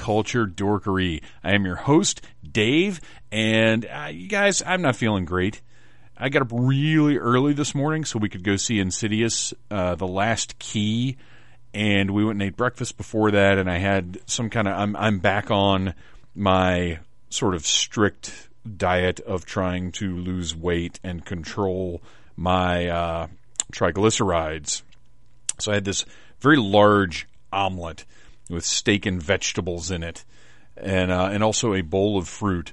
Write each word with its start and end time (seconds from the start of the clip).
culture 0.00 0.46
dorkery. 0.46 1.22
I 1.44 1.52
am 1.52 1.66
your 1.66 1.76
host, 1.76 2.22
Dave, 2.50 3.02
and 3.30 3.84
uh, 3.84 4.08
you 4.10 4.28
guys, 4.28 4.62
I'm 4.64 4.80
not 4.80 4.96
feeling 4.96 5.26
great. 5.26 5.60
I 6.16 6.30
got 6.30 6.40
up 6.40 6.48
really 6.52 7.18
early 7.18 7.52
this 7.52 7.74
morning 7.74 8.06
so 8.06 8.18
we 8.18 8.30
could 8.30 8.42
go 8.42 8.56
see 8.56 8.78
Insidious, 8.80 9.52
uh, 9.70 9.96
The 9.96 10.06
Last 10.06 10.58
Key, 10.58 11.18
and 11.74 12.12
we 12.12 12.24
went 12.24 12.36
and 12.36 12.48
ate 12.48 12.56
breakfast 12.56 12.96
before 12.96 13.30
that, 13.32 13.58
and 13.58 13.70
I 13.70 13.76
had 13.76 14.18
some 14.24 14.48
kind 14.48 14.66
of, 14.66 14.78
I'm, 14.78 14.96
I'm 14.96 15.18
back 15.18 15.50
on 15.50 15.92
my 16.34 17.00
sort 17.28 17.54
of 17.54 17.66
strict 17.66 18.48
diet 18.76 19.20
of 19.20 19.44
trying 19.44 19.92
to 19.92 20.16
lose 20.16 20.56
weight 20.56 20.98
and 21.04 21.26
control 21.26 22.00
my 22.36 22.88
uh, 22.88 23.26
triglycerides. 23.70 24.80
So 25.58 25.72
I 25.72 25.74
had 25.74 25.84
this 25.84 26.06
very 26.40 26.56
large 26.56 27.28
omelet 27.52 28.06
with 28.50 28.64
steak 28.64 29.06
and 29.06 29.22
vegetables 29.22 29.90
in 29.90 30.02
it, 30.02 30.24
and 30.76 31.10
uh, 31.10 31.28
and 31.32 31.42
also 31.42 31.74
a 31.74 31.82
bowl 31.82 32.18
of 32.18 32.28
fruit. 32.28 32.72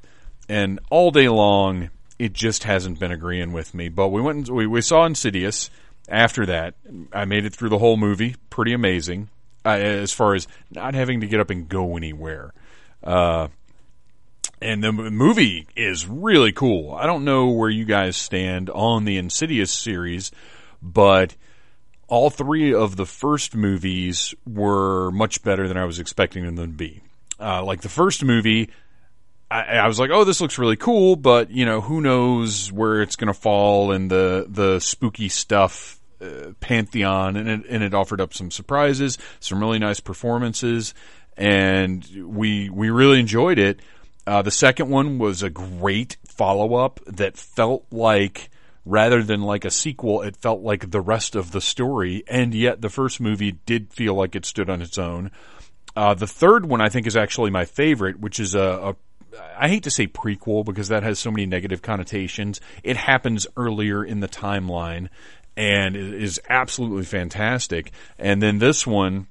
And 0.49 0.79
all 0.89 1.11
day 1.11 1.29
long, 1.29 1.89
it 2.19 2.33
just 2.33 2.63
hasn't 2.63 2.99
been 2.99 3.11
agreeing 3.11 3.51
with 3.51 3.73
me. 3.73 3.89
But 3.89 4.09
we 4.09 4.21
went, 4.21 4.47
and, 4.47 4.55
we 4.55 4.67
we 4.67 4.81
saw 4.81 5.05
Insidious. 5.05 5.69
After 6.09 6.45
that, 6.45 6.75
I 7.11 7.25
made 7.25 7.45
it 7.45 7.53
through 7.53 7.69
the 7.69 7.77
whole 7.77 7.97
movie. 7.97 8.35
Pretty 8.49 8.71
amazing, 8.73 9.29
uh, 9.65 9.71
as 9.71 10.13
far 10.13 10.35
as 10.35 10.47
not 10.71 10.93
having 10.93 11.19
to 11.21 11.27
get 11.27 11.41
up 11.41 11.49
and 11.49 11.67
go 11.67 11.97
anywhere. 11.97 12.53
Uh, 13.03 13.49
and 14.61 14.83
the 14.83 14.91
movie 14.91 15.67
is 15.75 16.07
really 16.07 16.51
cool. 16.51 16.95
I 16.95 17.05
don't 17.05 17.25
know 17.25 17.49
where 17.49 17.69
you 17.69 17.85
guys 17.85 18.17
stand 18.17 18.69
on 18.69 19.05
the 19.05 19.17
Insidious 19.17 19.71
series, 19.71 20.31
but 20.81 21.35
all 22.07 22.29
three 22.29 22.73
of 22.73 22.95
the 22.95 23.05
first 23.05 23.55
movies 23.55 24.33
were 24.45 25.11
much 25.11 25.43
better 25.43 25.67
than 25.67 25.77
I 25.77 25.85
was 25.85 25.99
expecting 25.99 26.45
them 26.45 26.55
to 26.55 26.67
be. 26.67 27.01
Uh, 27.39 27.63
like 27.63 27.81
the 27.81 27.89
first 27.89 28.23
movie, 28.23 28.69
I, 29.51 29.63
I, 29.63 29.87
was 29.87 29.99
like, 29.99 30.09
"Oh, 30.11 30.23
this 30.23 30.41
looks 30.41 30.57
really 30.57 30.75
cool," 30.75 31.15
but 31.15 31.51
you 31.51 31.65
know, 31.65 31.81
who 31.81 32.01
knows 32.01 32.71
where 32.71 33.01
it's 33.01 33.15
going 33.15 33.27
to 33.27 33.39
fall 33.39 33.91
in 33.91 34.07
the 34.07 34.45
the 34.49 34.79
spooky 34.79 35.29
stuff 35.29 35.99
uh, 36.21 36.51
pantheon, 36.59 37.35
and 37.35 37.47
it, 37.47 37.65
and 37.69 37.83
it 37.83 37.93
offered 37.93 38.19
up 38.19 38.33
some 38.33 38.49
surprises, 38.49 39.17
some 39.39 39.59
really 39.59 39.79
nice 39.79 39.99
performances, 39.99 40.93
and 41.37 42.05
we 42.25 42.69
we 42.69 42.89
really 42.89 43.19
enjoyed 43.19 43.59
it. 43.59 43.79
Uh, 44.25 44.41
the 44.41 44.51
second 44.51 44.89
one 44.89 45.19
was 45.19 45.41
a 45.43 45.49
great 45.49 46.17
follow 46.27 46.75
up 46.75 46.99
that 47.05 47.37
felt 47.37 47.85
like, 47.91 48.49
rather 48.87 49.21
than 49.21 49.41
like 49.41 49.65
a 49.65 49.71
sequel, 49.71 50.21
it 50.21 50.37
felt 50.37 50.61
like 50.61 50.91
the 50.91 51.01
rest 51.01 51.35
of 51.35 51.51
the 51.51 51.61
story. 51.61 52.23
And 52.27 52.53
yet 52.53 52.81
the 52.81 52.89
first 52.89 53.19
movie 53.19 53.53
did 53.65 53.93
feel 53.93 54.15
like 54.15 54.35
it 54.35 54.45
stood 54.45 54.69
on 54.69 54.81
its 54.81 54.97
own. 54.97 55.31
Uh, 55.95 56.13
the 56.13 56.27
third 56.27 56.65
one 56.65 56.81
I 56.81 56.89
think 56.89 57.07
is 57.07 57.17
actually 57.17 57.51
my 57.51 57.65
favorite, 57.65 58.19
which 58.19 58.39
is 58.39 58.55
a, 58.55 58.59
a 58.61 58.95
I 59.57 59.67
hate 59.67 59.83
to 59.83 59.91
say 59.91 60.07
prequel 60.07 60.63
because 60.63 60.87
that 60.87 61.03
has 61.03 61.19
so 61.19 61.31
many 61.31 61.45
negative 61.45 61.81
connotations. 61.81 62.61
It 62.83 62.97
happens 62.97 63.45
earlier 63.57 64.03
in 64.03 64.19
the 64.19 64.27
timeline 64.27 65.09
and 65.55 65.95
is 65.95 66.39
absolutely 66.49 67.03
fantastic. 67.03 67.91
And 68.17 68.41
then 68.41 68.59
this 68.59 68.87
one 68.87 69.27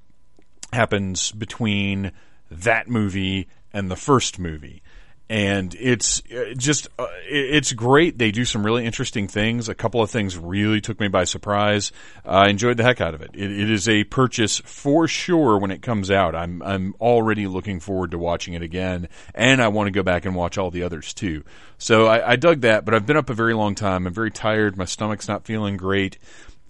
happens 0.72 1.32
between 1.32 2.12
that 2.50 2.88
movie 2.88 3.48
and 3.72 3.90
the 3.90 3.96
first 3.96 4.38
movie 4.38 4.82
and 5.28 5.74
it's 5.74 6.22
just 6.56 6.86
uh, 6.98 7.06
it's 7.28 7.72
great. 7.72 8.16
They 8.16 8.30
do 8.30 8.44
some 8.44 8.64
really 8.64 8.86
interesting 8.86 9.26
things. 9.26 9.68
A 9.68 9.74
couple 9.74 10.00
of 10.00 10.10
things 10.10 10.38
really 10.38 10.80
took 10.80 11.00
me 11.00 11.08
by 11.08 11.24
surprise. 11.24 11.90
I 12.24 12.48
enjoyed 12.48 12.76
the 12.76 12.84
heck 12.84 13.00
out 13.00 13.14
of 13.14 13.22
it. 13.22 13.30
it. 13.34 13.50
It 13.50 13.70
is 13.70 13.88
a 13.88 14.04
purchase 14.04 14.60
for 14.60 15.08
sure 15.08 15.58
when 15.58 15.72
it 15.72 15.82
comes 15.82 16.10
out. 16.10 16.36
I'm 16.36 16.62
I'm 16.62 16.94
already 17.00 17.48
looking 17.48 17.80
forward 17.80 18.12
to 18.12 18.18
watching 18.18 18.54
it 18.54 18.62
again, 18.62 19.08
and 19.34 19.60
I 19.60 19.68
want 19.68 19.88
to 19.88 19.90
go 19.92 20.04
back 20.04 20.26
and 20.26 20.36
watch 20.36 20.58
all 20.58 20.70
the 20.70 20.84
others 20.84 21.12
too. 21.12 21.42
So 21.78 22.06
I, 22.06 22.32
I 22.32 22.36
dug 22.36 22.60
that, 22.60 22.84
but 22.84 22.94
I've 22.94 23.06
been 23.06 23.16
up 23.16 23.28
a 23.28 23.34
very 23.34 23.54
long 23.54 23.74
time. 23.74 24.06
I'm 24.06 24.14
very 24.14 24.30
tired. 24.30 24.76
My 24.76 24.84
stomach's 24.84 25.28
not 25.28 25.44
feeling 25.44 25.76
great, 25.76 26.18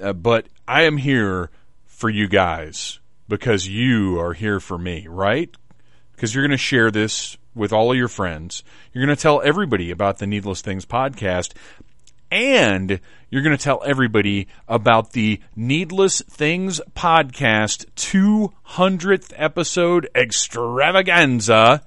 uh, 0.01 0.15
but 0.15 0.47
I 0.67 0.85
am 0.85 0.97
here 0.97 1.51
for 1.85 2.09
you 2.09 2.27
guys 2.27 3.01
because 3.29 3.69
you 3.69 4.19
are 4.19 4.33
here 4.33 4.61
for 4.61 4.79
me, 4.79 5.07
right? 5.09 5.55
Because 6.17 6.35
you're 6.35 6.43
going 6.43 6.51
to 6.51 6.57
share 6.57 6.91
this 6.91 7.37
with 7.55 7.73
all 7.73 7.93
of 7.93 7.97
your 7.97 8.09
friends. 8.09 8.65
You're 8.93 9.05
going 9.05 9.15
to 9.15 9.23
tell 9.23 9.43
everybody 9.43 9.91
about 9.91 10.19
the 10.19 10.27
Needless 10.27 10.63
Things 10.63 10.85
podcast. 10.87 11.53
And 12.31 13.01
you're 13.31 13.43
going 13.43 13.57
to 13.57 13.63
tell 13.63 13.83
everybody 13.85 14.49
about 14.67 15.13
the 15.13 15.41
Needless 15.55 16.23
Things 16.23 16.81
podcast 16.97 17.85
200th 17.95 19.33
episode 19.37 20.09
extravaganza 20.15 21.83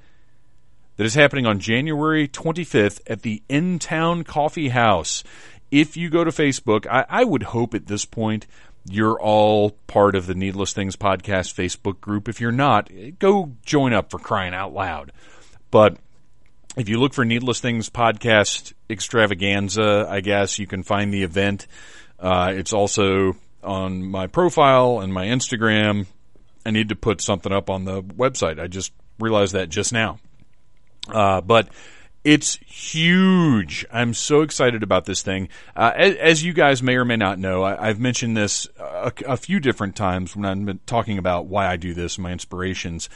that 0.96 1.06
is 1.06 1.16
happening 1.16 1.46
on 1.46 1.60
January 1.60 2.28
25th 2.28 3.02
at 3.08 3.24
the 3.24 3.42
In 3.50 3.80
Town 3.80 4.24
Coffee 4.24 4.70
House. 4.70 5.24
If 5.72 5.98
you 5.98 6.10
go 6.10 6.24
to 6.24 6.32
Facebook, 6.32 6.88
I, 6.88 7.06
I 7.10 7.24
would 7.24 7.44
hope 7.44 7.74
at 7.74 7.88
this 7.88 8.06
point 8.06 8.48
you're 8.90 9.20
all 9.20 9.72
part 9.88 10.16
of 10.16 10.26
the 10.26 10.36
Needless 10.36 10.74
Things 10.74 10.96
podcast 10.96 11.54
Facebook 11.54 12.02
group. 12.02 12.28
If 12.28 12.42
you're 12.42 12.52
not, 12.52 12.90
go 13.20 13.54
join 13.66 13.94
up 13.94 14.12
for 14.12 14.20
crying 14.20 14.54
out 14.54 14.74
loud. 14.74 15.12
But 15.72 15.98
if 16.76 16.90
you 16.90 17.00
look 17.00 17.14
for 17.14 17.26
Needless 17.26 17.60
Things 17.60 17.90
podcast 17.90 18.74
extravaganza, 18.90 20.08
I 20.10 20.22
guess 20.22 20.60
you 20.60 20.68
can 20.68 20.84
find 20.84 21.14
the 21.14 21.24
event. 21.24 21.68
Uh, 22.20 22.54
it's 22.56 22.74
also 22.74 23.36
on 23.64 24.04
my 24.06 24.28
profile 24.28 25.00
and 25.00 25.14
my 25.14 25.28
Instagram. 25.28 26.08
I 26.66 26.72
need 26.72 26.90
to 26.90 26.96
put 26.96 27.22
something 27.22 27.52
up 27.52 27.70
on 27.70 27.86
the 27.86 28.02
website. 28.02 28.60
I 28.60 28.68
just 28.68 28.92
realized 29.20 29.54
that 29.54 29.70
just 29.70 29.94
now. 29.94 30.20
Uh, 31.08 31.42
but 31.42 31.70
it's 32.30 32.58
huge. 32.58 33.88
I'm 33.92 34.14
so 34.14 34.42
excited 34.42 34.84
about 34.84 35.06
this 35.06 35.24
thing. 35.24 35.50
Uh, 35.76 35.92
as, 35.96 36.16
as, 36.18 36.44
you 36.44 36.54
guys 36.54 36.84
may 36.84 36.96
or 36.96 37.04
may 37.04 37.16
not 37.16 37.40
know, 37.40 37.64
I, 37.64 37.88
have 37.88 38.00
mentioned 38.00 38.38
this 38.38 38.68
a, 38.78 39.12
a, 39.26 39.36
few 39.36 39.60
different 39.60 39.96
times 39.96 40.36
when 40.36 40.46
I've 40.46 40.64
been 40.64 40.80
talking 40.86 41.18
about 41.18 41.48
why 41.48 41.66
I 41.66 41.76
do 41.76 41.96
this, 41.96 42.20
my 42.20 42.32
inspirations. 42.32 43.10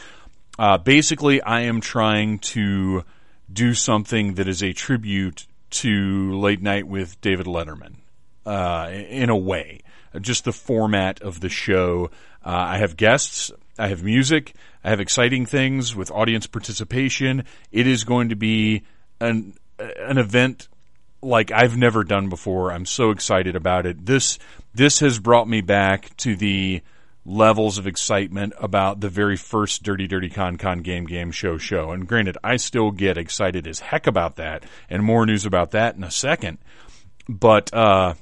Uh, 0.57 0.79
basically, 0.79 1.43
I 1.43 1.61
am 1.61 1.79
trying 1.79 2.39
to 2.39 3.03
do 3.51 3.75
something 3.75 4.33
that 4.33 4.47
is 4.47 4.63
a 4.63 4.73
tribute 4.73 5.45
to 5.69 6.33
Late 6.39 6.63
Night 6.63 6.87
with 6.87 7.21
David 7.21 7.45
Letterman, 7.45 7.97
uh, 8.47 8.89
in 8.91 9.29
a 9.29 9.37
way. 9.37 9.81
Just 10.21 10.43
the 10.43 10.51
format 10.51 11.21
of 11.21 11.39
the 11.39 11.49
show. 11.49 12.09
Uh, 12.43 12.49
I 12.49 12.77
have 12.79 12.97
guests, 12.97 13.51
I 13.77 13.89
have 13.89 14.01
music, 14.03 14.55
I 14.83 14.89
have 14.89 14.99
exciting 14.99 15.45
things 15.45 15.95
with 15.95 16.09
audience 16.09 16.47
participation. 16.47 17.45
It 17.71 17.85
is 17.85 18.03
going 18.03 18.29
to 18.29 18.35
be 18.35 18.81
an 19.23 19.53
an 19.79 20.17
event 20.17 20.67
like 21.21 21.51
I've 21.51 21.77
never 21.77 22.03
done 22.03 22.29
before. 22.29 22.71
I'm 22.71 22.85
so 22.85 23.11
excited 23.11 23.55
about 23.55 23.85
it. 23.85 24.05
This 24.05 24.37
this 24.73 24.99
has 24.99 25.19
brought 25.19 25.47
me 25.47 25.61
back 25.61 26.15
to 26.17 26.35
the 26.35 26.81
levels 27.25 27.77
of 27.77 27.87
excitement 27.87 28.53
about 28.59 28.99
the 28.99 29.09
very 29.09 29.37
first 29.37 29.81
Dirty 29.83 30.07
Dirty 30.07 30.29
Con 30.29 30.57
Con 30.57 30.79
Game 30.79 31.05
Game 31.05 31.31
Show 31.31 31.57
show. 31.57 31.91
And 31.91 32.07
granted, 32.07 32.37
I 32.43 32.57
still 32.57 32.91
get 32.91 33.17
excited 33.17 33.65
as 33.65 33.79
heck 33.79 34.07
about 34.07 34.35
that, 34.35 34.63
and 34.89 35.03
more 35.03 35.25
news 35.25 35.45
about 35.45 35.71
that 35.71 35.95
in 35.95 36.03
a 36.03 36.11
second. 36.11 36.57
But 37.29 37.73
uh, 37.73 38.15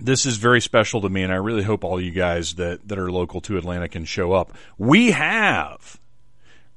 this 0.00 0.26
is 0.26 0.36
very 0.36 0.60
special 0.60 1.00
to 1.02 1.08
me, 1.08 1.22
and 1.22 1.32
I 1.32 1.36
really 1.36 1.62
hope 1.62 1.84
all 1.84 2.00
you 2.00 2.10
guys 2.10 2.54
that, 2.56 2.86
that 2.88 2.98
are 2.98 3.10
local 3.10 3.40
to 3.42 3.56
Atlanta 3.56 3.88
can 3.88 4.04
show 4.04 4.32
up. 4.32 4.52
We 4.76 5.12
have 5.12 6.00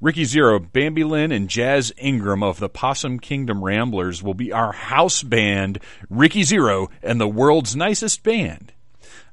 Ricky 0.02 0.24
Zero, 0.24 0.60
Bambi 0.60 1.04
Lynn, 1.04 1.34
and 1.34 1.50
Jazz 1.50 1.92
Ingram 1.98 2.42
of 2.42 2.60
the 2.60 2.70
Possum 2.70 3.20
Kingdom 3.20 3.64
Ramblers 3.64 4.24
will 4.24 4.34
be 4.34 4.54
our 4.54 4.72
house 4.72 5.24
band, 5.24 5.80
Ricky 6.10 6.44
Zero 6.44 6.90
and 7.04 7.20
the 7.20 7.28
world's 7.28 7.76
nicest 7.76 8.24
band. 8.24 8.72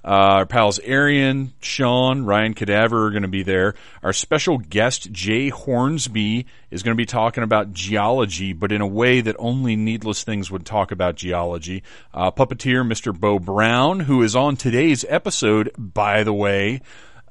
Uh, 0.05 0.39
our 0.39 0.47
pals 0.47 0.79
Arian, 0.85 1.53
Sean, 1.61 2.25
Ryan 2.25 2.55
Cadaver 2.55 3.07
are 3.07 3.11
going 3.11 3.23
to 3.23 3.29
be 3.29 3.43
there. 3.43 3.75
Our 4.05 4.13
special 4.13 4.59
guest, 4.59 5.11
Jay 5.11 5.49
Hornsby, 5.49 6.47
is 6.71 6.83
going 6.85 6.97
to 6.97 7.01
be 7.01 7.07
talking 7.07 7.43
about 7.43 7.73
geology, 7.73 8.53
but 8.53 8.71
in 8.71 8.81
a 8.81 8.87
way 8.87 9.21
that 9.21 9.35
only 9.39 9.75
Needless 9.75 10.23
Things 10.23 10.49
would 10.49 10.65
talk 10.65 10.93
about 10.93 11.17
geology. 11.17 11.83
Uh, 12.15 12.31
puppeteer 12.31 12.87
Mr. 12.87 13.19
Bo 13.19 13.41
Brown, 13.41 14.01
who 14.01 14.23
is 14.23 14.37
on 14.37 14.57
today's 14.57 15.05
episode, 15.09 15.73
by 15.77 16.23
the 16.23 16.35
way. 16.35 16.83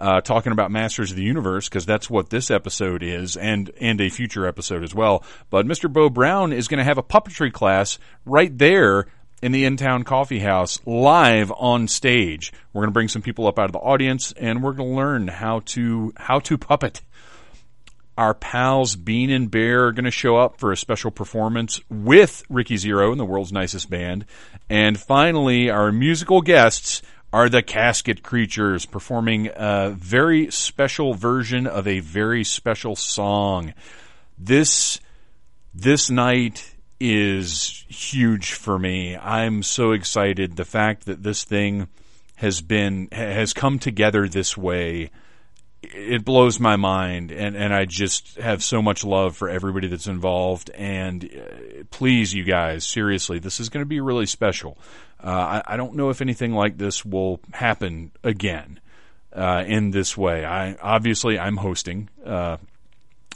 Uh, 0.06 0.22
talking 0.22 0.52
about 0.52 0.69
Masters 0.69 1.10
of 1.10 1.18
the 1.18 1.24
Universe 1.24 1.68
because 1.68 1.84
that's 1.84 2.12
what 2.12 2.30
this 2.30 2.52
episode 2.52 3.02
is, 3.02 3.36
and 3.36 3.72
and 3.81 4.00
a 4.00 4.10
future 4.10 4.46
episode 4.46 4.84
as 4.84 4.94
well. 4.94 5.24
But 5.50 5.66
Mr. 5.66 5.92
Bo 5.92 6.12
Brown 6.12 6.54
is 6.54 6.68
going 6.68 6.78
to 6.78 6.84
have 6.84 7.00
a 7.00 7.04
puppetry 7.04 7.52
class 7.52 7.98
right 8.24 8.56
there 8.56 9.07
in 9.42 9.52
the 9.52 9.66
In 9.66 9.78
Town 9.78 10.04
Coffee 10.04 10.38
House 10.38 10.80
live 10.86 11.52
on 11.52 11.88
stage. 11.88 12.54
We're 12.72 12.81
going 12.81 12.90
to 12.90 12.94
bring 12.94 13.07
some 13.07 13.24
people 13.24 13.48
up 13.48 13.57
out 13.57 13.66
of 13.66 13.72
the 13.72 13.80
audience, 13.80 14.31
and 14.34 14.62
we're 14.62 14.74
going 14.74 14.92
to 14.92 14.96
learn 14.96 15.28
how 15.28 15.62
to 15.66 16.13
how 16.18 16.38
to 16.42 16.60
puppet. 16.60 17.02
Our 18.16 18.36
pals 18.36 18.96
Bean 18.96 19.31
and 19.31 19.50
Bear 19.50 19.88
are 19.88 19.92
going 19.92 20.06
to 20.06 20.12
show 20.12 20.38
up 20.38 20.60
for 20.60 20.72
a 20.72 20.78
special 20.78 21.10
performance 21.10 21.81
with 21.90 22.44
Ricky 22.48 22.78
Zero 22.78 23.10
and 23.10 23.19
the 23.19 23.25
world's 23.25 23.52
nicest 23.52 23.90
band. 23.90 24.25
And 24.69 25.00
finally, 25.00 25.72
our 25.72 25.92
musical 25.92 26.42
guests 26.42 27.02
are 27.35 27.49
the 27.49 27.61
Casket 27.61 28.23
Creatures 28.23 28.85
performing 28.85 29.49
a 29.57 29.89
very 29.89 30.49
special 30.51 31.13
version 31.13 31.67
of 31.67 31.85
a 31.85 31.99
very 31.99 32.45
special 32.45 32.95
song. 32.95 33.73
This 34.37 35.01
this 35.73 36.09
night 36.09 36.75
is 36.97 37.83
huge 37.89 38.53
for 38.53 38.79
me. 38.79 39.17
I'm 39.17 39.63
so 39.63 39.91
excited 39.91 40.55
the 40.55 40.63
fact 40.63 41.07
that 41.07 41.23
this 41.23 41.43
thing 41.43 41.89
has 42.35 42.61
been 42.61 43.09
has 43.11 43.51
come 43.51 43.79
together 43.79 44.29
this 44.29 44.55
way 44.55 45.11
it 45.93 46.25
blows 46.25 46.59
my 46.59 46.75
mind 46.75 47.31
and, 47.31 47.55
and 47.55 47.73
I 47.73 47.85
just 47.85 48.37
have 48.37 48.63
so 48.63 48.81
much 48.81 49.03
love 49.03 49.35
for 49.35 49.49
everybody 49.49 49.87
that's 49.87 50.07
involved. 50.07 50.69
And 50.71 51.23
uh, 51.25 51.83
please 51.91 52.33
you 52.33 52.43
guys 52.43 52.85
seriously 52.85 53.39
this 53.39 53.59
is 53.59 53.69
going 53.69 53.81
to 53.81 53.87
be 53.87 53.99
really 53.99 54.25
special. 54.25 54.77
Uh, 55.23 55.61
I, 55.65 55.73
I, 55.73 55.77
don't 55.77 55.95
know 55.95 56.09
if 56.09 56.21
anything 56.21 56.53
like 56.53 56.77
this 56.77 57.03
will 57.05 57.39
happen 57.51 58.11
again 58.23 58.79
uh, 59.33 59.63
in 59.65 59.91
this 59.91 60.17
way. 60.17 60.45
I 60.45 60.75
obviously 60.75 61.39
I'm 61.39 61.57
hosting. 61.57 62.09
Uh, 62.23 62.57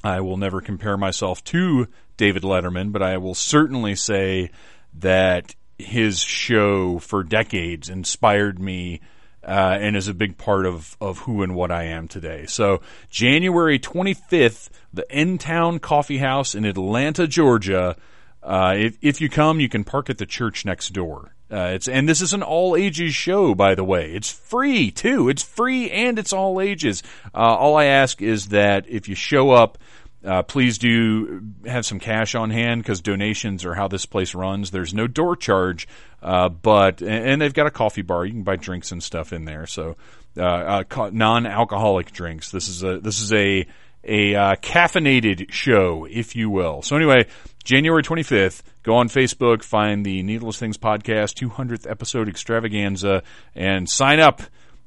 I 0.03 0.21
will 0.21 0.37
never 0.37 0.61
compare 0.61 0.97
myself 0.97 1.43
to 1.45 1.87
David 2.17 2.43
Letterman 2.43 2.91
but 2.91 3.01
I 3.01 3.17
will 3.17 3.35
certainly 3.35 3.95
say 3.95 4.51
that 4.95 5.55
his 5.77 6.19
show 6.19 6.99
for 6.99 7.23
decades 7.23 7.89
inspired 7.89 8.59
me 8.59 9.01
uh, 9.49 9.79
and 9.81 9.97
is 9.97 10.07
a 10.07 10.13
big 10.13 10.37
part 10.37 10.67
of, 10.67 10.95
of 11.01 11.19
who 11.19 11.41
and 11.41 11.55
what 11.55 11.71
I 11.71 11.85
am 11.85 12.07
today. 12.07 12.45
So, 12.45 12.81
January 13.09 13.79
25th, 13.79 14.69
the 14.93 15.05
In 15.09 15.39
Town 15.39 15.79
Coffee 15.79 16.19
House 16.19 16.53
in 16.53 16.65
Atlanta, 16.65 17.25
Georgia. 17.25 17.95
Uh, 18.43 18.75
if, 18.77 18.97
if 19.01 19.19
you 19.19 19.27
come, 19.27 19.59
you 19.59 19.67
can 19.67 19.83
park 19.83 20.09
at 20.09 20.19
the 20.19 20.27
church 20.27 20.65
next 20.65 20.93
door. 20.93 21.33
Uh, 21.51 21.71
it's 21.73 21.87
and 21.87 22.07
this 22.07 22.21
is 22.21 22.31
an 22.33 22.43
all 22.43 22.75
ages 22.75 23.15
show, 23.15 23.55
by 23.55 23.73
the 23.73 23.83
way. 23.83 24.11
It's 24.13 24.29
free 24.29 24.91
too. 24.91 25.29
It's 25.29 25.41
free 25.41 25.89
and 25.89 26.19
it's 26.19 26.31
all 26.31 26.61
ages. 26.61 27.01
Uh, 27.33 27.39
all 27.39 27.75
I 27.75 27.85
ask 27.85 28.21
is 28.21 28.49
that 28.49 28.87
if 28.87 29.09
you 29.09 29.15
show 29.15 29.49
up, 29.49 29.79
uh, 30.24 30.44
please 30.44 30.77
do 30.77 31.42
have 31.66 31.86
some 31.86 32.00
cash 32.00 32.36
on 32.36 32.50
hand 32.50 32.83
because 32.83 33.01
donations 33.01 33.63
are 33.66 33.74
how 33.74 33.88
this 33.88 34.06
place 34.06 34.36
runs. 34.36 34.71
There's 34.71 34.94
no 34.94 35.07
door 35.07 35.36
charge, 35.36 35.88
uh, 36.21 36.50
but 36.50 37.01
and 37.01 37.42
they've 37.42 37.54
got 37.54 37.68
a 37.68 37.71
coffee 37.71 38.01
bar. 38.01 38.25
You 38.25 38.33
can 38.33 38.44
buy 38.44 38.57
drinks 38.57 38.92
and 38.92 39.01
stuff 39.01 39.31
in 39.31 39.45
there. 39.45 39.66
So 39.66 39.95
uh, 40.38 40.83
uh 40.92 41.10
non-alcoholic 41.13 42.12
drinks. 42.12 42.51
This 42.51 42.68
is 42.68 42.83
a 42.83 43.00
this 43.00 43.21
is 43.21 43.31
a 43.31 43.66
a 44.04 44.36
uh, 44.36 44.56
caffeinated 44.56 45.51
show, 45.51 46.06
if 46.10 46.36
you 46.36 46.50
will. 46.50 46.81
So 46.81 46.95
anyway, 46.95 47.27
January 47.63 48.04
25th, 48.04 48.62
go 48.83 48.95
on 48.95 49.10
Facebook, 49.10 49.63
find 49.63 50.06
the 50.06 50.24
Needless 50.24 50.57
Things 50.57 50.77
podcast 50.77 51.36
200th 51.36 51.89
episode 51.89 52.30
extravaganza, 52.30 53.24
and 53.56 53.89
sign 53.89 54.19
up 54.19 54.42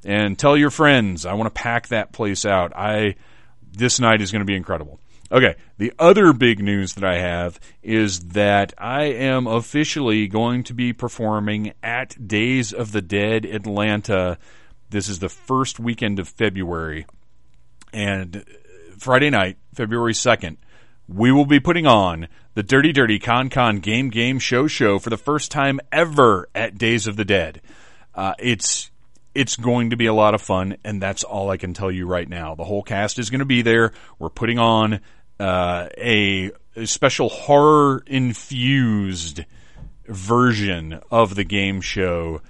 and 0.05 0.39
tell 0.39 0.57
your 0.57 0.71
friends. 0.71 1.25
I 1.27 1.35
want 1.35 1.55
to 1.55 1.63
pack 1.63 1.89
that 1.89 2.13
place 2.13 2.45
out. 2.45 2.75
I 2.77 3.17
this 3.75 4.01
night 4.01 4.21
is 4.21 4.33
going 4.33 4.41
to 4.41 4.47
be 4.47 4.57
incredible. 4.57 4.99
Okay, 5.33 5.57
the 5.79 5.95
other 5.99 6.35
big 6.35 6.63
news 6.63 6.93
that 6.93 7.05
I 7.05 7.19
have 7.19 7.59
is 7.83 8.21
that 8.21 8.75
I 8.77 9.05
am 9.05 9.47
officially 9.47 10.29
going 10.29 10.63
to 10.65 10.75
be 10.75 10.93
performing 10.93 11.73
at 11.83 12.29
Days 12.29 12.75
of 12.75 12.93
the 12.93 13.01
Dead 13.01 13.47
Atlanta. 13.47 14.37
This 14.91 15.09
is 15.09 15.21
the 15.21 15.31
first 15.31 15.81
weekend 15.81 16.19
of 16.19 16.29
February. 16.29 17.07
And 17.95 18.45
Friday 18.99 19.31
night, 19.31 19.57
February 19.73 20.13
2nd, 20.13 20.59
we 21.09 21.33
will 21.33 21.47
be 21.47 21.61
putting 21.61 21.87
on 21.87 22.29
the 22.53 22.63
Dirty 22.63 22.93
Dirty 22.93 23.19
Con 23.19 23.49
Con 23.49 23.79
Game 23.79 24.11
Game 24.11 24.39
Show 24.39 24.67
Show 24.67 24.99
for 24.99 25.09
the 25.09 25.17
first 25.17 25.51
time 25.51 25.81
ever 25.91 26.51
at 26.55 26.77
Days 26.77 27.07
of 27.07 27.17
the 27.17 27.25
Dead. 27.25 27.63
Uh, 28.15 28.35
it's 28.39 28.91
it's 29.35 29.57
going 29.57 29.91
to 29.91 29.97
be 29.97 30.07
a 30.07 30.15
lot 30.15 30.35
of 30.35 30.43
fun, 30.43 30.77
and 30.85 31.01
that's 31.01 31.25
all 31.25 31.51
I 31.51 31.57
can 31.57 31.73
tell 31.73 31.91
you 31.91 32.07
right 32.07 32.29
now. 32.29 32.55
The 32.55 32.65
whole 32.65 32.83
cast 32.83 33.19
is 33.19 33.31
going 33.31 33.39
to 33.39 33.47
be 33.47 33.63
there. 33.63 33.93
We're 34.19 34.29
putting 34.29 34.59
on 34.59 35.01
uh, 35.39 35.89
a, 35.97 36.51
a 36.77 36.87
special 36.87 37.29
horror 37.29 38.03
infused 38.07 39.45
version 40.07 41.01
of 41.11 41.35
the 41.35 41.45
game 41.45 41.81
show. 41.81 42.41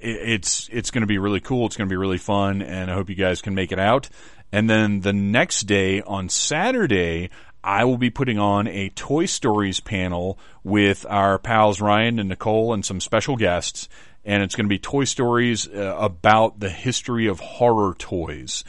It's 0.00 0.68
it's 0.72 0.90
going 0.90 1.02
to 1.02 1.06
be 1.06 1.18
really 1.18 1.40
cool. 1.40 1.66
It's 1.66 1.76
going 1.76 1.88
to 1.88 1.92
be 1.92 1.96
really 1.96 2.18
fun, 2.18 2.60
and 2.60 2.90
I 2.90 2.94
hope 2.94 3.08
you 3.08 3.14
guys 3.14 3.40
can 3.40 3.54
make 3.54 3.70
it 3.70 3.78
out. 3.78 4.08
And 4.52 4.68
then 4.68 5.00
the 5.00 5.12
next 5.12 5.62
day 5.62 6.02
on 6.02 6.28
Saturday, 6.28 7.30
I 7.64 7.84
will 7.84 7.96
be 7.96 8.10
putting 8.10 8.38
on 8.38 8.66
a 8.66 8.90
Toy 8.90 9.26
Stories 9.26 9.80
panel 9.80 10.38
with 10.64 11.06
our 11.08 11.38
pals 11.38 11.80
Ryan 11.80 12.18
and 12.18 12.28
Nicole 12.28 12.74
and 12.74 12.84
some 12.84 13.00
special 13.00 13.36
guests. 13.36 13.88
And 14.24 14.42
it's 14.42 14.54
going 14.54 14.66
to 14.66 14.68
be 14.68 14.78
Toy 14.78 15.04
Stories 15.04 15.68
uh, 15.68 15.96
about 15.98 16.60
the 16.60 16.70
history 16.70 17.26
of 17.28 17.40
horror 17.40 17.94
toys. 17.94 18.64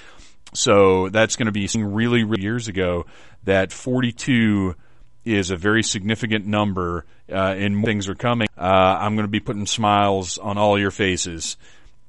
So 0.54 1.10
that's 1.10 1.36
going 1.36 1.48
to 1.48 1.52
be 1.52 1.68
really, 1.76 2.24
really 2.24 2.42
years 2.44 2.68
ago 2.68 3.06
that 3.46 3.72
42 3.72 4.76
is 5.26 5.52
a 5.52 5.56
very 5.56 5.84
significant 5.84 6.46
number, 6.46 7.06
uh, 7.32 7.36
and 7.36 7.84
things 7.84 8.10
are 8.10 8.16
coming. 8.16 8.48
Uh, 8.58 8.98
I'm 9.00 9.16
going 9.16 9.26
to 9.26 9.32
be 9.32 9.40
putting 9.40 9.66
smiles 9.66 10.38
on 10.38 10.58
all 10.58 10.80
your 10.80 10.92
faces, 10.92 11.58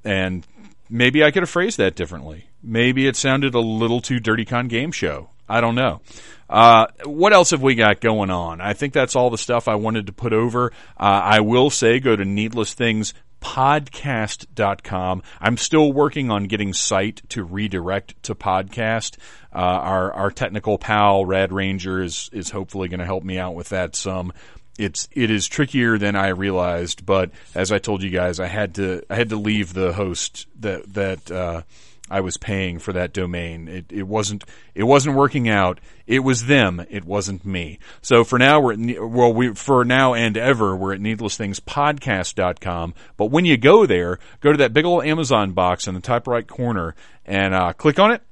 and 0.04 0.46
maybe 0.90 1.22
I 1.22 1.30
could 1.30 1.42
have 1.42 1.50
phrased 1.50 1.78
that 1.78 1.94
differently. 1.94 2.46
Maybe 2.62 3.06
it 3.06 3.16
sounded 3.16 3.54
a 3.54 3.60
little 3.60 4.00
too 4.00 4.18
dirty 4.18 4.44
con 4.44 4.68
game 4.68 4.90
show. 4.90 5.30
I 5.48 5.60
don't 5.60 5.74
know. 5.74 6.00
Uh, 6.48 6.86
what 7.04 7.32
else 7.32 7.50
have 7.50 7.62
we 7.62 7.74
got 7.74 8.00
going 8.00 8.30
on? 8.30 8.60
I 8.60 8.72
think 8.72 8.92
that's 8.92 9.16
all 9.16 9.30
the 9.30 9.38
stuff 9.38 9.68
I 9.68 9.74
wanted 9.74 10.06
to 10.06 10.12
put 10.12 10.32
over. 10.32 10.72
Uh, 10.98 11.20
I 11.22 11.40
will 11.40 11.70
say 11.70 12.00
go 12.00 12.16
to 12.16 12.24
Needless 12.24 12.74
Things 12.74 13.14
podcast.com. 13.44 15.22
I'm 15.40 15.56
still 15.56 15.92
working 15.92 16.30
on 16.30 16.44
getting 16.44 16.72
site 16.72 17.22
to 17.28 17.44
redirect 17.44 18.20
to 18.24 18.34
podcast. 18.34 19.18
Uh, 19.54 19.58
our, 19.58 20.12
our 20.12 20.30
technical 20.30 20.78
pal, 20.78 21.24
Rad 21.24 21.52
Ranger, 21.52 22.02
is, 22.02 22.30
is 22.32 22.50
hopefully 22.50 22.88
going 22.88 23.00
to 23.00 23.06
help 23.06 23.22
me 23.22 23.38
out 23.38 23.54
with 23.54 23.68
that 23.68 23.94
some. 23.94 24.32
It's, 24.76 25.08
it 25.12 25.30
is 25.30 25.46
trickier 25.46 25.98
than 25.98 26.16
I 26.16 26.28
realized, 26.28 27.06
but 27.06 27.30
as 27.54 27.70
I 27.70 27.78
told 27.78 28.02
you 28.02 28.10
guys, 28.10 28.40
I 28.40 28.48
had 28.48 28.74
to, 28.76 29.04
I 29.08 29.14
had 29.14 29.28
to 29.28 29.36
leave 29.36 29.72
the 29.72 29.92
host 29.92 30.48
that, 30.60 30.92
that, 30.94 31.30
uh, 31.30 31.62
I 32.10 32.20
was 32.20 32.36
paying 32.36 32.78
for 32.78 32.92
that 32.92 33.14
domain. 33.14 33.66
It, 33.66 33.86
it 33.90 34.02
wasn't 34.02 34.44
it 34.74 34.82
wasn't 34.82 35.16
working 35.16 35.48
out. 35.48 35.80
It 36.06 36.18
was 36.18 36.44
them. 36.44 36.84
It 36.90 37.04
wasn't 37.04 37.46
me. 37.46 37.78
So 38.02 38.24
for 38.24 38.38
now 38.38 38.60
we're 38.60 38.74
at, 38.74 39.10
well 39.10 39.32
we 39.32 39.54
for 39.54 39.86
now 39.86 40.12
and 40.12 40.36
ever 40.36 40.76
we're 40.76 40.92
at 40.92 41.00
needlessthingspodcast.com. 41.00 42.94
But 43.16 43.26
when 43.26 43.46
you 43.46 43.56
go 43.56 43.86
there, 43.86 44.18
go 44.40 44.52
to 44.52 44.58
that 44.58 44.74
big 44.74 44.84
old 44.84 45.04
Amazon 45.04 45.52
box 45.52 45.86
in 45.86 45.94
the 45.94 46.00
top 46.00 46.26
right 46.28 46.46
corner 46.46 46.94
and 47.24 47.54
uh, 47.54 47.72
click 47.72 47.98
on 47.98 48.12
it. 48.12 48.22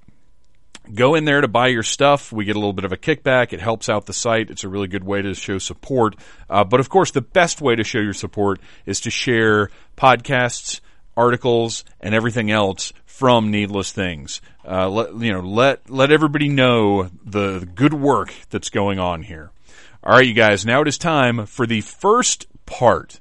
Go 0.93 1.15
in 1.15 1.25
there 1.25 1.41
to 1.41 1.49
buy 1.49 1.69
your 1.69 1.85
stuff. 1.85 2.31
We 2.33 2.45
get 2.45 2.57
a 2.57 2.59
little 2.59 2.73
bit 2.73 2.85
of 2.85 2.93
a 2.93 2.97
kickback. 2.97 3.53
It 3.55 3.61
helps 3.61 3.89
out 3.89 4.05
the 4.05 4.13
site. 4.13 4.51
It's 4.51 4.65
a 4.65 4.69
really 4.69 4.89
good 4.89 5.05
way 5.05 5.23
to 5.23 5.33
show 5.33 5.59
support. 5.59 6.17
Uh, 6.51 6.65
but 6.65 6.81
of 6.81 6.91
course, 6.91 7.13
the 7.13 7.21
best 7.23 7.63
way 7.63 7.77
to 7.77 7.85
show 7.85 8.01
your 8.01 8.13
support 8.13 8.61
is 8.85 9.01
to 9.03 9.11
share 9.11 9.71
podcasts, 9.97 10.81
articles, 11.17 11.85
and 12.01 12.15
everything 12.15 12.51
else 12.51 12.93
from 13.13 13.51
Needless 13.51 13.93
Things. 13.93 14.41
Uh, 14.67 14.89
let 14.89 15.15
you 15.15 15.33
know, 15.33 15.41
let 15.41 15.91
let 15.91 16.11
everybody 16.11 16.49
know 16.49 17.11
the 17.25 17.69
good 17.75 17.93
work 17.93 18.33
that's 18.49 18.71
going 18.71 18.99
on 18.99 19.23
here. 19.23 19.51
All 20.03 20.17
right, 20.17 20.27
you 20.27 20.33
guys. 20.33 20.65
Now 20.65 20.81
it 20.81 20.89
is 20.89 20.97
time 20.97 21.45
for 21.45 21.67
the 21.67 21.83
first 21.83 22.47
part 22.65 23.21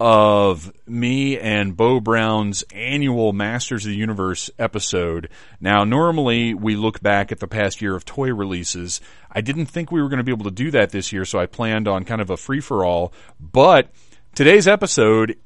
of 0.00 0.72
me 0.88 1.38
and 1.38 1.76
Bo 1.76 2.00
Brown's 2.00 2.64
annual 2.74 3.32
Masters 3.32 3.86
of 3.86 3.90
the 3.90 3.96
Universe 3.96 4.50
episode. 4.58 5.28
Now, 5.60 5.84
normally 5.84 6.52
we 6.52 6.74
look 6.74 7.00
back 7.00 7.30
at 7.30 7.38
the 7.38 7.46
past 7.46 7.80
year 7.80 7.94
of 7.94 8.04
toy 8.04 8.34
releases. 8.34 9.00
I 9.30 9.40
didn't 9.40 9.66
think 9.66 9.92
we 9.92 10.02
were 10.02 10.08
going 10.08 10.18
to 10.18 10.24
be 10.24 10.32
able 10.32 10.44
to 10.44 10.50
do 10.50 10.72
that 10.72 10.90
this 10.90 11.12
year, 11.12 11.24
so 11.24 11.38
I 11.38 11.46
planned 11.46 11.86
on 11.86 12.04
kind 12.04 12.20
of 12.20 12.30
a 12.30 12.36
free 12.36 12.60
for 12.60 12.84
all. 12.84 13.12
But 13.38 13.92
today's 14.34 14.66
episode 14.66 15.36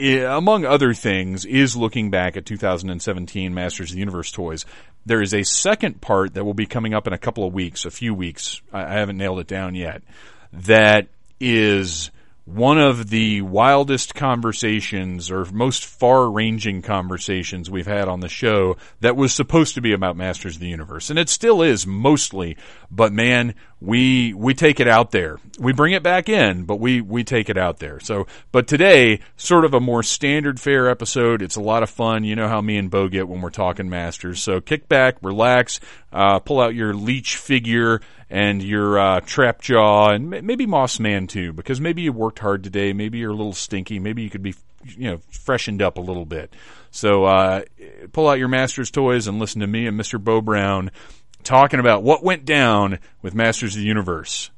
among 0.00 0.64
other 0.64 0.94
things, 0.94 1.44
is 1.44 1.76
looking 1.76 2.10
back 2.10 2.36
at 2.36 2.46
2017 2.46 3.54
Masters 3.54 3.90
of 3.90 3.94
the 3.94 4.00
Universe 4.00 4.32
toys. 4.32 4.64
There 5.06 5.22
is 5.22 5.34
a 5.34 5.42
second 5.42 6.00
part 6.00 6.34
that 6.34 6.44
will 6.44 6.54
be 6.54 6.66
coming 6.66 6.94
up 6.94 7.06
in 7.06 7.12
a 7.12 7.18
couple 7.18 7.46
of 7.46 7.52
weeks, 7.52 7.84
a 7.84 7.90
few 7.90 8.14
weeks. 8.14 8.62
I 8.72 8.94
haven't 8.94 9.18
nailed 9.18 9.40
it 9.40 9.46
down 9.46 9.74
yet. 9.74 10.02
That 10.52 11.08
is 11.40 12.10
one 12.46 12.78
of 12.78 13.08
the 13.08 13.40
wildest 13.40 14.14
conversations 14.14 15.30
or 15.30 15.46
most 15.46 15.86
far 15.86 16.30
ranging 16.30 16.82
conversations 16.82 17.70
we've 17.70 17.86
had 17.86 18.06
on 18.06 18.20
the 18.20 18.28
show 18.28 18.76
that 19.00 19.16
was 19.16 19.32
supposed 19.32 19.74
to 19.74 19.80
be 19.80 19.92
about 19.92 20.16
Masters 20.16 20.56
of 20.56 20.60
the 20.60 20.68
Universe. 20.68 21.08
And 21.08 21.18
it 21.18 21.30
still 21.30 21.62
is 21.62 21.86
mostly, 21.86 22.56
but 22.90 23.12
man, 23.12 23.54
we, 23.84 24.32
we 24.32 24.54
take 24.54 24.80
it 24.80 24.88
out 24.88 25.10
there. 25.10 25.38
We 25.58 25.72
bring 25.72 25.92
it 25.92 26.02
back 26.02 26.28
in, 26.28 26.64
but 26.64 26.80
we, 26.80 27.00
we 27.00 27.24
take 27.24 27.48
it 27.50 27.58
out 27.58 27.78
there. 27.78 28.00
So, 28.00 28.26
but 28.50 28.66
today, 28.66 29.20
sort 29.36 29.64
of 29.64 29.74
a 29.74 29.80
more 29.80 30.02
standard 30.02 30.58
fare 30.58 30.88
episode. 30.88 31.42
It's 31.42 31.56
a 31.56 31.60
lot 31.60 31.82
of 31.82 31.90
fun. 31.90 32.24
You 32.24 32.34
know 32.34 32.48
how 32.48 32.60
me 32.60 32.76
and 32.76 32.90
Bo 32.90 33.08
get 33.08 33.28
when 33.28 33.42
we're 33.42 33.50
talking 33.50 33.90
Masters. 33.90 34.42
So 34.42 34.60
kick 34.60 34.88
back, 34.88 35.16
relax, 35.22 35.80
uh, 36.12 36.38
pull 36.38 36.60
out 36.60 36.74
your 36.74 36.94
leech 36.94 37.36
figure 37.36 38.00
and 38.30 38.62
your 38.62 38.98
uh, 38.98 39.20
trap 39.20 39.60
jaw 39.60 40.10
and 40.10 40.28
maybe 40.28 40.66
moss 40.66 40.98
man 40.98 41.26
too 41.26 41.52
because 41.52 41.80
maybe 41.80 42.02
you 42.02 42.12
worked 42.12 42.38
hard 42.38 42.64
today 42.64 42.92
maybe 42.92 43.18
you're 43.18 43.30
a 43.30 43.36
little 43.36 43.52
stinky 43.52 43.98
maybe 43.98 44.22
you 44.22 44.30
could 44.30 44.42
be 44.42 44.54
you 44.84 45.10
know 45.10 45.18
freshened 45.30 45.82
up 45.82 45.98
a 45.98 46.00
little 46.00 46.24
bit 46.24 46.52
so 46.90 47.24
uh, 47.24 47.62
pull 48.12 48.28
out 48.28 48.38
your 48.38 48.48
master's 48.48 48.90
toys 48.90 49.26
and 49.26 49.38
listen 49.38 49.60
to 49.60 49.66
me 49.66 49.86
and 49.86 49.98
mr 49.98 50.22
bo 50.22 50.40
brown 50.40 50.90
talking 51.44 51.80
about 51.80 52.02
what 52.02 52.22
went 52.22 52.44
down 52.44 52.98
with 53.22 53.34
masters 53.34 53.74
of 53.74 53.80
the 53.80 53.86
universe 53.86 54.50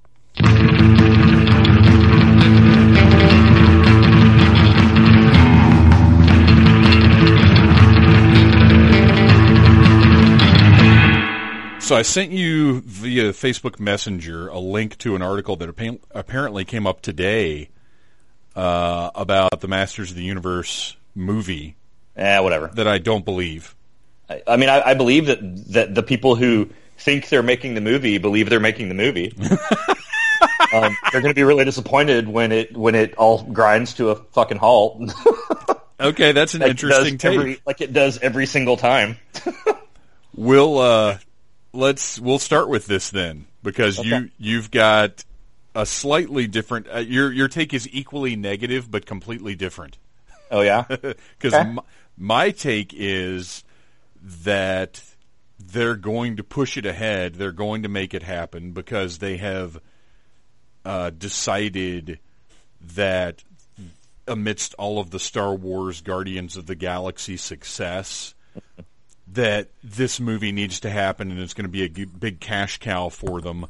So 11.86 11.94
I 11.94 12.02
sent 12.02 12.32
you 12.32 12.80
via 12.80 13.30
Facebook 13.30 13.78
Messenger 13.78 14.48
a 14.48 14.58
link 14.58 14.98
to 14.98 15.14
an 15.14 15.22
article 15.22 15.54
that 15.54 16.00
apparently 16.10 16.64
came 16.64 16.84
up 16.84 17.00
today 17.00 17.68
uh, 18.56 19.10
about 19.14 19.60
the 19.60 19.68
Masters 19.68 20.10
of 20.10 20.16
the 20.16 20.24
Universe 20.24 20.96
movie. 21.14 21.76
Yeah, 22.16 22.40
whatever. 22.40 22.72
That 22.74 22.88
I 22.88 22.98
don't 22.98 23.24
believe. 23.24 23.75
I, 24.28 24.56
mean, 24.56 24.68
I, 24.68 24.80
I, 24.90 24.94
believe 24.94 25.26
that 25.26 25.38
that 25.72 25.94
the 25.94 26.02
people 26.02 26.34
who 26.34 26.70
think 26.98 27.28
they're 27.28 27.42
making 27.42 27.74
the 27.74 27.80
movie 27.80 28.18
believe 28.18 28.50
they're 28.50 28.60
making 28.60 28.88
the 28.88 28.94
movie. 28.94 29.32
um, 30.72 30.96
they're 31.12 31.20
going 31.20 31.32
to 31.32 31.34
be 31.34 31.44
really 31.44 31.64
disappointed 31.64 32.28
when 32.28 32.52
it 32.52 32.76
when 32.76 32.94
it 32.94 33.14
all 33.14 33.42
grinds 33.42 33.94
to 33.94 34.10
a 34.10 34.16
fucking 34.16 34.58
halt. 34.58 35.12
okay, 36.00 36.32
that's 36.32 36.54
an 36.54 36.62
like 36.62 36.70
interesting 36.70 37.18
take. 37.18 37.38
Every, 37.38 37.60
like 37.66 37.80
it 37.80 37.92
does 37.92 38.18
every 38.18 38.46
single 38.46 38.76
time. 38.76 39.16
we'll 40.34 40.78
uh, 40.78 41.18
let's 41.72 42.18
we'll 42.18 42.38
start 42.38 42.68
with 42.68 42.86
this 42.86 43.10
then 43.10 43.46
because 43.62 43.98
okay. 43.98 44.08
you 44.08 44.30
you've 44.38 44.70
got 44.70 45.24
a 45.74 45.86
slightly 45.86 46.46
different. 46.46 46.88
Uh, 46.92 46.98
your 46.98 47.32
your 47.32 47.48
take 47.48 47.74
is 47.74 47.88
equally 47.92 48.36
negative 48.36 48.90
but 48.90 49.06
completely 49.06 49.54
different. 49.54 49.98
Oh 50.50 50.62
yeah, 50.62 50.84
because 50.88 51.54
okay. 51.54 51.70
my, 51.70 51.82
my 52.16 52.50
take 52.50 52.92
is 52.94 53.64
that 54.26 55.02
they're 55.58 55.96
going 55.96 56.36
to 56.36 56.44
push 56.44 56.76
it 56.76 56.84
ahead. 56.84 57.34
They're 57.34 57.52
going 57.52 57.84
to 57.84 57.88
make 57.88 58.12
it 58.12 58.22
happen 58.22 58.72
because 58.72 59.18
they 59.18 59.36
have 59.36 59.80
uh, 60.84 61.10
decided 61.10 62.18
that 62.94 63.44
amidst 64.28 64.74
all 64.74 64.98
of 64.98 65.10
the 65.10 65.18
Star 65.20 65.54
Wars 65.54 66.00
Guardians 66.00 66.56
of 66.56 66.66
the 66.66 66.74
Galaxy 66.74 67.36
success, 67.36 68.34
that 69.28 69.68
this 69.82 70.18
movie 70.18 70.52
needs 70.52 70.80
to 70.80 70.90
happen 70.90 71.30
and 71.30 71.40
it's 71.40 71.54
going 71.54 71.64
to 71.64 71.68
be 71.68 71.84
a 71.84 72.06
big 72.06 72.40
cash 72.40 72.78
cow 72.78 73.08
for 73.08 73.40
them, 73.40 73.66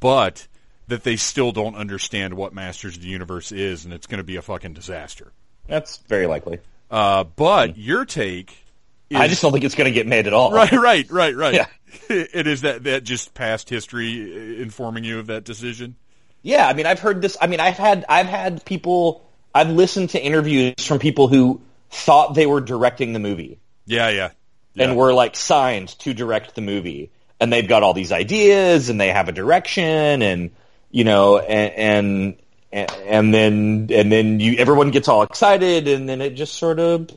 but 0.00 0.46
that 0.86 1.02
they 1.02 1.16
still 1.16 1.52
don't 1.52 1.74
understand 1.74 2.34
what 2.34 2.54
Masters 2.54 2.96
of 2.96 3.02
the 3.02 3.08
Universe 3.08 3.52
is 3.52 3.84
and 3.84 3.92
it's 3.92 4.06
going 4.06 4.18
to 4.18 4.24
be 4.24 4.36
a 4.36 4.42
fucking 4.42 4.74
disaster. 4.74 5.32
That's 5.66 5.98
very 5.98 6.26
likely. 6.26 6.60
Uh, 6.90 7.24
but 7.24 7.76
your 7.76 8.04
take 8.04 8.64
is, 9.10 9.20
I 9.20 9.28
just 9.28 9.42
don't 9.42 9.52
think 9.52 9.64
it's 9.64 9.74
going 9.74 9.86
to 9.86 9.94
get 9.94 10.06
made 10.06 10.26
at 10.26 10.32
all. 10.32 10.52
Right, 10.52 10.72
right, 10.72 11.10
right, 11.10 11.34
right. 11.34 11.54
Yeah. 11.54 11.66
it 12.08 12.46
is 12.46 12.62
that 12.62 12.84
that 12.84 13.04
just 13.04 13.34
past 13.34 13.70
history 13.70 14.58
uh, 14.58 14.62
informing 14.62 15.04
you 15.04 15.18
of 15.18 15.26
that 15.28 15.44
decision. 15.44 15.96
Yeah, 16.42 16.66
I 16.66 16.74
mean, 16.74 16.86
I've 16.86 17.00
heard 17.00 17.22
this. 17.22 17.36
I 17.40 17.46
mean, 17.46 17.60
I've 17.60 17.76
had 17.76 18.04
I've 18.08 18.26
had 18.26 18.64
people. 18.64 19.24
I've 19.54 19.70
listened 19.70 20.10
to 20.10 20.22
interviews 20.22 20.86
from 20.86 20.98
people 20.98 21.28
who 21.28 21.62
thought 21.90 22.34
they 22.34 22.46
were 22.46 22.60
directing 22.60 23.12
the 23.12 23.18
movie. 23.18 23.58
Yeah, 23.86 24.10
yeah 24.10 24.30
yeah. 24.78 24.86
and 24.86 24.96
were 24.96 25.12
like 25.12 25.36
signed 25.36 25.88
to 26.00 26.14
direct 26.14 26.54
the 26.54 26.60
movie. 26.60 27.10
And 27.40 27.52
they've 27.52 27.68
got 27.68 27.82
all 27.82 27.94
these 27.94 28.12
ideas 28.12 28.88
and 28.88 29.00
they 29.00 29.08
have 29.08 29.28
a 29.28 29.32
direction 29.32 30.22
and, 30.22 30.50
you 30.90 31.04
know, 31.04 31.38
and, 31.38 32.36
and, 32.72 32.90
and 33.06 33.34
then, 33.34 33.88
and 33.92 34.10
then 34.10 34.40
you, 34.40 34.56
everyone 34.58 34.90
gets 34.90 35.08
all 35.08 35.22
excited 35.22 35.86
and 35.86 36.08
then 36.08 36.20
it 36.20 36.30
just 36.30 36.54
sort 36.54 36.80
of 36.80 37.08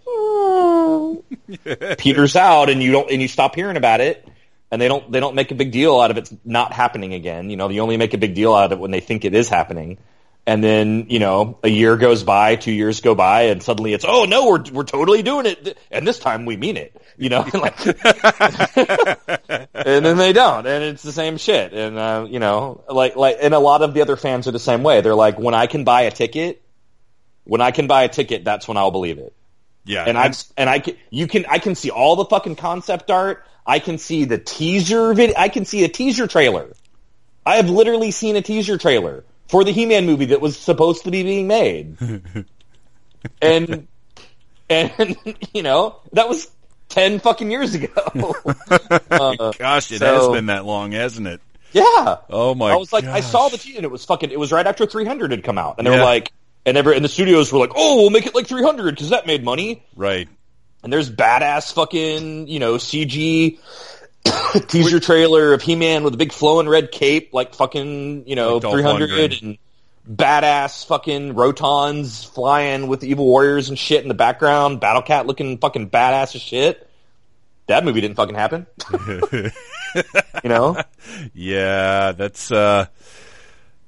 peters 1.98 2.36
out 2.36 2.70
and 2.70 2.82
you 2.82 2.92
don't, 2.92 3.12
and 3.12 3.22
you 3.22 3.28
stop 3.28 3.56
hearing 3.56 3.78
about 3.78 4.02
it 4.02 4.28
and 4.72 4.82
they 4.82 4.88
don't, 4.88 5.12
they 5.12 5.20
don't 5.20 5.36
make 5.36 5.52
a 5.52 5.56
big 5.56 5.72
deal 5.72 6.00
out 6.00 6.12
of 6.12 6.18
it 6.18 6.32
not 6.46 6.74
happening 6.74 7.14
again. 7.14 7.50
You 7.50 7.58
know, 7.58 7.68
they 7.68 7.80
only 7.80 7.98
make 7.98 8.14
a 8.14 8.18
big 8.18 8.36
deal 8.36 8.54
out 8.54 8.66
of 8.66 8.72
it 8.74 8.80
when 8.80 8.92
they 8.92 9.00
think 9.02 9.26
it 9.26 9.34
is 9.34 9.50
happening 9.50 9.98
and 10.46 10.64
then 10.64 11.06
you 11.10 11.20
know 11.20 11.60
a 11.64 11.70
year 11.70 11.98
goes 11.98 12.24
by, 12.24 12.56
two 12.56 12.72
years 12.72 13.02
go 13.02 13.14
by, 13.16 13.44
and 13.44 13.62
suddenly 13.62 13.94
it's 13.94 14.06
oh 14.08 14.26
no, 14.26 14.48
we're 14.48 14.64
we're 14.72 14.84
totally 14.84 15.22
doing 15.22 15.46
it, 15.46 15.78
and 15.92 16.08
this 16.08 16.20
time 16.20 16.46
we 16.46 16.58
mean 16.58 16.78
it, 16.78 17.00
you 17.18 17.30
know, 17.30 17.46
like, 17.54 17.86
and 19.74 20.06
then 20.06 20.18
they 20.18 20.34
don't, 20.34 20.66
and 20.66 20.84
it's 20.84 21.04
the 21.04 21.12
same 21.12 21.38
shit, 21.38 21.74
and 21.74 21.98
uh, 21.98 22.26
you 22.30 22.40
know, 22.40 22.84
like 22.90 23.16
like, 23.16 23.38
and 23.42 23.54
a 23.54 23.60
lot 23.60 23.82
of 23.82 23.94
the 23.94 24.02
other 24.02 24.16
fans 24.16 24.48
are 24.48 24.52
the 24.52 24.60
same 24.60 24.84
way. 24.84 25.02
They're 25.02 25.16
like, 25.16 25.38
when 25.38 25.54
I 25.54 25.68
can 25.68 25.84
buy 25.84 26.02
a 26.04 26.12
ticket, 26.12 26.62
when 27.44 27.62
I 27.62 27.72
can 27.72 27.88
buy 27.88 28.04
a 28.04 28.10
ticket, 28.10 28.44
that's 28.44 28.68
when 28.68 28.78
I'll 28.78 28.92
believe 28.92 29.20
it. 29.20 29.34
Yeah, 29.84 30.06
and 30.06 30.18
I 30.18 30.32
and 30.58 30.70
I 30.70 30.80
can 30.80 30.96
you 31.10 31.28
can 31.28 31.46
I 31.50 31.60
can 31.60 31.76
see 31.76 31.90
all 31.90 32.16
the 32.16 32.26
fucking 32.26 32.56
concept 32.56 33.10
art. 33.10 33.46
I 33.66 33.80
can 33.80 33.98
see 33.98 34.26
the 34.26 34.38
teaser 34.38 35.14
video. 35.14 35.36
I 35.38 35.50
can 35.50 35.66
see 35.66 35.84
a 35.84 35.88
teaser 35.88 36.28
trailer. 36.28 36.74
I 37.46 37.56
have 37.56 37.70
literally 37.70 38.12
seen 38.12 38.36
a 38.36 38.42
teaser 38.42 38.78
trailer 38.78 39.24
for 39.48 39.64
the 39.64 39.72
He-Man 39.72 40.06
movie 40.06 40.26
that 40.26 40.42
was 40.42 40.58
supposed 40.58 41.06
to 41.06 41.12
be 41.12 41.24
being 41.24 41.48
made. 41.48 41.98
and 43.42 43.88
and 44.70 45.18
you 45.54 45.64
know, 45.64 46.00
that 46.14 46.30
was 46.30 46.50
10 46.90 47.20
fucking 47.20 47.50
years 47.50 47.76
ago. 47.76 47.92
uh, 49.12 49.52
Gosh, 49.58 49.92
it 49.92 50.00
so, 50.00 50.16
has 50.16 50.28
been 50.30 50.48
that 50.48 50.66
long, 50.66 50.92
hasn't 50.92 51.28
it? 51.28 51.42
Yeah. 51.72 52.18
Oh 52.30 52.54
my 52.54 52.72
I 52.72 52.76
was 52.76 52.92
like, 52.92 53.06
gosh. 53.06 53.18
I 53.18 53.22
saw 53.22 53.50
the 53.50 53.58
team 53.58 53.78
and 53.78 53.86
it 53.86 53.92
was 53.92 54.04
fucking, 54.06 54.32
it 54.32 54.40
was 54.40 54.52
right 54.52 54.68
after 54.68 54.86
300 54.86 55.32
had 55.32 55.44
come 55.44 55.58
out. 55.58 55.76
And 55.78 55.88
they 55.88 55.92
yeah. 55.92 56.00
were 56.00 56.04
like, 56.04 56.32
and 56.66 56.78
every, 56.78 56.96
and 56.96 57.04
the 57.04 57.10
studios 57.10 57.52
were 57.52 57.60
like, 57.60 57.72
oh, 57.76 57.98
we'll 57.98 58.10
make 58.10 58.26
it 58.26 58.36
like 58.36 58.48
300 58.48 58.92
because 58.92 59.10
that 59.10 59.26
made 59.26 59.44
money. 59.44 59.84
Right. 59.96 60.28
And 60.84 60.92
there's 60.92 61.10
badass 61.12 61.74
fucking, 61.74 62.48
you 62.48 62.60
know, 62.60 62.76
CG 62.76 63.60
teaser 64.68 65.00
trailer 65.00 65.54
of 65.54 65.62
He-Man 65.62 66.04
with 66.04 66.14
a 66.14 66.18
big 66.18 66.32
flowing 66.32 66.68
red 66.68 66.92
cape, 66.92 67.34
like 67.34 67.54
fucking, 67.54 68.28
you 68.28 68.36
know, 68.36 68.58
like 68.58 68.72
300 68.72 69.42
and 69.42 69.58
badass 70.10 70.86
fucking 70.86 71.36
Rotons 71.36 72.24
flying 72.24 72.88
with 72.88 73.02
the 73.02 73.10
evil 73.10 73.26
warriors 73.26 73.70
and 73.70 73.78
shit 73.78 74.02
in 74.02 74.08
the 74.08 74.14
background, 74.14 74.80
Battle 74.80 75.02
Cat 75.02 75.28
looking 75.28 75.58
fucking 75.58 75.90
badass 75.90 76.36
as 76.36 76.42
shit. 76.42 76.88
That 77.68 77.86
movie 77.86 78.02
didn't 78.02 78.18
fucking 78.18 78.36
happen. 78.36 78.68
you 79.32 79.52
know? 80.50 80.78
Yeah, 81.34 82.14
that's, 82.14 82.52
uh, 82.52 82.86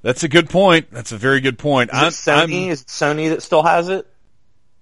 that's 0.03 0.23
a 0.23 0.27
good 0.27 0.49
point. 0.49 0.91
That's 0.91 1.11
a 1.11 1.17
very 1.17 1.41
good 1.41 1.57
point. 1.57 1.89
Is 1.91 1.97
it 1.97 2.29
Sony? 2.29 2.65
I'm, 2.65 2.71
is 2.71 2.81
it 2.81 2.87
Sony 2.87 3.29
that 3.29 3.41
still 3.41 3.63
has 3.63 3.89
it? 3.89 4.07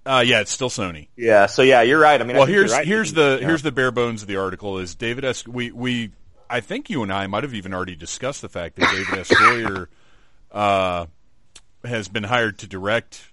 Uh, 0.05 0.23
yeah, 0.25 0.41
it's 0.41 0.51
still 0.51 0.69
Sony. 0.69 1.07
Yeah, 1.15 1.45
so 1.45 1.61
yeah, 1.61 1.83
you're 1.83 1.99
right. 1.99 2.19
I 2.19 2.23
mean, 2.25 2.35
well, 2.35 2.47
I 2.47 2.51
here's 2.51 2.71
right. 2.73 2.85
here's 2.85 3.13
the 3.13 3.37
yeah. 3.39 3.47
here's 3.47 3.61
the 3.61 3.71
bare 3.71 3.91
bones 3.91 4.21
of 4.21 4.27
the 4.27 4.35
article. 4.35 4.79
Is 4.79 4.95
David 4.95 5.23
S. 5.23 5.47
We 5.47 5.71
we 5.71 6.11
I 6.49 6.59
think 6.59 6.89
you 6.89 7.03
and 7.03 7.13
I 7.13 7.27
might 7.27 7.43
have 7.43 7.53
even 7.53 7.73
already 7.73 7.95
discussed 7.95 8.41
the 8.41 8.49
fact 8.49 8.75
that 8.75 8.91
David 8.91 9.19
S. 9.19 9.29
Goyer 9.29 9.87
uh, 10.51 11.05
has 11.85 12.09
been 12.09 12.23
hired 12.23 12.59
to 12.59 12.67
direct 12.67 13.31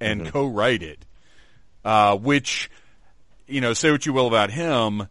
and 0.00 0.22
mm-hmm. 0.22 0.30
co-write 0.30 0.82
it, 0.82 1.04
uh, 1.84 2.16
which 2.16 2.70
you 3.46 3.60
know, 3.60 3.72
say 3.72 3.90
what 3.90 4.06
you 4.06 4.12
will 4.12 4.26
about 4.26 4.50
him. 4.50 5.08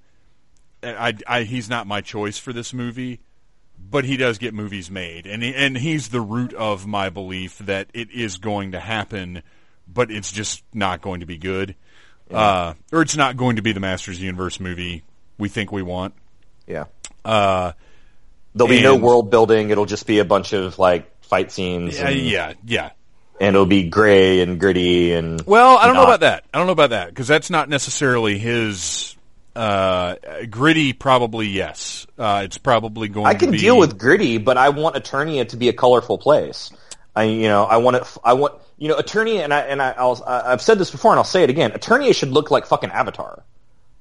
I, 0.84 1.15
I, 1.25 1.44
he's 1.44 1.70
not 1.70 1.88
my 1.88 2.01
choice 2.01 2.38
for 2.38 2.53
this 2.53 2.74
movie, 2.74 3.22
but 3.89 4.06
he 4.06 4.18
does 4.18 4.38
get 4.38 4.54
movies 4.54 4.89
made, 4.89 5.27
and 5.27 5.44
he, 5.44 5.54
and 5.54 5.77
he's 5.77 6.10
the 6.10 6.22
root 6.22 6.54
of 6.54 6.88
my 6.88 7.10
belief 7.10 7.58
that 7.60 7.88
it 7.94 8.12
is 8.12 8.38
going 8.38 8.72
to 8.72 8.80
happen 8.80 9.44
but 9.88 10.12
it's 10.12 10.32
just 10.32 10.63
not 10.74 11.01
going 11.01 11.20
to 11.20 11.25
be 11.25 11.38
good. 11.38 11.75
Yeah. 12.30 12.38
Uh, 12.38 12.74
or 12.92 13.01
it's 13.01 13.15
not 13.15 13.38
going 13.38 13.58
to 13.58 13.62
be 13.62 13.72
the 13.72 13.80
Masters 13.80 14.18
of 14.18 14.20
the 14.22 14.25
Universe 14.25 14.60
movie 14.60 15.04
we 15.38 15.50
think 15.50 15.72
we 15.72 15.84
want. 15.84 16.13
Yeah. 16.68 16.86
Uh, 17.24 17.74
There'll 18.56 18.70
be 18.70 18.82
no 18.82 18.96
world 18.96 19.30
building. 19.30 19.70
It'll 19.70 19.86
just 19.86 20.08
be 20.08 20.20
a 20.20 20.25
bunch 20.25 20.54
of 20.54 20.80
like 20.80 21.24
fight 21.25 21.51
scenes. 21.51 21.98
Yeah, 21.98 22.08
and, 22.08 22.20
yeah, 22.20 22.54
yeah. 22.65 22.89
And 23.39 23.54
it'll 23.54 23.65
be 23.65 23.89
gray 23.89 24.42
and 24.42 24.60
gritty 24.60 25.12
and. 25.12 25.42
Well, 25.46 25.77
I 25.77 25.88
don't 25.88 25.96
not. 25.96 26.01
know 26.01 26.08
about 26.08 26.20
that. 26.22 26.46
I 26.54 26.58
don't 26.58 26.68
know 26.68 26.74
about 26.74 26.92
that 26.92 27.10
because 27.10 27.27
that's 27.27 27.50
not 27.50 27.68
necessarily 27.68 28.38
his. 28.38 29.15
Uh, 29.55 30.15
gritty, 30.50 30.93
probably 30.93 31.47
yes. 31.47 32.05
Uh, 32.17 32.41
it's 32.43 32.57
probably 32.57 33.07
going. 33.07 33.25
To 33.25 33.29
be 33.31 33.35
I 33.35 33.39
can 33.39 33.51
be... 33.51 33.57
deal 33.57 33.77
with 33.77 33.97
gritty, 33.97 34.38
but 34.38 34.57
I 34.57 34.69
want 34.69 34.95
Eternia 34.95 35.47
to 35.50 35.57
be 35.57 35.69
a 35.69 35.74
colorful 35.74 36.17
place. 36.17 36.71
I, 37.15 37.24
you 37.24 37.47
know, 37.47 37.63
I 37.63 37.77
want 37.77 37.95
it. 37.95 38.17
I 38.24 38.33
want 38.33 38.55
you 38.77 38.89
know, 38.89 38.97
Eternia, 38.97 39.43
and 39.43 39.53
I 39.53 39.62
and 39.62 39.81
I, 39.81 39.91
I'll, 39.91 40.21
I've 40.25 40.62
said 40.62 40.77
this 40.77 40.91
before, 40.91 41.12
and 41.12 41.17
I'll 41.17 41.24
say 41.24 41.43
it 41.43 41.50
again. 41.50 41.71
Eternia 41.71 42.13
should 42.13 42.31
look 42.31 42.51
like 42.51 42.65
fucking 42.65 42.91
Avatar. 42.91 43.43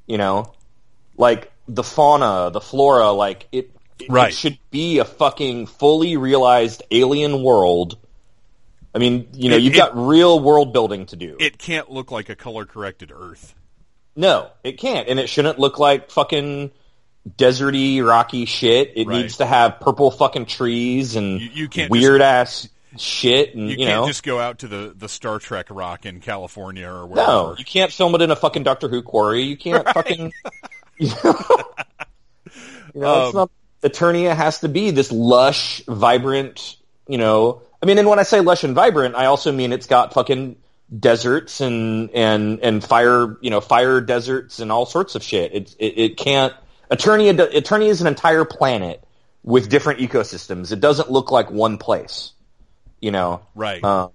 You 0.07 0.19
know, 0.19 0.53
like 1.17 1.53
the 1.69 1.85
fauna, 1.85 2.51
the 2.51 2.61
flora, 2.61 3.13
like 3.13 3.47
it. 3.53 3.71
it 3.99 4.11
Right. 4.11 4.31
It 4.31 4.35
should 4.35 4.59
be 4.71 4.99
a 4.99 5.05
fucking 5.05 5.67
fully 5.67 6.17
realized 6.17 6.83
alien 6.91 7.43
world. 7.43 7.97
I 8.95 8.99
mean, 8.99 9.29
you 9.33 9.51
know, 9.51 9.57
It- 9.57 9.63
you've 9.63 9.75
it- 9.75 9.79
got 9.79 9.97
real 9.97 10.39
world 10.41 10.73
building 10.73 11.07
to 11.07 11.17
do. 11.17 11.37
It 11.39 11.59
can't 11.59 11.91
look 11.91 12.11
like 12.11 12.29
a 12.29 12.37
color 12.37 12.65
corrected 12.65 13.13
Earth. 13.15 13.55
No, 14.17 14.49
it 14.63 14.79
can't, 14.79 15.09
and 15.09 15.19
it 15.19 15.29
shouldn't 15.29 15.59
look 15.59 15.79
like 15.79 16.11
fucking 16.11 16.71
deserty, 17.29 18.05
rocky 18.07 18.45
shit. 18.45 18.93
It 18.97 19.07
Right. 19.07 19.23
needs 19.23 19.39
to 19.39 19.47
have 19.47 19.81
purple 19.81 20.11
fucking 20.11 20.47
trees 20.47 21.17
and 21.17 21.41
You- 21.41 21.51
you 21.55 21.69
can't 21.69 21.91
weird 21.91 22.21
ass 22.23 22.69
shit, 22.97 23.55
and 23.55 23.65
You, 23.69 23.71
you, 23.77 23.87
can't 23.87 24.03
know, 24.03 24.07
just 24.07 24.23
go 24.23 24.39
out 24.39 24.61
to 24.61 24.69
the, 24.69 24.93
the 24.97 25.09
Star 25.09 25.39
Trek 25.39 25.67
rock 25.71 26.07
in 26.07 26.21
California 26.21 26.87
or 26.87 27.07
wherever. 27.07 27.31
no, 27.31 27.55
you 27.59 27.65
can't 27.65 27.91
film 27.93 28.15
it 28.15 28.23
in 28.23 28.31
a 28.31 28.37
fucking 28.37 28.63
Doctor 28.63 28.89
Who 28.89 29.03
quarry. 29.03 29.43
You 29.43 29.57
can't 29.57 29.89
fucking, 29.89 30.33
you 30.99 31.09
know, 31.25 31.35
you 32.95 33.01
know 33.01 33.27
it's 33.27 33.35
Um, 33.35 33.35
not. 33.35 33.51
Eternia 33.83 34.35
has 34.35 34.61
to 34.61 34.69
be 34.69 34.93
this 34.93 35.11
lush, 35.13 35.83
vibrant, 35.87 36.77
you 37.09 37.19
know. 37.19 37.63
I 37.83 37.87
mean, 37.87 37.99
and 37.99 38.09
when 38.09 38.19
I 38.19 38.23
say 38.23 38.41
lush 38.41 38.65
and 38.65 38.75
vibrant, 38.75 39.15
I 39.15 39.27
also 39.27 39.53
mean 39.53 39.73
it's 39.73 39.87
got 39.87 40.15
fucking 40.15 40.57
deserts 40.97 41.61
and 41.61 42.11
and 42.11 42.61
and 42.61 42.85
fire, 42.85 43.37
you 43.41 43.51
know, 43.51 43.61
fire 43.61 44.01
deserts 44.01 44.59
and 44.61 44.71
all 44.71 44.87
sorts 44.87 45.15
of 45.15 45.23
shit. 45.23 45.55
It 45.55 45.77
it, 45.79 45.99
it 45.99 46.17
can't. 46.17 46.53
Eternia 46.91 47.37
do- 47.37 47.47
Eternia 47.61 47.89
is 47.89 48.01
an 48.01 48.07
entire 48.07 48.45
planet 48.45 49.03
with 49.43 49.69
different 49.69 50.01
ecosystems. 50.01 50.73
It 50.73 50.81
doesn't 50.81 51.11
look 51.11 51.31
like 51.31 51.51
one 51.51 51.79
place, 51.79 52.33
you 53.01 53.11
know. 53.11 53.41
Right. 53.55 53.83
Um, 53.83 54.11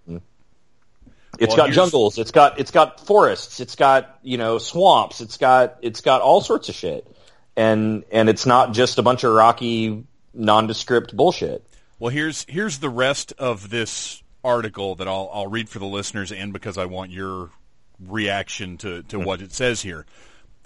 it's 1.37 1.49
Well, 1.49 1.57
got 1.57 1.63
here's- 1.67 1.75
jungles. 1.75 2.17
It's 2.17 2.31
got 2.31 2.59
it's 2.59 2.71
got 2.71 3.05
forests. 3.05 3.59
It's 3.59 3.75
got 3.75 4.19
you 4.23 4.37
know 4.37 4.57
swamps. 4.57 5.21
It's 5.21 5.37
got 5.37 5.77
it's 5.81 6.01
got 6.01 6.21
all 6.21 6.41
sorts 6.41 6.69
of 6.69 6.75
shit, 6.75 7.07
and 7.55 8.03
and 8.11 8.29
it's 8.29 8.45
not 8.45 8.73
just 8.73 8.97
a 8.99 9.01
bunch 9.01 9.23
of 9.23 9.33
rocky 9.33 10.03
nondescript 10.33 11.15
bullshit. 11.15 11.65
Well, 11.97 12.09
here's 12.09 12.45
here's 12.47 12.77
the 12.79 12.89
rest 12.89 13.33
of 13.37 13.69
this 13.69 14.21
article 14.49 14.95
that 14.95 15.07
I'll 15.07 15.29
I'll 15.33 15.47
read 15.47 15.69
for 15.69 15.79
the 15.79 15.85
listeners 15.85 16.31
and 16.31 16.51
because 16.51 16.77
I 16.77 16.85
want 16.85 17.11
your 17.11 17.51
reaction 17.99 18.77
to 18.79 19.03
to 19.03 19.19
what 19.19 19.41
it 19.41 19.53
says 19.53 19.81
here. 19.81 20.05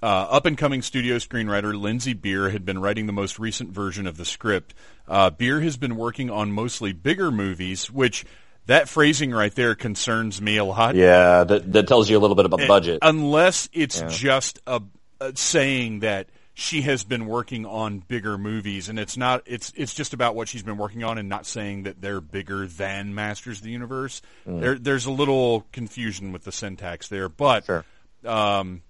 Uh, 0.02 0.28
up 0.32 0.46
and 0.46 0.58
coming 0.58 0.82
studio 0.82 1.16
screenwriter 1.16 1.80
Lindsey 1.80 2.14
Beer 2.14 2.50
had 2.50 2.66
been 2.66 2.80
writing 2.80 3.06
the 3.06 3.14
most 3.14 3.40
recent 3.40 3.70
version 3.70 4.06
of 4.06 4.18
the 4.18 4.26
script. 4.26 4.74
Uh, 5.08 5.30
Beer 5.30 5.62
has 5.62 5.78
been 5.78 5.96
working 5.96 6.30
on 6.30 6.52
mostly 6.52 6.92
bigger 6.92 7.32
movies, 7.32 7.90
which 7.90 8.26
that 8.66 8.90
phrasing 8.90 9.32
right 9.32 9.54
there 9.56 9.76
concerns 9.76 10.42
me 10.42 10.58
a 10.58 10.66
lot. 10.66 10.96
Yeah, 10.96 11.46
that 11.46 11.72
that 11.72 11.88
tells 11.88 12.10
you 12.10 12.18
a 12.18 12.22
little 12.22 12.36
bit 12.36 12.46
about 12.46 12.60
the 12.60 12.68
budget. 12.68 13.00
Unless 13.02 13.70
it's 13.72 14.02
just 14.10 14.60
a, 14.68 14.82
a 15.22 15.36
saying 15.38 16.00
that 16.00 16.28
she 16.54 16.82
has 16.84 17.04
been 17.04 17.26
working 17.26 17.66
on 17.66 18.00
bigger 18.00 18.38
movies, 18.38 18.88
and 18.90 19.00
it's 19.00 19.18
not. 19.18 19.42
It's 19.46 19.74
it's 19.76 19.94
just 19.94 20.14
about 20.14 20.36
what 20.36 20.48
she's 20.48 20.64
been 20.64 20.78
working 20.78 21.04
on, 21.04 21.18
and 21.18 21.28
not 21.30 21.46
saying 21.46 21.84
that 21.84 22.00
they're 22.02 22.22
bigger 22.22 22.68
than 22.68 23.16
Masters 23.16 23.58
of 23.60 23.64
the 23.64 23.72
Universe. 23.72 24.22
Mm. 24.48 24.62
There, 24.62 24.78
there's 24.78 25.06
a 25.06 25.12
little 25.12 25.66
confusion 25.72 26.32
with 26.32 26.44
the 26.44 26.52
syntax 26.52 27.08
there, 27.08 27.28
but 27.30 27.66
Sure. 27.66 27.86
um, 28.26 28.82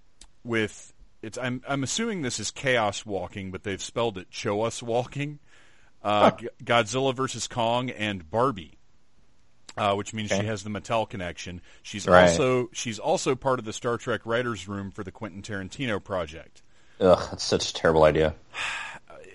with 0.44 0.92
it's. 1.22 1.38
I'm 1.38 1.62
I'm 1.66 1.82
assuming 1.82 2.22
this 2.22 2.38
is 2.38 2.50
Chaos 2.50 3.06
Walking, 3.06 3.50
but 3.50 3.62
they've 3.62 3.82
spelled 3.82 4.18
it 4.18 4.26
Show 4.30 4.62
Us 4.62 4.82
Walking. 4.82 5.38
Uh, 6.02 6.32
G- 6.32 6.48
Godzilla 6.62 7.14
versus 7.14 7.48
Kong 7.48 7.88
and 7.88 8.30
Barbie 8.30 8.76
uh, 9.76 9.94
which 9.94 10.12
means 10.12 10.28
she 10.30 10.44
has 10.44 10.62
the 10.62 10.68
Mattel 10.70 11.08
connection. 11.08 11.60
She's 11.82 12.06
Right. 12.06 12.28
also 12.28 12.68
she's 12.72 12.98
also 12.98 13.34
part 13.34 13.58
of 13.58 13.64
the 13.64 13.72
Star 13.72 13.96
Trek 13.96 14.20
writers' 14.24 14.68
room 14.68 14.90
for 14.90 15.02
the 15.02 15.10
Quentin 15.10 15.40
Tarantino 15.42 16.02
project. 16.04 16.62
Ugh, 17.00 17.28
that's 17.30 17.44
such 17.44 17.70
a 17.70 17.74
terrible 17.74 18.04
idea. 18.04 18.34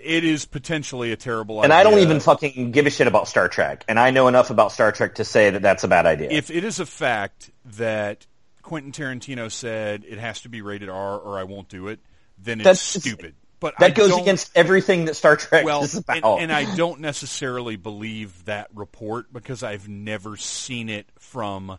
It 0.02 0.24
is 0.24 0.46
potentially 0.46 1.12
a 1.12 1.18
terrible 1.18 1.62
And 1.62 1.74
idea. 1.74 1.80
I 1.80 1.92
don't 1.92 2.00
even 2.00 2.20
fucking 2.20 2.72
give 2.72 2.86
a 2.88 2.90
shit 2.90 3.08
about 3.08 3.28
Star 3.28 3.50
Trek. 3.50 3.84
And 3.88 4.00
I 4.00 4.12
know 4.12 4.28
enough 4.28 4.50
about 4.50 4.72
Star 4.72 4.92
Trek 4.92 5.16
to 5.16 5.26
say 5.26 5.50
that 5.50 5.62
that's 5.62 5.84
a 5.84 5.88
bad 5.90 6.06
idea. 6.06 6.30
If 6.32 6.50
it 6.50 6.64
is 6.64 6.80
a 6.80 6.86
fact 6.86 7.52
that 7.78 8.26
Quentin 8.62 8.92
Tarantino 8.92 9.52
said 9.52 10.06
it 10.08 10.18
has 10.18 10.42
to 10.42 10.50
be 10.50 10.62
rated 10.62 10.90
R 10.90 11.20
or 11.20 11.38
I 11.38 11.44
won't 11.44 11.68
do 11.68 11.90
it, 11.90 12.00
then 12.38 12.60
it's 12.62 12.64
That's- 12.64 12.82
stupid. 12.82 13.36
But 13.60 13.76
that 13.80 13.88
I 13.88 13.90
goes 13.90 14.18
against 14.18 14.52
everything 14.56 15.06
that 15.06 15.18
Star 15.18 15.36
Trek 15.36 15.66
well, 15.66 15.84
is 15.84 15.94
and, 15.94 16.06
about. 16.06 16.40
and 16.40 16.50
I 16.50 16.78
don't 16.78 17.02
necessarily 17.02 17.76
believe 17.76 18.46
that 18.46 18.70
report 18.74 19.34
because 19.34 19.64
I've 19.64 19.90
never 19.90 20.38
seen 20.38 20.88
it 20.88 21.08
from 21.20 21.78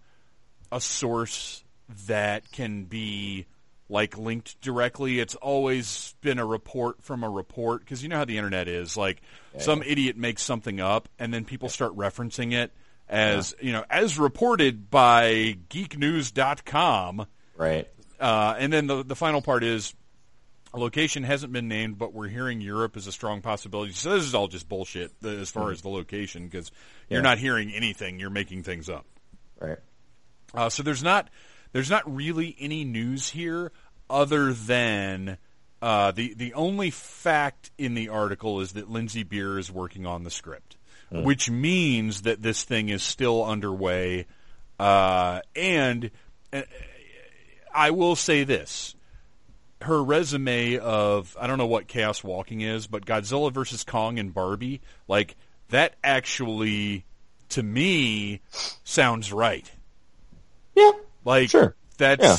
a 0.71 0.79
source 0.79 1.65
that 2.07 2.53
can 2.53 2.85
be 2.85 3.47
like 3.91 4.17
linked 4.17 4.61
directly. 4.61 5.19
It's 5.21 5.35
always 5.35 6.15
been 6.21 6.39
a 6.39 6.47
report 6.47 7.03
from 7.03 7.25
a 7.25 7.29
report 7.29 7.81
because 7.81 8.03
you 8.03 8.09
know 8.09 8.17
how 8.19 8.25
the 8.25 8.39
internet 8.39 8.69
is. 8.69 8.97
Like 8.97 9.21
some 9.59 9.83
idiot 9.83 10.17
makes 10.17 10.43
something 10.43 10.81
up 10.81 11.09
and 11.19 11.35
then 11.35 11.45
people 11.45 11.69
start 11.69 11.97
referencing 11.97 12.53
it 12.53 12.73
as 13.09 13.55
you 13.61 13.73
know 13.73 13.85
as 13.91 14.19
reported 14.19 14.91
by 14.91 15.59
geeknews.com. 15.69 17.27
right. 17.57 17.89
Uh, 18.19 18.55
and 18.59 18.71
then 18.73 18.87
the 18.87 19.03
the 19.03 19.17
final 19.17 19.41
part 19.41 19.65
is 19.65 19.95
a 20.73 20.79
location 20.79 21.25
hasn't 21.25 21.53
been 21.53 21.69
named, 21.69 21.99
but 21.99 22.13
we're 22.13 22.29
hearing 22.29 22.61
Europe 22.61 22.97
is 22.97 23.07
a 23.07 23.13
strong 23.13 23.41
possibility. 23.43 23.93
So 23.93 24.15
this 24.15 24.25
is 24.25 24.35
all 24.35 24.47
just 24.47 24.69
bullshit 24.69 25.11
as 25.25 25.51
far 25.51 25.73
as 25.73 25.81
the 25.83 25.89
location 25.89 26.45
because 26.45 26.71
you're 27.09 27.19
Mm-hmm. 27.19 27.25
Not 27.25 27.39
hearing 27.39 27.73
anything. 27.73 28.21
You're 28.21 28.31
making 28.31 28.63
things 28.63 28.89
up. 28.89 29.05
Right. 29.59 29.79
Uh, 30.55 30.69
so 30.69 30.83
there's 30.83 31.03
not 31.03 31.29
there's 31.73 31.91
not 31.91 32.13
really 32.13 32.57
any 32.59 32.85
news 32.85 33.31
here 33.31 33.73
other 34.09 34.53
than 34.53 35.39
uh, 35.83 36.11
the 36.11 36.35
the 36.35 36.55
only 36.55 36.91
fact 36.91 37.71
in 37.79 37.95
the 37.95 38.09
article 38.09 38.61
is 38.61 38.73
that 38.73 38.91
Lindsey 38.91 39.23
Beer 39.23 39.59
is 39.59 39.71
working 39.71 40.05
on 40.07 40.25
the 40.25 40.31
script, 40.31 40.77
which 41.25 41.51
means 41.51 42.23
that 42.23 42.43
this 42.43 42.65
thing 42.65 42.89
is 42.89 43.03
still 43.03 43.45
underway. 43.45 44.27
Uh, 44.79 45.41
and 45.57 46.11
uh, 46.53 46.63
I 47.73 47.91
will 47.91 48.17
say 48.17 48.45
this: 48.45 48.95
her 49.83 50.03
resume 50.03 50.79
of 50.79 51.37
I 51.41 51.47
don't 51.47 51.59
know 51.59 51.67
what 51.67 51.87
Chaos 51.87 52.23
Walking 52.23 52.61
is, 52.61 52.87
but 52.87 53.07
Godzilla 53.07 53.53
versus 53.53 53.85
Kong 53.85 54.19
and 54.19 54.35
Barbie, 54.35 54.83
like 55.09 55.37
that 55.71 55.95
actually 56.05 57.05
to 57.51 57.63
me 57.63 58.41
sounds 58.85 59.33
right. 59.33 59.71
Yeah. 60.75 60.93
Like 61.25 61.51
Sure. 61.51 61.75
that's 61.99 62.23
Yeah. 62.23 62.37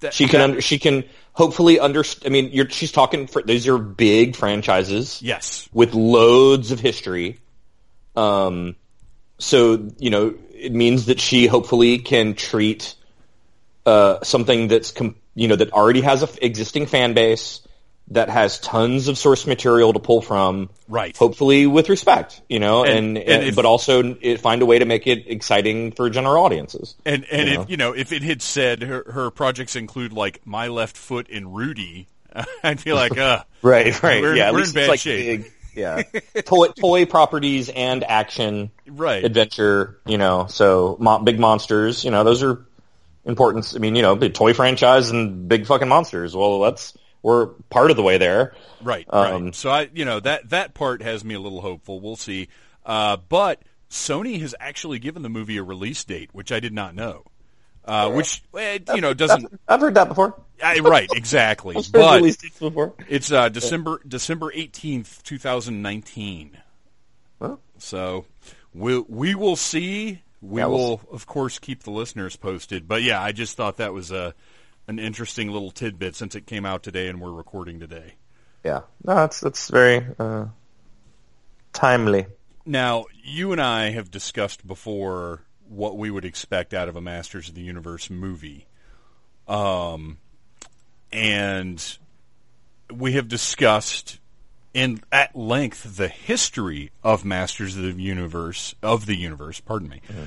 that, 0.00 0.14
She 0.14 0.26
can 0.26 0.38
that- 0.40 0.44
under, 0.44 0.60
she 0.60 0.78
can 0.78 1.04
hopefully 1.32 1.78
understand. 1.80 2.26
I 2.26 2.32
mean, 2.32 2.50
you're, 2.52 2.68
she's 2.70 2.92
talking 2.92 3.26
for 3.26 3.42
these 3.42 3.66
are 3.68 3.78
big 3.78 4.36
franchises 4.36 5.20
yes. 5.22 5.68
with 5.72 5.94
loads 5.94 6.70
of 6.72 6.80
history. 6.80 7.38
Um, 8.16 8.76
so 9.38 9.88
you 9.98 10.10
know, 10.10 10.34
it 10.54 10.72
means 10.72 11.06
that 11.06 11.20
she 11.20 11.46
hopefully 11.46 11.98
can 11.98 12.34
treat 12.34 12.94
uh, 13.86 14.18
something 14.22 14.68
that's 14.68 14.90
com- 14.92 15.16
you 15.34 15.48
know 15.48 15.56
that 15.56 15.72
already 15.72 16.00
has 16.02 16.22
a 16.22 16.26
f- 16.26 16.38
existing 16.42 16.86
fan 16.86 17.14
base 17.14 17.60
that 18.12 18.28
has 18.28 18.58
tons 18.60 19.08
of 19.08 19.16
source 19.18 19.46
material 19.46 19.92
to 19.92 19.98
pull 19.98 20.22
from. 20.22 20.70
Right. 20.88 21.16
Hopefully 21.16 21.66
with 21.66 21.88
respect, 21.88 22.40
you 22.48 22.58
know, 22.58 22.84
And- 22.84 23.16
and, 23.16 23.28
and 23.28 23.42
if- 23.44 23.56
but 23.56 23.64
also 23.64 24.16
it, 24.20 24.40
find 24.40 24.62
a 24.62 24.66
way 24.66 24.78
to 24.78 24.84
make 24.84 25.06
it 25.06 25.24
exciting 25.28 25.92
for 25.92 26.08
general 26.10 26.44
audiences. 26.44 26.94
And 27.04 27.24
and 27.30 27.48
You 27.48 27.54
know? 27.56 27.62
if 27.62 27.70
you 27.70 27.76
know 27.76 27.92
if 27.92 28.12
it 28.12 28.22
had 28.22 28.42
said 28.42 28.82
her, 28.82 29.04
her 29.10 29.30
projects 29.30 29.76
include 29.76 30.12
like 30.12 30.40
my 30.46 30.68
left 30.68 30.96
foot 30.96 31.28
and 31.32 31.54
Rudy, 31.54 32.08
I'd 32.64 32.82
be 32.84 32.92
like, 32.92 33.16
uh, 33.18 33.44
Right, 33.62 34.02
right. 34.02 34.22
We're- 34.22 34.36
yeah, 34.38 34.46
at 34.48 34.52
we're 34.52 34.58
in 34.60 34.64
least 34.64 34.74
bad 34.74 34.82
it's 34.82 34.88
like 34.90 35.00
shape. 35.00 35.42
big, 35.42 35.52
yeah. 35.74 36.02
toy, 36.44 36.68
toy 36.68 37.06
properties 37.06 37.68
and 37.70 38.04
action, 38.04 38.70
Right. 38.86 39.24
Adventure, 39.24 39.98
you 40.06 40.18
know. 40.18 40.46
So 40.48 40.96
mo- 41.00 41.20
big 41.20 41.38
monsters, 41.40 42.04
you 42.04 42.10
know, 42.10 42.24
those 42.24 42.42
are 42.42 42.66
important. 43.24 43.72
I 43.74 43.78
mean, 43.78 43.94
you 43.94 44.02
know, 44.02 44.16
big 44.16 44.34
toy 44.34 44.52
franchise 44.52 45.10
and 45.10 45.48
big 45.48 45.66
fucking 45.66 45.88
monsters. 45.88 46.34
Well, 46.36 46.60
that's 46.60 46.92
we're 47.22 47.46
part 47.46 47.90
of 47.90 47.96
the 47.96 48.02
way 48.02 48.18
there. 48.18 48.54
Right, 48.82 49.06
Um, 49.08 49.44
right. 49.44 49.54
So 49.54 49.70
I, 49.70 49.90
you 49.94 50.04
know, 50.04 50.20
that 50.20 50.50
that 50.50 50.74
part 50.74 51.02
has 51.02 51.24
me 51.24 51.34
a 51.34 51.40
little 51.40 51.60
hopeful. 51.60 52.00
We'll 52.00 52.16
see. 52.16 52.48
Uh, 52.84 53.16
but 53.16 53.62
Sony 53.90 54.40
has 54.40 54.54
actually 54.58 54.98
given 54.98 55.22
the 55.22 55.28
movie 55.28 55.56
a 55.56 55.62
release 55.62 56.02
date, 56.04 56.30
which 56.32 56.50
I 56.50 56.60
did 56.60 56.72
not 56.72 56.94
know. 56.94 57.24
Uh, 57.84 58.12
which 58.12 58.44
eh, 58.56 58.78
you 58.94 59.00
know 59.00 59.12
doesn't 59.12 59.60
I've 59.66 59.80
heard 59.80 59.94
that 59.94 60.08
before. 60.08 60.40
I, 60.62 60.78
right 60.78 61.08
exactly, 61.12 61.76
but 61.92 62.16
release 62.20 62.36
dates 62.36 62.58
before. 62.60 62.94
it's 63.08 63.32
uh, 63.32 63.48
December 63.48 64.00
December 64.06 64.52
eighteenth, 64.54 65.20
two 65.24 65.36
thousand 65.38 65.82
nineteen. 65.82 66.56
Well. 67.40 67.60
So 67.78 68.26
we 68.72 69.00
we 69.00 69.34
will 69.34 69.56
see. 69.56 70.22
We 70.40 70.60
Yeah, 70.60 70.66
we'll 70.66 70.78
will 70.78 71.00
of 71.10 71.26
course 71.26 71.58
keep 71.58 71.82
the 71.82 71.90
listeners 71.90 72.36
posted. 72.36 72.86
But 72.86 73.02
yeah, 73.02 73.20
I 73.20 73.32
just 73.32 73.56
thought 73.56 73.78
that 73.78 73.92
was 73.92 74.12
a 74.12 74.34
an 74.86 74.98
interesting 74.98 75.50
little 75.50 75.70
tidbit 75.70 76.16
since 76.16 76.34
it 76.34 76.46
came 76.46 76.66
out 76.66 76.82
today 76.82 77.08
and 77.08 77.20
we're 77.20 77.32
recording 77.32 77.80
today. 77.80 78.14
Yeah, 78.64 78.82
no, 79.04 79.16
that's 79.16 79.40
that's 79.40 79.68
very 79.68 80.06
uh, 80.18 80.46
timely. 81.72 82.26
Now, 82.64 83.06
you 83.24 83.52
and 83.52 83.60
I 83.60 83.90
have 83.90 84.10
discussed 84.10 84.66
before 84.66 85.42
what 85.68 85.96
we 85.96 86.10
would 86.10 86.24
expect 86.24 86.74
out 86.74 86.88
of 86.88 86.96
a 86.96 87.00
Masters 87.00 87.48
of 87.48 87.54
the 87.54 87.62
Universe 87.62 88.08
movie. 88.10 88.66
Um, 89.48 90.18
and 91.12 91.98
we 92.92 93.12
have 93.12 93.28
discussed 93.28 94.20
in 94.74 95.02
at 95.10 95.34
length 95.36 95.96
the 95.96 96.08
history 96.08 96.90
of 97.02 97.24
Masters 97.24 97.76
of 97.76 97.82
the 97.82 98.02
Universe 98.02 98.74
of 98.82 99.06
the 99.06 99.16
universe. 99.16 99.60
Pardon 99.60 99.88
me, 99.88 100.00
mm-hmm. 100.08 100.24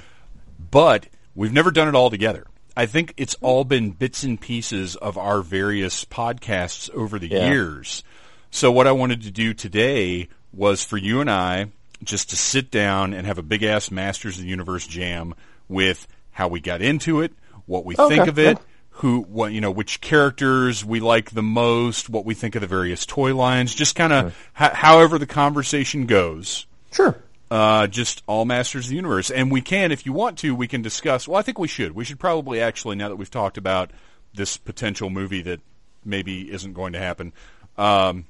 but 0.72 1.08
we've 1.34 1.54
never 1.54 1.72
done 1.72 1.88
it 1.88 1.96
all 1.96 2.10
together. 2.10 2.46
I 2.76 2.86
think 2.86 3.14
it's 3.18 3.36
all 3.42 3.64
been 3.64 3.92
bits 3.92 4.24
and 4.24 4.40
pieces 4.40 4.96
of 4.96 5.18
our 5.18 5.42
various 5.42 6.04
podcasts 6.04 6.90
over 6.92 7.18
the 7.18 7.30
yeah. 7.30 7.50
years. 7.50 8.04
So 8.52 8.72
what 8.72 8.88
I 8.88 8.92
wanted 8.92 9.24
to 9.24 9.32
do 9.32 9.54
today 9.54 10.28
was 10.54 10.84
for 10.84 10.98
you 10.98 11.22
and 11.22 11.30
I 11.30 11.68
just 12.04 12.30
to 12.32 12.36
sit 12.36 12.72
down 12.72 13.14
and 13.14 13.26
have 13.26 13.38
a 13.38 13.44
big 13.44 13.64
ass 13.64 13.92
Masters 13.92 14.38
of 14.38 14.44
the 14.44 14.50
Universe 14.50 14.86
jam 14.88 15.36
with 15.70 16.08
how 16.32 16.48
we 16.48 16.60
got 16.60 16.82
into 16.82 17.22
it, 17.22 17.34
what 17.66 17.86
we 17.86 17.96
okay. 17.98 18.16
think 18.16 18.28
of 18.28 18.38
it, 18.38 18.58
who, 18.90 19.22
what, 19.22 19.52
you 19.52 19.62
know, 19.62 19.72
which 19.72 20.02
characters 20.02 20.84
we 20.84 21.00
like 21.00 21.32
the 21.32 21.44
most, 21.44 22.10
what 22.10 22.26
we 22.26 22.34
think 22.34 22.56
of 22.56 22.62
the 22.62 22.68
various 22.68 23.06
toy 23.06 23.36
lines, 23.36 23.74
just 23.74 23.96
kind 23.96 24.14
of 24.14 24.36
sure. 24.58 24.70
however 24.74 25.18
the 25.18 25.26
conversation 25.26 26.06
goes. 26.06 26.66
Sure. 26.92 27.18
Uh, 27.52 27.86
just 27.88 28.24
all 28.26 28.44
Masters 28.44 28.86
of 28.86 28.90
the 28.90 28.96
Universe. 28.96 29.30
And 29.30 29.52
we 29.52 29.62
can, 29.62 29.92
if 29.92 30.06
you 30.06 30.14
want 30.14 30.40
to, 30.40 30.56
we 30.56 30.68
can 30.68 30.82
discuss, 30.82 31.28
well, 31.28 31.38
I 31.38 31.44
think 31.44 31.60
we 31.60 31.68
should. 31.68 31.94
We 31.94 32.04
should 32.04 32.20
probably 32.20 32.60
actually, 32.60 32.96
now 32.96 33.10
that 33.10 33.18
we've 33.18 33.30
talked 33.30 33.58
about 33.58 33.92
this 34.34 34.58
potential 34.58 35.12
movie 35.12 35.44
that 35.44 35.60
maybe 36.04 36.52
isn't 36.52 36.74
going 36.74 36.94
to 36.94 37.00
happen, 37.00 37.34
um, 37.78 38.26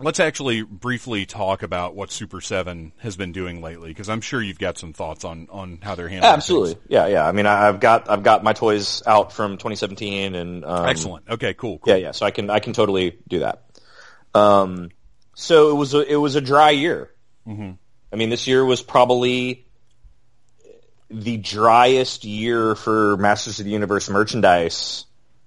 Let's 0.00 0.20
actually 0.20 0.62
briefly 0.62 1.26
talk 1.26 1.64
about 1.64 1.96
what 1.96 2.12
Super 2.12 2.40
Seven 2.40 2.92
has 2.98 3.16
been 3.16 3.32
doing 3.32 3.60
lately, 3.60 3.88
because 3.88 4.08
I'm 4.08 4.20
sure 4.20 4.40
you've 4.40 4.58
got 4.58 4.78
some 4.78 4.92
thoughts 4.92 5.24
on, 5.24 5.48
on 5.50 5.80
how 5.82 5.96
they're 5.96 6.08
handling. 6.08 6.32
Absolutely, 6.32 6.74
things. 6.74 6.86
yeah, 6.88 7.08
yeah. 7.08 7.26
I 7.26 7.32
mean, 7.32 7.46
I've 7.46 7.80
got 7.80 8.08
I've 8.08 8.22
got 8.22 8.44
my 8.44 8.52
toys 8.52 9.02
out 9.06 9.32
from 9.32 9.54
2017, 9.54 10.36
and 10.36 10.64
um, 10.64 10.86
excellent. 10.86 11.28
Okay, 11.28 11.52
cool, 11.52 11.78
cool, 11.78 11.92
Yeah, 11.92 11.98
yeah. 11.98 12.10
So 12.12 12.26
I 12.26 12.30
can 12.30 12.48
I 12.48 12.60
can 12.60 12.74
totally 12.74 13.18
do 13.26 13.40
that. 13.40 13.64
Um, 14.34 14.90
so 15.34 15.70
it 15.70 15.74
was 15.74 15.94
a, 15.94 16.12
it 16.12 16.16
was 16.16 16.36
a 16.36 16.40
dry 16.40 16.70
year. 16.70 17.10
Mm-hmm. 17.44 17.72
I 18.12 18.16
mean, 18.16 18.30
this 18.30 18.46
year 18.46 18.64
was 18.64 18.82
probably 18.82 19.66
the 21.10 21.36
driest 21.38 22.24
year 22.24 22.74
for 22.74 23.16
Masters 23.16 23.58
of 23.60 23.64
the 23.64 23.70
Universe 23.70 24.08
merchandise, 24.08 25.06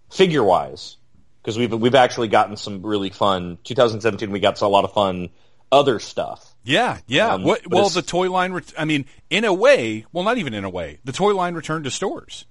figure 0.09 0.43
wise 0.43 0.97
because 1.41 1.57
we've 1.57 1.73
we've 1.73 1.95
actually 1.95 2.27
gotten 2.27 2.57
some 2.57 2.85
really 2.85 3.09
fun. 3.09 3.57
2017, 3.63 4.31
we 4.31 4.39
got 4.39 4.61
a 4.61 4.67
lot 4.67 4.83
of 4.83 4.93
fun 4.93 5.29
other 5.71 5.99
stuff. 5.99 6.47
Yeah, 6.63 6.99
yeah. 7.07 7.33
Um, 7.33 7.43
what, 7.43 7.67
well, 7.67 7.89
the 7.89 8.01
toy 8.01 8.29
line. 8.29 8.53
Ret- 8.53 8.73
I 8.77 8.85
mean, 8.85 9.05
in 9.29 9.45
a 9.45 9.53
way, 9.53 10.05
well, 10.11 10.23
not 10.23 10.37
even 10.37 10.53
in 10.53 10.63
a 10.63 10.69
way. 10.69 10.99
The 11.03 11.11
toy 11.11 11.33
line 11.33 11.55
returned 11.55 11.85
to 11.85 11.91
stores. 11.91 12.45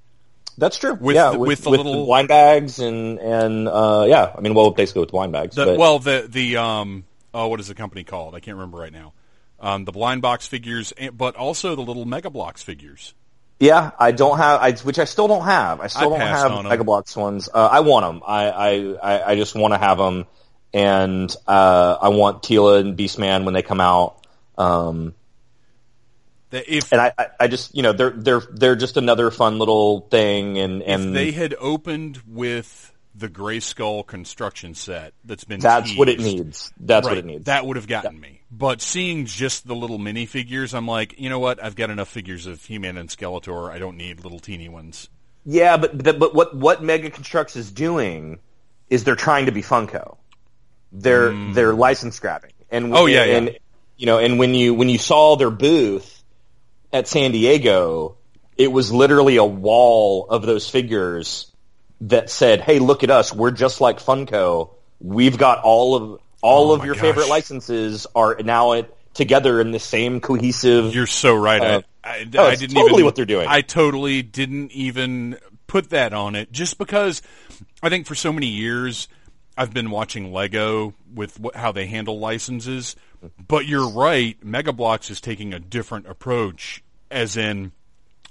That's 0.58 0.76
true. 0.76 0.94
With 0.94 1.16
yeah, 1.16 1.30
the, 1.30 1.38
with, 1.38 1.48
with 1.48 1.62
the 1.62 1.70
with 1.70 1.78
little 1.78 2.00
the 2.00 2.06
blind 2.06 2.28
bags 2.28 2.80
and 2.80 3.18
and 3.18 3.68
uh, 3.68 4.04
yeah, 4.08 4.32
I 4.36 4.40
mean, 4.40 4.54
well, 4.54 4.70
basically 4.70 5.00
with 5.00 5.10
blind 5.10 5.32
bags. 5.32 5.54
The, 5.54 5.64
but... 5.64 5.78
Well, 5.78 5.98
the 6.00 6.26
the 6.28 6.56
um 6.56 7.04
oh, 7.32 7.48
what 7.48 7.60
is 7.60 7.68
the 7.68 7.74
company 7.74 8.04
called? 8.04 8.34
I 8.34 8.40
can't 8.40 8.56
remember 8.56 8.78
right 8.78 8.92
now. 8.92 9.12
Um, 9.60 9.84
the 9.84 9.92
blind 9.92 10.22
box 10.22 10.46
figures, 10.46 10.92
but 11.12 11.36
also 11.36 11.76
the 11.76 11.82
little 11.82 12.06
Mega 12.06 12.30
Bloks 12.30 12.62
figures. 12.62 13.14
Yeah, 13.58 13.90
I 13.98 14.12
don't 14.12 14.38
have, 14.38 14.60
I, 14.60 14.72
which 14.72 14.98
I 14.98 15.04
still 15.04 15.28
don't 15.28 15.44
have. 15.44 15.80
I 15.80 15.88
still 15.88 16.14
I 16.14 16.18
don't 16.18 16.28
have 16.28 16.64
Mega 16.64 16.82
Bloks 16.82 17.14
ones. 17.14 17.50
Uh, 17.52 17.68
I 17.70 17.80
want 17.80 18.06
them. 18.06 18.22
I, 18.26 18.96
I, 19.02 19.30
I 19.32 19.36
just 19.36 19.54
want 19.54 19.74
to 19.74 19.78
have 19.78 19.98
them, 19.98 20.26
and 20.72 21.34
uh, 21.46 21.98
I 22.00 22.08
want 22.08 22.42
Teela 22.42 22.80
and 22.80 22.96
Beastman 22.96 23.44
when 23.44 23.52
they 23.52 23.60
come 23.60 23.82
out. 23.82 24.26
Um, 24.56 25.14
if, 26.52 26.90
and 26.92 27.00
I, 27.00 27.12
I 27.38 27.48
just, 27.48 27.74
you 27.76 27.82
know, 27.82 27.92
they're 27.92 28.10
they're 28.10 28.42
they're 28.50 28.76
just 28.76 28.96
another 28.96 29.30
fun 29.30 29.58
little 29.58 30.00
thing. 30.00 30.58
And 30.58 30.82
and 30.82 31.08
if 31.08 31.14
they 31.14 31.30
had 31.32 31.54
opened 31.58 32.22
with 32.26 32.92
the 33.14 33.28
Grayskull 33.28 34.06
construction 34.06 34.74
set 34.74 35.12
that's 35.24 35.44
been 35.44 35.60
that's 35.60 35.88
teased, 35.88 35.98
what 35.98 36.08
it 36.08 36.18
needs 36.18 36.72
that's 36.80 37.06
right, 37.06 37.12
what 37.12 37.18
it 37.18 37.24
needs 37.24 37.44
that 37.44 37.66
would 37.66 37.76
have 37.76 37.86
gotten 37.86 38.14
yeah. 38.14 38.20
me 38.20 38.39
but 38.50 38.80
seeing 38.80 39.26
just 39.26 39.66
the 39.66 39.74
little 39.74 39.98
mini 39.98 40.26
figures 40.26 40.74
i'm 40.74 40.86
like 40.86 41.18
you 41.18 41.28
know 41.28 41.38
what 41.38 41.62
i've 41.62 41.76
got 41.76 41.90
enough 41.90 42.08
figures 42.08 42.46
of 42.46 42.64
he-man 42.64 42.96
and 42.96 43.08
skeletor 43.08 43.70
i 43.70 43.78
don't 43.78 43.96
need 43.96 44.22
little 44.22 44.40
teeny 44.40 44.68
ones 44.68 45.08
yeah 45.44 45.76
but 45.76 46.02
but 46.18 46.34
what 46.34 46.54
what 46.54 46.82
mega 46.82 47.10
construx 47.10 47.56
is 47.56 47.70
doing 47.70 48.38
is 48.88 49.04
they're 49.04 49.16
trying 49.16 49.46
to 49.46 49.52
be 49.52 49.62
funko 49.62 50.16
they're 50.92 51.30
mm. 51.30 51.54
they're 51.54 51.74
license 51.74 52.18
grabbing 52.18 52.52
and 52.70 52.94
oh 52.94 53.06
yeah, 53.06 53.22
and, 53.24 53.48
yeah 53.48 53.58
you 53.96 54.06
know 54.06 54.18
and 54.18 54.38
when 54.38 54.54
you 54.54 54.74
when 54.74 54.88
you 54.88 54.98
saw 54.98 55.36
their 55.36 55.50
booth 55.50 56.22
at 56.92 57.06
san 57.06 57.32
diego 57.32 58.16
it 58.60 58.70
was 58.70 58.92
literally 58.92 59.36
a 59.36 59.44
wall 59.44 60.26
of 60.28 60.42
those 60.44 60.68
figures 60.68 61.50
that 62.02 62.28
said, 62.28 62.60
"Hey, 62.60 62.78
look 62.78 63.02
at 63.02 63.10
us. 63.10 63.32
We're 63.32 63.52
just 63.52 63.80
like 63.80 64.00
Funko. 64.00 64.74
We've 65.00 65.38
got 65.38 65.62
all 65.62 65.94
of 65.94 66.20
all 66.42 66.70
oh 66.70 66.74
of 66.74 66.84
your 66.84 66.94
gosh. 66.94 67.02
favorite 67.02 67.28
licenses 67.28 68.06
are 68.14 68.36
now 68.42 68.72
it, 68.72 68.94
together 69.14 69.60
in 69.60 69.70
the 69.70 69.80
same 69.80 70.20
cohesive." 70.20 70.94
You're 70.94 71.06
so 71.06 71.34
right. 71.34 71.60
Uh, 71.60 71.82
I, 72.02 72.08
I, 72.08 72.30
oh, 72.36 72.44
I 72.44 72.54
didn't 72.56 72.76
totally 72.76 72.94
even, 72.94 73.04
what 73.04 73.16
they're 73.16 73.24
doing. 73.24 73.46
I 73.48 73.60
totally 73.60 74.22
didn't 74.22 74.72
even 74.72 75.38
put 75.66 75.90
that 75.90 76.12
on 76.12 76.34
it, 76.34 76.50
just 76.52 76.78
because 76.78 77.22
I 77.82 77.88
think 77.88 78.06
for 78.06 78.14
so 78.14 78.32
many 78.32 78.48
years 78.48 79.08
I've 79.56 79.74
been 79.74 79.90
watching 79.90 80.32
Lego 80.32 80.94
with 81.14 81.38
what, 81.38 81.54
how 81.54 81.72
they 81.72 81.86
handle 81.86 82.18
licenses. 82.18 82.96
But 83.46 83.66
you're 83.66 83.90
right. 83.90 84.42
Mega 84.42 84.72
Bloks 84.72 85.10
is 85.10 85.20
taking 85.20 85.52
a 85.52 85.60
different 85.60 86.06
approach, 86.06 86.82
as 87.10 87.36
in, 87.36 87.72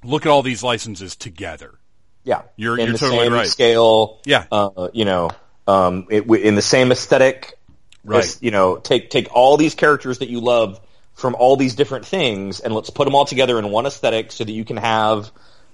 look 0.04 0.26
at 0.26 0.32
all 0.32 0.42
these 0.42 0.64
licenses 0.64 1.16
together. 1.16 1.76
Yeah, 2.24 2.42
you're 2.56 2.78
in 2.80 2.86
you're 2.86 2.94
the 2.94 2.98
totally 2.98 3.26
same 3.26 3.34
right. 3.34 3.48
Scale. 3.48 4.20
Yeah, 4.26 4.46
uh, 4.52 4.90
you 4.94 5.06
know, 5.06 5.30
um, 5.68 6.08
it, 6.10 6.26
in 6.28 6.56
the 6.56 6.64
same 6.64 6.92
aesthetic. 6.92 7.59
Right. 8.04 8.38
You 8.42 8.52
know, 8.52 8.78
take 8.78 9.10
take 9.10 9.28
all 9.34 9.58
these 9.58 9.76
characters 9.76 10.20
that 10.20 10.30
you 10.30 10.40
love 10.40 10.80
from 11.14 11.36
all 11.36 11.58
these 11.58 11.76
different 11.76 12.06
things, 12.06 12.60
and 12.60 12.74
let's 12.74 12.90
put 12.90 13.06
them 13.06 13.16
all 13.16 13.26
together 13.26 13.60
in 13.60 13.70
one 13.70 13.86
aesthetic, 13.86 14.32
so 14.32 14.44
that 14.44 14.52
you 14.52 14.64
can 14.64 14.78
have 14.78 15.32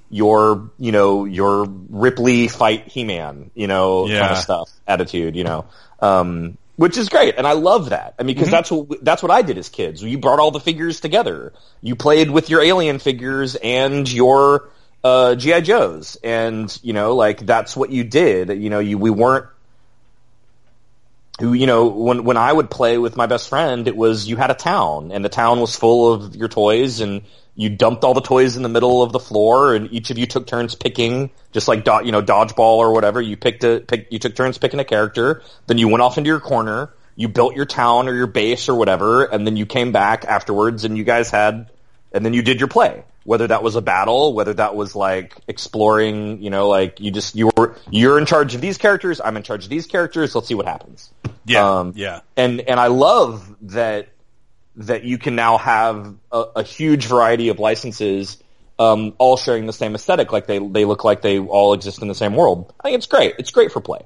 your 0.09 0.71
you 0.79 0.91
know 0.91 1.25
your 1.25 1.65
Ripley 1.65 2.47
fight 2.47 2.87
He-Man, 2.87 3.51
you 3.53 3.67
know, 3.67 4.07
yeah. 4.07 4.19
kind 4.21 4.31
of 4.31 4.37
stuff, 4.39 4.71
attitude, 4.87 5.35
you 5.35 5.43
know. 5.43 5.65
Um, 5.99 6.57
which 6.77 6.97
is 6.97 7.07
great, 7.07 7.35
and 7.37 7.47
I 7.47 7.53
love 7.53 7.91
that. 7.91 8.15
I 8.19 8.23
mean, 8.23 8.35
because 8.35 8.47
mm-hmm. 8.47 8.55
that's 8.55 8.71
what 8.71 9.03
that's 9.03 9.23
what 9.23 9.31
I 9.31 9.41
did 9.41 9.57
as 9.57 9.69
kids. 9.69 10.03
You 10.03 10.17
brought 10.17 10.39
all 10.39 10.51
the 10.51 10.59
figures 10.59 10.99
together. 10.99 11.53
You 11.81 11.95
played 11.95 12.29
with 12.29 12.49
your 12.49 12.61
alien 12.61 12.99
figures 12.99 13.55
and 13.55 14.11
your 14.11 14.69
uh, 15.03 15.35
GI 15.35 15.61
Joes, 15.61 16.17
and 16.23 16.77
you 16.83 16.93
know, 16.93 17.15
like 17.15 17.45
that's 17.45 17.77
what 17.77 17.91
you 17.91 18.03
did. 18.03 18.49
You 18.49 18.69
know, 18.69 18.79
you 18.79 18.97
we 18.97 19.09
weren't 19.09 19.45
who 21.39 21.53
you 21.53 21.67
know 21.67 21.87
when 21.87 22.23
when 22.23 22.37
I 22.37 22.51
would 22.51 22.69
play 22.69 22.97
with 22.97 23.17
my 23.17 23.25
best 23.25 23.49
friend, 23.49 23.87
it 23.87 23.95
was 23.95 24.27
you 24.27 24.37
had 24.37 24.51
a 24.51 24.55
town, 24.55 25.11
and 25.11 25.23
the 25.23 25.29
town 25.29 25.59
was 25.59 25.75
full 25.75 26.13
of 26.13 26.35
your 26.35 26.47
toys, 26.47 27.01
and 27.01 27.23
you 27.55 27.69
dumped 27.69 28.03
all 28.03 28.13
the 28.13 28.21
toys 28.21 28.57
in 28.57 28.63
the 28.63 28.69
middle 28.69 29.01
of 29.01 29.11
the 29.11 29.19
floor, 29.19 29.75
and 29.75 29.91
each 29.91 30.11
of 30.11 30.17
you 30.17 30.25
took 30.25 30.47
turns 30.47 30.75
picking, 30.75 31.31
just 31.51 31.67
like 31.67 31.83
do, 31.83 31.99
you 32.03 32.11
know 32.11 32.21
dodgeball 32.21 32.77
or 32.77 32.93
whatever. 32.93 33.21
You 33.21 33.37
picked 33.37 33.63
a 33.63 33.79
pick, 33.79 34.07
you 34.11 34.19
took 34.19 34.35
turns 34.35 34.57
picking 34.57 34.79
a 34.79 34.85
character, 34.85 35.41
then 35.67 35.77
you 35.77 35.87
went 35.87 36.01
off 36.01 36.17
into 36.17 36.29
your 36.29 36.39
corner, 36.39 36.91
you 37.15 37.27
built 37.27 37.55
your 37.55 37.65
town 37.65 38.07
or 38.07 38.15
your 38.15 38.27
base 38.27 38.69
or 38.69 38.75
whatever, 38.75 39.25
and 39.25 39.45
then 39.45 39.57
you 39.57 39.65
came 39.65 39.91
back 39.91 40.25
afterwards, 40.25 40.85
and 40.85 40.97
you 40.97 41.03
guys 41.03 41.29
had, 41.29 41.69
and 42.13 42.25
then 42.25 42.33
you 42.33 42.41
did 42.41 42.59
your 42.59 42.69
play 42.69 43.03
whether 43.25 43.47
that 43.47 43.63
was 43.63 43.75
a 43.75 43.81
battle, 43.81 44.33
whether 44.33 44.53
that 44.53 44.75
was 44.75 44.95
like 44.95 45.35
exploring, 45.47 46.41
you 46.43 46.51
know, 46.51 46.69
like 46.69 46.99
you 46.99 47.11
just 47.11 47.35
you 47.35 47.49
were 47.57 47.75
you're 47.89 48.19
in 48.19 48.25
charge 48.25 48.53
of 48.53 48.61
these 48.61 48.77
characters, 48.77 49.19
I'm 49.19 49.35
in 49.35 49.43
charge 49.43 49.63
of 49.63 49.69
these 49.69 49.87
characters. 49.87 50.33
Let's 50.35 50.47
see 50.47 50.53
what 50.53 50.67
happens. 50.67 51.11
Yeah, 51.43 51.79
um, 51.79 51.93
yeah. 51.95 52.21
And 52.37 52.61
and 52.61 52.79
I 52.79 52.87
love 52.87 53.55
that 53.63 54.09
that 54.77 55.03
you 55.03 55.17
can 55.17 55.35
now 55.35 55.57
have 55.57 56.13
a, 56.31 56.45
a 56.57 56.63
huge 56.63 57.07
variety 57.07 57.49
of 57.49 57.59
licenses, 57.59 58.37
um, 58.77 59.13
all 59.17 59.37
sharing 59.37 59.65
the 59.65 59.73
same 59.73 59.95
aesthetic. 59.95 60.31
Like 60.31 60.45
they 60.45 60.59
they 60.59 60.85
look 60.85 61.03
like 61.03 61.23
they 61.23 61.39
all 61.39 61.73
exist 61.73 62.03
in 62.03 62.07
the 62.07 62.15
same 62.15 62.35
world. 62.35 62.71
I 62.79 62.83
think 62.83 62.97
it's 62.97 63.07
great. 63.07 63.35
It's 63.39 63.51
great 63.51 63.71
for 63.71 63.81
play. 63.81 64.01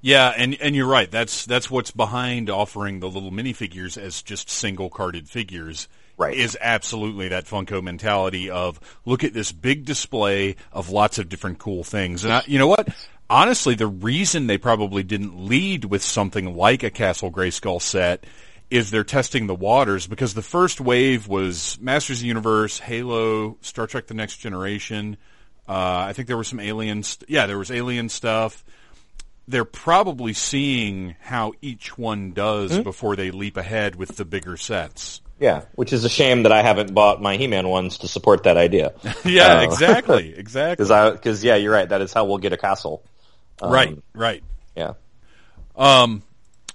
Yeah, 0.00 0.32
and 0.36 0.56
and 0.60 0.76
you're 0.76 0.86
right. 0.86 1.10
That's 1.10 1.46
that's 1.46 1.68
what's 1.68 1.90
behind 1.90 2.48
offering 2.48 3.00
the 3.00 3.08
little 3.08 3.32
minifigures 3.32 3.98
as 3.98 4.22
just 4.22 4.48
single 4.48 4.88
carded 4.88 5.28
figures 5.28 5.88
right. 6.16 6.36
is 6.36 6.56
absolutely 6.60 7.28
that 7.28 7.46
Funko 7.46 7.82
mentality 7.82 8.50
of 8.50 8.80
look 9.04 9.24
at 9.24 9.32
this 9.32 9.52
big 9.52 9.84
display 9.84 10.56
of 10.72 10.90
lots 10.90 11.18
of 11.18 11.28
different 11.28 11.58
cool 11.58 11.84
things. 11.84 12.24
And 12.24 12.32
I, 12.32 12.42
you 12.46 12.58
know 12.58 12.68
what? 12.68 12.88
Honestly, 13.28 13.74
the 13.74 13.86
reason 13.86 14.46
they 14.46 14.58
probably 14.58 15.02
didn't 15.02 15.46
lead 15.46 15.84
with 15.84 16.02
something 16.02 16.54
like 16.56 16.82
a 16.82 16.90
Castle 16.90 17.30
Grayskull 17.30 17.82
set 17.82 18.24
is 18.70 18.90
they're 18.90 19.04
testing 19.04 19.46
the 19.46 19.54
waters 19.54 20.06
because 20.06 20.34
the 20.34 20.42
first 20.42 20.80
wave 20.80 21.28
was 21.28 21.78
Masters 21.80 22.18
of 22.18 22.22
the 22.22 22.28
Universe, 22.28 22.78
Halo, 22.78 23.56
Star 23.60 23.86
Trek: 23.86 24.06
The 24.06 24.14
Next 24.14 24.38
Generation. 24.38 25.16
Uh, 25.68 26.06
I 26.08 26.12
think 26.12 26.28
there 26.28 26.36
was 26.36 26.48
some 26.48 26.60
alien. 26.60 27.02
St- 27.02 27.28
yeah, 27.28 27.46
there 27.46 27.58
was 27.58 27.70
alien 27.70 28.08
stuff. 28.08 28.64
They're 29.48 29.64
probably 29.64 30.32
seeing 30.32 31.14
how 31.20 31.52
each 31.62 31.96
one 31.96 32.32
does 32.32 32.72
mm-hmm. 32.72 32.82
before 32.82 33.14
they 33.14 33.30
leap 33.30 33.56
ahead 33.56 33.94
with 33.94 34.16
the 34.16 34.24
bigger 34.24 34.56
sets. 34.56 35.20
Yeah, 35.38 35.62
which 35.74 35.92
is 35.92 36.04
a 36.04 36.08
shame 36.08 36.44
that 36.44 36.52
I 36.52 36.62
haven't 36.62 36.94
bought 36.94 37.20
my 37.20 37.36
He-Man 37.36 37.68
ones 37.68 37.98
to 37.98 38.08
support 38.08 38.44
that 38.44 38.56
idea. 38.56 38.94
yeah, 39.24 39.58
uh, 39.58 39.62
exactly, 39.62 40.34
exactly. 40.36 40.86
Because 40.86 41.44
yeah, 41.44 41.56
you're 41.56 41.72
right. 41.72 41.88
That 41.88 42.00
is 42.00 42.12
how 42.12 42.24
we'll 42.24 42.38
get 42.38 42.52
a 42.52 42.56
castle. 42.56 43.04
Um, 43.60 43.72
right, 43.72 43.98
right. 44.14 44.42
Yeah. 44.74 44.94
Um. 45.76 46.22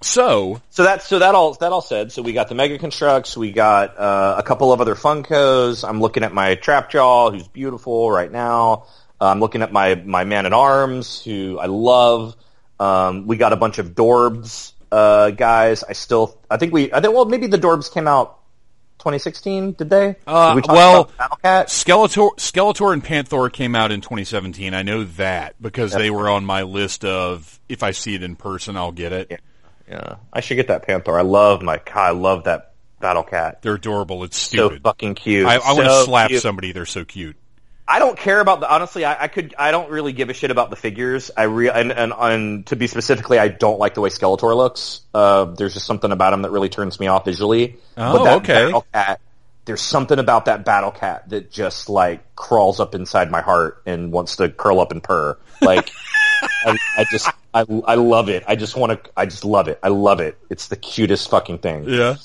So, 0.04 0.62
so 0.72 0.84
that 0.84 1.04
so 1.04 1.20
that 1.20 1.36
all 1.36 1.54
that 1.56 1.72
all 1.72 1.82
said, 1.82 2.12
so 2.12 2.22
we 2.22 2.34
got 2.34 2.50
the 2.50 2.56
Mega 2.56 2.80
Construx, 2.80 3.38
we 3.38 3.52
got 3.52 3.98
uh, 3.98 4.36
a 4.38 4.44
couple 4.44 4.74
of 4.74 4.82
other 4.82 4.96
Funkos. 4.96 5.88
I'm 5.88 6.00
looking 6.00 6.24
at 6.24 6.34
my 6.34 6.56
Trapjaw, 6.56 7.34
who's 7.34 7.48
beautiful 7.48 8.12
right 8.12 8.32
now. 8.32 8.86
Uh, 9.20 9.26
I'm 9.26 9.40
looking 9.40 9.62
at 9.62 9.72
my 9.72 9.96
my 9.96 10.24
Man 10.24 10.46
at 10.46 10.54
Arms, 10.54 11.24
who 11.24 11.60
I 11.60 11.68
love. 11.68 12.36
Um, 12.80 13.28
we 13.28 13.38
got 13.38 13.54
a 13.54 13.58
bunch 13.58 13.78
of 13.78 13.94
Dorbz 13.94 14.74
uh, 14.92 15.30
guys. 15.32 15.84
I 15.84 15.94
still, 15.94 16.40
I 16.50 16.58
think 16.58 16.74
we, 16.74 16.92
I 16.92 17.00
think, 17.00 17.14
well, 17.14 17.26
maybe 17.26 17.48
the 17.48 17.60
Dorbz 17.60 17.94
came 17.94 18.08
out 18.08 18.40
2016. 19.02 19.74
Did 19.74 19.90
they? 19.90 20.16
Uh, 20.26 20.56
did 20.56 20.68
we 20.68 20.74
well, 20.74 21.06
Skeletor, 21.44 22.36
Skeletor 22.38 22.94
and 22.94 23.04
Panther 23.04 23.50
came 23.50 23.76
out 23.76 23.92
in 23.92 24.02
2017. 24.02 24.74
I 24.74 24.84
know 24.84 25.04
that 25.04 25.56
because 25.62 25.92
That's 25.92 26.04
they 26.04 26.10
were 26.10 26.30
on 26.30 26.46
my 26.46 26.62
list 26.62 27.04
of 27.04 27.60
if 27.68 27.84
I 27.84 27.92
see 27.92 28.16
it 28.16 28.24
in 28.24 28.36
person, 28.36 28.78
I'll 28.78 28.92
get 28.92 29.12
it. 29.12 29.28
Yeah. 29.32 29.38
yeah. 29.90 30.16
I 30.32 30.42
should 30.42 30.56
get 30.56 30.68
that 30.68 30.86
Panther. 30.86 31.18
I 31.18 31.24
love 31.24 31.62
my, 31.62 31.82
I 31.94 32.12
love 32.12 32.46
that 32.46 32.74
Battle 33.00 33.24
Cat. 33.24 33.62
They're 33.62 33.76
adorable. 33.76 34.24
It's 34.24 34.38
stupid. 34.38 34.78
So 34.78 34.82
fucking 34.84 35.16
cute. 35.16 35.46
I, 35.46 35.56
I 35.56 35.60
so 35.60 35.76
want 35.76 35.88
to 35.88 36.04
slap 36.04 36.30
cute. 36.30 36.42
somebody. 36.42 36.72
They're 36.72 36.86
so 36.86 37.04
cute. 37.04 37.36
I 37.92 38.00
don't 38.00 38.18
care 38.18 38.40
about 38.40 38.62
the 38.62 38.74
honestly. 38.74 39.04
I, 39.04 39.24
I, 39.24 39.28
could. 39.28 39.54
I 39.60 39.72
don't 39.72 39.92
really 39.92 40.14
give 40.14 40.30
a 40.30 40.34
shit 40.34 40.50
about 40.50 40.70
the 40.70 40.78
figures. 40.78 41.30
I 41.36 41.44
re 41.44 41.70
and, 41.70 41.92
and, 41.92 42.14
and 42.18 42.66
to 42.68 42.78
be 42.78 42.88
specifically, 42.88 43.38
I 43.38 43.50
don't 43.50 43.80
like 43.80 43.96
the 43.96 44.02
way 44.02 44.08
Skeletor 44.08 44.56
looks. 44.56 45.02
Uh, 45.14 45.44
there's 45.44 45.74
just 45.74 45.88
something 45.88 46.10
about 46.10 46.32
him 46.32 46.44
that 46.44 46.52
really 46.52 46.70
turns 46.70 47.02
me 47.02 47.08
off 47.08 47.26
visually. 47.26 47.76
Oh, 47.98 48.18
but 48.18 48.24
that 48.24 48.38
okay. 48.38 48.66
Battle 48.66 48.86
cat, 48.94 49.20
there's 49.66 49.82
something 49.82 50.20
about 50.20 50.46
that 50.46 50.64
battle 50.64 50.92
cat 50.92 51.28
that 51.32 51.52
just 51.52 51.90
like 51.90 52.34
crawls 52.34 52.80
up 52.80 52.96
inside 52.96 53.30
my 53.30 53.42
heart 53.42 53.82
and 53.86 54.14
wants 54.14 54.38
to 54.38 54.48
curl 54.48 54.80
up 54.80 54.94
and 54.94 55.04
purr. 55.04 55.38
Like 55.62 55.92
I, 56.42 56.78
I, 56.98 57.06
just 57.12 57.30
I 57.54 57.66
I 57.86 57.96
love 57.96 58.30
it. 58.30 58.46
I 58.48 58.56
just 58.56 58.78
want 58.78 59.04
to. 59.04 59.12
I 59.18 59.26
just 59.26 59.44
love 59.44 59.68
it. 59.68 59.80
I 59.84 59.90
love 59.90 60.22
it. 60.22 60.38
It's 60.50 60.70
the 60.70 60.78
cutest 60.78 61.30
fucking 61.30 61.58
thing. 61.58 61.90
Yeah, 61.90 62.16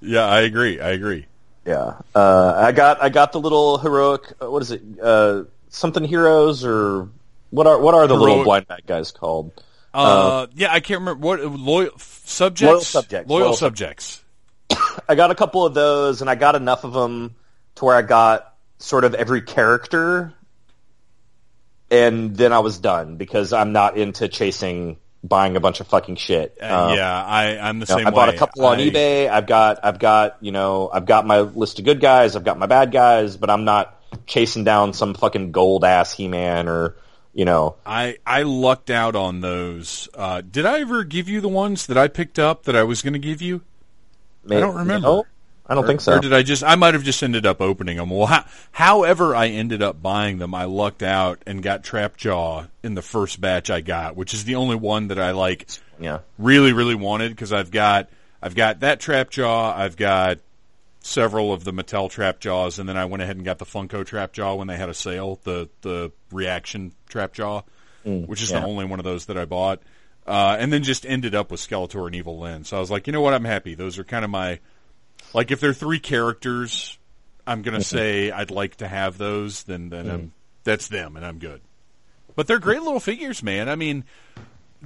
yeah. 0.00 0.26
I 0.26 0.40
agree. 0.40 0.80
I 0.80 0.90
agree. 0.90 1.26
Yeah, 1.64 2.00
uh, 2.14 2.54
I 2.56 2.72
got 2.72 3.02
I 3.02 3.08
got 3.08 3.32
the 3.32 3.40
little 3.40 3.78
heroic. 3.78 4.32
Uh, 4.42 4.50
what 4.50 4.62
is 4.62 4.72
it? 4.72 4.82
Uh, 5.00 5.44
something 5.68 6.04
heroes 6.04 6.64
or 6.64 7.08
what 7.50 7.66
are 7.66 7.78
what 7.78 7.94
are 7.94 8.06
the 8.06 8.14
heroic. 8.14 8.28
little 8.28 8.44
blind 8.44 8.68
bad 8.68 8.86
guys 8.86 9.12
called? 9.12 9.52
Uh, 9.94 9.98
uh, 9.98 10.46
yeah, 10.54 10.72
I 10.72 10.80
can't 10.80 11.00
remember 11.00 11.20
what 11.24 11.40
loyal 11.44 11.96
subjects. 11.98 12.62
Loyal 12.62 12.80
subjects. 12.80 13.30
Loyal, 13.30 13.44
loyal 13.46 13.54
subjects. 13.54 14.24
I 15.08 15.14
got 15.14 15.30
a 15.30 15.34
couple 15.34 15.64
of 15.64 15.74
those, 15.74 16.20
and 16.20 16.28
I 16.28 16.34
got 16.34 16.56
enough 16.56 16.84
of 16.84 16.92
them 16.92 17.36
to 17.76 17.84
where 17.84 17.96
I 17.96 18.02
got 18.02 18.54
sort 18.78 19.04
of 19.04 19.14
every 19.14 19.42
character, 19.42 20.32
and 21.90 22.36
then 22.36 22.52
I 22.52 22.58
was 22.58 22.78
done 22.78 23.16
because 23.16 23.52
I'm 23.52 23.72
not 23.72 23.96
into 23.96 24.28
chasing 24.28 24.96
buying 25.22 25.56
a 25.56 25.60
bunch 25.60 25.80
of 25.80 25.86
fucking 25.86 26.16
shit. 26.16 26.58
Uh, 26.60 26.88
um, 26.88 26.96
yeah, 26.96 27.24
I, 27.24 27.58
I'm 27.58 27.78
the 27.78 27.86
same. 27.86 28.02
Know, 28.02 28.08
I 28.08 28.10
bought 28.10 28.28
a 28.28 28.36
couple 28.36 28.64
on 28.66 28.78
I, 28.78 28.88
eBay. 28.88 29.28
I've 29.28 29.46
got, 29.46 29.84
I've 29.84 29.98
got, 29.98 30.38
you 30.40 30.52
know, 30.52 30.90
I've 30.92 31.06
got 31.06 31.26
my 31.26 31.40
list 31.40 31.78
of 31.78 31.84
good 31.84 32.00
guys. 32.00 32.36
I've 32.36 32.44
got 32.44 32.58
my 32.58 32.66
bad 32.66 32.92
guys, 32.92 33.36
but 33.36 33.50
I'm 33.50 33.64
not 33.64 34.00
chasing 34.26 34.64
down 34.64 34.92
some 34.92 35.14
fucking 35.14 35.52
gold 35.52 35.84
ass 35.84 36.12
He 36.12 36.28
Man 36.28 36.68
or, 36.68 36.96
you 37.32 37.44
know. 37.44 37.76
I 37.86 38.18
I 38.26 38.42
lucked 38.42 38.90
out 38.90 39.16
on 39.16 39.40
those. 39.40 40.08
Uh, 40.14 40.40
did 40.40 40.66
I 40.66 40.80
ever 40.80 41.04
give 41.04 41.28
you 41.28 41.40
the 41.40 41.48
ones 41.48 41.86
that 41.86 41.96
I 41.96 42.08
picked 42.08 42.38
up 42.38 42.64
that 42.64 42.76
I 42.76 42.82
was 42.82 43.02
going 43.02 43.14
to 43.14 43.18
give 43.18 43.40
you? 43.40 43.62
Maybe, 44.44 44.58
I 44.58 44.66
don't 44.66 44.74
remember. 44.74 45.06
No? 45.06 45.26
I 45.66 45.74
don't 45.74 45.84
or, 45.84 45.86
think 45.86 46.00
so. 46.00 46.14
Or 46.14 46.20
did 46.20 46.32
I 46.32 46.42
just? 46.42 46.64
I 46.64 46.74
might 46.74 46.94
have 46.94 47.04
just 47.04 47.22
ended 47.22 47.46
up 47.46 47.60
opening 47.60 47.96
them. 47.96 48.10
Well, 48.10 48.26
how, 48.26 48.44
however 48.72 49.34
I 49.34 49.48
ended 49.48 49.80
up 49.80 50.02
buying 50.02 50.38
them, 50.38 50.54
I 50.54 50.64
lucked 50.64 51.02
out 51.02 51.42
and 51.46 51.62
got 51.62 51.84
Trapjaw 51.84 52.68
in 52.82 52.94
the 52.94 53.02
first 53.02 53.40
batch 53.40 53.70
I 53.70 53.80
got, 53.80 54.16
which 54.16 54.34
is 54.34 54.44
the 54.44 54.56
only 54.56 54.76
one 54.76 55.08
that 55.08 55.18
I 55.18 55.30
like. 55.30 55.68
Yeah. 56.00 56.20
Really, 56.36 56.72
really 56.72 56.96
wanted 56.96 57.30
because 57.30 57.52
I've 57.52 57.70
got 57.70 58.08
I've 58.42 58.56
got 58.56 58.80
that 58.80 59.00
Trapjaw. 59.00 59.76
I've 59.76 59.96
got 59.96 60.38
several 61.00 61.52
of 61.52 61.62
the 61.62 61.72
Mattel 61.72 62.10
Trapjaws, 62.10 62.78
and 62.78 62.88
then 62.88 62.96
I 62.96 63.04
went 63.04 63.22
ahead 63.22 63.36
and 63.36 63.44
got 63.44 63.58
the 63.58 63.64
Funko 63.64 64.04
Trapjaw 64.04 64.58
when 64.58 64.66
they 64.66 64.76
had 64.76 64.88
a 64.88 64.94
sale, 64.94 65.38
the 65.44 65.68
the 65.82 66.10
reaction 66.32 66.92
Trapjaw, 67.08 67.62
mm, 68.04 68.26
which 68.26 68.42
is 68.42 68.50
yeah. 68.50 68.60
the 68.60 68.66
only 68.66 68.84
one 68.84 68.98
of 68.98 69.04
those 69.04 69.26
that 69.26 69.38
I 69.38 69.44
bought. 69.44 69.80
Uh, 70.26 70.56
and 70.58 70.72
then 70.72 70.82
just 70.82 71.04
ended 71.04 71.34
up 71.34 71.50
with 71.50 71.60
Skeletor 71.60 72.06
and 72.06 72.14
Evil 72.14 72.38
Lyn. 72.38 72.64
So 72.64 72.76
I 72.76 72.80
was 72.80 72.92
like, 72.92 73.08
you 73.08 73.12
know 73.12 73.20
what, 73.20 73.34
I'm 73.34 73.44
happy. 73.44 73.74
Those 73.74 73.98
are 73.98 74.04
kind 74.04 74.24
of 74.24 74.30
my 74.30 74.60
like 75.34 75.50
if 75.50 75.60
they're 75.60 75.72
three 75.72 76.00
characters, 76.00 76.98
I'm 77.46 77.62
gonna 77.62 77.78
mm-hmm. 77.78 77.96
say 77.96 78.30
I'd 78.30 78.50
like 78.50 78.76
to 78.76 78.88
have 78.88 79.18
those. 79.18 79.64
Then 79.64 79.88
then 79.88 80.06
mm. 80.06 80.30
that's 80.64 80.88
them, 80.88 81.16
and 81.16 81.24
I'm 81.24 81.38
good. 81.38 81.60
But 82.34 82.46
they're 82.46 82.58
great 82.58 82.82
little 82.82 83.00
figures, 83.00 83.42
man. 83.42 83.68
I 83.68 83.76
mean, 83.76 84.04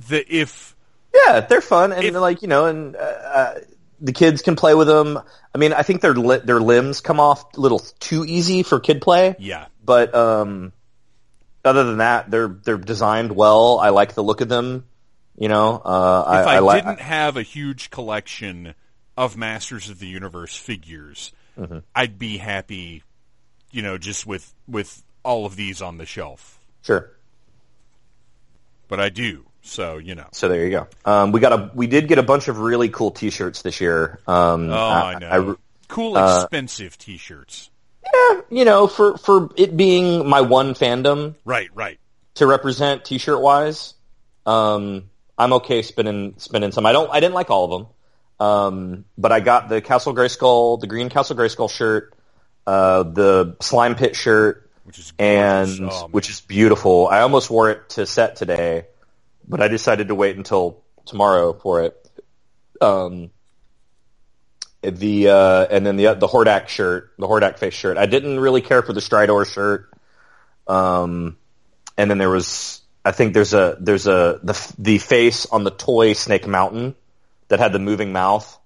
the 0.09 0.25
if 0.35 0.75
yeah, 1.15 1.41
they're 1.41 1.61
fun 1.61 1.93
and 1.93 2.05
if, 2.05 2.15
like 2.15 2.43
you 2.43 2.49
know, 2.49 2.67
and 2.67 2.97
uh, 2.97 2.99
uh, 2.99 3.55
the 4.01 4.13
kids 4.13 4.43
can 4.43 4.57
play 4.57 4.75
with 4.75 4.89
them. 4.89 5.19
I 5.55 5.59
mean, 5.59 5.73
I 5.73 5.83
think 5.83 6.01
their 6.01 6.15
li- 6.15 6.41
their 6.45 6.61
limbs 6.61 7.01
come 7.01 7.21
off 7.21 7.57
a 7.57 7.61
little 7.61 7.79
too 8.01 8.25
easy 8.25 8.63
for 8.63 8.81
kid 8.81 9.01
play. 9.01 9.37
Yeah, 9.39 9.67
but 9.85 10.15
um, 10.15 10.73
other 11.65 11.85
than 11.85 11.99
that, 11.99 12.31
they're 12.31 12.49
they're 12.49 12.79
designed 12.79 13.33
well. 13.33 13.79
I 13.79 13.91
like 13.91 14.15
the 14.15 14.23
look 14.23 14.41
of 14.41 14.49
them. 14.49 14.85
You 15.39 15.49
know, 15.49 15.77
uh, 15.77 16.41
if 16.41 16.47
I, 16.47 16.57
I, 16.57 16.67
I 16.67 16.81
didn't 16.81 17.01
have 17.01 17.37
a 17.37 17.43
huge 17.43 17.91
collection 17.91 18.75
of 19.17 19.37
Masters 19.37 19.91
of 19.91 19.99
the 19.99 20.07
Universe 20.07 20.57
figures, 20.57 21.33
mm-hmm. 21.59 21.79
I'd 21.95 22.19
be 22.19 22.37
happy, 22.37 23.03
you 23.71 23.83
know, 23.83 23.99
just 23.99 24.27
with 24.27 24.55
with 24.69 25.03
all 25.23 25.47
of 25.47 25.57
these 25.57 25.83
on 25.83 25.99
the 25.99 26.07
shelf. 26.07 26.59
Sure. 26.83 27.11
But 28.89 29.01
I 29.01 29.09
do, 29.09 29.45
so 29.63 29.99
you 29.99 30.15
know. 30.15 30.29
So 30.33 30.49
there 30.49 30.65
you 30.65 30.71
go. 30.71 30.89
Um, 31.05 31.33
we 31.33 31.41
got 31.41 31.53
a 31.53 31.71
we 31.75 31.87
did 31.87 32.09
get 32.09 32.19
a 32.19 32.23
bunch 32.23 32.49
of 32.49 32.59
really 32.59 32.89
cool 32.89 33.11
T-shirts 33.11 33.63
this 33.63 33.81
year. 33.81 34.21
Um, 34.27 34.71
oh, 34.71 34.77
I, 34.77 35.15
I 35.15 35.19
know. 35.19 35.51
I, 35.51 35.55
cool, 35.89 36.17
uh, 36.17 36.43
expensive 36.43 36.97
T-shirts. 36.97 37.71
Yeah, 38.05 38.41
you 38.51 38.65
know, 38.65 38.87
for 38.87 39.17
for 39.19 39.51
it 39.57 39.77
being 39.77 40.29
my 40.29 40.43
one 40.43 40.75
fandom, 40.75 41.35
right, 41.45 41.69
right, 41.75 41.99
to 42.35 42.47
represent 42.47 43.05
T-shirt 43.05 43.41
wise, 43.41 43.95
um, 44.45 45.11
I'm 45.37 45.55
okay 45.55 45.83
spending 45.83 46.35
spending 46.39 46.71
some. 46.71 46.87
I 46.87 46.93
don't. 46.93 47.11
I 47.11 47.19
didn't 47.19 47.35
like 47.35 47.51
all 47.51 47.65
of 47.65 47.71
them. 47.71 47.89
Um, 48.39 49.05
but 49.17 49.33
I 49.33 49.41
got 49.41 49.69
the 49.69 49.81
Castle 49.81 50.15
Grayskull, 50.15 50.81
the 50.81 50.87
green 50.87 51.09
Castle 51.09 51.37
Grayskull 51.37 51.71
shirt, 51.71 52.15
uh, 52.67 53.03
the 53.03 53.57
Slime 53.61 53.95
Pit 53.95 54.15
shirt, 54.15 54.71
which 54.85 54.99
is 54.99 55.13
and 55.19 55.89
oh, 55.91 56.09
which 56.11 56.29
is 56.29 56.41
beautiful. 56.41 57.09
I 57.09 57.21
almost 57.21 57.49
wore 57.49 57.71
it 57.71 57.89
to 57.91 58.07
set 58.07 58.37
today, 58.37 58.87
but 59.49 59.63
I 59.63 59.69
decided 59.69 60.09
to 60.09 60.15
wait 60.15 60.37
until 60.37 60.83
tomorrow 61.07 61.55
for 61.55 61.83
it. 61.83 62.11
Um, 62.81 63.31
the 64.83 65.29
uh, 65.29 65.67
and 65.71 65.87
then 65.87 65.97
the 65.97 66.15
the 66.15 66.29
Hordak 66.29 66.69
shirt, 66.69 67.13
the 67.19 67.27
Hordak 67.27 67.59
face 67.59 67.75
shirt. 67.75 67.97
I 67.97 68.07
didn't 68.07 68.39
really 68.39 68.61
care 68.61 68.83
for 68.83 68.93
the 68.93 69.01
Stridor 69.01 69.47
shirt. 69.47 69.91
Um, 70.67 71.39
and 71.97 72.11
then 72.11 72.19
there 72.19 72.31
was, 72.31 72.83
I 73.05 73.13
think 73.13 73.33
there's 73.33 73.55
a 73.55 73.77
there's 73.81 74.07
a 74.07 74.41
the 74.43 74.75
the 74.79 74.99
face 74.99 75.47
on 75.47 75.65
the 75.65 75.71
toy 75.71 76.13
Snake 76.13 76.47
Mountain 76.47 76.95
that 77.49 77.61
had 77.61 77.73
the 77.73 77.79
moving 77.79 78.13
mouth. 78.13 78.59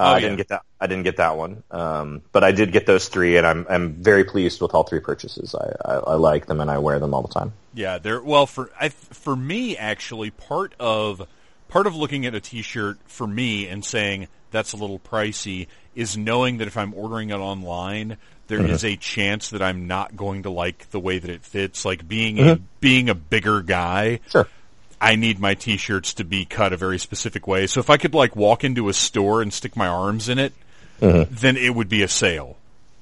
Uh, 0.00 0.04
oh, 0.04 0.06
I 0.06 0.20
didn't 0.20 0.36
get 0.36 0.48
that. 0.48 0.62
I 0.80 0.86
didn't 0.86 1.04
get 1.04 1.18
that 1.18 1.36
one, 1.36 1.62
um, 1.70 2.22
but 2.32 2.42
I 2.42 2.52
did 2.52 2.72
get 2.72 2.86
those 2.86 3.08
three, 3.08 3.36
and 3.36 3.46
I'm 3.46 3.66
I'm 3.68 3.92
very 3.92 4.24
pleased 4.24 4.60
with 4.60 4.74
all 4.74 4.84
three 4.84 5.00
purchases. 5.00 5.54
I, 5.54 5.74
I, 5.84 5.94
I 5.94 6.14
like 6.14 6.46
them, 6.46 6.60
and 6.60 6.70
I 6.70 6.78
wear 6.78 6.98
them 6.98 7.12
all 7.14 7.22
the 7.22 7.32
time. 7.32 7.52
Yeah, 7.74 7.98
they're 7.98 8.22
well 8.22 8.46
for 8.46 8.70
I, 8.80 8.88
for 8.88 9.36
me 9.36 9.76
actually 9.76 10.30
part 10.30 10.74
of 10.80 11.26
part 11.68 11.86
of 11.86 11.94
looking 11.94 12.24
at 12.26 12.34
a 12.34 12.40
T-shirt 12.40 12.98
for 13.04 13.26
me 13.26 13.68
and 13.68 13.84
saying 13.84 14.28
that's 14.50 14.72
a 14.72 14.76
little 14.76 14.98
pricey 14.98 15.68
is 15.94 16.16
knowing 16.16 16.58
that 16.58 16.68
if 16.68 16.76
I'm 16.76 16.94
ordering 16.94 17.30
it 17.30 17.34
online, 17.34 18.16
there 18.46 18.60
mm-hmm. 18.60 18.70
is 18.70 18.84
a 18.84 18.96
chance 18.96 19.50
that 19.50 19.62
I'm 19.62 19.86
not 19.86 20.16
going 20.16 20.44
to 20.44 20.50
like 20.50 20.90
the 20.90 21.00
way 21.00 21.18
that 21.18 21.30
it 21.30 21.42
fits. 21.44 21.84
Like 21.84 22.08
being 22.08 22.36
mm-hmm. 22.36 22.48
a, 22.48 22.56
being 22.80 23.10
a 23.10 23.14
bigger 23.14 23.60
guy. 23.60 24.20
Sure 24.30 24.48
I 25.02 25.16
need 25.16 25.40
my 25.40 25.54
t-shirts 25.54 26.14
to 26.14 26.24
be 26.24 26.44
cut 26.44 26.72
a 26.72 26.76
very 26.76 26.98
specific 26.98 27.48
way. 27.48 27.66
So 27.66 27.80
if 27.80 27.90
I 27.90 27.96
could 27.96 28.14
like 28.14 28.36
walk 28.36 28.62
into 28.62 28.88
a 28.88 28.92
store 28.92 29.42
and 29.42 29.52
stick 29.52 29.76
my 29.76 29.88
arms 29.88 30.28
in 30.28 30.38
it, 30.38 30.52
mm-hmm. 31.00 31.34
then 31.34 31.56
it 31.56 31.74
would 31.74 31.88
be 31.88 32.04
a 32.04 32.08
sale. 32.08 32.56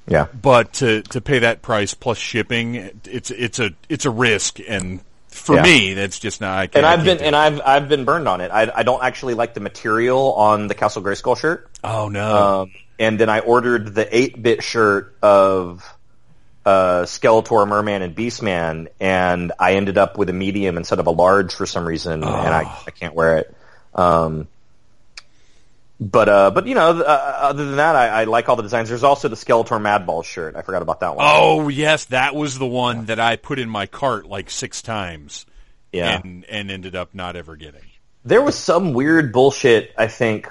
Yeah. 0.09 0.27
But 0.33 0.73
to 0.75 1.03
to 1.03 1.21
pay 1.21 1.41
that 1.41 1.61
price 1.61 1.93
plus 1.93 2.17
shipping, 2.17 2.75
it's 3.05 3.31
it's 3.31 3.61
a 3.61 3.73
it's 3.91 4.07
a 4.07 4.11
risk, 4.11 4.59
and 4.67 5.01
for 5.29 5.57
yeah. 5.57 5.63
me, 5.63 5.95
that's 5.95 6.19
just 6.19 6.41
not. 6.41 6.59
I 6.59 6.69
and 6.73 6.87
I've 6.87 7.05
been 7.05 7.19
and 7.19 7.37
I've 7.37 7.61
I've 7.61 7.89
been 7.89 8.07
burned 8.07 8.27
on 8.27 8.41
it. 8.41 8.51
I 8.51 8.73
I 8.75 8.83
don't 8.83 9.05
actually 9.05 9.35
like 9.35 9.53
the 9.53 9.61
material 9.61 10.33
on 10.33 10.69
the 10.69 10.75
Castle 10.75 11.03
Grayskull 11.03 11.37
shirt. 11.37 11.71
Oh 11.85 12.09
no. 12.09 12.63
Um, 12.63 12.73
and 12.99 13.21
then 13.21 13.29
I 13.29 13.41
ordered 13.41 13.95
the 13.95 14.17
eight 14.17 14.43
bit 14.43 14.63
shirt 14.63 15.15
of 15.23 15.85
uh, 16.65 17.03
Skeletor, 17.03 17.67
Merman, 17.67 18.03
and 18.03 18.15
Beastman, 18.15 18.89
and 19.01 19.53
I 19.59 19.75
ended 19.75 19.99
up 19.99 20.19
with 20.19 20.29
a 20.29 20.33
medium 20.33 20.77
instead 20.77 20.99
of 20.99 21.07
a 21.07 21.11
large 21.11 21.55
for 21.55 21.67
some 21.67 21.87
reason, 21.87 22.23
oh. 22.23 22.29
and 22.29 22.55
I, 22.55 22.63
I 22.87 22.91
can't 22.91 23.15
wear 23.15 23.39
it. 23.39 23.55
Um, 23.95 24.47
but 26.01 26.29
uh, 26.29 26.51
but 26.51 26.67
you 26.67 26.75
know, 26.75 26.99
uh, 27.01 27.03
other 27.03 27.67
than 27.67 27.77
that, 27.77 27.95
I, 27.95 28.09
I, 28.23 28.25
like 28.25 28.49
all 28.49 28.57
the 28.57 28.63
designs. 28.63 28.89
There's 28.89 29.05
also 29.05 29.29
the 29.29 29.37
Skeletor 29.37 29.81
Madball 29.81 30.25
shirt. 30.25 30.57
I 30.57 30.63
forgot 30.63 30.81
about 30.81 31.01
that 31.01 31.15
one. 31.15 31.27
Oh 31.29 31.69
yes, 31.69 32.07
that 32.07 32.35
was 32.35 32.59
the 32.59 32.67
one 32.67 33.07
that 33.07 33.21
I 33.21 33.37
put 33.37 33.59
in 33.59 33.69
my 33.69 33.87
cart 33.87 34.27
like 34.27 34.49
six 34.49 34.81
times. 34.81 35.45
Yeah, 35.93 36.21
and, 36.23 36.45
and 36.47 36.71
ended 36.71 36.97
up 36.97 37.15
not 37.15 37.37
ever 37.37 37.57
getting. 37.57 37.83
There 38.25 38.41
was 38.41 38.57
some 38.57 38.95
weird 38.95 39.33
bullshit. 39.33 39.93
I 39.99 40.07
think. 40.07 40.49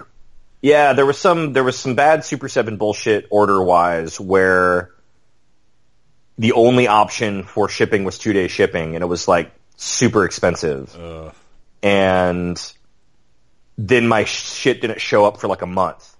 Yeah, 0.61 0.93
there 0.93 1.05
was 1.05 1.17
some 1.17 1.53
there 1.53 1.63
was 1.63 1.79
some 1.79 1.95
bad 1.95 2.25
Super 2.25 2.47
Seven 2.47 2.77
bullshit 2.77 3.25
order 3.31 3.63
wise 3.63 4.19
where 4.19 4.91
the 6.39 6.53
only 6.53 6.87
option 6.87 7.43
for 7.43 7.69
shipping 7.69 8.05
was 8.05 8.17
two 8.17 8.33
day 8.33 8.47
shipping, 8.47 8.95
and 8.95 9.03
it 9.03 9.07
was 9.07 9.27
like 9.27 9.51
super 9.75 10.25
expensive. 10.25 10.95
Uh. 10.95 11.31
And 11.83 12.73
then 13.77 14.07
my 14.07 14.23
shit 14.23 14.81
didn't 14.81 15.01
show 15.01 15.25
up 15.25 15.39
for 15.39 15.47
like 15.47 15.61
a 15.61 15.67
month. 15.67 16.15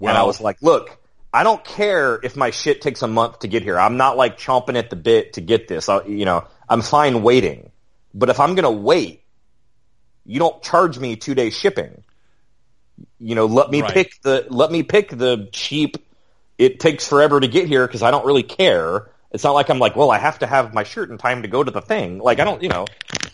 And 0.00 0.16
I 0.16 0.22
was 0.22 0.40
like, 0.40 0.62
look, 0.62 0.96
I 1.32 1.42
don't 1.42 1.62
care 1.64 2.20
if 2.22 2.36
my 2.36 2.50
shit 2.50 2.80
takes 2.80 3.02
a 3.02 3.08
month 3.08 3.40
to 3.40 3.48
get 3.48 3.62
here. 3.62 3.78
I'm 3.78 3.96
not 3.96 4.16
like 4.16 4.38
chomping 4.38 4.76
at 4.76 4.90
the 4.90 4.96
bit 4.96 5.34
to 5.34 5.40
get 5.40 5.68
this. 5.68 5.88
I, 5.88 6.04
you 6.04 6.24
know, 6.24 6.46
I'm 6.68 6.82
fine 6.82 7.22
waiting. 7.22 7.70
But 8.14 8.30
if 8.30 8.40
I'm 8.40 8.54
going 8.54 8.64
to 8.64 8.70
wait, 8.70 9.22
you 10.24 10.38
don't 10.38 10.62
charge 10.62 10.98
me 10.98 11.16
two 11.16 11.34
day 11.34 11.50
shipping. 11.50 12.02
You 13.18 13.34
know, 13.34 13.46
let 13.46 13.70
me 13.70 13.82
right. 13.82 13.92
pick 13.92 14.20
the, 14.22 14.46
let 14.48 14.70
me 14.70 14.82
pick 14.82 15.10
the 15.10 15.48
cheap, 15.52 15.96
it 16.58 16.80
takes 16.80 17.06
forever 17.06 17.40
to 17.40 17.48
get 17.48 17.68
here 17.68 17.86
because 17.86 18.02
I 18.02 18.10
don't 18.10 18.26
really 18.26 18.42
care. 18.42 19.08
It's 19.30 19.44
not 19.44 19.52
like 19.52 19.70
I'm 19.70 19.78
like, 19.78 19.94
well, 19.94 20.10
I 20.10 20.18
have 20.18 20.40
to 20.40 20.46
have 20.46 20.74
my 20.74 20.82
shirt 20.82 21.10
in 21.10 21.18
time 21.18 21.42
to 21.42 21.48
go 21.48 21.62
to 21.62 21.70
the 21.70 21.80
thing. 21.80 22.18
Like 22.18 22.40
I 22.40 22.44
don't, 22.44 22.62
you 22.62 22.68
know. 22.68 22.86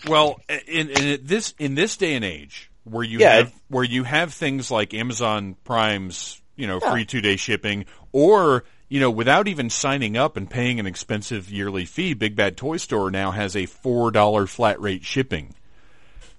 Well, 0.06 0.40
in, 0.68 0.90
in 0.90 1.20
this 1.24 1.54
in 1.58 1.74
this 1.74 1.96
day 1.96 2.14
and 2.14 2.24
age, 2.24 2.70
where 2.84 3.04
you 3.04 3.20
yeah, 3.20 3.36
have 3.36 3.54
where 3.68 3.84
you 3.84 4.04
have 4.04 4.34
things 4.34 4.70
like 4.70 4.92
Amazon 4.92 5.56
Prime's 5.64 6.40
you 6.56 6.66
know 6.66 6.78
yeah. 6.82 6.92
free 6.92 7.04
two 7.06 7.20
day 7.20 7.36
shipping, 7.36 7.86
or 8.12 8.64
you 8.88 9.00
know 9.00 9.10
without 9.10 9.48
even 9.48 9.70
signing 9.70 10.16
up 10.16 10.36
and 10.36 10.50
paying 10.50 10.78
an 10.78 10.86
expensive 10.86 11.50
yearly 11.50 11.86
fee, 11.86 12.12
Big 12.12 12.36
Bad 12.36 12.56
Toy 12.56 12.76
Store 12.76 13.10
now 13.10 13.30
has 13.30 13.56
a 13.56 13.66
four 13.66 14.10
dollar 14.10 14.46
flat 14.46 14.80
rate 14.80 15.04
shipping. 15.04 15.54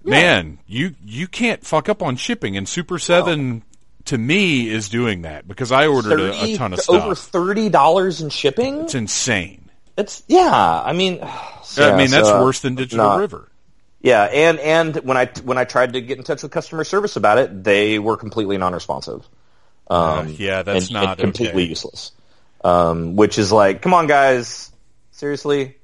Yeah. 0.04 0.10
Man, 0.10 0.58
you 0.66 0.94
you 1.04 1.26
can't 1.26 1.64
fuck 1.64 1.88
up 1.88 2.02
on 2.02 2.16
shipping, 2.16 2.56
and 2.56 2.68
Super 2.68 2.98
Seven. 2.98 3.64
To 4.06 4.18
me, 4.18 4.68
is 4.68 4.88
doing 4.88 5.22
that 5.22 5.46
because 5.48 5.72
I 5.72 5.86
ordered 5.86 6.18
30, 6.18 6.22
a, 6.22 6.54
a 6.54 6.56
ton 6.56 6.72
of 6.72 6.80
stuff. 6.80 7.02
Over 7.02 7.14
thirty 7.14 7.68
dollars 7.68 8.20
in 8.20 8.30
shipping. 8.30 8.82
It's 8.82 8.94
insane. 8.94 9.68
It's 9.96 10.22
yeah. 10.28 10.50
I 10.52 10.92
mean, 10.92 11.16
yeah, 11.76 11.88
I 11.88 11.96
mean 11.96 12.10
that's 12.10 12.28
so, 12.28 12.42
worse 12.42 12.60
than 12.60 12.74
Digital 12.74 13.18
River. 13.18 13.50
Yeah, 14.00 14.22
and 14.22 14.58
and 14.60 14.96
when 15.04 15.16
I 15.16 15.26
when 15.42 15.58
I 15.58 15.64
tried 15.64 15.94
to 15.94 16.00
get 16.00 16.18
in 16.18 16.24
touch 16.24 16.42
with 16.42 16.52
customer 16.52 16.84
service 16.84 17.16
about 17.16 17.38
it, 17.38 17.64
they 17.64 17.98
were 17.98 18.16
completely 18.16 18.56
non-responsive. 18.58 19.26
Um, 19.88 19.98
uh, 19.98 20.22
yeah, 20.24 20.62
that's 20.62 20.86
and, 20.86 20.94
not 20.94 21.08
and 21.08 21.18
completely 21.18 21.62
okay. 21.62 21.70
useless. 21.70 22.12
Um, 22.62 23.16
which 23.16 23.38
is 23.38 23.52
like, 23.52 23.82
come 23.82 23.94
on, 23.94 24.06
guys, 24.06 24.70
seriously. 25.12 25.76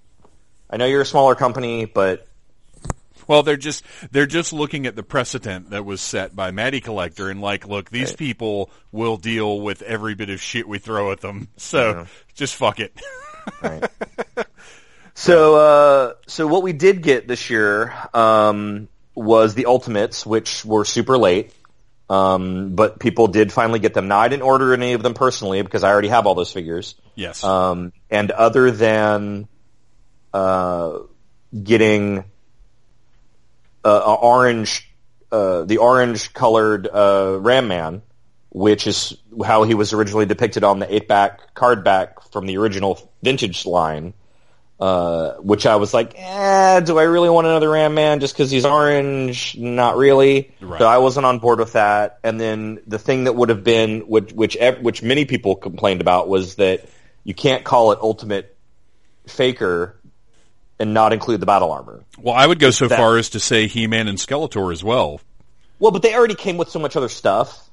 I 0.69 0.77
know 0.77 0.87
you're 0.87 1.03
a 1.03 1.07
smaller 1.07 1.35
company, 1.35 1.85
but 1.85 2.27
well, 3.27 3.43
they're 3.43 3.57
just 3.57 3.85
they're 4.11 4.27
just 4.27 4.53
looking 4.53 4.87
at 4.87 4.97
the 4.97 5.03
precedent 5.03 5.71
that 5.71 5.85
was 5.85 6.01
set 6.01 6.35
by 6.35 6.51
Matty 6.51 6.81
Collector 6.81 7.31
and 7.31 7.41
like, 7.41 7.67
look, 7.67 7.91
these 7.91 8.11
right. 8.11 8.19
people 8.19 8.71
will 8.91 9.17
deal 9.17 9.61
with 9.61 9.83
every 9.83 10.15
bit 10.15 10.31
of 10.31 10.41
shit 10.41 10.69
we 10.69 10.79
throw 10.79 11.13
at 11.13 11.21
them, 11.21 11.49
so 11.57 11.91
yeah. 11.91 12.07
just 12.35 12.55
fuck 12.57 12.81
it. 12.81 12.99
right. 13.63 13.85
So, 15.15 15.57
uh, 15.57 16.15
so 16.27 16.47
what 16.47 16.63
we 16.63 16.73
did 16.73 17.03
get 17.03 17.29
this 17.29 17.51
year 17.51 17.93
um, 18.15 18.89
was 19.15 19.55
the 19.55 19.67
Ultimates, 19.67 20.25
which 20.25 20.65
were 20.65 20.85
super 20.85 21.19
late. 21.19 21.53
Um, 22.09 22.75
but 22.75 22.99
people 22.99 23.29
did 23.29 23.53
finally 23.53 23.79
get 23.79 23.95
them. 23.95 24.09
Now, 24.09 24.19
I 24.19 24.29
didn't 24.29 24.43
order 24.43 24.75
any 24.75 24.93
of 24.93 25.03
them 25.03 25.15
personally 25.15 25.63
because 25.63 25.83
I 25.83 25.91
already 25.91 26.09
have 26.09 26.27
all 26.27 26.35
those 26.35 26.53
figures. 26.53 26.95
Yes. 27.15 27.43
Um, 27.43 27.93
and 28.11 28.31
other 28.31 28.71
than 28.71 29.49
uh, 30.35 30.99
getting 31.63 32.25
uh, 33.85 34.15
orange, 34.15 34.91
uh, 35.31 35.65
the 35.65 35.79
orange 35.79 36.33
colored 36.33 36.87
uh, 36.87 37.39
Ram 37.41 37.69
Man, 37.69 38.03
which 38.51 38.87
is 38.87 39.17
how 39.45 39.65
he 39.65 39.75
was 39.75 39.93
originally 39.93 40.27
depicted 40.27 40.65
on 40.65 40.79
the 40.79 40.95
eight 40.95 41.09
back 41.09 41.55
card 41.55 41.85
back 41.85 42.31
from 42.31 42.47
the 42.47 42.59
original 42.59 43.11
vintage 43.23 43.67
line. 43.67 44.15
Uh, 44.81 45.37
which 45.37 45.65
I 45.65 45.77
was 45.77 45.95
like, 45.95 46.15
eh, 46.17 46.81
do 46.81 46.99
I 46.99 47.05
really 47.05 47.31
want 47.31 47.47
another 47.47 47.71
Ram 47.71 47.95
Man 47.95 48.19
just 48.19 48.35
because 48.35 48.51
he's 48.51 48.65
orange? 48.65 49.57
Not 49.57 49.97
really. 49.97 50.53
Right. 50.61 50.81
So 50.81 50.87
I 50.89 50.99
wasn't 50.99 51.25
on 51.25 51.39
board 51.39 51.61
with 51.61 51.75
that. 51.75 52.19
And 52.25 52.41
then 52.41 52.81
the 52.89 52.99
thing 52.99 53.25
that 53.25 53.35
would 53.35 53.51
have 53.51 53.63
been, 53.63 54.01
which, 54.01 54.33
which, 54.33 54.57
which 54.81 55.01
many 55.01 55.25
people 55.25 55.55
complained 55.55 56.01
about 56.01 56.29
was 56.29 56.57
that 56.57 56.89
you 57.23 57.33
can't 57.33 57.63
call 57.63 57.93
it 57.93 58.01
Ultimate 58.03 58.57
Faker 59.29 60.01
and 60.79 60.95
not 60.95 61.13
include 61.13 61.41
the 61.41 61.47
battle 61.47 61.71
armor. 61.71 62.05
Well, 62.19 62.35
I 62.35 62.47
would 62.47 62.59
go 62.59 62.71
so 62.71 62.89
that, 62.89 62.97
far 62.97 63.17
as 63.19 63.31
to 63.31 63.41
say 63.41 63.67
He-Man 63.67 64.09
and 64.09 64.19
Skeletor 64.19 64.73
as 64.73 64.83
well. 64.83 65.21
Well, 65.79 65.91
but 65.91 66.03
they 66.03 66.15
already 66.15 66.35
came 66.35 66.57
with 66.57 66.71
so 66.71 66.79
much 66.79 66.97
other 66.97 67.09
stuff 67.09 67.69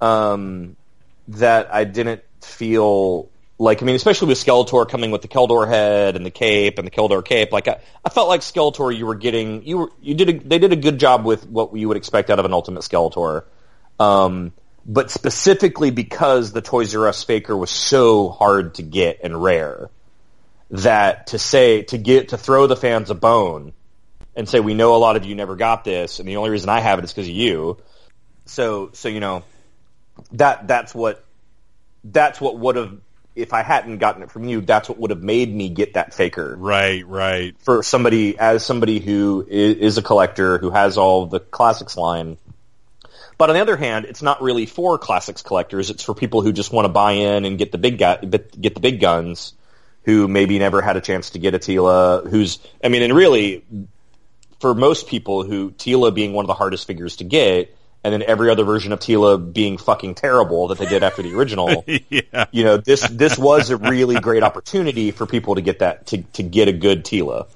um, 0.00 0.76
that 1.28 1.72
I 1.72 1.84
didn't 1.84 2.22
feel 2.40 3.30
like 3.60 3.82
I 3.82 3.84
mean, 3.84 3.94
especially 3.94 4.28
with 4.28 4.38
Skeletor 4.38 4.88
coming 4.88 5.10
with 5.10 5.20
the 5.20 5.28
Keldor 5.28 5.68
head 5.68 6.16
and 6.16 6.24
the 6.24 6.30
cape 6.30 6.78
and 6.78 6.86
the 6.86 6.90
Keldor 6.90 7.22
cape, 7.22 7.52
like 7.52 7.68
I, 7.68 7.80
I 8.02 8.08
felt 8.08 8.28
like 8.28 8.40
Skeletor, 8.40 8.96
you 8.96 9.04
were 9.04 9.14
getting 9.14 9.64
you 9.66 9.78
were 9.78 9.92
you 10.00 10.14
did 10.14 10.28
a, 10.30 10.38
they 10.38 10.58
did 10.58 10.72
a 10.72 10.76
good 10.76 10.98
job 10.98 11.26
with 11.26 11.46
what 11.46 11.76
you 11.76 11.86
would 11.88 11.98
expect 11.98 12.30
out 12.30 12.38
of 12.38 12.46
an 12.46 12.54
Ultimate 12.54 12.80
Skeletor, 12.80 13.44
um, 14.00 14.52
but 14.86 15.10
specifically 15.10 15.90
because 15.90 16.52
the 16.52 16.62
Toys 16.62 16.94
R 16.94 17.06
Us 17.06 17.22
Faker 17.22 17.54
was 17.54 17.70
so 17.70 18.30
hard 18.30 18.76
to 18.76 18.82
get 18.82 19.20
and 19.22 19.40
rare, 19.40 19.90
that 20.70 21.28
to 21.28 21.38
say 21.38 21.82
to 21.82 21.98
get 21.98 22.30
to 22.30 22.38
throw 22.38 22.66
the 22.66 22.76
fans 22.76 23.10
a 23.10 23.14
bone 23.14 23.72
and 24.36 24.48
say 24.48 24.60
we 24.60 24.74
know 24.74 24.94
a 24.94 24.98
lot 24.98 25.16
of 25.16 25.24
you 25.24 25.34
never 25.34 25.56
got 25.56 25.84
this, 25.84 26.20
and 26.20 26.28
the 26.28 26.36
only 26.36 26.50
reason 26.50 26.68
I 26.68 26.80
have 26.80 26.98
it 26.98 27.04
is 27.04 27.12
because 27.12 27.28
of 27.28 27.34
you. 27.34 27.78
So 28.46 28.90
so 28.92 29.08
you 29.08 29.20
know 29.20 29.42
that 30.32 30.68
that's 30.68 30.94
what 30.94 31.24
that's 32.04 32.40
what 32.40 32.58
would 32.58 32.76
have 32.76 32.98
if 33.34 33.52
I 33.52 33.62
hadn't 33.62 33.98
gotten 33.98 34.22
it 34.22 34.30
from 34.30 34.44
you, 34.44 34.60
that's 34.60 34.88
what 34.88 34.98
would 34.98 35.10
have 35.10 35.22
made 35.22 35.52
me 35.54 35.68
get 35.68 35.94
that 35.94 36.14
faker. 36.14 36.56
Right, 36.56 37.06
right. 37.06 37.54
For 37.60 37.82
somebody, 37.82 38.38
as 38.38 38.64
somebody 38.64 38.98
who 38.98 39.46
is 39.48 39.98
a 39.98 40.02
collector, 40.02 40.58
who 40.58 40.70
has 40.70 40.98
all 40.98 41.26
the 41.26 41.40
classics 41.40 41.96
line. 41.96 42.36
But 43.38 43.48
on 43.48 43.54
the 43.54 43.62
other 43.62 43.76
hand, 43.76 44.04
it's 44.04 44.20
not 44.20 44.42
really 44.42 44.66
for 44.66 44.98
classics 44.98 45.42
collectors. 45.42 45.90
It's 45.90 46.02
for 46.02 46.14
people 46.14 46.42
who 46.42 46.52
just 46.52 46.72
want 46.72 46.86
to 46.86 46.90
buy 46.90 47.12
in 47.12 47.44
and 47.44 47.56
get 47.56 47.72
the 47.72 47.78
big 47.78 47.98
guy, 47.98 48.16
get 48.16 48.74
the 48.74 48.80
big 48.80 49.00
guns, 49.00 49.54
who 50.04 50.28
maybe 50.28 50.58
never 50.58 50.80
had 50.80 50.96
a 50.96 51.00
chance 51.00 51.30
to 51.30 51.38
get 51.38 51.54
a 51.54 51.58
Teela. 51.58 52.28
Who's, 52.28 52.58
I 52.82 52.88
mean, 52.88 53.02
and 53.02 53.14
really, 53.14 53.64
for 54.60 54.74
most 54.74 55.06
people, 55.06 55.44
who 55.44 55.72
Teela 55.72 56.14
being 56.14 56.32
one 56.32 56.44
of 56.44 56.48
the 56.48 56.54
hardest 56.54 56.86
figures 56.86 57.16
to 57.16 57.24
get, 57.24 57.76
and 58.02 58.12
then 58.14 58.22
every 58.22 58.50
other 58.50 58.64
version 58.64 58.92
of 58.92 59.00
Teela 59.00 59.52
being 59.52 59.76
fucking 59.76 60.14
terrible 60.14 60.68
that 60.68 60.78
they 60.78 60.86
did 60.86 61.02
after 61.02 61.22
the 61.22 61.34
original. 61.34 61.84
yeah. 62.08 62.46
You 62.50 62.64
know, 62.64 62.76
this 62.78 63.06
this 63.08 63.38
was 63.38 63.70
a 63.70 63.76
really 63.76 64.18
great 64.20 64.42
opportunity 64.42 65.10
for 65.10 65.26
people 65.26 65.56
to 65.56 65.60
get 65.60 65.80
that 65.80 66.06
to 66.08 66.22
to 66.22 66.42
get 66.42 66.68
a 66.68 66.72
good 66.72 67.04
Teela. 67.04 67.46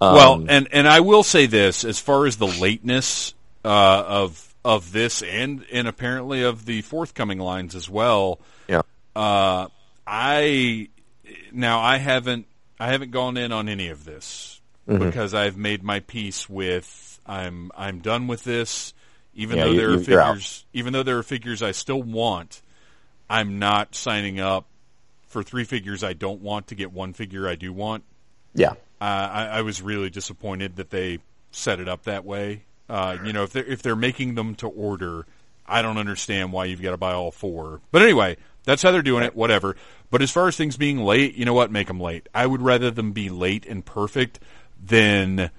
Um, 0.00 0.14
well, 0.14 0.44
and 0.48 0.68
and 0.72 0.88
I 0.88 1.00
will 1.00 1.22
say 1.22 1.46
this 1.46 1.84
as 1.84 2.00
far 2.00 2.26
as 2.26 2.36
the 2.36 2.48
lateness 2.48 3.34
uh, 3.64 4.04
of 4.06 4.54
of 4.64 4.92
this 4.92 5.22
and 5.22 5.64
and 5.72 5.86
apparently 5.86 6.42
of 6.42 6.64
the 6.64 6.82
forthcoming 6.82 7.38
lines 7.38 7.76
as 7.76 7.88
well. 7.88 8.40
Yeah. 8.68 8.82
Uh, 9.14 9.68
I 10.04 10.88
now 11.54 11.80
I 11.80 11.98
haven't 11.98 12.46
I 12.78 12.88
haven't 12.88 13.10
gone 13.10 13.36
in 13.36 13.52
on 13.52 13.68
any 13.68 13.88
of 13.88 14.04
this 14.04 14.60
mm-hmm. 14.88 15.04
because 15.04 15.34
I've 15.34 15.56
made 15.56 15.82
my 15.82 16.00
peace 16.00 16.48
with 16.48 17.20
I'm 17.26 17.70
I'm 17.76 18.00
done 18.00 18.26
with 18.26 18.44
this. 18.44 18.94
Even 19.34 19.56
yeah, 19.56 19.64
though 19.64 19.74
there 19.74 19.90
you, 19.90 19.96
are 19.96 19.98
figures, 19.98 20.66
even 20.72 20.92
though 20.92 21.02
there 21.02 21.18
are 21.18 21.22
figures 21.22 21.62
I 21.62 21.72
still 21.72 22.02
want, 22.02 22.60
I'm 23.30 23.58
not 23.58 23.94
signing 23.94 24.40
up 24.40 24.66
for 25.28 25.42
three 25.42 25.64
figures 25.64 26.04
I 26.04 26.12
don't 26.12 26.42
want 26.42 26.66
to 26.66 26.74
get 26.74 26.92
one 26.92 27.14
figure 27.14 27.48
I 27.48 27.54
do 27.54 27.72
want. 27.72 28.04
Yeah, 28.54 28.72
uh, 29.00 29.04
I, 29.04 29.46
I, 29.46 29.62
was 29.62 29.80
really 29.80 30.10
disappointed 30.10 30.76
that 30.76 30.90
they 30.90 31.18
set 31.50 31.80
it 31.80 31.88
up 31.88 32.02
that 32.02 32.26
way. 32.26 32.64
Uh, 32.90 33.16
you 33.24 33.32
know, 33.32 33.44
if 33.44 33.52
they're 33.52 33.64
if 33.64 33.80
they're 33.80 33.96
making 33.96 34.34
them 34.34 34.54
to 34.56 34.68
order, 34.68 35.24
I 35.66 35.80
don't 35.80 35.96
understand 35.96 36.52
why 36.52 36.66
you've 36.66 36.82
got 36.82 36.90
to 36.90 36.98
buy 36.98 37.12
all 37.12 37.30
four. 37.30 37.80
But 37.90 38.02
anyway, 38.02 38.36
that's 38.64 38.82
how 38.82 38.90
they're 38.90 39.00
doing 39.00 39.24
it. 39.24 39.34
Whatever. 39.34 39.76
But 40.12 40.20
as 40.20 40.30
far 40.30 40.46
as 40.46 40.58
things 40.58 40.76
being 40.76 40.98
late, 40.98 41.36
you 41.36 41.46
know 41.46 41.54
what? 41.54 41.72
Make 41.72 41.86
them 41.86 41.98
late. 41.98 42.28
I 42.34 42.46
would 42.46 42.60
rather 42.60 42.90
them 42.90 43.12
be 43.12 43.30
late 43.30 43.64
and 43.64 43.82
perfect 43.82 44.40
than 44.78 45.50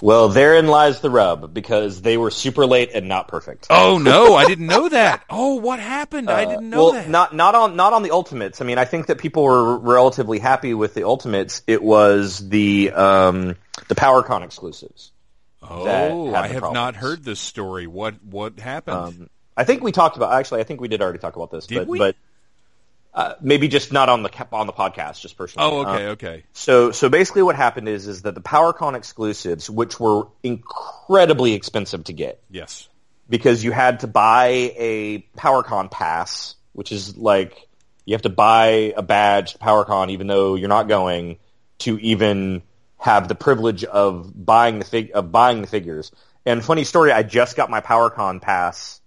well, 0.00 0.28
therein 0.28 0.68
lies 0.68 1.00
the 1.00 1.10
rub 1.10 1.52
because 1.52 2.00
they 2.00 2.16
were 2.16 2.30
super 2.30 2.64
late 2.64 2.92
and 2.94 3.08
not 3.08 3.26
perfect. 3.26 3.66
Oh 3.70 3.98
no, 3.98 4.34
I 4.36 4.46
didn't 4.46 4.68
know 4.68 4.88
that. 4.88 5.24
Oh, 5.28 5.56
what 5.56 5.80
happened? 5.80 6.30
Uh, 6.30 6.34
I 6.34 6.44
didn't 6.44 6.70
know 6.70 6.84
well, 6.84 6.92
that. 6.92 7.08
Not 7.08 7.34
not 7.34 7.56
on 7.56 7.74
not 7.74 7.92
on 7.92 8.04
the 8.04 8.12
Ultimates. 8.12 8.60
I 8.60 8.64
mean, 8.64 8.78
I 8.78 8.84
think 8.84 9.06
that 9.06 9.18
people 9.18 9.42
were 9.42 9.76
relatively 9.76 10.38
happy 10.38 10.74
with 10.74 10.94
the 10.94 11.04
Ultimates. 11.04 11.62
It 11.66 11.82
was 11.82 12.48
the 12.48 12.92
um, 12.92 13.56
the 13.88 13.96
PowerCon 13.96 14.44
exclusives. 14.44 15.10
Oh, 15.60 16.32
I 16.32 16.46
have 16.46 16.58
problems. 16.58 16.74
not 16.74 16.94
heard 16.94 17.24
this 17.24 17.40
story. 17.40 17.88
What 17.88 18.22
what 18.22 18.60
happened? 18.60 18.96
Um, 18.96 19.30
I 19.56 19.64
think 19.64 19.82
we 19.82 19.90
talked 19.90 20.16
about. 20.16 20.32
Actually, 20.34 20.60
I 20.60 20.64
think 20.64 20.80
we 20.80 20.86
did 20.86 21.02
already 21.02 21.18
talk 21.18 21.34
about 21.34 21.50
this, 21.50 21.66
Did 21.66 21.78
but 21.78 21.88
we? 21.88 21.98
but 21.98 22.16
uh, 23.14 23.34
maybe 23.40 23.68
just 23.68 23.92
not 23.92 24.08
on 24.08 24.22
the 24.22 24.46
on 24.52 24.66
the 24.66 24.72
podcast, 24.72 25.20
just 25.20 25.36
personally. 25.36 25.68
Oh, 25.70 25.80
okay, 25.80 26.06
Um, 26.06 26.12
okay. 26.12 26.44
so 26.52 26.92
so 26.92 27.08
basically, 27.08 27.42
what 27.42 27.56
happened 27.56 27.88
is 27.88 28.06
is 28.06 28.22
that 28.22 28.34
the 28.34 28.40
PowerCon 28.40 28.94
exclusives, 28.94 29.68
which 29.68 30.00
were 30.00 30.28
incredibly 30.42 31.52
expensive 31.54 32.04
to 32.04 32.12
get, 32.12 32.42
Yes. 32.50 32.88
because 33.28 33.62
you 33.62 33.70
had 33.72 34.00
to 34.00 34.06
buy 34.06 34.46
a 34.76 35.26
PowerCon 35.36 35.90
pass, 35.90 36.54
which 36.72 36.90
is 36.92 37.16
like 37.16 37.68
you 38.04 38.14
have 38.14 38.22
to 38.22 38.30
buy 38.30 38.92
a 38.96 39.02
badge 39.02 39.52
to 39.52 39.58
PowerCon 39.58 40.10
even 40.10 40.26
though 40.26 40.54
you're 40.54 40.68
not 40.68 40.88
going 40.88 41.38
to 41.80 41.98
even 41.98 42.62
have 42.98 43.28
the 43.28 43.34
privilege 43.34 43.84
of 43.84 44.32
buying 44.34 44.78
the 44.78 44.84
fig- 44.84 45.10
of 45.14 45.30
buying 45.30 45.60
the 45.60 45.66
figures. 45.66 46.12
And 46.46 46.64
funny 46.64 46.84
story, 46.84 47.12
I 47.12 47.22
just 47.22 47.56
got 47.56 47.68
my 47.70 47.80
PowerCon 47.80 48.40
pass 48.40 49.00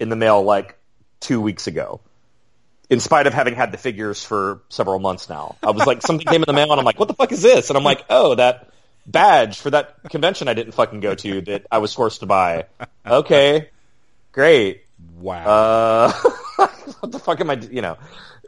in 0.00 0.08
the 0.08 0.16
mail 0.16 0.42
like 0.42 0.78
two 1.20 1.40
weeks 1.40 1.66
ago. 1.66 2.00
In 2.90 2.98
spite 3.00 3.26
of 3.28 3.32
having 3.32 3.54
had 3.54 3.70
the 3.72 3.78
figures 3.78 4.22
for 4.24 4.62
several 4.68 4.98
months 4.98 5.28
now, 5.28 5.56
I 5.62 5.70
was 5.70 5.86
like, 5.86 6.02
something 6.02 6.26
came 6.26 6.42
in 6.42 6.46
the 6.46 6.52
mail, 6.52 6.70
and 6.72 6.78
I'm 6.80 6.84
like, 6.84 6.98
"What 6.98 7.06
the 7.08 7.14
fuck 7.14 7.30
is 7.30 7.40
this?" 7.40 7.70
And 7.70 7.76
I'm 7.78 7.84
like, 7.84 8.04
"Oh, 8.10 8.34
that 8.34 8.68
badge 9.06 9.60
for 9.60 9.70
that 9.70 10.02
convention 10.10 10.48
I 10.48 10.54
didn't 10.54 10.72
fucking 10.72 10.98
go 11.00 11.14
to 11.14 11.40
that 11.42 11.66
I 11.70 11.78
was 11.78 11.94
forced 11.94 12.20
to 12.20 12.26
buy." 12.26 12.66
Okay, 13.06 13.68
great. 14.32 14.82
Wow. 15.18 15.44
Uh, 15.46 16.12
what 17.00 17.12
the 17.12 17.18
fuck 17.20 17.40
am 17.40 17.50
I? 17.50 17.54
d- 17.54 17.68
You 17.70 17.80
know. 17.82 17.96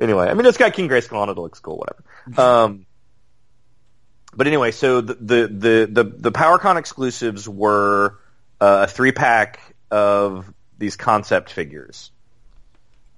Anyway, 0.01 0.27
I 0.27 0.35
mean, 0.35 0.45
it's 0.47 0.59
got 0.59 0.73
King 0.73 0.89
Grayskull 0.89 1.19
on 1.19 1.29
it. 1.29 1.33
It 1.33 1.39
looks 1.41 1.61
cool. 1.61 1.79
Whatever. 1.79 2.41
Um, 2.41 2.87
but 4.35 4.47
anyway, 4.49 4.73
so 4.73 5.01
the 5.03 5.15
the 5.15 5.47
the 5.47 6.03
the, 6.03 6.05
the 6.05 6.33
PowerCon 6.33 6.77
exclusives 6.79 7.49
were 7.49 8.19
uh, 8.61 8.87
a 8.89 8.91
three 8.91 9.13
pack 9.13 9.61
of 9.91 10.53
these 10.79 10.97
concept 10.97 11.51
figures. 11.51 12.11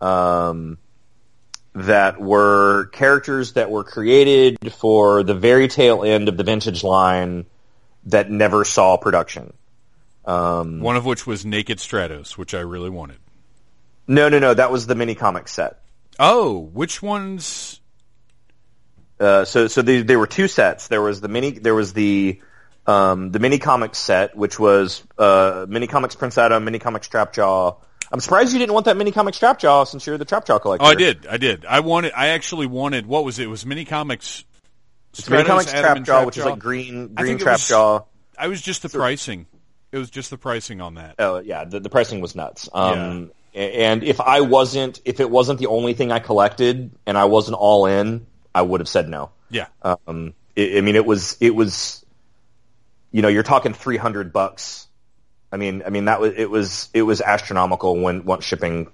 Um, 0.01 0.77
that 1.75 2.21
were 2.21 2.87
characters 2.93 3.55
that 3.55 3.71
were 3.71 3.85
created 3.85 4.57
for 4.75 5.23
the 5.23 5.35
very 5.35 5.69
tail 5.69 6.05
end 6.05 6.29
of 6.29 6.37
the 6.37 6.45
vintage 6.45 6.85
line 6.85 7.47
that 8.07 8.31
never 8.31 8.65
saw 8.65 8.97
production. 8.97 9.53
Um, 10.25 10.81
One 10.81 10.97
of 10.97 11.05
which 11.05 11.27
was 11.27 11.45
Naked 11.45 11.79
Stratos, 11.79 12.39
which 12.39 12.55
I 12.55 12.61
really 12.61 12.91
wanted. 12.91 13.19
no, 14.07 14.29
no, 14.29 14.39
no. 14.39 14.55
That 14.55 14.71
was 14.71 14.87
the 14.87 14.95
mini 14.95 15.15
comic 15.15 15.49
set. 15.49 15.81
Oh, 16.19 16.61
which 16.73 17.03
ones? 17.03 17.81
Uh, 19.19 19.45
so 19.45 19.67
so 19.69 19.83
they, 19.83 20.03
there 20.03 20.19
were 20.19 20.27
two 20.27 20.49
sets. 20.49 20.89
There 20.89 21.03
was 21.03 21.21
the 21.21 21.29
mini 21.29 21.53
there 21.53 21.75
was 21.75 21.93
the 21.93 22.41
um, 22.87 23.31
the 23.33 23.39
mini 23.39 23.59
comics 23.59 23.99
set, 23.99 24.37
which 24.37 24.59
was 24.59 25.03
uh, 25.19 25.67
mini 25.69 25.87
comics 25.87 26.15
Prince 26.15 26.39
Adam, 26.39 26.65
mini 26.65 26.79
comics 26.79 27.09
Trapjaw. 27.09 27.77
I'm 28.15 28.21
surprised 28.21 28.53
you 28.53 28.61
didn't 28.61 28.75
want 28.75 28.85
that 28.87 28.97
mini 28.97 29.11
comics 29.11 29.41
trap 29.41 29.59
jaw 29.59 29.83
since 29.83 30.07
you're 30.07 30.17
the 30.17 30.25
trap 30.25 30.47
jaw 30.47 30.61
collector. 30.61 30.87
Oh, 30.87 30.89
I 30.89 30.95
did. 30.95 31.27
I 31.27 31.37
did. 31.37 31.65
I 31.65 31.81
wanted. 31.81 32.13
I 32.15 32.29
actually 32.29 32.69
wanted. 32.69 33.07
What 33.07 33.25
was 33.25 33.41
it? 33.41 33.43
It 33.43 33.49
was 33.49 33.67
mini 33.67 33.85
comics. 33.85 34.45
It's 35.15 35.29
mini 35.29 35.43
comics 35.43 35.75
Adam, 35.75 35.97
and 35.97 36.07
Trapjaw, 36.07 36.25
which 36.25 36.39
is 36.39 36.45
like 36.45 36.61
green 36.61 37.15
I 37.17 37.23
green 37.23 37.41
it 37.41 37.45
was- 37.45 37.61
Trapjaw. 37.61 38.05
I 38.39 38.47
was 38.47 38.63
just 38.63 38.83
the 38.83 38.89
pricing. 38.89 39.47
It 39.91 39.99
was 39.99 40.11
just 40.11 40.31
the 40.31 40.39
pricing 40.39 40.81
on 40.81 40.95
that. 40.95 41.17
Oh 41.19 41.39
yeah, 41.41 41.65
the, 41.65 41.81
the 41.81 41.91
pricing 41.91 42.21
was 42.21 42.37
nuts. 42.37 42.69
Um, 42.73 43.33
a- 43.53 43.85
And 43.85 44.05
if 44.05 44.21
I 44.21 44.43
wasn't, 44.43 45.01
if 45.05 45.19
it 45.19 45.29
wasn't 45.29 45.59
the 45.59 45.67
only 45.67 45.95
thing 45.95 46.13
I 46.13 46.21
collected, 46.21 46.93
and 47.07 47.19
I 47.19 47.25
wasn't 47.25 47.57
all 47.57 47.87
in, 47.87 48.29
I 48.55 48.63
would 48.63 48.79
have 48.81 48.89
said 48.89 49.09
no. 49.09 49.31
Yeah. 49.51 49.67
Um, 49.83 50.35
I 50.57 50.77
I 50.77 50.81
mean, 50.83 50.95
it 50.95 51.05
was 51.05 51.37
it 51.41 51.53
was, 51.53 52.07
you 53.11 53.23
know, 53.23 53.29
you're 53.29 53.43
talking 53.43 53.75
three 53.75 53.97
hundred 53.97 54.33
bucks. 54.33 54.87
I 55.55 55.57
mean, 55.57 55.85
I 55.87 55.91
mean 55.91 56.07
that 56.07 56.21
was 56.21 56.35
it 56.37 56.51
was 56.51 56.89
it 56.93 57.03
was 57.03 57.21
astronomical 57.21 57.97
when 57.97 58.25
once 58.25 58.45
shipping, 58.45 58.89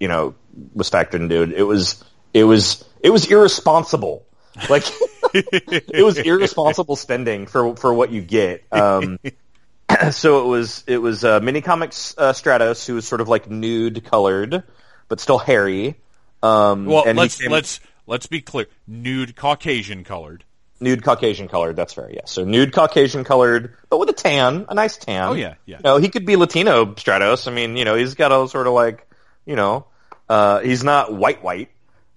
you 0.00 0.08
know, 0.08 0.34
was 0.72 0.88
factored 0.88 1.20
into 1.20 1.42
it. 1.42 1.52
It 1.52 1.64
was 1.64 2.02
it 2.32 2.44
was 2.44 2.82
it 3.02 3.10
was 3.10 3.30
irresponsible. 3.30 4.24
Like 4.70 4.84
it 5.34 6.02
was 6.02 6.16
irresponsible 6.16 6.96
spending 6.96 7.46
for 7.46 7.76
for 7.76 7.92
what 7.92 8.10
you 8.10 8.22
get. 8.22 8.64
Um, 8.72 9.18
so 10.10 10.46
it 10.46 10.48
was 10.48 10.82
it 10.86 10.96
was 10.96 11.24
uh, 11.24 11.40
mini 11.40 11.60
comics 11.60 12.14
uh, 12.16 12.32
Stratos, 12.32 12.86
who 12.86 12.94
was 12.94 13.06
sort 13.06 13.20
of 13.20 13.28
like 13.28 13.50
nude 13.50 14.02
colored, 14.06 14.62
but 15.08 15.20
still 15.20 15.38
hairy. 15.38 15.96
Um, 16.42 16.86
Well, 16.86 17.04
and 17.06 17.18
let's 17.18 17.36
came- 17.38 17.50
let's 17.50 17.80
let's 18.06 18.26
be 18.26 18.40
clear. 18.40 18.64
Nude 18.86 19.36
Caucasian 19.36 20.04
colored. 20.04 20.42
Nude 20.80 21.02
Caucasian 21.02 21.48
colored. 21.48 21.76
That's 21.76 21.92
fair. 21.92 22.10
Yes. 22.10 22.30
So 22.30 22.44
nude 22.44 22.72
Caucasian 22.72 23.24
colored, 23.24 23.74
but 23.90 23.98
with 23.98 24.08
a 24.10 24.12
tan, 24.12 24.66
a 24.68 24.74
nice 24.74 24.96
tan. 24.96 25.28
Oh, 25.28 25.34
yeah, 25.34 25.54
yeah. 25.66 25.76
You 25.78 25.82
know, 25.84 25.96
he 25.98 26.08
could 26.08 26.26
be 26.26 26.36
Latino 26.36 26.86
Stratos. 26.86 27.48
I 27.48 27.52
mean, 27.52 27.76
you 27.76 27.84
know, 27.84 27.94
he's 27.94 28.14
got 28.14 28.32
a 28.32 28.48
sort 28.48 28.66
of 28.66 28.72
like, 28.72 29.06
you 29.44 29.56
know, 29.56 29.86
uh, 30.28 30.60
he's 30.60 30.84
not 30.84 31.12
white 31.12 31.42
white, 31.42 31.70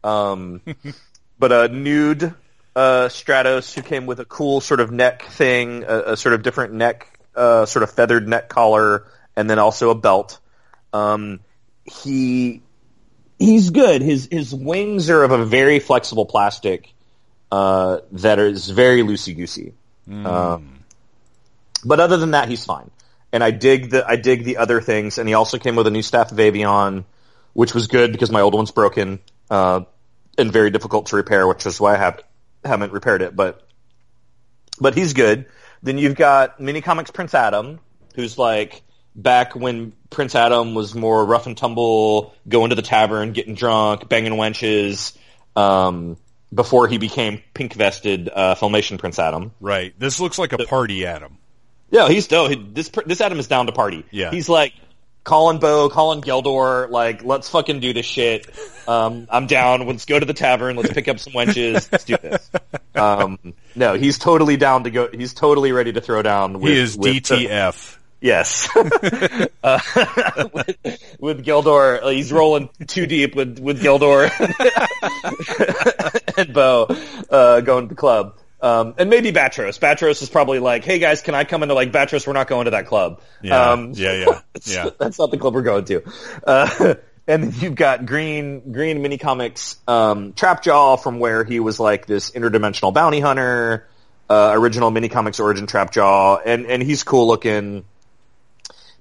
um, 0.04 0.62
but 1.40 1.52
a 1.52 1.68
nude 1.70 2.34
uh, 2.76 3.08
Stratos 3.08 3.74
who 3.74 3.82
came 3.82 4.06
with 4.06 4.20
a 4.20 4.26
cool 4.26 4.62
sort 4.62 4.80
of 4.80 4.92
neck 4.92 5.24
thing, 5.24 5.84
a, 5.84 6.14
a 6.14 6.18
sort 6.18 6.34
of 6.34 6.44
different 6.44 6.74
neck, 6.74 7.20
uh, 7.36 7.66
sort 7.66 7.84
of 7.84 7.92
feathered 7.92 8.28
neck 8.28 8.50
collar, 8.50 9.08
and 9.36 9.50
then 9.50 9.60
also 9.60 9.90
a 9.90 9.96
belt. 9.96 10.40
Um, 10.94 11.40
he 11.86 12.62
he's 13.40 13.70
good. 13.70 14.02
His 14.02 14.28
his 14.30 14.54
wings 14.54 15.10
are 15.10 15.24
of 15.24 15.32
a 15.32 15.46
very 15.46 15.80
flexible 15.80 16.26
plastic 16.26 16.94
uh, 17.52 18.00
that 18.14 18.40
is 18.40 18.70
very 18.70 19.02
loosey 19.02 19.36
goosey. 19.36 19.74
Um, 20.26 20.84
but 21.84 22.00
other 22.00 22.18
than 22.18 22.32
that, 22.32 22.50
he's 22.50 22.66
fine. 22.66 22.90
And 23.34 23.44
I 23.44 23.52
dig 23.52 23.92
the 23.92 24.06
I 24.08 24.16
dig 24.16 24.44
the 24.44 24.58
other 24.58 24.82
things. 24.82 25.18
And 25.18 25.28
he 25.28 25.36
also 25.36 25.58
came 25.58 25.76
with 25.76 25.88
a 25.88 25.92
new 25.92 26.02
staff 26.02 26.32
of 26.32 26.38
Avion, 26.38 27.06
which 27.54 27.74
was 27.74 27.88
good 27.88 28.12
because 28.12 28.32
my 28.32 28.42
old 28.42 28.54
one's 28.54 28.72
broken 28.72 29.20
uh, 29.50 29.82
and 30.38 30.52
very 30.52 30.70
difficult 30.70 31.08
to 31.08 31.16
repair, 31.16 31.48
which 31.48 31.66
is 31.66 31.80
why 31.80 31.96
I 31.96 31.98
have 31.98 32.22
haven't 32.64 32.92
repaired 32.92 33.22
it. 33.22 33.36
But 33.36 33.66
but 34.80 34.96
he's 34.96 35.14
good. 35.14 35.46
Then 35.84 35.98
you've 35.98 36.16
got 36.16 36.60
Mini 36.60 36.82
Comics 36.82 37.12
Prince 37.12 37.34
Adam, 37.34 37.80
who's 38.16 38.38
like 38.38 38.82
back 39.16 39.56
when 39.56 39.94
Prince 40.10 40.36
Adam 40.36 40.74
was 40.74 40.94
more 40.96 41.26
rough 41.26 41.48
and 41.48 41.58
tumble, 41.58 42.34
going 42.48 42.70
to 42.70 42.76
the 42.76 42.82
tavern, 42.82 43.34
getting 43.34 43.56
drunk, 43.56 44.08
banging 44.08 44.34
wenches, 44.34 45.18
um, 45.56 46.18
before 46.54 46.88
he 46.88 46.98
became 46.98 47.42
pink 47.54 47.74
vested 47.74 48.30
uh, 48.34 48.56
Filmation 48.56 48.98
Prince 49.00 49.20
Adam. 49.20 49.52
Right. 49.60 49.94
This 49.98 50.20
looks 50.20 50.38
like 50.38 50.54
a 50.54 50.60
party 50.60 51.06
Adam. 51.06 51.38
Yeah, 51.90 52.08
he's. 52.08 52.28
He, 52.28 52.56
this 52.74 52.90
this 53.06 53.22
Adam 53.22 53.40
is 53.40 53.48
down 53.48 53.66
to 53.66 53.72
party. 53.72 54.06
Yeah. 54.12 54.32
he's 54.32 54.48
like 54.48 54.74
calling 55.24 55.60
Bo, 55.60 55.90
calling 55.90 56.22
Gwildor, 56.22 56.90
like 56.90 57.24
let's 57.24 57.50
fucking 57.50 57.80
do 57.80 57.94
this 57.94 58.06
shit. 58.06 58.48
Um, 58.88 59.28
I'm 59.30 59.46
down. 59.48 59.86
Let's 59.86 60.06
go 60.06 60.20
to 60.20 60.26
the 60.26 60.34
tavern. 60.34 60.76
Let's 60.76 60.94
pick 60.94 61.08
up 61.08 61.20
some 61.20 61.34
wenches. 61.34 61.92
Let's 61.92 62.06
do 62.06 62.18
this. 62.18 62.50
Um, 62.94 63.40
no, 63.74 63.94
he's 63.94 64.18
totally 64.20 64.58
down 64.58 64.84
to 64.84 64.92
go. 64.92 65.08
He's 65.12 65.34
totally 65.34 65.72
ready 65.72 65.94
to 65.94 66.02
throw 66.02 66.22
down. 66.22 66.60
With, 66.60 66.74
He 66.74 66.78
is 66.78 66.98
the- 66.98 67.22
DTF. 67.22 67.98
Yes. 68.22 68.70
uh, 69.64 69.80
with, 70.54 70.78
with 71.20 71.46
Gwildor, 71.46 72.04
uh, 72.04 72.10
he's 72.10 72.32
rolling 72.32 72.70
too 72.88 73.08
deep 73.08 73.36
with, 73.36 73.58
with 73.60 73.82
Gwildor 73.82 74.30
and 76.38 76.54
Bo 76.54 76.88
uh, 77.30 77.62
going 77.62 77.88
to 77.88 77.90
the 77.90 78.00
club. 78.00 78.38
Um, 78.62 78.94
and 79.00 79.10
maybe 79.10 79.32
Batros. 79.32 79.80
Batros 79.80 80.22
is 80.22 80.30
probably 80.30 80.60
like, 80.60 80.86
hey 80.86 81.00
guys, 81.00 81.24
can 81.24 81.34
I 81.34 81.46
come 81.46 81.64
into 81.64 81.74
like 81.74 81.92
Batros? 81.92 82.28
We're 82.28 82.34
not 82.34 82.48
going 82.48 82.66
to 82.66 82.72
that 82.72 82.86
club. 82.86 83.22
Yeah. 83.42 83.72
Um, 83.72 83.94
yeah. 83.96 84.14
Yeah. 84.14 84.42
that's, 84.54 84.72
Yeah. 84.74 84.90
that's 85.00 85.18
not 85.18 85.32
the 85.32 85.38
club 85.38 85.56
we're 85.56 85.64
going 85.64 85.86
to. 85.86 86.04
Uh, 86.46 86.94
and 87.28 87.56
you've 87.60 87.76
got 87.76 88.06
Green 88.06 88.72
Green 88.72 89.02
mini 89.02 89.18
comics 89.18 89.78
um, 89.88 90.34
Trapjaw 90.34 91.02
from 91.02 91.20
where 91.20 91.44
he 91.44 91.60
was 91.60 91.80
like 91.80 92.06
this 92.06 92.32
interdimensional 92.32 92.94
bounty 92.94 93.20
hunter. 93.20 93.88
Uh, 94.30 94.52
original 94.54 94.92
mini 94.92 95.10
comics 95.10 95.40
origin 95.42 95.68
Trapjaw, 95.68 96.42
and 96.46 96.66
and 96.66 96.82
he's 96.82 97.04
cool 97.04 97.28
looking. 97.28 97.84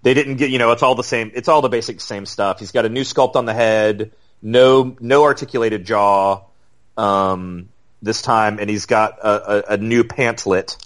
They 0.03 0.15
didn't 0.15 0.37
get 0.37 0.51
you 0.51 0.59
know 0.59 0.73
it's 0.73 0.83
all 0.83 0.95
the 0.95 1.05
same. 1.05 1.31
It's 1.35 1.49
all 1.49 1.63
the 1.63 1.69
basic 1.69 2.01
same 2.01 2.27
stuff. 2.27 2.59
He's 2.59 2.73
got 2.73 2.87
a 2.87 2.89
new 2.89 3.03
sculpt 3.03 3.37
on 3.37 3.45
the 3.45 3.55
head, 3.55 4.13
no 4.43 4.97
no 5.01 5.25
articulated 5.25 5.85
jaw 5.85 6.45
um, 6.97 7.69
this 8.03 8.23
time, 8.23 8.59
and 8.59 8.71
he's 8.71 8.87
got 8.87 9.19
a, 9.19 9.73
a, 9.73 9.75
a 9.75 9.77
new 9.77 10.05
pantlet 10.05 10.77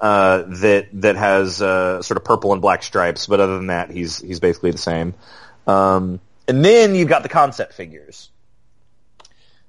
uh, 0.00 0.42
that 0.48 0.88
that 0.94 1.16
has 1.16 1.62
uh, 1.62 2.02
sort 2.02 2.16
of 2.16 2.24
purple 2.24 2.52
and 2.52 2.60
black 2.60 2.82
stripes. 2.82 3.26
But 3.26 3.40
other 3.40 3.56
than 3.56 3.68
that, 3.68 3.90
he's 3.90 4.18
he's 4.18 4.40
basically 4.40 4.72
the 4.72 4.78
same. 4.78 5.14
Um, 5.66 6.20
and 6.48 6.64
then 6.64 6.94
you've 6.94 7.08
got 7.08 7.22
the 7.22 7.28
concept 7.28 7.74
figures. 7.74 8.28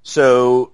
So, 0.02 0.74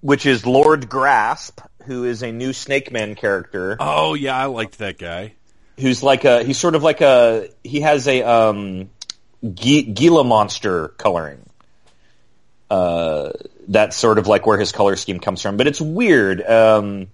which 0.00 0.24
is 0.24 0.46
Lord 0.46 0.88
Grasp, 0.88 1.60
who 1.84 2.04
is 2.04 2.22
a 2.22 2.30
new 2.30 2.52
Snake 2.52 2.92
Man 2.92 3.16
character, 3.16 3.76
Oh 3.80 4.14
yeah, 4.14 4.36
I 4.36 4.46
liked 4.46 4.78
that 4.78 4.98
guy. 4.98 5.34
Who's 5.82 6.02
like 6.02 6.24
a 6.24 6.42
he's 6.42 6.58
sort 6.58 6.74
of 6.74 6.82
like 6.82 7.02
a 7.02 7.48
he 7.62 7.80
has 7.82 8.08
a 8.08 8.22
um, 8.22 8.90
Gi- 9.44 9.92
Gila 9.92 10.24
monster 10.24 10.88
coloring. 10.88 11.44
Uh, 12.70 13.32
that's 13.68 13.96
sort 13.96 14.18
of 14.18 14.26
like 14.26 14.46
where 14.46 14.58
his 14.58 14.72
color 14.72 14.96
scheme 14.96 15.20
comes 15.20 15.42
from, 15.42 15.58
but 15.58 15.66
it's 15.66 15.80
weird. 15.80 16.40
Um, 16.40 17.08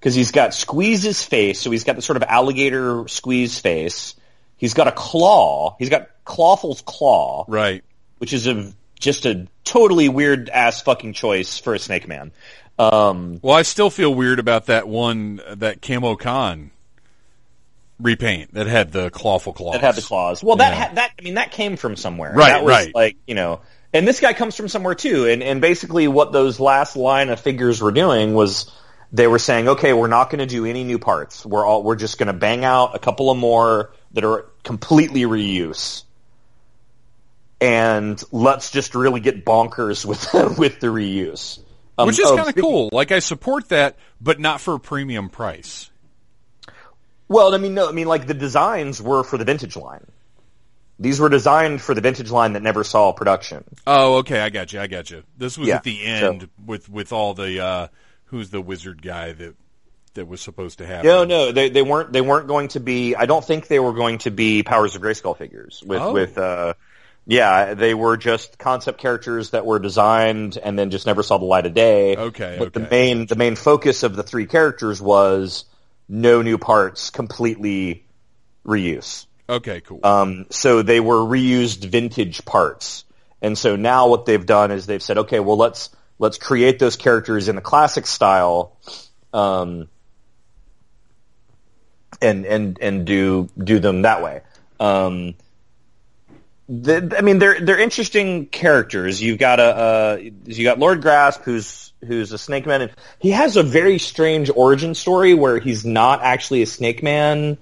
because 0.00 0.14
he's 0.14 0.30
got 0.30 0.50
Squeeze's 0.50 1.24
face, 1.24 1.60
so 1.60 1.72
he's 1.72 1.82
got 1.82 1.96
the 1.96 2.02
sort 2.02 2.16
of 2.16 2.22
alligator 2.22 3.08
squeeze 3.08 3.58
face. 3.58 4.14
He's 4.56 4.74
got 4.74 4.86
a 4.86 4.92
claw. 4.92 5.74
He's 5.78 5.88
got 5.88 6.08
Clawful's 6.24 6.82
claw, 6.82 7.44
right? 7.48 7.82
Which 8.18 8.32
is 8.32 8.46
a 8.46 8.72
just 9.00 9.26
a 9.26 9.48
totally 9.64 10.08
weird 10.08 10.50
ass 10.50 10.82
fucking 10.82 11.14
choice 11.14 11.58
for 11.58 11.74
a 11.74 11.78
Snake 11.78 12.06
Man. 12.06 12.32
Um, 12.78 13.40
well, 13.42 13.56
I 13.56 13.62
still 13.62 13.90
feel 13.90 14.14
weird 14.14 14.38
about 14.38 14.66
that 14.66 14.86
one 14.86 15.40
that 15.56 15.82
Camo 15.82 16.14
Con 16.14 16.70
repaint 18.00 18.54
that 18.54 18.66
had 18.66 18.92
the 18.92 19.10
clawful 19.10 19.52
claws. 19.52 19.74
That 19.74 19.80
had 19.80 19.94
the 19.94 20.02
claws. 20.02 20.42
Well, 20.42 20.56
that 20.56 20.74
ha- 20.74 20.94
that 20.94 21.12
I 21.18 21.22
mean 21.22 21.34
that 21.34 21.50
came 21.50 21.76
from 21.76 21.96
somewhere. 21.96 22.32
Right, 22.32 22.48
that 22.48 22.64
was 22.64 22.70
right. 22.70 22.94
Like 22.94 23.16
you 23.26 23.34
know, 23.34 23.60
and 23.92 24.06
this 24.06 24.20
guy 24.20 24.32
comes 24.32 24.56
from 24.56 24.68
somewhere 24.68 24.94
too. 24.94 25.26
And 25.26 25.42
and 25.42 25.60
basically, 25.60 26.08
what 26.08 26.32
those 26.32 26.60
last 26.60 26.96
line 26.96 27.30
of 27.30 27.40
figures 27.40 27.80
were 27.80 27.92
doing 27.92 28.34
was 28.34 28.70
they 29.12 29.26
were 29.26 29.38
saying, 29.38 29.68
okay, 29.68 29.92
we're 29.92 30.08
not 30.08 30.30
going 30.30 30.40
to 30.40 30.46
do 30.46 30.66
any 30.66 30.84
new 30.84 30.98
parts. 30.98 31.44
We're 31.44 31.64
all 31.64 31.82
we're 31.82 31.96
just 31.96 32.18
going 32.18 32.26
to 32.28 32.32
bang 32.32 32.64
out 32.64 32.94
a 32.94 32.98
couple 32.98 33.30
of 33.30 33.38
more 33.38 33.92
that 34.12 34.24
are 34.24 34.46
completely 34.62 35.22
reuse. 35.22 36.04
And 37.60 38.22
let's 38.30 38.70
just 38.70 38.94
really 38.94 39.20
get 39.20 39.44
bonkers 39.44 40.04
with 40.04 40.58
with 40.58 40.80
the 40.80 40.88
reuse, 40.88 41.58
um, 41.96 42.06
which 42.06 42.18
is 42.18 42.26
oh, 42.26 42.36
kind 42.36 42.48
of 42.48 42.56
cool. 42.56 42.90
Like 42.92 43.10
I 43.10 43.18
support 43.18 43.70
that, 43.70 43.96
but 44.20 44.38
not 44.38 44.60
for 44.60 44.74
a 44.74 44.80
premium 44.80 45.28
price. 45.28 45.90
Well, 47.28 47.54
I 47.54 47.58
mean, 47.58 47.74
no, 47.74 47.88
I 47.88 47.92
mean, 47.92 48.06
like 48.06 48.26
the 48.26 48.34
designs 48.34 49.00
were 49.00 49.22
for 49.22 49.36
the 49.36 49.44
vintage 49.44 49.76
line. 49.76 50.06
These 50.98 51.20
were 51.20 51.28
designed 51.28 51.80
for 51.80 51.94
the 51.94 52.00
vintage 52.00 52.30
line 52.30 52.54
that 52.54 52.62
never 52.62 52.82
saw 52.82 53.12
production. 53.12 53.64
Oh, 53.86 54.16
okay, 54.18 54.40
I 54.40 54.50
got 54.50 54.72
you. 54.72 54.80
I 54.80 54.88
got 54.88 55.10
you. 55.10 55.22
This 55.36 55.56
was 55.56 55.68
yeah, 55.68 55.76
at 55.76 55.84
the 55.84 56.04
end 56.04 56.42
so. 56.42 56.48
with 56.64 56.88
with 56.88 57.12
all 57.12 57.34
the 57.34 57.62
uh, 57.62 57.88
who's 58.26 58.50
the 58.50 58.60
wizard 58.60 59.00
guy 59.00 59.32
that 59.32 59.54
that 60.14 60.26
was 60.26 60.40
supposed 60.40 60.78
to 60.78 60.86
happen. 60.86 61.06
No, 61.06 61.24
no, 61.24 61.52
they 61.52 61.68
they 61.68 61.82
weren't 61.82 62.12
they 62.12 62.20
weren't 62.20 62.48
going 62.48 62.68
to 62.68 62.80
be. 62.80 63.14
I 63.14 63.26
don't 63.26 63.44
think 63.44 63.68
they 63.68 63.78
were 63.78 63.92
going 63.92 64.18
to 64.18 64.30
be 64.30 64.64
Powers 64.64 64.96
of 64.96 65.02
Grayskull 65.02 65.36
figures 65.36 65.82
with 65.86 66.02
oh. 66.02 66.12
with. 66.12 66.36
Uh, 66.38 66.74
yeah, 67.30 67.74
they 67.74 67.92
were 67.92 68.16
just 68.16 68.58
concept 68.58 68.98
characters 68.98 69.50
that 69.50 69.66
were 69.66 69.78
designed 69.78 70.56
and 70.56 70.78
then 70.78 70.90
just 70.90 71.04
never 71.04 71.22
saw 71.22 71.36
the 71.36 71.44
light 71.44 71.66
of 71.66 71.74
day. 71.74 72.16
Okay, 72.16 72.56
but 72.58 72.68
okay. 72.68 72.80
the 72.80 72.88
main 72.90 73.26
the 73.26 73.36
main 73.36 73.54
focus 73.54 74.02
of 74.02 74.16
the 74.16 74.22
three 74.22 74.46
characters 74.46 75.00
was 75.00 75.66
no 76.08 76.42
new 76.42 76.58
parts, 76.58 77.10
completely 77.10 78.04
reuse. 78.64 79.26
Okay, 79.48 79.80
cool. 79.80 80.00
Um, 80.02 80.46
so 80.50 80.82
they 80.82 81.00
were 81.00 81.20
reused 81.20 81.84
vintage 81.84 82.44
parts, 82.44 83.04
and 83.40 83.56
so 83.56 83.76
now 83.76 84.08
what 84.08 84.26
they've 84.26 84.44
done 84.44 84.70
is 84.70 84.86
they've 84.86 85.02
said, 85.02 85.18
okay, 85.18 85.40
well 85.40 85.56
let's 85.56 85.90
let's 86.18 86.38
create 86.38 86.78
those 86.78 86.96
characters 86.96 87.48
in 87.48 87.56
the 87.56 87.62
classic 87.62 88.06
style, 88.06 88.76
um, 89.32 89.88
and 92.20 92.44
and 92.44 92.78
and 92.80 93.06
do 93.06 93.48
do 93.56 93.78
them 93.78 94.02
that 94.02 94.22
way. 94.22 94.42
Um, 94.80 95.34
the, 96.68 97.14
I 97.16 97.22
mean, 97.22 97.38
they're 97.38 97.58
they're 97.60 97.80
interesting 97.80 98.46
characters. 98.46 99.22
You've 99.22 99.38
got 99.38 99.60
a 99.60 99.62
uh, 99.62 100.18
you 100.44 100.64
got 100.64 100.78
Lord 100.78 101.00
Grasp, 101.00 101.42
who's 101.42 101.87
who's 102.06 102.32
a 102.32 102.38
snake 102.38 102.66
man, 102.66 102.82
and 102.82 102.90
he 103.18 103.30
has 103.30 103.56
a 103.56 103.62
very 103.62 103.98
strange 103.98 104.50
origin 104.54 104.94
story 104.94 105.34
where 105.34 105.58
he's 105.58 105.84
not 105.84 106.22
actually 106.22 106.62
a 106.62 106.66
snake 106.66 107.02
man. 107.02 107.58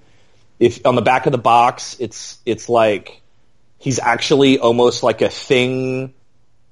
If 0.59 0.85
on 0.85 0.95
the 0.95 1.01
back 1.01 1.25
of 1.25 1.31
the 1.31 1.37
box, 1.37 1.97
it's 1.99 2.37
it's 2.45 2.69
like 2.69 3.21
he's 3.77 3.99
actually 3.99 4.59
almost 4.59 5.03
like 5.03 5.21
a 5.21 5.29
thing, 5.29 6.13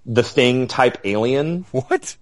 the 0.06 0.24
thing 0.24 0.68
type 0.68 1.00
alien. 1.04 1.66
What? 1.72 2.16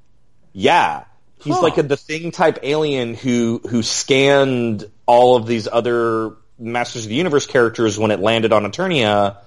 Yeah, 0.56 1.06
he's 1.42 1.56
huh. 1.56 1.62
like 1.62 1.78
a 1.78 1.84
the 1.84 1.98
thing 1.98 2.32
type 2.32 2.60
alien 2.64 3.16
who 3.16 3.62
who 3.70 3.82
scanned 3.82 4.90
all 5.06 5.36
of 5.36 5.48
these 5.48 5.68
other 5.68 6.36
Masters 6.60 7.06
of 7.06 7.10
the 7.10 7.16
Universe 7.16 7.48
characters 7.48 7.98
when 7.98 8.12
it 8.12 8.20
landed 8.20 8.54
on 8.54 8.64
Eternia 8.64 9.38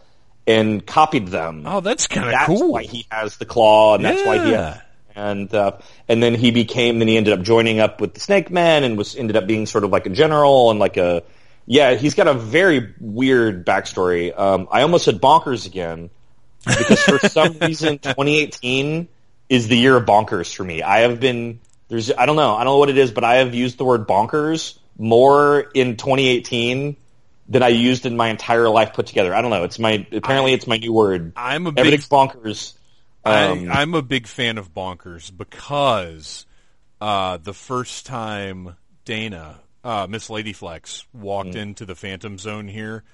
and 0.46 0.84
copied 0.84 1.28
them. 1.28 1.64
Oh, 1.66 1.80
that's 1.80 2.06
kind 2.06 2.28
of 2.28 2.46
cool. 2.46 2.58
That's 2.58 2.70
why 2.70 2.82
he 2.84 3.06
has 3.10 3.36
the 3.36 3.44
claw, 3.44 3.94
and 3.94 4.04
that's 4.04 4.24
why 4.24 4.44
he 4.44 4.52
has, 4.52 4.78
and 5.16 5.52
uh, 5.52 5.78
and 6.06 6.22
then 6.22 6.34
he 6.34 6.50
became. 6.50 6.98
Then 7.00 7.08
he 7.08 7.16
ended 7.16 7.32
up 7.32 7.44
joining 7.44 7.80
up 7.80 8.00
with 8.00 8.14
the 8.14 8.20
Snake 8.20 8.50
Man, 8.50 8.84
and 8.84 8.96
was 8.96 9.16
ended 9.16 9.36
up 9.36 9.46
being 9.46 9.66
sort 9.66 9.82
of 9.82 9.90
like 9.90 10.06
a 10.06 10.10
general 10.10 10.70
and 10.70 10.78
like 10.78 10.96
a 10.96 11.24
yeah. 11.64 11.94
He's 11.94 12.14
got 12.14 12.28
a 12.28 12.34
very 12.34 12.94
weird 13.00 13.66
backstory. 13.66 14.38
Um, 14.38 14.68
I 14.70 14.82
almost 14.82 15.06
said 15.06 15.20
bonkers 15.20 15.66
again 15.66 16.10
because 16.64 17.02
for 17.02 17.18
some 17.28 17.58
reason 17.60 17.98
2018 17.98 19.08
is 19.48 19.68
the 19.68 19.76
year 19.76 19.96
of 19.96 20.04
bonkers 20.04 20.54
for 20.54 20.64
me. 20.64 20.82
I 20.82 21.00
have 21.00 21.18
been 21.18 21.60
there's 21.88 22.12
I 22.12 22.26
don't 22.26 22.36
know 22.36 22.54
I 22.54 22.64
don't 22.64 22.74
know 22.74 22.78
what 22.78 22.90
it 22.90 22.98
is, 22.98 23.10
but 23.10 23.24
I 23.24 23.36
have 23.36 23.54
used 23.54 23.78
the 23.78 23.84
word 23.84 24.06
bonkers 24.06 24.78
more 24.98 25.60
in 25.74 25.96
2018 25.96 26.96
that 27.48 27.62
I 27.62 27.68
used 27.68 28.06
in 28.06 28.16
my 28.16 28.28
entire 28.28 28.68
life 28.68 28.92
put 28.92 29.06
together. 29.06 29.34
I 29.34 29.40
don't 29.40 29.50
know. 29.50 29.64
It's 29.64 29.78
my 29.78 30.06
apparently 30.12 30.52
it's 30.52 30.66
my 30.66 30.76
new 30.76 30.92
word. 30.92 31.32
I'm 31.36 31.66
a 31.66 31.72
big, 31.72 31.86
everything's 31.86 32.08
bonkers. 32.08 32.74
Um, 33.26 33.70
I, 33.70 33.82
am 33.82 33.94
a 33.94 34.02
big 34.02 34.26
fan 34.26 34.58
of 34.58 34.72
bonkers 34.72 35.36
because 35.36 36.46
uh, 37.00 37.38
the 37.38 37.52
first 37.52 38.06
time 38.06 38.76
Dana 39.04 39.60
uh, 39.84 40.06
Miss 40.08 40.28
Ladyflex 40.28 41.04
walked 41.12 41.50
mm. 41.50 41.56
into 41.56 41.84
the 41.84 41.94
Phantom 41.94 42.38
Zone 42.38 42.68
here, 42.68 43.04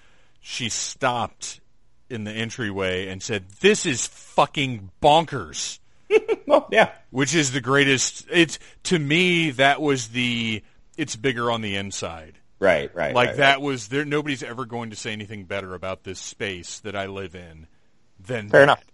she 0.40 0.68
stopped 0.68 1.60
in 2.08 2.24
the 2.24 2.32
entryway 2.32 3.08
and 3.08 3.22
said, 3.22 3.48
"This 3.60 3.86
is 3.86 4.06
fucking 4.06 4.90
bonkers." 5.02 5.78
well, 6.46 6.68
yeah, 6.72 6.90
which 7.10 7.34
is 7.34 7.52
the 7.52 7.60
greatest. 7.60 8.26
It's 8.30 8.58
to 8.84 8.98
me 8.98 9.50
that 9.52 9.80
was 9.80 10.08
the. 10.08 10.62
It's 10.98 11.16
bigger 11.16 11.50
on 11.50 11.62
the 11.62 11.76
inside 11.76 12.38
Right, 12.62 12.94
right. 12.94 13.12
Like 13.12 13.30
right, 13.30 13.36
that 13.38 13.54
right. 13.54 13.60
was 13.60 13.88
there. 13.88 14.04
Nobody's 14.04 14.44
ever 14.44 14.64
going 14.64 14.90
to 14.90 14.96
say 14.96 15.10
anything 15.10 15.46
better 15.46 15.74
about 15.74 16.04
this 16.04 16.20
space 16.20 16.78
that 16.80 16.94
I 16.94 17.06
live 17.06 17.34
in 17.34 17.66
than 18.24 18.50
fair 18.50 18.60
that. 18.60 18.64
enough. 18.64 18.84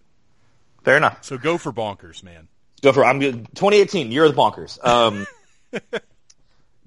Fair 0.84 0.96
enough. 0.96 1.24
So 1.24 1.38
go 1.38 1.58
for 1.58 1.72
bonkers, 1.72 2.22
man. 2.22 2.48
Go 2.82 2.92
for 2.92 3.04
I'm 3.04 3.20
2018. 3.20 4.12
Year 4.12 4.24
of 4.24 4.34
the 4.34 4.40
bonkers. 4.40 4.84
Um, 4.84 5.26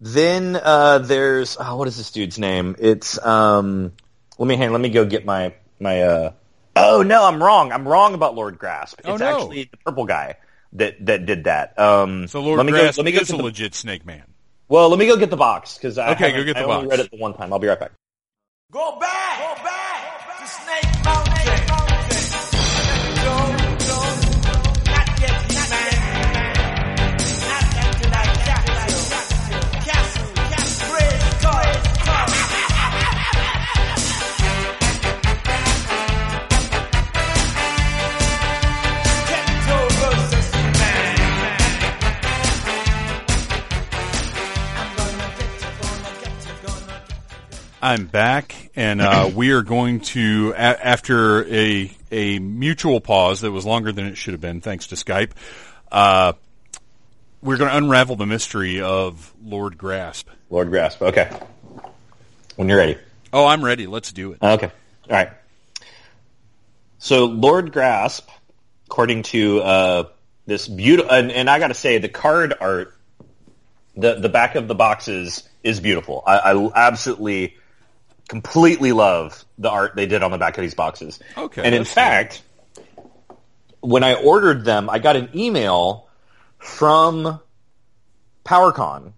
then 0.01 0.55
uh, 0.55 0.99
there's 0.99 1.57
oh, 1.59 1.75
what 1.75 1.87
is 1.87 1.97
this 1.97 2.11
dude's 2.11 2.39
name? 2.39 2.75
It's 2.79 3.23
um, 3.23 3.93
let 4.37 4.47
me 4.47 4.55
hang. 4.55 4.71
Let 4.71 4.81
me 4.81 4.89
go 4.89 5.05
get 5.05 5.25
my 5.25 5.53
my. 5.79 6.01
Uh, 6.01 6.31
oh 6.75 7.03
no, 7.03 7.25
I'm 7.25 7.43
wrong. 7.43 7.71
I'm 7.71 7.87
wrong 7.87 8.13
about 8.13 8.35
Lord 8.35 8.57
Grasp. 8.57 9.01
Oh, 9.03 9.13
it's 9.13 9.21
oh, 9.21 9.25
no. 9.25 9.37
actually 9.37 9.69
the 9.71 9.77
purple 9.77 10.05
guy 10.05 10.37
that 10.73 11.05
that 11.05 11.25
did 11.25 11.43
that. 11.45 11.77
Um, 11.77 12.27
so 12.27 12.41
Lord 12.41 12.57
let 12.57 12.65
me 12.65 12.71
Grasp 12.71 12.97
go, 12.97 13.03
let 13.03 13.13
me 13.13 13.19
is 13.19 13.29
a 13.29 13.37
the, 13.37 13.43
legit 13.43 13.75
snake 13.75 14.05
man. 14.05 14.23
Well, 14.69 14.89
let 14.89 14.97
me 14.97 15.07
go 15.07 15.17
get 15.17 15.29
the 15.29 15.37
box 15.37 15.77
because 15.77 15.97
I 15.97 16.13
okay, 16.13 16.31
go 16.31 16.43
get 16.45 16.55
the 16.55 16.61
I 16.61 16.65
box. 16.65 16.77
only 16.77 16.89
read 16.89 16.99
it 17.01 17.11
the 17.11 17.17
one 17.17 17.33
time. 17.33 17.51
I'll 17.51 17.59
be 17.59 17.67
right 17.67 17.79
back. 17.79 17.91
Go 18.71 18.97
back, 18.97 19.39
go 19.39 19.45
back 19.45 19.50
I'm 47.81 48.05
back, 48.05 48.69
and 48.75 49.01
uh, 49.01 49.31
we 49.35 49.51
are 49.51 49.63
going 49.63 50.01
to, 50.01 50.53
a- 50.55 50.85
after 50.85 51.43
a 51.45 51.91
a 52.11 52.39
mutual 52.39 52.99
pause 53.01 53.41
that 53.41 53.51
was 53.51 53.65
longer 53.65 53.91
than 53.91 54.05
it 54.05 54.17
should 54.17 54.33
have 54.33 54.41
been, 54.41 54.61
thanks 54.61 54.87
to 54.87 54.95
Skype, 54.95 55.31
uh, 55.91 56.33
we're 57.41 57.57
going 57.57 57.71
to 57.71 57.77
unravel 57.77 58.17
the 58.17 58.25
mystery 58.25 58.81
of 58.81 59.33
Lord 59.43 59.77
Grasp. 59.77 60.27
Lord 60.49 60.69
Grasp. 60.69 61.01
Okay. 61.01 61.31
When 62.57 62.67
you're 62.69 62.77
ready. 62.77 62.97
Oh, 63.33 63.47
I'm 63.47 63.63
ready. 63.63 63.87
Let's 63.87 64.11
do 64.11 64.33
it. 64.33 64.43
Okay. 64.43 64.67
All 64.67 65.15
right. 65.15 65.29
So 66.99 67.25
Lord 67.25 67.71
Grasp, 67.71 68.29
according 68.87 69.23
to 69.23 69.61
uh, 69.61 70.03
this 70.45 70.67
beautiful, 70.67 71.11
and, 71.11 71.31
and 71.31 71.49
I 71.49 71.57
got 71.59 71.69
to 71.69 71.73
say, 71.73 71.97
the 71.97 72.09
card 72.09 72.53
art, 72.59 72.93
the 73.95 74.15
the 74.15 74.29
back 74.29 74.55
of 74.55 74.67
the 74.67 74.75
boxes 74.75 75.47
is 75.63 75.79
beautiful. 75.79 76.23
I, 76.25 76.37
I 76.53 76.71
absolutely 76.87 77.57
completely 78.31 78.93
love 78.93 79.43
the 79.57 79.69
art 79.69 79.93
they 79.93 80.05
did 80.05 80.23
on 80.23 80.31
the 80.31 80.37
back 80.37 80.57
of 80.57 80.61
these 80.61 80.73
boxes. 80.73 81.19
Okay. 81.37 81.63
And 81.65 81.75
in 81.75 81.83
fact, 81.83 82.41
when 83.81 84.05
I 84.05 84.13
ordered 84.13 84.63
them, 84.63 84.89
I 84.89 84.99
got 84.99 85.17
an 85.17 85.31
email 85.35 86.07
from 86.57 87.41
PowerCon 88.45 89.11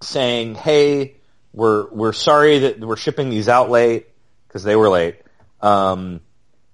saying, 0.00 0.54
"Hey, 0.54 1.16
we're 1.52 1.90
we're 1.90 2.12
sorry 2.12 2.60
that 2.60 2.78
we're 2.78 2.96
shipping 2.96 3.28
these 3.28 3.48
out 3.48 3.70
late 3.70 4.06
because 4.46 4.62
they 4.62 4.76
were 4.76 4.88
late, 4.88 5.16
um, 5.60 6.20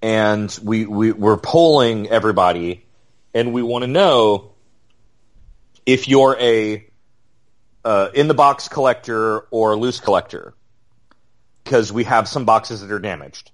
and 0.03 0.55
we 0.62 0.84
we 0.84 1.12
we're 1.12 1.38
polling 1.38 2.11
everybody, 2.11 2.84
and 3.32 3.55
we 3.55 3.62
want 3.62 3.84
to 3.84 3.88
know 3.88 4.53
if 5.86 6.09
you're 6.09 6.36
a 6.38 6.86
uh, 7.84 8.08
in 8.14 8.28
the 8.28 8.34
box 8.34 8.68
collector 8.68 9.40
or 9.50 9.76
loose 9.76 10.00
collector. 10.00 10.54
because 11.64 11.92
we 11.92 12.02
have 12.04 12.26
some 12.26 12.44
boxes 12.44 12.80
that 12.80 12.90
are 12.90 12.98
damaged. 12.98 13.52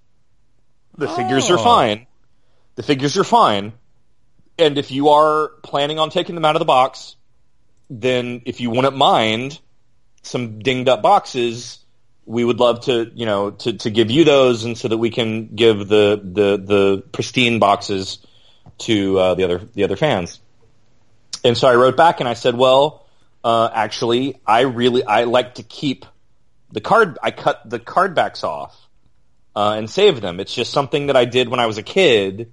The 0.97 1.09
figures 1.09 1.51
Oh. 1.51 1.55
are 1.55 1.59
fine. 1.59 2.07
The 2.77 2.83
figures 2.83 3.19
are 3.19 3.25
fine. 3.25 3.73
And 4.59 4.79
if 4.79 4.91
you 4.91 5.11
are 5.11 5.49
planning 5.63 5.99
on 5.99 6.09
taking 6.09 6.35
them 6.35 6.45
out 6.47 6.57
of 6.57 6.61
the 6.61 6.65
box, 6.65 7.17
then 7.91 8.41
if 8.47 8.61
you 8.61 8.71
wouldn't 8.71 8.97
mind 8.97 9.61
some 10.23 10.59
dinged 10.61 10.89
up 10.89 11.03
boxes, 11.03 11.79
we 12.25 12.45
would 12.45 12.59
love 12.61 12.81
to, 12.87 13.11
you 13.15 13.27
know, 13.27 13.51
to, 13.51 13.75
to 13.75 13.91
give 13.91 14.11
you 14.11 14.25
those 14.25 14.65
and 14.65 14.77
so 14.77 14.89
that 14.89 14.99
we 14.99 15.11
can 15.11 15.55
give 15.55 15.87
the, 15.87 16.19
the, 16.23 16.57
the 16.57 17.03
pristine 17.13 17.59
boxes 17.59 18.19
to 18.79 19.19
uh, 19.19 19.35
the 19.35 19.45
other 19.45 19.61
the 19.75 19.85
other 19.85 19.97
fans. 19.97 20.41
And 21.45 21.57
so 21.57 21.69
I 21.69 21.75
wrote 21.75 21.97
back 21.97 22.21
and 22.21 22.29
I 22.29 22.35
said, 22.35 22.55
well, 22.57 23.07
uh, 23.45 23.71
actually, 23.73 24.41
I 24.47 24.63
really 24.63 25.05
I 25.05 25.25
like 25.25 25.57
to 25.57 25.63
keep 25.63 26.07
the 26.73 26.81
card. 26.81 27.19
I 27.23 27.31
cut 27.31 27.69
the 27.69 27.79
card 27.79 28.15
backs 28.15 28.45
off 28.45 28.77
uh, 29.57 29.75
and 29.79 29.89
save 29.89 30.21
them. 30.21 30.41
It's 30.41 30.55
just 30.55 30.73
something 30.73 31.07
that 31.07 31.17
I 31.17 31.25
did 31.25 31.49
when 31.49 31.61
I 31.61 31.67
was 31.67 31.79
a 31.79 31.83
kid. 31.83 32.53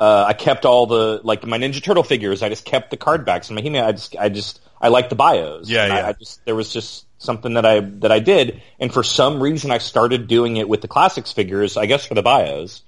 Uh, 0.00 0.24
I 0.28 0.32
kept 0.32 0.64
all 0.64 0.86
the 0.86 1.20
like 1.24 1.44
my 1.46 1.58
Ninja 1.58 1.82
Turtle 1.82 2.02
figures. 2.04 2.42
I 2.42 2.48
just 2.48 2.64
kept 2.64 2.90
the 2.90 2.96
card 2.96 3.24
backs 3.24 3.48
and 3.48 3.56
my 3.56 3.62
He-Man. 3.62 3.84
I 3.84 3.92
just 3.92 4.16
I 4.16 4.28
just 4.28 4.60
I 4.80 4.88
like 4.88 5.08
the 5.08 5.16
bios. 5.16 5.68
Yeah, 5.68 5.84
And 5.84 5.92
I- 5.92 5.98
yeah. 6.00 6.06
I 6.08 6.12
just 6.12 6.44
there 6.44 6.54
was 6.54 6.72
just 6.72 7.04
something 7.20 7.54
that 7.54 7.66
I 7.66 7.80
that 7.80 8.12
I 8.12 8.20
did, 8.20 8.62
and 8.78 8.92
for 8.94 9.02
some 9.02 9.42
reason 9.42 9.70
I 9.72 9.78
started 9.78 10.28
doing 10.28 10.56
it 10.56 10.68
with 10.68 10.80
the 10.82 10.88
classics 10.88 11.32
figures. 11.32 11.76
I 11.76 11.86
guess 11.86 12.04
for 12.06 12.14
the 12.14 12.22
bios. 12.22 12.82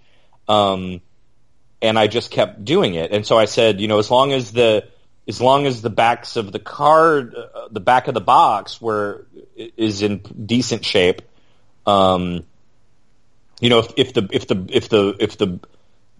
Um, 0.49 1.01
and 1.83 1.99
I 1.99 2.07
just 2.09 2.31
kept 2.31 2.65
doing 2.65 2.95
it. 2.95 3.11
And 3.11 3.27
so 3.27 3.39
I 3.39 3.47
said, 3.47 3.81
you 3.81 3.89
know, 3.89 3.99
as 3.99 4.11
long 4.11 4.33
as 4.33 4.53
the 4.53 4.87
as 5.29 5.41
long 5.41 5.67
as 5.67 5.83
the 5.83 5.91
backs 5.91 6.37
of 6.37 6.53
the 6.53 6.59
card, 6.59 7.35
uh, 7.35 7.69
the 7.71 7.81
back 7.81 8.09
of 8.09 8.15
the 8.15 8.21
box, 8.21 8.81
were 8.81 9.27
is 9.55 10.03
in 10.03 10.19
decent 10.19 10.85
shape, 10.85 11.23
um, 11.87 12.45
you 13.61 13.69
know, 13.69 13.81
if, 13.81 13.93
if 13.97 14.13
the 14.15 14.29
if 14.33 14.47
the 14.47 14.67
if 14.71 14.89
the 14.89 15.17
if 15.21 15.39
the 15.39 15.61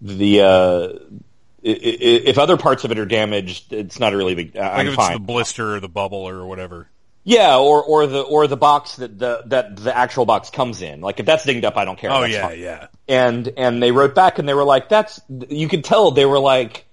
the 0.01 0.41
uh, 0.41 1.17
if 1.63 2.37
other 2.37 2.57
parts 2.57 2.83
of 2.83 2.91
it 2.91 2.99
are 2.99 3.05
damaged, 3.05 3.73
it's 3.73 3.99
not 3.99 4.13
a 4.13 4.17
really 4.17 4.35
big. 4.35 4.55
Like 4.55 4.63
I'm 4.63 4.87
if 4.87 4.93
it's 4.93 5.03
fine. 5.03 5.13
the 5.13 5.19
blister 5.19 5.75
or 5.75 5.79
the 5.79 5.89
bubble 5.89 6.27
or 6.27 6.45
whatever. 6.45 6.87
yeah, 7.23 7.57
or 7.57 7.83
or 7.83 8.07
the 8.07 8.21
or 8.21 8.47
the 8.47 8.57
box 8.57 8.95
that 8.97 9.17
the 9.17 9.43
that 9.47 9.75
the 9.75 9.95
actual 9.95 10.25
box 10.25 10.49
comes 10.49 10.81
in. 10.81 11.01
Like 11.01 11.19
if 11.19 11.25
that's 11.25 11.45
dinged 11.45 11.65
up, 11.65 11.77
I 11.77 11.85
don't 11.85 11.99
care. 11.99 12.11
Oh 12.11 12.21
That's 12.21 12.33
yeah, 12.33 12.47
fine 12.47 12.59
yeah. 12.59 12.87
and 13.07 13.53
and 13.57 13.81
they 13.81 13.91
wrote 13.91 14.15
back 14.15 14.39
and 14.39 14.47
they 14.47 14.53
were 14.53 14.63
like 14.63 14.89
that's 14.89 15.19
you 15.49 15.67
could 15.67 15.83
tell 15.83 16.11
they 16.11 16.25
were 16.25 16.39
like 16.39 16.85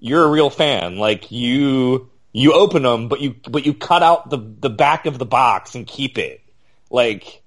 you're 0.00 0.24
a 0.24 0.30
real 0.30 0.50
fan 0.50 0.96
like 0.96 1.30
you 1.30 2.10
you 2.32 2.52
open 2.54 2.82
them 2.82 3.08
but 3.08 3.20
you 3.20 3.34
but 3.48 3.64
you 3.66 3.74
cut 3.74 4.02
out 4.02 4.30
the 4.30 4.38
the 4.38 4.70
back 4.70 5.06
of 5.06 5.18
the 5.18 5.26
box 5.26 5.74
and 5.74 5.86
keep 5.86 6.16
it 6.18 6.40
like 6.90 7.42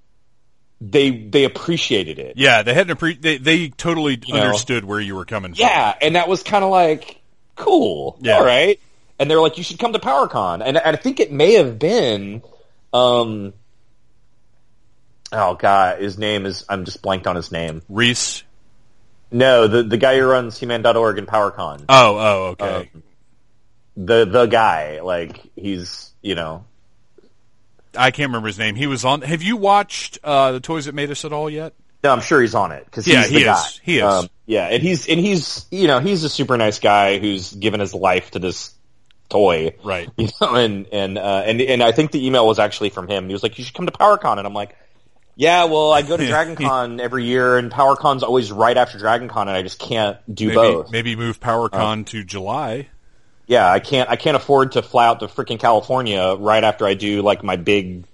they 0.80 1.10
they 1.10 1.44
appreciated 1.44 2.18
it 2.18 2.34
Yeah, 2.36 2.62
they 2.62 2.74
hadn't 2.74 2.98
appre- 2.98 3.20
they 3.20 3.38
they 3.38 3.68
totally 3.70 4.18
know. 4.28 4.36
understood 4.36 4.84
where 4.84 5.00
you 5.00 5.14
were 5.14 5.24
coming 5.24 5.54
from. 5.54 5.60
yeah 5.60 5.94
and 6.00 6.14
that 6.16 6.28
was 6.28 6.42
kind 6.42 6.64
of 6.64 6.70
like 6.70 7.20
cool 7.56 8.18
Yeah. 8.20 8.36
all 8.38 8.44
right 8.44 8.78
and 9.18 9.30
they're 9.30 9.40
like 9.40 9.58
you 9.58 9.64
should 9.64 9.78
come 9.78 9.92
to 9.94 9.98
PowerCon 9.98 10.62
and, 10.64 10.76
and 10.76 10.96
I 10.96 10.96
think 10.96 11.20
it 11.20 11.32
may 11.32 11.54
have 11.54 11.78
been 11.78 12.42
um 12.92 13.52
oh 15.32 15.54
god 15.54 16.00
his 16.00 16.18
name 16.18 16.46
is 16.46 16.64
I'm 16.68 16.84
just 16.84 17.02
blanked 17.02 17.26
on 17.26 17.34
his 17.36 17.50
name 17.50 17.82
Reese. 17.88 18.43
No 19.30 19.66
the 19.68 19.82
the 19.82 19.96
guy 19.96 20.18
who 20.18 20.24
runs 20.26 20.58
He-Man.org 20.58 21.18
and 21.18 21.26
PowerCon 21.26 21.84
Oh, 21.88 22.16
oh, 22.18 22.46
okay. 22.52 22.90
Um, 22.94 23.02
the 23.96 24.24
the 24.24 24.46
guy 24.46 25.00
like 25.00 25.40
he's 25.56 26.12
you 26.22 26.34
know 26.34 26.64
I 27.96 28.10
can't 28.10 28.28
remember 28.30 28.48
his 28.48 28.58
name. 28.58 28.74
He 28.74 28.88
was 28.88 29.04
on. 29.04 29.22
Have 29.22 29.40
you 29.42 29.56
watched 29.56 30.18
uh, 30.24 30.50
the 30.50 30.58
Toys 30.60 30.86
That 30.86 30.96
Made 30.96 31.12
Us 31.12 31.24
at 31.24 31.32
all 31.32 31.48
yet? 31.48 31.74
no 32.02 32.10
i'm 32.12 32.20
sure 32.20 32.38
he's 32.42 32.54
on 32.54 32.70
it 32.70 32.84
because 32.84 33.06
Yeah, 33.06 33.22
he's 33.22 33.30
he 33.30 33.44
the 33.44 33.52
is. 33.52 33.80
He 33.82 33.96
is. 33.96 34.02
Um, 34.02 34.28
yeah 34.44 34.66
and 34.66 34.82
he's 34.82 35.08
and 35.08 35.18
he's 35.18 35.64
you 35.70 35.86
know 35.86 36.00
he's 36.00 36.22
a 36.22 36.28
super 36.28 36.56
nice 36.58 36.78
guy 36.78 37.18
who's 37.18 37.50
given 37.54 37.80
his 37.80 37.94
life 37.94 38.30
to 38.32 38.38
this 38.38 38.74
toy 39.30 39.74
Right. 39.82 40.10
you 40.18 40.28
know 40.38 40.54
and 40.54 40.86
and 40.92 41.16
uh 41.16 41.42
and 41.46 41.62
and 41.62 41.82
i 41.82 41.92
think 41.92 42.10
the 42.10 42.26
email 42.26 42.46
was 42.46 42.58
actually 42.58 42.90
from 42.90 43.08
him 43.08 43.26
he 43.28 43.32
was 43.32 43.42
like 43.42 43.56
you 43.56 43.64
should 43.64 43.72
come 43.72 43.86
to 43.86 43.92
powercon 43.92 44.36
and 44.36 44.46
i'm 44.46 44.52
like 44.52 44.76
yeah 45.36 45.64
well 45.64 45.92
i 45.92 46.02
go 46.02 46.16
to 46.16 46.26
dragon 46.34 46.56
con 46.56 47.00
every 47.00 47.24
year 47.24 47.56
and 47.58 47.70
powercon's 47.72 48.22
always 48.22 48.52
right 48.52 48.76
after 48.76 48.98
dragon 48.98 49.28
con 49.28 49.48
and 49.48 49.56
i 49.56 49.62
just 49.62 49.78
can't 49.78 50.16
do 50.32 50.46
Maybe 50.48 50.54
both 50.56 50.90
maybe 50.90 51.16
move 51.16 51.40
power 51.40 51.68
PowerCon 51.68 52.06
to 52.06 52.24
July. 52.24 52.88
yeah, 53.46 53.70
I 53.70 53.80
can't 53.80 54.08
I 54.08 54.16
can't 54.16 54.36
afford 54.36 54.72
to 54.72 54.82
fly 54.82 55.06
out 55.06 55.20
to 55.20 55.26
freaking 55.26 55.58
California 55.60 56.34
right 56.38 56.64
after 56.64 56.86
I 56.86 56.94
do 56.94 57.20
like 57.22 57.42
my 57.44 57.56
big 57.56 58.04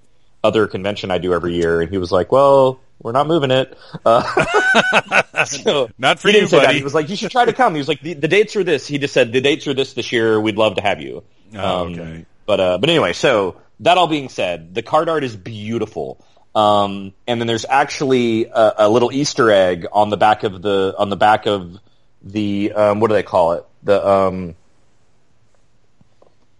other 0.43 0.67
convention 0.67 1.11
I 1.11 1.19
do 1.19 1.33
every 1.35 1.55
year. 1.55 1.83
And 1.83 1.91
he 1.91 1.99
was 1.99 2.11
like, 2.11 2.33
"Well, 2.33 2.81
we're 3.01 3.13
not 3.13 3.27
moving 3.29 3.51
it." 3.53 3.77
Uh, 4.05 4.23
so 5.45 5.89
Not 5.99 6.19
for 6.19 6.29
he 6.29 6.35
you, 6.35 6.41
didn't 6.41 6.51
say 6.51 6.59
that. 6.59 6.67
buddy. 6.67 6.79
He 6.79 6.85
was 6.85 6.95
like, 6.95 7.09
"You 7.11 7.17
should 7.17 7.31
try 7.31 7.45
to 7.45 7.53
come." 7.53 7.75
He 7.75 7.79
was 7.79 7.89
like, 7.89 8.01
"The, 8.01 8.15
the 8.15 8.27
dates 8.29 8.57
are 8.57 8.65
this." 8.65 8.87
He 8.89 8.99
just 8.99 9.15
said, 9.15 9.33
"The 9.33 9.41
dates 9.41 9.67
are 9.69 9.75
this 9.75 9.93
this 9.93 10.11
year. 10.13 10.41
We'd 10.41 10.57
love 10.57 10.77
to 10.77 10.83
have 10.83 11.01
you." 11.01 11.19
Um, 11.53 11.61
Oh, 11.61 11.85
okay. 11.91 12.27
But 12.47 12.61
uh, 12.61 12.79
but 12.79 12.91
anyway, 12.91 13.13
so 13.13 13.57
that 13.81 13.99
all 13.99 14.07
being 14.09 14.29
said, 14.31 14.75
the 14.75 14.83
card 14.83 15.09
art 15.09 15.23
is 15.23 15.37
beautiful. 15.37 16.25
Um, 16.55 17.13
and 17.27 17.41
then 17.41 17.47
there's 17.47 17.65
actually 17.69 18.47
a, 18.47 18.75
a 18.79 18.89
little 18.89 19.13
Easter 19.13 19.51
egg 19.51 19.87
on 19.93 20.11
the 20.11 20.17
back 20.17 20.43
of 20.43 20.61
the 20.61 20.95
on 20.99 21.09
the 21.09 21.17
back 21.17 21.47
of 21.47 21.79
the 22.23 22.73
um, 22.73 23.01
what 23.01 23.09
do 23.09 23.15
they 23.15 23.23
call 23.23 23.53
it? 23.53 23.65
The 23.85 24.07
um, 24.07 24.55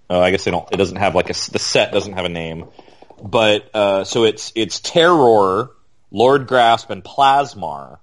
oh, 0.09 0.21
I 0.21 0.31
guess 0.31 0.45
they 0.45 0.51
don't. 0.51 0.69
It 0.71 0.77
doesn't 0.77 0.97
have 0.97 1.15
like 1.15 1.31
a 1.31 1.35
the 1.51 1.59
set 1.59 1.93
doesn't 1.93 2.13
have 2.13 2.25
a 2.25 2.29
name, 2.29 2.67
but 3.23 3.75
uh, 3.75 4.05
so 4.05 4.25
it's 4.25 4.53
it's 4.55 4.79
Terror, 4.79 5.71
Lord 6.13 6.47
Grasp, 6.47 6.91
and 6.91 7.03
Plasmar 7.03 7.99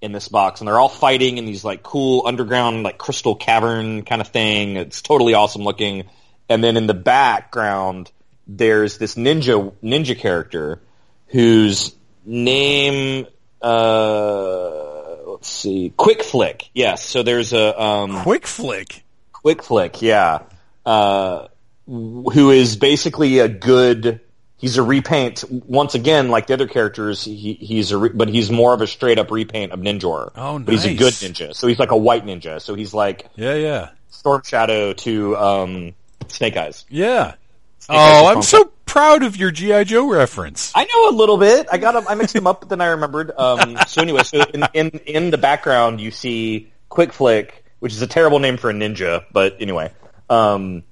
in 0.00 0.12
this 0.12 0.28
box, 0.28 0.60
and 0.60 0.68
they're 0.68 0.78
all 0.78 0.88
fighting 0.88 1.38
in 1.38 1.44
these 1.44 1.64
like 1.64 1.84
cool 1.84 2.24
underground 2.26 2.82
like 2.82 2.98
crystal 2.98 3.36
cavern 3.36 4.02
kind 4.02 4.20
of 4.20 4.28
thing. 4.28 4.76
It's 4.76 5.02
totally 5.02 5.34
awesome 5.34 5.62
looking. 5.62 6.08
And 6.48 6.64
then 6.64 6.76
in 6.76 6.86
the 6.86 6.94
background, 6.94 8.10
there's 8.46 8.98
this 8.98 9.14
ninja 9.14 9.72
ninja 9.82 10.18
character 10.18 10.80
whose 11.28 11.94
name 12.24 13.26
uh 13.62 15.16
let's 15.26 15.48
see 15.48 15.92
quick 15.96 16.22
flick. 16.22 16.68
Yes 16.74 17.04
so 17.04 17.22
there's 17.22 17.52
a 17.52 17.80
um 17.80 18.22
Quick 18.22 18.46
flick. 18.46 19.04
quick 19.32 19.62
flick 19.62 20.02
yeah. 20.02 20.40
Uh 20.84 21.48
who 21.86 22.50
is 22.50 22.76
basically 22.76 23.38
a 23.38 23.48
good 23.48 24.20
he's 24.58 24.76
a 24.76 24.82
repaint 24.82 25.44
once 25.50 25.94
again 25.94 26.28
like 26.28 26.46
the 26.48 26.54
other 26.54 26.66
characters 26.68 27.24
he, 27.24 27.54
he's 27.54 27.92
a 27.92 27.98
re, 27.98 28.10
but 28.12 28.28
he's 28.28 28.50
more 28.50 28.74
of 28.74 28.80
a 28.82 28.86
straight 28.86 29.18
up 29.18 29.30
repaint 29.30 29.72
of 29.72 29.80
ninjor. 29.80 30.30
Oh, 30.36 30.58
nice. 30.58 30.66
but 30.66 30.72
he's 30.74 30.84
a 30.86 30.94
good 30.94 31.12
ninja. 31.14 31.54
So 31.54 31.66
he's 31.66 31.78
like 31.78 31.90
a 31.92 31.96
white 31.96 32.26
ninja. 32.26 32.60
So 32.60 32.74
he's 32.74 32.92
like 32.92 33.28
Yeah, 33.36 33.54
yeah, 33.54 33.90
storm 34.10 34.42
shadow 34.44 34.92
to 34.92 35.36
um 35.36 35.94
snake 36.28 36.56
eyes. 36.56 36.84
Yeah. 36.90 37.34
Snake 37.80 37.98
Oh, 38.00 38.30
is 38.30 38.36
I'm 38.36 38.42
so 38.42 38.72
proud 38.88 39.22
of 39.22 39.36
your 39.36 39.50
GI 39.50 39.84
Joe 39.84 40.10
reference. 40.10 40.72
I 40.74 40.84
know 40.84 41.10
a 41.10 41.14
little 41.16 41.36
bit. 41.36 41.68
I 41.70 41.78
got 41.78 41.94
'em- 41.94 42.08
I 42.08 42.14
mixed 42.16 42.34
them 42.34 42.46
up, 42.46 42.60
but 42.60 42.68
then 42.68 42.80
I 42.80 42.86
remembered. 42.86 43.30
Um, 43.36 43.78
so 43.86 44.02
anyway, 44.02 44.24
so 44.24 44.42
in, 44.52 44.64
in 44.74 44.88
in 45.06 45.30
the 45.30 45.38
background 45.38 46.00
you 46.00 46.10
see 46.10 46.72
Quick 46.88 47.12
Flick, 47.12 47.64
which 47.78 47.92
is 47.92 48.02
a 48.02 48.06
terrible 48.06 48.38
name 48.40 48.56
for 48.56 48.70
a 48.70 48.72
ninja, 48.72 49.24
but 49.32 49.56
anyway. 49.60 49.92
Um, 50.28 50.82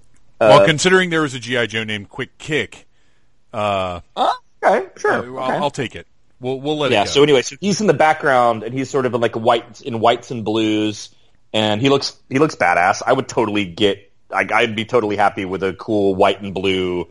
well, 0.40 0.66
considering 0.66 1.11
there 1.11 1.22
was 1.22 1.34
a 1.34 1.40
GI 1.40 1.66
Joe 1.66 1.84
named 1.84 2.09
Quick 2.11 2.38
Kick, 2.38 2.86
uh, 3.53 4.01
oh, 4.14 4.38
okay, 4.62 4.86
sure. 4.97 5.12
I'll, 5.12 5.44
okay. 5.44 5.57
I'll 5.57 5.70
take 5.70 5.97
it. 5.97 6.07
We'll 6.40 6.61
we'll 6.61 6.78
let 6.78 6.92
yeah. 6.92 7.03
it 7.03 7.05
go. 7.07 7.11
So 7.11 7.22
anyway, 7.22 7.42
so 7.42 7.57
he's 7.61 7.80
in 7.80 7.86
the 7.86 7.94
background, 7.94 8.62
and 8.62 8.74
he's 8.74 8.90
sort 8.90 9.07
of 9.07 9.14
in 9.14 9.20
like 9.20 9.34
white 9.34 9.80
in 9.80 10.01
whites 10.01 10.30
and 10.30 10.44
blues, 10.44 11.14
and 11.53 11.80
he 11.80 11.88
looks 11.88 12.16
he 12.28 12.38
looks 12.38 12.55
badass. 12.55 13.03
I 13.07 13.12
would 13.12 13.28
totally 13.28 13.64
get. 13.64 14.12
I, 14.30 14.47
I'd 14.53 14.76
be 14.76 14.84
totally 14.84 15.16
happy 15.16 15.44
with 15.44 15.62
a 15.62 15.72
cool 15.72 16.14
white 16.14 16.42
and 16.42 16.53
blue 16.53 17.09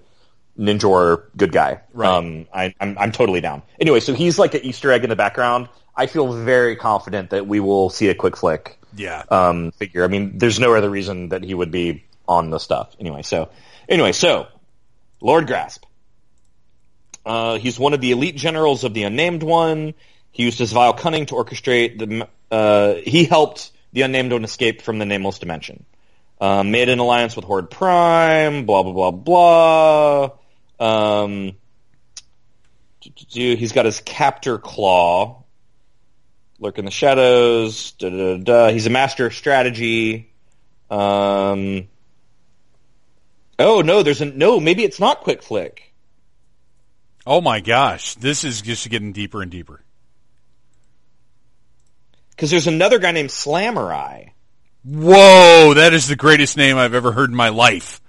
ninja 0.57 0.89
or 0.89 1.29
good 1.35 1.51
guy. 1.51 1.81
Right. 1.93 2.09
Um, 2.09 2.47
I, 2.53 2.73
I'm 2.79 2.97
I'm 2.97 3.11
totally 3.11 3.41
down. 3.41 3.61
Anyway, 3.79 3.99
so 3.99 4.13
he's 4.13 4.39
like 4.39 4.53
an 4.53 4.61
Easter 4.61 4.91
egg 4.91 5.03
in 5.03 5.09
the 5.09 5.15
background. 5.15 5.69
I 5.95 6.07
feel 6.07 6.31
very 6.33 6.75
confident 6.75 7.29
that 7.29 7.47
we 7.47 7.59
will 7.59 7.89
see 7.89 8.09
a 8.09 8.15
quick 8.15 8.35
flick 8.35 8.77
yeah. 8.95 9.23
um, 9.29 9.71
figure. 9.71 10.03
I 10.03 10.07
mean, 10.07 10.37
there's 10.37 10.59
no 10.59 10.73
other 10.73 10.89
reason 10.89 11.29
that 11.29 11.43
he 11.43 11.53
would 11.53 11.71
be 11.71 12.03
on 12.27 12.49
the 12.49 12.59
stuff. 12.59 12.95
Anyway, 12.99 13.21
so 13.21 13.49
anyway, 13.87 14.11
so 14.11 14.47
Lord 15.21 15.47
Grasp. 15.47 15.85
Uh, 17.25 17.57
he's 17.57 17.79
one 17.79 17.93
of 17.93 18.01
the 18.01 18.11
elite 18.11 18.35
generals 18.35 18.83
of 18.83 18.93
the 18.93 19.03
Unnamed 19.03 19.41
One. 19.41 19.95
He 20.31 20.43
used 20.43 20.59
his 20.59 20.71
vile 20.71 20.93
cunning 20.93 21.25
to 21.27 21.35
orchestrate 21.35 21.97
the. 21.97 22.27
Uh, 22.51 22.95
he 22.95 23.25
helped 23.25 23.71
the 23.93 24.03
Unnamed 24.03 24.31
One 24.31 24.43
escape 24.43 24.81
from 24.83 24.99
the 24.99 25.05
Nameless 25.05 25.39
Dimension. 25.39 25.85
Uh, 26.39 26.63
made 26.63 26.89
an 26.89 26.99
alliance 26.99 27.35
with 27.35 27.45
Horde 27.45 27.71
Prime. 27.71 28.65
Blah 28.65 28.83
blah 28.83 28.91
blah 28.91 29.11
blah. 29.11 30.31
Um, 30.79 31.53
he's 32.99 33.71
got 33.71 33.85
his 33.85 34.01
captor 34.01 34.57
claw. 34.57 35.43
Lurk 36.59 36.77
in 36.77 36.85
the 36.85 36.91
shadows. 36.91 37.91
Da, 37.91 38.09
da, 38.09 38.37
da, 38.37 38.43
da. 38.43 38.71
He's 38.71 38.87
a 38.87 38.89
master 38.89 39.25
of 39.25 39.33
strategy. 39.33 40.31
Um, 40.89 41.87
oh 43.59 43.81
no, 43.81 44.03
there's 44.03 44.21
a 44.21 44.25
no. 44.25 44.59
Maybe 44.59 44.83
it's 44.83 44.99
not 44.99 45.21
Quick 45.21 45.41
Flick. 45.43 45.93
Oh 47.27 47.41
my 47.41 47.59
gosh, 47.59 48.15
this 48.15 48.43
is 48.43 48.61
just 48.61 48.89
getting 48.89 49.11
deeper 49.11 49.41
and 49.41 49.51
deeper. 49.51 49.81
Because 52.29 52.51
there's 52.51 52.67
another 52.67 52.99
guy 52.99 53.11
named 53.11 53.29
Slamurai. 53.29 54.31
Whoa, 54.83 55.73
that 55.73 55.93
is 55.93 56.07
the 56.07 56.15
greatest 56.15 56.57
name 56.57 56.77
I've 56.77 56.93
ever 56.93 57.11
heard 57.11 57.31
in 57.31 57.35
my 57.35 57.49
life. 57.49 58.01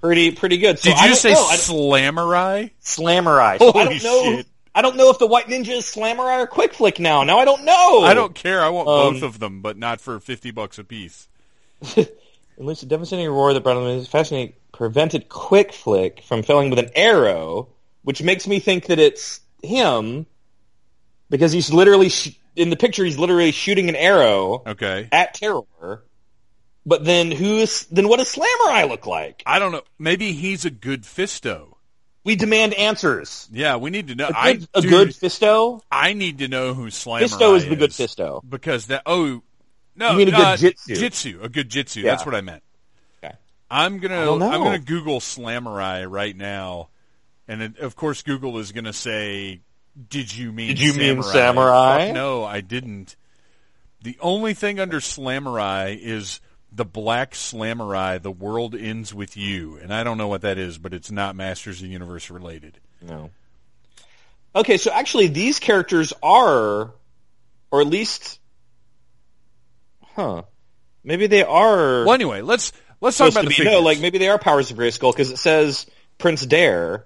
Pretty 0.00 0.30
pretty 0.32 0.58
good. 0.58 0.78
So 0.78 0.90
Did 0.90 1.00
you 1.00 1.14
say 1.14 1.32
know. 1.32 1.46
I- 1.48 1.56
Slamurai? 1.56 2.70
Slamurai. 2.82 3.58
So 3.58 3.68
I 3.68 3.72
Holy 3.72 3.98
don't 3.98 4.02
know. 4.04 4.36
shit. 4.36 4.46
I 4.74 4.82
don't 4.82 4.96
know 4.96 5.10
if 5.10 5.18
the 5.18 5.26
White 5.26 5.46
Ninja 5.46 5.70
is 5.70 5.84
Slamurai 5.86 6.38
or 6.40 6.46
Quick 6.46 6.72
Flick 6.74 7.00
now. 7.00 7.24
Now 7.24 7.38
I 7.38 7.44
don't 7.44 7.64
know. 7.64 8.02
I 8.02 8.14
don't 8.14 8.34
care. 8.34 8.62
I 8.62 8.68
want 8.68 8.88
Um, 8.88 9.14
both 9.14 9.22
of 9.24 9.40
them, 9.40 9.60
but 9.60 9.76
not 9.76 10.00
for 10.00 10.20
fifty 10.20 10.50
bucks 10.52 10.78
a 10.78 10.84
piece. 10.84 11.26
Unleashed 12.58 12.80
the 12.82 12.86
devastating 12.86 13.28
roar 13.28 13.52
that 13.54 13.62
brought 13.62 13.76
him 13.76 14.04
fascinating 14.04 14.54
prevented 14.72 15.28
Quick 15.28 15.72
Flick 15.72 16.22
from 16.22 16.42
failing 16.42 16.70
with 16.70 16.78
an 16.78 16.90
arrow, 16.94 17.68
which 18.02 18.22
makes 18.22 18.46
me 18.46 18.60
think 18.60 18.86
that 18.86 18.98
it's 19.00 19.40
him 19.62 20.26
because 21.30 21.50
he's 21.52 21.72
literally 21.72 22.08
sh- 22.08 22.36
in 22.56 22.70
the 22.70 22.76
picture. 22.76 23.04
He's 23.04 23.18
literally 23.18 23.50
shooting 23.52 23.88
an 23.88 23.96
arrow 23.96 24.62
Okay. 24.66 25.08
at 25.12 25.34
Terror. 25.34 26.02
But 26.88 27.04
then 27.04 27.30
who's 27.30 27.84
then 27.84 28.08
what 28.08 28.16
does 28.18 28.34
Slamurai 28.34 28.88
look 28.88 29.06
like? 29.06 29.42
I 29.44 29.58
don't 29.58 29.72
know. 29.72 29.82
Maybe 29.98 30.32
he's 30.32 30.64
a 30.64 30.70
good 30.70 31.02
Fisto. 31.02 31.74
We 32.24 32.34
demand 32.34 32.72
answers. 32.72 33.46
Yeah, 33.52 33.76
we 33.76 33.90
need 33.90 34.08
to 34.08 34.14
know. 34.14 34.28
A 34.28 34.32
I 34.38 34.52
good, 34.54 34.68
a 34.72 34.80
dude, 34.80 34.90
good 34.90 35.08
Fisto. 35.08 35.82
I 35.90 36.14
need 36.14 36.38
to 36.38 36.48
know 36.48 36.72
who 36.72 36.86
Slamurai 36.86 37.24
Fisto 37.24 37.56
is 37.56 37.66
the 37.66 37.76
good 37.76 37.90
Fisto. 37.90 38.40
because 38.48 38.86
that. 38.86 39.02
Oh 39.04 39.42
no, 39.96 40.12
You 40.12 40.16
mean 40.16 40.28
a 40.28 40.30
good 40.30 40.40
uh, 40.40 40.56
jitsu. 40.56 40.94
Jitsu, 40.94 41.40
a 41.42 41.50
good 41.50 41.68
jitsu. 41.68 42.00
Yeah. 42.00 42.12
That's 42.12 42.24
what 42.24 42.34
I 42.34 42.40
meant. 42.40 42.62
Okay. 43.22 43.34
I'm 43.70 43.98
gonna. 43.98 44.32
I'm 44.32 44.38
gonna 44.62 44.78
Google 44.78 45.20
Slamurai 45.20 46.10
right 46.10 46.34
now, 46.34 46.88
and 47.46 47.60
it, 47.62 47.78
of 47.80 47.96
course 47.96 48.22
Google 48.22 48.56
is 48.58 48.72
gonna 48.72 48.94
say, 48.94 49.60
"Did 50.08 50.34
you 50.34 50.52
mean 50.52 50.68
Did 50.68 50.80
you 50.80 50.94
mean 50.94 51.22
samurai?" 51.22 51.32
samurai? 51.32 52.06
Fuck 52.06 52.14
no, 52.14 52.44
I 52.44 52.62
didn't. 52.62 53.14
The 54.00 54.16
only 54.20 54.54
thing 54.54 54.80
under 54.80 55.00
Slamurai 55.00 55.98
is 56.00 56.40
the 56.78 56.84
Black 56.86 57.32
Slamurai. 57.32 58.22
The 58.22 58.30
world 58.30 58.74
ends 58.74 59.12
with 59.12 59.36
you, 59.36 59.76
and 59.76 59.92
I 59.92 60.02
don't 60.04 60.16
know 60.16 60.28
what 60.28 60.40
that 60.42 60.56
is, 60.56 60.78
but 60.78 60.94
it's 60.94 61.10
not 61.10 61.36
Masters 61.36 61.76
of 61.78 61.82
the 61.82 61.88
Universe 61.92 62.30
related. 62.30 62.78
No. 63.02 63.30
Okay, 64.56 64.78
so 64.78 64.90
actually 64.90 65.26
these 65.26 65.58
characters 65.58 66.12
are, 66.22 66.94
or 67.70 67.80
at 67.80 67.86
least, 67.86 68.38
huh? 70.14 70.42
Maybe 71.04 71.26
they 71.26 71.42
are 71.42 72.04
Well, 72.04 72.14
anyway, 72.14 72.40
let's 72.40 72.72
let's 73.00 73.18
talk 73.18 73.30
about 73.32 73.44
the 73.44 73.54
be. 73.54 73.64
No, 73.64 73.80
like 73.80 74.00
maybe 74.00 74.18
they 74.18 74.28
are 74.28 74.38
Powers 74.38 74.70
of 74.70 74.76
Grayskull 74.78 75.12
because 75.12 75.30
it 75.30 75.36
says 75.38 75.86
Prince 76.16 76.46
Dare. 76.46 77.04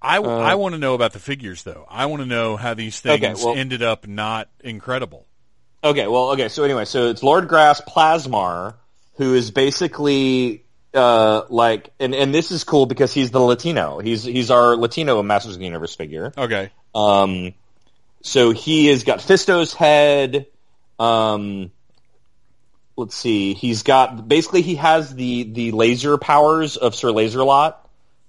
I, 0.00 0.18
uh, 0.18 0.22
I 0.38 0.54
want 0.56 0.74
to 0.74 0.78
know 0.78 0.92
about 0.94 1.14
the 1.14 1.18
figures, 1.18 1.62
though. 1.62 1.86
I 1.88 2.06
want 2.06 2.20
to 2.20 2.26
know 2.26 2.56
how 2.56 2.74
these 2.74 3.00
things 3.00 3.24
Okay, 3.24 3.34
well- 3.34 3.56
ended 3.56 3.82
up 3.82 4.06
not 4.06 4.48
incredible. 4.62 5.26
Okay, 5.84 6.06
well, 6.06 6.30
okay. 6.30 6.48
So 6.48 6.64
anyway, 6.64 6.86
so 6.86 7.08
it's 7.08 7.22
Lord 7.22 7.46
Grasp 7.46 7.84
Plasmar, 7.86 8.74
who 9.16 9.34
is 9.34 9.50
basically 9.50 10.64
uh, 10.94 11.42
like, 11.50 11.90
and 12.00 12.14
and 12.14 12.34
this 12.34 12.50
is 12.50 12.64
cool 12.64 12.86
because 12.86 13.12
he's 13.12 13.30
the 13.30 13.40
Latino. 13.40 13.98
He's 13.98 14.24
he's 14.24 14.50
our 14.50 14.76
Latino 14.76 15.22
Masters 15.22 15.54
of 15.54 15.58
the 15.58 15.66
Universe 15.66 15.94
figure. 15.94 16.32
Okay. 16.38 16.70
Um, 16.94 17.52
so 18.22 18.52
he 18.52 18.86
has 18.86 19.04
got 19.04 19.20
Fisto's 19.20 19.74
head. 19.74 20.46
Um, 20.98 21.70
let's 22.96 23.14
see. 23.14 23.52
He's 23.52 23.82
got 23.82 24.26
basically 24.26 24.62
he 24.62 24.76
has 24.76 25.14
the 25.14 25.42
the 25.42 25.72
laser 25.72 26.16
powers 26.16 26.78
of 26.78 26.94
Sir 26.94 27.08
Laserlot, 27.08 27.74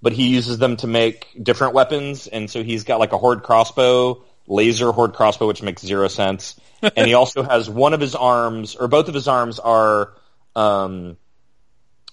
but 0.01 0.11
he 0.11 0.27
uses 0.27 0.57
them 0.57 0.75
to 0.77 0.87
make 0.87 1.27
different 1.41 1.73
weapons. 1.73 2.27
And 2.27 2.49
so 2.49 2.63
he's 2.63 2.83
got 2.83 2.99
like 2.99 3.13
a 3.13 3.17
horde 3.17 3.43
crossbow, 3.43 4.23
laser 4.47 4.91
horde 4.91 5.13
crossbow, 5.13 5.47
which 5.47 5.61
makes 5.61 5.81
zero 5.81 6.07
sense. 6.07 6.59
and 6.81 7.07
he 7.07 7.13
also 7.13 7.43
has 7.43 7.69
one 7.69 7.93
of 7.93 8.01
his 8.01 8.15
arms, 8.15 8.75
or 8.75 8.87
both 8.87 9.07
of 9.07 9.13
his 9.13 9.27
arms 9.27 9.59
are 9.59 10.13
um, 10.55 11.17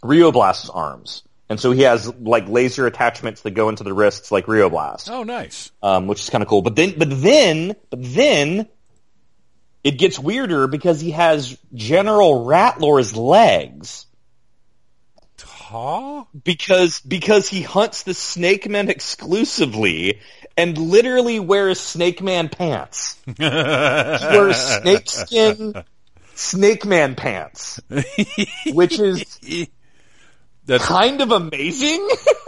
Rio 0.03 0.33
Blast's 0.33 0.71
arms. 0.71 1.23
And 1.49 1.61
so 1.61 1.73
he 1.73 1.83
has 1.83 2.07
like 2.15 2.49
laser 2.49 2.87
attachments 2.87 3.43
that 3.43 3.51
go 3.51 3.69
into 3.69 3.85
the 3.85 3.93
wrists 3.93 4.33
like 4.33 4.49
Rio 4.49 4.71
Blast 4.71 5.11
Oh, 5.11 5.23
nice. 5.23 5.71
um, 5.83 6.07
which 6.07 6.21
is 6.21 6.31
kind 6.31 6.41
of 6.41 6.49
cool. 6.49 6.63
But 6.63 6.77
then, 6.77 6.95
but 6.97 7.09
then, 7.11 7.77
but 7.91 7.99
then, 8.03 8.69
it 9.85 9.99
gets 9.99 10.19
weirder 10.19 10.69
because 10.69 11.01
he 11.01 11.11
has 11.11 11.59
General 11.75 12.45
Rattler's 12.47 13.15
legs 13.17 14.07
Huh? 15.73 16.25
because 16.45 17.01
because 17.01 17.49
he 17.49 17.63
hunts 17.63 18.03
the 18.03 18.13
Snake 18.13 18.69
Man 18.69 18.91
exclusively 18.91 20.21
and 20.57 20.77
literally 20.77 21.41
wears 21.41 21.81
Snake 21.81 22.21
Man 22.21 22.51
pants. 22.51 23.17
He 23.25 23.35
wears 23.43 24.57
snakeskin 24.57 25.83
Snake 26.35 26.85
Man 26.85 27.15
pants, 27.15 27.81
which 28.73 28.99
is 28.99 29.39
That's 30.67 30.85
kind 30.85 31.21
of 31.21 31.33
amazing. 31.33 32.07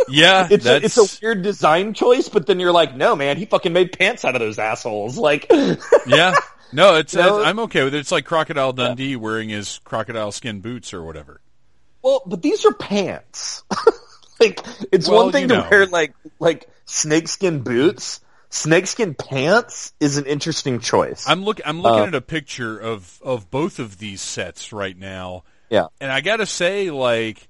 yeah. 0.09 0.49
It's 0.51 0.67
a, 0.67 0.77
it's 0.77 0.99
a 0.99 1.19
weird 1.23 1.43
design 1.43 1.95
choice, 1.95 2.29
but 2.29 2.47
then 2.47 2.61
you're 2.61 2.73
like, 2.73 2.95
no, 2.95 3.17
man, 3.17 3.37
he 3.39 3.47
fucking 3.47 3.73
made 3.73 3.97
pants 3.99 4.25
out 4.25 4.35
of 4.35 4.41
those 4.41 4.59
assholes. 4.59 5.17
Like, 5.17 5.47
yeah. 6.07 6.35
No, 6.73 6.97
it's 6.97 7.15
No. 7.15 7.43
I'm 7.43 7.59
okay 7.61 7.85
with 7.85 7.95
it. 7.95 7.99
It's 7.99 8.13
like 8.13 8.25
Crocodile 8.25 8.73
Dundee 8.73 9.17
wearing 9.17 9.49
his 9.49 9.81
crocodile 9.85 10.33
skin 10.33 10.61
boots 10.61 10.93
or 10.93 11.03
whatever. 11.03 11.41
Well, 12.05 12.23
but 12.27 12.43
these 12.43 12.65
are 12.67 12.73
pants. 12.75 13.65
like 14.41 14.61
it's 14.93 15.09
Well, 15.09 15.25
one 15.25 15.33
thing 15.33 15.49
to 15.49 15.55
know. 15.57 15.69
wear 15.71 15.87
like 15.87 16.15
like 16.39 16.69
snakeskin 16.85 17.61
boots. 17.61 18.21
Snakeskin 18.51 19.15
pants 19.15 19.93
is 19.99 20.17
an 20.17 20.27
interesting 20.27 20.79
choice. 20.79 21.25
I'm 21.27 21.45
look 21.45 21.61
I'm 21.67 21.81
looking 21.83 22.05
Uh, 22.05 22.07
at 22.09 22.15
a 22.15 22.21
picture 22.21 22.79
of 22.79 23.19
of 23.25 23.51
both 23.51 23.79
of 23.81 23.99
these 23.99 24.21
sets 24.21 24.73
right 24.73 24.97
now, 24.97 25.43
yeah. 25.71 25.87
and 26.01 26.13
I 26.13 26.21
got 26.21 26.37
to 26.37 26.47
say, 26.47 26.91
like, 26.93 27.49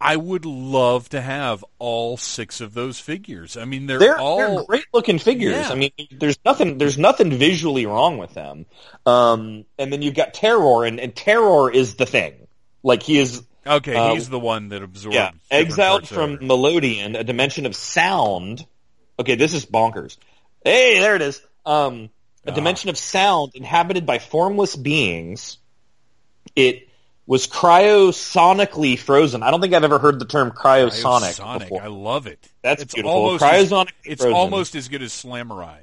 I 0.00 0.14
would 0.16 0.44
love 0.44 1.08
to 1.08 1.20
have 1.20 1.64
all 1.80 2.16
six 2.16 2.60
of 2.60 2.74
those 2.74 3.00
figures. 3.00 3.56
I 3.56 3.64
mean, 3.64 3.86
they're, 3.86 3.98
They're, 3.98 4.18
all 4.18 4.36
they're 4.56 4.64
great 4.66 4.84
looking 4.94 5.18
figures. 5.18 5.54
Yeah. 5.56 5.70
I 5.70 5.74
mean, 5.74 5.90
there's 6.12 6.38
nothing 6.44 6.78
there's 6.78 6.98
nothing 6.98 7.30
visually 7.32 7.86
wrong 7.86 8.18
with 8.18 8.34
them. 8.34 8.66
Um, 9.04 9.64
and 9.78 9.92
then 9.92 10.02
you've 10.02 10.14
got 10.14 10.32
Terror, 10.34 10.84
and, 10.84 11.00
and 11.00 11.12
Terror 11.16 11.70
is 11.72 11.96
the 11.96 12.06
thing. 12.06 12.46
Like 12.84 13.02
he 13.02 13.18
is, 13.18 13.42
okay. 13.66 13.94
uh, 13.94 14.14
he's 14.14 14.28
the 14.28 14.38
one 14.38 14.68
that 14.70 14.82
absorbed. 14.82 15.14
yeah, 15.14 15.30
exiled 15.50 16.08
from. 16.08 16.38
Melodian, 16.40 17.16
a 17.16 17.24
dimension 17.24 17.66
of 17.66 17.74
sound. 17.76 18.66
Okay, 19.18 19.34
this 19.34 19.54
is 19.54 19.66
bonkers. 19.66 20.16
Hey, 20.64 20.98
there 20.98 21.16
it 21.16 21.22
is. 21.22 21.40
Um, 21.64 22.10
a 22.46 22.52
Ah. 22.52 22.54
dimension 22.54 22.90
of 22.90 22.98
sound 22.98 23.52
inhabited 23.54 24.06
by 24.06 24.18
formless 24.18 24.76
beings. 24.76 25.58
It 26.54 26.88
was 27.26 27.46
cryosonically 27.48 28.98
frozen. 28.98 29.42
I 29.42 29.50
don't 29.50 29.60
think 29.60 29.74
I've 29.74 29.84
ever 29.84 29.98
heard 29.98 30.18
the 30.18 30.24
term 30.26 30.52
cryosonic 30.52 31.38
Cryosonic. 31.40 31.58
before. 31.60 31.82
I 31.82 31.88
love 31.88 32.26
it. 32.26 32.48
That's 32.62 32.82
it's 32.82 32.94
beautiful. 32.94 33.16
Almost 33.16 33.42
as, 33.44 33.72
it's 34.04 34.22
frozen. 34.22 34.36
almost 34.36 34.74
as 34.76 34.88
good 34.88 35.02
as 35.02 35.12
Slamurai. 35.12 35.78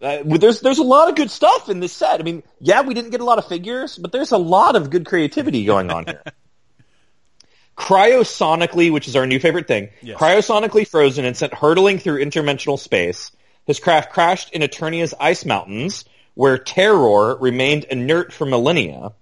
Uh, 0.00 0.18
there's 0.24 0.60
there's 0.60 0.78
a 0.78 0.82
lot 0.84 1.08
of 1.08 1.16
good 1.16 1.30
stuff 1.30 1.68
in 1.68 1.80
this 1.80 1.92
set. 1.92 2.20
I 2.20 2.22
mean, 2.22 2.42
yeah, 2.60 2.82
we 2.82 2.94
didn't 2.94 3.10
get 3.10 3.20
a 3.20 3.24
lot 3.24 3.38
of 3.38 3.48
figures, 3.48 3.98
but 3.98 4.12
there's 4.12 4.30
a 4.32 4.38
lot 4.38 4.76
of 4.76 4.90
good 4.90 5.04
creativity 5.04 5.64
going 5.64 5.90
on 5.90 6.06
here. 6.06 6.22
Cryosonically, 7.78 8.92
which 8.92 9.06
is 9.08 9.16
our 9.16 9.26
new 9.26 9.38
favorite 9.38 9.66
thing, 9.68 9.88
Yes. 10.02 10.18
cryosonically 10.18 10.86
frozen 10.86 11.24
and 11.24 11.36
sent 11.36 11.54
hurtling 11.54 11.98
through 11.98 12.22
interdimensional 12.24 12.78
space, 12.78 13.30
his 13.66 13.78
craft 13.80 14.12
crashed 14.12 14.50
in 14.52 14.62
Eternia's 14.62 15.14
ice 15.18 15.44
mountains, 15.44 16.04
where 16.34 16.58
Terror 16.58 17.36
remained 17.36 17.84
inert 17.84 18.32
for 18.32 18.44
millennia. 18.46 19.12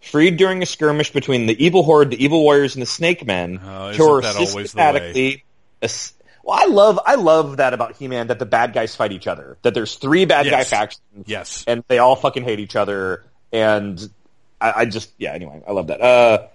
Freed 0.00 0.36
during 0.36 0.62
a 0.62 0.66
skirmish 0.66 1.10
between 1.12 1.46
the 1.46 1.64
evil 1.64 1.82
horde, 1.82 2.10
the 2.10 2.22
evil 2.24 2.42
warriors, 2.42 2.76
and 2.76 2.82
the 2.82 2.86
snake 2.86 3.26
men, 3.26 3.60
Oh, 3.64 3.92
Terror 3.92 4.20
that 4.22 4.34
always 4.36 4.52
the 4.52 4.56
way? 4.56 4.62
systematically 4.62 5.44
well, 6.44 6.56
I 6.58 6.66
love 6.66 7.00
I 7.04 7.16
love 7.16 7.56
that 7.56 7.74
about 7.74 7.96
He-Man 7.96 8.28
that 8.28 8.38
the 8.38 8.46
bad 8.46 8.72
guys 8.72 8.94
fight 8.94 9.10
each 9.10 9.26
other. 9.26 9.58
That 9.62 9.74
there's 9.74 9.96
three 9.96 10.26
bad 10.26 10.48
guy 10.48 10.62
factions, 10.62 11.02
Yes. 11.26 11.64
and 11.66 11.82
they 11.88 11.98
all 11.98 12.14
fucking 12.14 12.44
hate 12.44 12.60
each 12.60 12.76
other. 12.76 13.24
And 13.52 14.00
I, 14.60 14.72
I 14.76 14.84
just 14.84 15.10
yeah. 15.18 15.32
Anyway, 15.32 15.60
I 15.66 15.72
love 15.72 15.88
that. 15.88 16.00
Uh, 16.00 16.46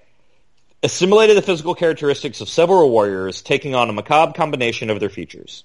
assimilated 0.84 1.38
the 1.38 1.42
physical 1.42 1.76
characteristics 1.76 2.42
of 2.42 2.50
several 2.50 2.90
warriors, 2.90 3.42
taking 3.42 3.76
on 3.76 3.90
a 3.90 3.94
macabre 3.94 4.34
combination 4.34 4.90
of 4.90 5.00
their 5.00 5.10
features. 5.10 5.64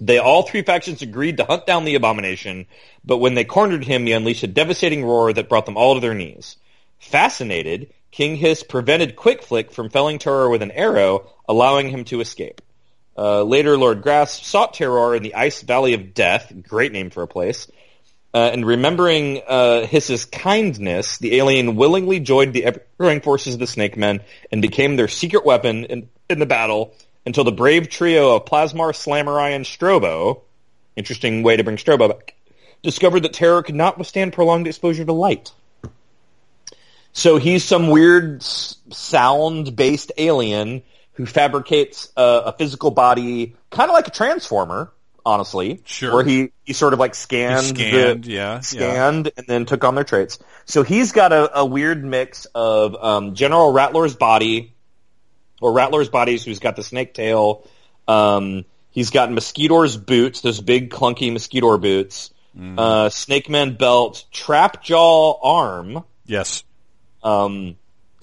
They 0.00 0.18
all 0.18 0.42
three 0.42 0.62
factions 0.62 1.02
agreed 1.02 1.38
to 1.38 1.44
hunt 1.44 1.66
down 1.66 1.84
the 1.84 1.94
abomination, 1.94 2.66
but 3.04 3.18
when 3.18 3.34
they 3.34 3.44
cornered 3.44 3.84
him, 3.84 4.04
he 4.06 4.12
unleashed 4.12 4.42
a 4.42 4.48
devastating 4.48 5.04
roar 5.04 5.32
that 5.32 5.48
brought 5.48 5.66
them 5.66 5.76
all 5.76 5.94
to 5.94 6.00
their 6.00 6.14
knees. 6.14 6.56
Fascinated, 6.98 7.92
King 8.10 8.36
Hiss 8.36 8.62
prevented 8.62 9.16
Quick 9.16 9.42
Flick 9.42 9.70
from 9.70 9.88
felling 9.88 10.18
Terror 10.18 10.50
with 10.50 10.62
an 10.62 10.70
arrow, 10.70 11.30
allowing 11.48 11.88
him 11.88 12.04
to 12.04 12.20
escape. 12.20 12.60
Uh, 13.16 13.42
later, 13.42 13.78
Lord 13.78 14.02
Grasp 14.02 14.42
sought 14.42 14.74
Terror 14.74 15.14
in 15.14 15.22
the 15.22 15.34
Ice 15.34 15.62
Valley 15.62 15.94
of 15.94 16.12
Death, 16.12 16.52
great 16.62 16.92
name 16.92 17.08
for 17.08 17.22
a 17.22 17.28
place, 17.28 17.66
uh, 18.36 18.50
and 18.52 18.66
remembering 18.66 19.40
uh, 19.48 19.86
Hiss's 19.86 20.26
kindness, 20.26 21.16
the 21.16 21.36
alien 21.36 21.74
willingly 21.74 22.20
joined 22.20 22.52
the 22.52 22.66
ever-growing 22.66 23.22
forces 23.22 23.54
of 23.54 23.60
the 23.60 23.66
Snake 23.66 23.96
Men 23.96 24.20
and 24.52 24.60
became 24.60 24.96
their 24.96 25.08
secret 25.08 25.46
weapon 25.46 25.86
in, 25.86 26.10
in 26.28 26.38
the 26.38 26.44
battle 26.44 26.92
until 27.24 27.44
the 27.44 27.52
brave 27.52 27.88
trio 27.88 28.36
of 28.36 28.44
Plasmar, 28.44 28.92
Slamurai, 28.92 29.56
and 29.56 29.64
Strobo, 29.64 30.42
interesting 30.96 31.44
way 31.44 31.56
to 31.56 31.64
bring 31.64 31.78
Strobo 31.78 32.10
back, 32.10 32.34
discovered 32.82 33.20
that 33.20 33.32
Terror 33.32 33.62
could 33.62 33.74
not 33.74 33.96
withstand 33.96 34.34
prolonged 34.34 34.66
exposure 34.66 35.06
to 35.06 35.14
light. 35.14 35.52
So 37.14 37.38
he's 37.38 37.64
some 37.64 37.88
weird 37.88 38.42
sound-based 38.42 40.12
alien 40.18 40.82
who 41.14 41.24
fabricates 41.24 42.12
a, 42.18 42.42
a 42.44 42.52
physical 42.52 42.90
body, 42.90 43.56
kind 43.70 43.88
of 43.90 43.94
like 43.94 44.08
a 44.08 44.10
transformer, 44.10 44.92
honestly. 45.26 45.82
Sure. 45.84 46.14
Where 46.14 46.24
he, 46.24 46.52
he 46.64 46.72
sort 46.72 46.94
of 46.94 47.00
like 47.00 47.14
scanned, 47.14 47.76
He 47.76 47.88
scanned, 47.88 48.24
the, 48.24 48.30
yeah, 48.30 48.60
scanned, 48.60 49.32
and 49.36 49.46
then 49.46 49.66
took 49.66 49.84
on 49.84 49.96
their 49.96 50.04
traits. 50.04 50.38
So 50.64 50.84
he's 50.84 51.12
got 51.12 51.32
a, 51.32 51.58
a 51.58 51.64
weird 51.66 52.02
mix 52.02 52.46
of 52.54 52.94
um, 52.94 53.34
General 53.34 53.72
Rattler's 53.72 54.14
body, 54.14 54.72
or 55.60 55.72
Rattler's 55.72 56.08
bodies, 56.08 56.44
who's 56.44 56.60
got 56.60 56.76
the 56.76 56.82
snake 56.82 57.12
tail. 57.12 57.68
Um, 58.06 58.64
he's 58.90 59.10
got 59.10 59.28
Mosquitor's 59.28 59.96
boots, 59.96 60.40
those 60.40 60.60
big 60.60 60.90
clunky 60.90 61.32
Mosquitor 61.32 61.80
boots. 61.80 62.30
Mm. 62.56 62.78
Uh, 62.78 63.10
Snake 63.10 63.50
Man 63.50 63.74
belt, 63.74 64.24
trap 64.30 64.82
jaw 64.82 65.38
arm. 65.42 66.04
Yes. 66.24 66.64
Um, 67.22 67.76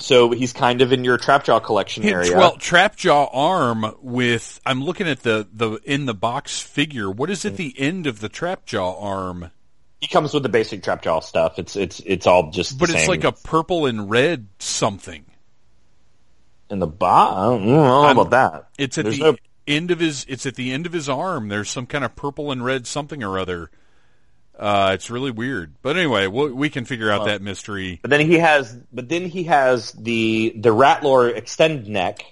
so 0.04 0.32
he's 0.32 0.51
kind 0.51 0.82
of 0.82 0.91
in 0.91 1.06
your 1.06 1.18
Trapjaw 1.18 1.64
collection 1.64 2.04
area. 2.04 2.36
Well, 2.36 2.58
Trapjaw 2.58 3.30
arm 3.32 3.95
with 4.01 4.60
I'm 4.66 4.84
looking 4.84 5.08
at 5.08 5.22
the 5.22 5.47
the 5.54 5.80
in 5.86 6.06
the 6.06 6.14
box 6.14 6.60
figure. 6.60 7.10
What 7.10 7.30
is 7.30 7.45
at 7.45 7.56
the 7.56 7.74
end 7.78 8.06
of 8.06 8.20
the 8.20 8.30
Trapjaw 8.30 9.01
arm? 9.01 9.51
he 10.01 10.08
comes 10.08 10.34
with 10.34 10.43
the 10.43 10.49
basic 10.49 10.84
Trapjaw 10.84 11.24
stuff. 11.24 11.58
It's 11.58 11.78
it's 11.78 12.01
it's 12.06 12.28
all 12.28 12.51
just. 12.51 12.78
But 12.78 12.89
it's 12.89 12.99
same. 12.99 13.08
like 13.08 13.24
a 13.24 13.32
purple 13.32 13.86
and 13.86 14.10
red 14.10 14.47
something. 14.60 15.24
in 16.70 16.80
the 16.80 16.88
bot. 16.88 17.38
I 17.38 17.43
don't 17.51 17.66
know 17.66 18.01
I'm- 18.04 18.18
about 18.18 18.32
that. 18.32 18.68
It's 18.78 18.97
at 18.97 19.06
There's 19.06 19.20
the 19.20 19.32
no- 19.32 19.38
end 19.68 19.91
of 19.91 19.99
his. 20.01 20.26
It's 20.28 20.45
at 20.45 20.56
the 20.56 20.74
end 20.74 20.86
of 20.86 20.91
his 20.91 21.08
arm. 21.08 21.47
There's 21.47 21.70
some 21.70 21.86
kind 21.86 22.04
of 22.04 22.16
purple 22.18 22.51
and 22.51 22.66
red 22.66 22.86
something 22.88 23.24
or 23.24 23.39
other. 23.39 23.70
Uh, 24.58 24.91
it's 24.93 25.10
really 25.10 25.32
weird. 25.32 25.74
But 25.82 25.97
anyway, 25.97 26.28
we 26.28 26.51
we 26.51 26.70
can 26.70 26.86
figure 26.86 27.10
out 27.12 27.26
that 27.26 27.41
mystery. 27.41 27.99
But 28.01 28.12
then 28.12 28.22
he 28.22 28.38
has, 28.39 28.76
but 28.91 29.10
then 29.10 29.26
he 29.26 29.43
has 29.45 29.91
the 29.93 30.54
the 30.56 30.72
Rattler 30.72 31.30
extend 31.30 31.88
neck, 31.88 32.24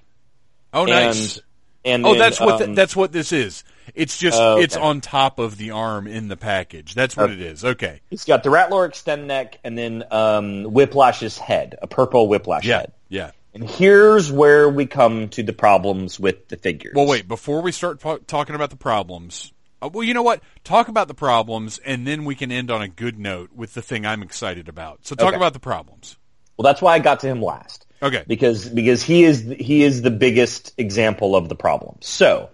Oh, 0.73 0.85
nice. 0.85 1.37
and 1.37 1.43
and 1.83 2.05
oh, 2.05 2.09
then, 2.11 2.19
that's 2.19 2.39
what 2.39 2.53
um, 2.53 2.59
th- 2.59 2.75
that's 2.75 2.95
what 2.95 3.11
this 3.11 3.31
is. 3.31 3.63
It's 3.95 4.17
just 4.17 4.39
Oh, 4.39 4.53
okay. 4.53 4.63
it's 4.63 4.77
on 4.77 5.01
top 5.01 5.39
of 5.39 5.57
the 5.57 5.71
arm 5.71 6.05
in 6.07 6.27
the 6.27 6.37
package. 6.37 6.93
That's 6.93 7.17
what 7.17 7.31
it 7.31 7.41
is. 7.41 7.65
Okay. 7.65 8.01
he's 8.11 8.23
got 8.25 8.43
the 8.43 8.51
Rattler 8.51 8.85
extend 8.85 9.27
neck, 9.27 9.57
and 9.63 9.75
then 9.77 10.03
um, 10.11 10.63
Whiplash's 10.65 11.37
head, 11.39 11.75
a 11.81 11.87
purple 11.87 12.27
Whiplash 12.27 12.65
Yeah. 12.65 12.77
head. 12.81 12.91
Yeah. 13.09 13.31
And 13.53 13.67
here's 13.69 14.31
where 14.31 14.69
we 14.69 14.85
come 14.85 15.27
to 15.29 15.43
the 15.43 15.51
problems 15.53 16.17
with 16.19 16.47
the 16.47 16.55
figures. 16.55 16.93
Well, 16.95 17.07
wait. 17.07 17.27
Before 17.27 17.61
we 17.61 17.71
start 17.73 17.99
po- 17.99 18.19
talking 18.19 18.55
about 18.55 18.69
the 18.69 18.77
problems, 18.77 19.51
uh, 19.81 19.89
well, 19.91 20.03
you 20.03 20.13
know 20.13 20.23
what? 20.23 20.41
Talk 20.63 20.87
about 20.87 21.07
the 21.07 21.13
problems, 21.13 21.79
and 21.79 22.05
then 22.05 22.25
we 22.25 22.35
can 22.35 22.51
end 22.51 22.69
on 22.71 22.81
a 22.81 22.87
good 22.87 23.17
note 23.19 23.51
with 23.55 23.73
the 23.73 23.81
thing 23.81 24.05
I'm 24.05 24.21
excited 24.21 24.69
about. 24.69 25.05
So 25.05 25.15
talk 25.15 25.29
Okay. 25.29 25.37
about 25.37 25.53
the 25.53 25.59
problems. 25.59 26.17
Well, 26.57 26.63
that's 26.63 26.81
why 26.81 26.93
I 26.93 26.99
got 26.99 27.21
to 27.21 27.27
him 27.27 27.41
last. 27.41 27.85
Okay. 28.03 28.23
because 28.27 28.67
because 28.67 29.03
he 29.03 29.23
is 29.23 29.41
he 29.59 29.83
is 29.83 30.01
the 30.01 30.09
biggest 30.09 30.73
example 30.77 31.35
of 31.35 31.49
the 31.49 31.55
problem. 31.55 31.97
So 32.01 32.49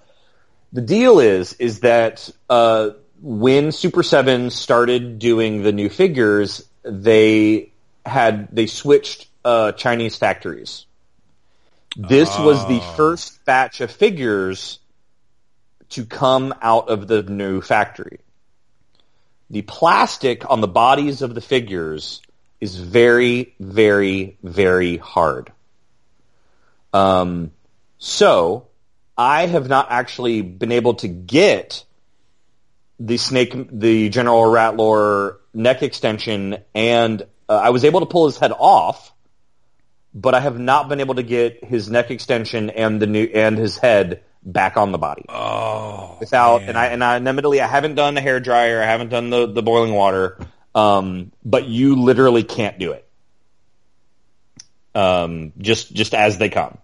the 0.73 0.81
deal 0.81 1.19
is 1.19 1.53
is 1.53 1.81
that 1.81 2.29
uh, 2.49 2.91
when 3.21 3.71
Super 3.71 4.03
Seven 4.03 4.49
started 4.49 5.19
doing 5.19 5.63
the 5.63 5.71
new 5.71 5.89
figures, 5.89 6.67
they 6.83 7.71
had 8.05 8.49
they 8.51 8.67
switched 8.67 9.27
uh, 9.45 9.71
Chinese 9.71 10.17
factories. 10.17 10.85
This 11.95 12.37
was 12.37 12.65
the 12.67 12.81
first 12.97 13.43
batch 13.45 13.81
of 13.81 13.89
figures 13.89 14.79
to 15.89 16.05
come 16.05 16.53
out 16.61 16.89
of 16.89 17.07
the 17.07 17.23
new 17.23 17.61
factory. 17.61 18.19
The 19.49 19.61
plastic 19.61 20.49
on 20.49 20.61
the 20.61 20.67
bodies 20.67 21.21
of 21.21 21.33
the 21.33 21.41
figures 21.41 22.21
is 22.59 22.75
very, 22.75 23.55
very, 23.59 24.37
very 24.43 24.97
hard. 24.97 25.51
Um, 26.93 27.51
so 27.97 28.67
I 29.17 29.45
have 29.45 29.69
not 29.69 29.87
actually 29.89 30.41
been 30.41 30.71
able 30.71 30.95
to 30.95 31.07
get 31.07 31.83
the 32.99 33.17
snake, 33.17 33.53
the 33.71 34.09
General 34.09 34.45
Rattler 34.45 35.37
neck 35.53 35.83
extension, 35.83 36.57
and 36.73 37.21
uh, 37.47 37.55
I 37.55 37.69
was 37.69 37.85
able 37.85 38.01
to 38.01 38.05
pull 38.05 38.25
his 38.25 38.37
head 38.37 38.51
off, 38.51 39.13
but 40.13 40.33
I 40.33 40.39
have 40.39 40.59
not 40.59 40.89
been 40.89 40.99
able 40.99 41.15
to 41.15 41.23
get 41.23 41.63
his 41.63 41.89
neck 41.89 42.11
extension 42.11 42.69
and 42.69 43.01
the 43.01 43.07
new 43.07 43.23
and 43.23 43.57
his 43.57 43.77
head 43.77 44.23
back 44.43 44.77
on 44.77 44.91
the 44.91 44.97
body 44.97 45.25
Oh. 45.29 46.17
without 46.19 46.61
man. 46.61 46.69
and 46.69 46.77
I 46.77 46.85
and 46.87 47.03
I 47.03 47.15
and 47.17 47.27
admittedly 47.27 47.59
I 47.61 47.67
haven't 47.67 47.95
done 47.95 48.13
the 48.13 48.21
hair 48.21 48.39
dryer, 48.39 48.81
I 48.81 48.85
haven't 48.85 49.09
done 49.09 49.29
the 49.29 49.45
the 49.47 49.61
boiling 49.61 49.93
water, 49.93 50.37
um, 50.75 51.31
but 51.43 51.65
you 51.65 51.95
literally 51.95 52.43
can't 52.43 52.79
do 52.79 52.91
it. 52.93 53.03
Um, 54.95 55.53
just 55.59 55.93
just 55.93 56.13
as 56.13 56.37
they 56.37 56.49
come, 56.49 56.77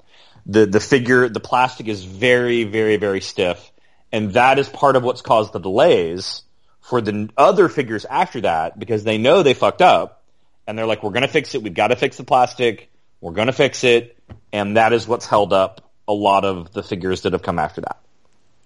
the 0.45 0.65
the 0.65 0.79
figure 0.79 1.29
the 1.29 1.39
plastic 1.39 1.87
is 1.87 2.03
very 2.03 2.63
very 2.63 2.97
very 2.97 3.21
stiff, 3.21 3.71
and 4.11 4.33
that 4.33 4.59
is 4.59 4.69
part 4.69 4.95
of 4.95 5.03
what's 5.03 5.21
caused 5.21 5.51
the 5.53 5.59
delays 5.59 6.43
for 6.81 7.01
the 7.01 7.29
other 7.37 7.69
figures 7.69 8.05
after 8.05 8.41
that 8.41 8.77
because 8.77 9.03
they 9.03 9.17
know 9.17 9.41
they 9.41 9.53
fucked 9.55 9.81
up, 9.81 10.21
and 10.67 10.77
they're 10.77 10.85
like, 10.85 11.01
we're 11.01 11.11
gonna 11.11 11.27
fix 11.27 11.55
it. 11.55 11.63
We've 11.63 11.73
got 11.73 11.87
to 11.87 11.95
fix 11.95 12.17
the 12.17 12.23
plastic. 12.23 12.91
We're 13.21 13.31
gonna 13.31 13.53
fix 13.53 13.83
it, 13.83 14.17
and 14.51 14.77
that 14.77 14.93
is 14.93 15.07
what's 15.07 15.25
held 15.25 15.53
up 15.53 15.92
a 16.07 16.13
lot 16.13 16.45
of 16.45 16.73
the 16.73 16.83
figures 16.83 17.21
that 17.21 17.33
have 17.33 17.41
come 17.43 17.59
after 17.59 17.81
that. 17.81 17.99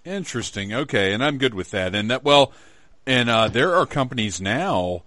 Interesting. 0.06 0.74
Okay, 0.74 1.14
and 1.14 1.24
I'm 1.24 1.38
good 1.38 1.54
with 1.54 1.72
that. 1.72 1.94
And 1.94 2.10
that 2.12 2.24
well, 2.24 2.54
and 3.06 3.30
uh, 3.30 3.48
there 3.50 3.76
are 3.76 3.86
companies 3.86 4.40
now. 4.40 5.04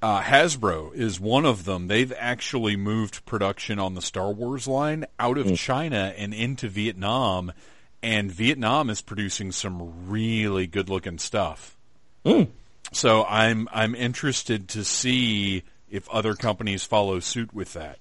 Uh, 0.00 0.20
Hasbro 0.20 0.92
is 0.94 1.20
one 1.20 1.46
of 1.46 1.64
them. 1.64 1.86
They've 1.86 2.12
actually 2.18 2.74
moved 2.74 3.24
production 3.24 3.78
on 3.78 3.94
the 3.94 4.02
Star 4.02 4.32
Wars 4.32 4.66
line 4.66 5.06
out 5.20 5.38
of 5.38 5.54
China 5.56 6.12
and 6.16 6.34
into 6.34 6.68
Vietnam, 6.68 7.52
and 8.02 8.30
Vietnam 8.32 8.90
is 8.90 9.00
producing 9.00 9.52
some 9.52 10.08
really 10.10 10.66
good 10.66 10.88
looking 10.88 11.18
stuff. 11.18 11.76
So 12.92 13.24
I'm 13.24 13.68
I'm 13.72 13.94
interested 13.94 14.68
to 14.70 14.84
see 14.84 15.62
if 15.88 16.08
other 16.08 16.34
companies 16.34 16.82
follow 16.84 17.20
suit 17.20 17.54
with 17.54 17.74
that. 17.74 17.98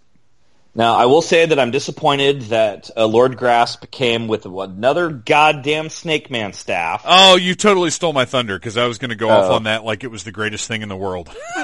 Now, 0.74 0.96
I 0.96 1.06
will 1.08 1.22
say 1.22 1.46
that 1.46 1.60
I'm 1.60 1.72
disappointed 1.72 2.44
that 2.44 2.90
uh, 2.96 3.06
Lord 3.06 3.36
Grasp 3.38 3.92
came 3.92 4.30
with 4.30 4.46
another 4.46 5.10
goddamn 5.10 5.90
Snake 5.90 6.32
Man 6.32 6.54
staff. 6.54 7.04
Oh, 7.06 7.36
you 7.36 7.56
totally 7.56 7.90
stole 7.90 8.14
my 8.14 8.24
thunder 8.24 8.58
because 8.58 8.78
I 8.78 8.88
was 8.88 8.98
going 8.98 9.10
to 9.10 9.18
go 9.18 9.30
off 9.30 9.52
Oh. 9.52 9.56
on 9.56 9.64
that 9.64 9.84
like 9.84 10.06
it 10.06 10.12
was 10.12 10.24
the 10.24 10.32
greatest 10.32 10.70
thing 10.70 10.82
in 10.82 10.88
the 10.88 10.96
world. 10.96 11.30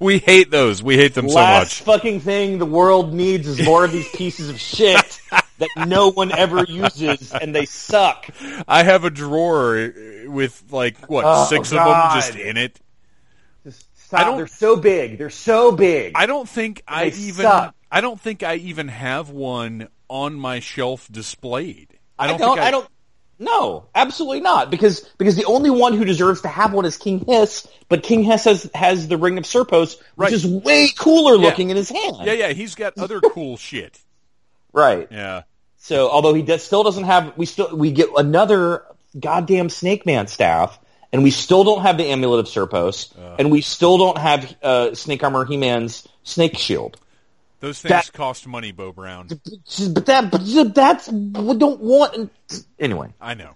we 0.00 0.18
hate 0.18 0.50
those. 0.50 0.82
We 0.82 0.96
hate 0.96 1.14
them 1.14 1.28
so 1.28 1.36
Last 1.36 1.86
much. 1.86 1.96
fucking 1.96 2.20
thing 2.20 2.58
the 2.58 2.64
world 2.66 3.12
needs 3.12 3.46
is 3.46 3.62
more 3.64 3.84
of 3.84 3.92
these 3.92 4.08
pieces 4.08 4.48
of 4.48 4.58
shit 4.58 5.20
that 5.58 5.68
no 5.86 6.10
one 6.10 6.32
ever 6.32 6.64
uses, 6.64 7.32
and 7.32 7.54
they 7.54 7.66
suck. 7.66 8.28
I 8.66 8.82
have 8.84 9.04
a 9.04 9.10
drawer 9.10 9.92
with 10.26 10.62
like 10.70 11.10
what 11.10 11.24
Oh, 11.26 11.44
six 11.44 11.72
of 11.72 11.78
them 11.78 12.10
just 12.14 12.36
in 12.36 12.56
it. 12.56 12.80
I 14.12 14.24
don't- 14.24 14.36
They're 14.38 14.46
so 14.46 14.76
big. 14.76 15.18
They're 15.18 15.30
so 15.30 15.72
big. 15.72 16.12
I 16.14 16.26
don't 16.26 16.48
think 16.48 16.82
I 16.86 17.06
even. 17.06 17.42
suck. 17.44 17.74
I 17.90 18.00
don't 18.00 18.20
think 18.20 18.42
I 18.42 18.56
even 18.56 18.88
have 18.88 19.30
one 19.30 19.88
on 20.08 20.34
my 20.34 20.60
shelf 20.60 21.08
displayed. 21.10 21.98
I 22.18 22.26
don't. 22.28 22.38
don't. 22.38 22.54
think 22.56 22.60
I, 22.64 22.68
I 22.68 22.70
don't. 22.70 22.88
No, 23.38 23.84
absolutely 23.94 24.40
not. 24.40 24.70
Because 24.70 25.00
because 25.18 25.36
the 25.36 25.44
only 25.44 25.68
one 25.70 25.92
who 25.92 26.04
deserves 26.04 26.40
to 26.42 26.48
have 26.48 26.72
one 26.72 26.84
is 26.86 26.96
King 26.96 27.24
Hiss, 27.26 27.66
but 27.88 28.02
King 28.02 28.22
Hiss 28.22 28.44
has 28.44 28.70
has 28.74 29.08
the 29.08 29.18
Ring 29.18 29.36
of 29.38 29.44
Serpos, 29.44 29.96
which 29.98 30.00
Right. 30.16 30.32
is 30.32 30.46
way 30.46 30.88
cooler 30.98 31.36
looking 31.36 31.68
in 31.70 31.76
his 31.76 31.90
hand. 31.90 32.16
Yeah, 32.24 32.32
yeah. 32.32 32.48
He's 32.52 32.74
got 32.74 32.96
other 32.98 33.20
cool 33.32 33.56
shit. 33.58 33.98
Right. 34.72 35.06
Yeah. 35.10 35.42
So 35.76 36.08
although 36.10 36.34
he 36.34 36.42
does, 36.42 36.62
still 36.64 36.82
doesn't 36.82 37.04
have, 37.04 37.36
we 37.36 37.46
still 37.46 37.76
we 37.76 37.92
get 37.92 38.08
another 38.16 38.84
goddamn 39.18 39.68
Snake 39.68 40.06
Man 40.06 40.26
staff, 40.26 40.78
and 41.12 41.22
we 41.22 41.30
still 41.30 41.64
don't 41.64 41.82
have 41.82 41.96
the 41.98 42.06
Amulet 42.06 42.40
of 42.40 42.46
Serpos, 42.46 43.12
and 43.38 43.50
we 43.50 43.60
still 43.60 43.98
don't 43.98 44.18
have 44.18 44.56
uh, 44.62 44.94
Snake 44.94 45.22
Armor 45.22 45.44
He 45.44 45.56
Man's 45.56 46.06
Snake 46.22 46.58
Shield. 46.58 46.98
Those 47.60 47.80
things 47.80 47.90
That- 47.90 48.12
cost 48.12 48.46
money, 48.46 48.72
Bo 48.72 48.92
Brown. 48.92 49.28
But 49.28 50.06
that, 50.06 50.30
but 50.30 50.74
that's 50.74 51.08
we 51.08 51.56
don't 51.56 51.80
want. 51.80 52.30
Anyway, 52.78 53.12
I 53.20 53.34
know. 53.34 53.52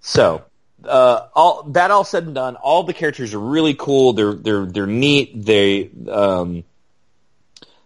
so 0.00 0.42
uh, 0.84 1.28
all 1.34 1.64
that 1.72 1.90
all 1.90 2.04
said 2.04 2.24
and 2.24 2.34
done, 2.34 2.56
all 2.56 2.84
the 2.84 2.94
characters 2.94 3.34
are 3.34 3.38
really 3.40 3.74
cool. 3.74 4.14
They're 4.14 4.34
they're 4.34 4.66
they're 4.66 4.86
neat. 4.86 5.44
They 5.44 5.90
um, 6.10 6.64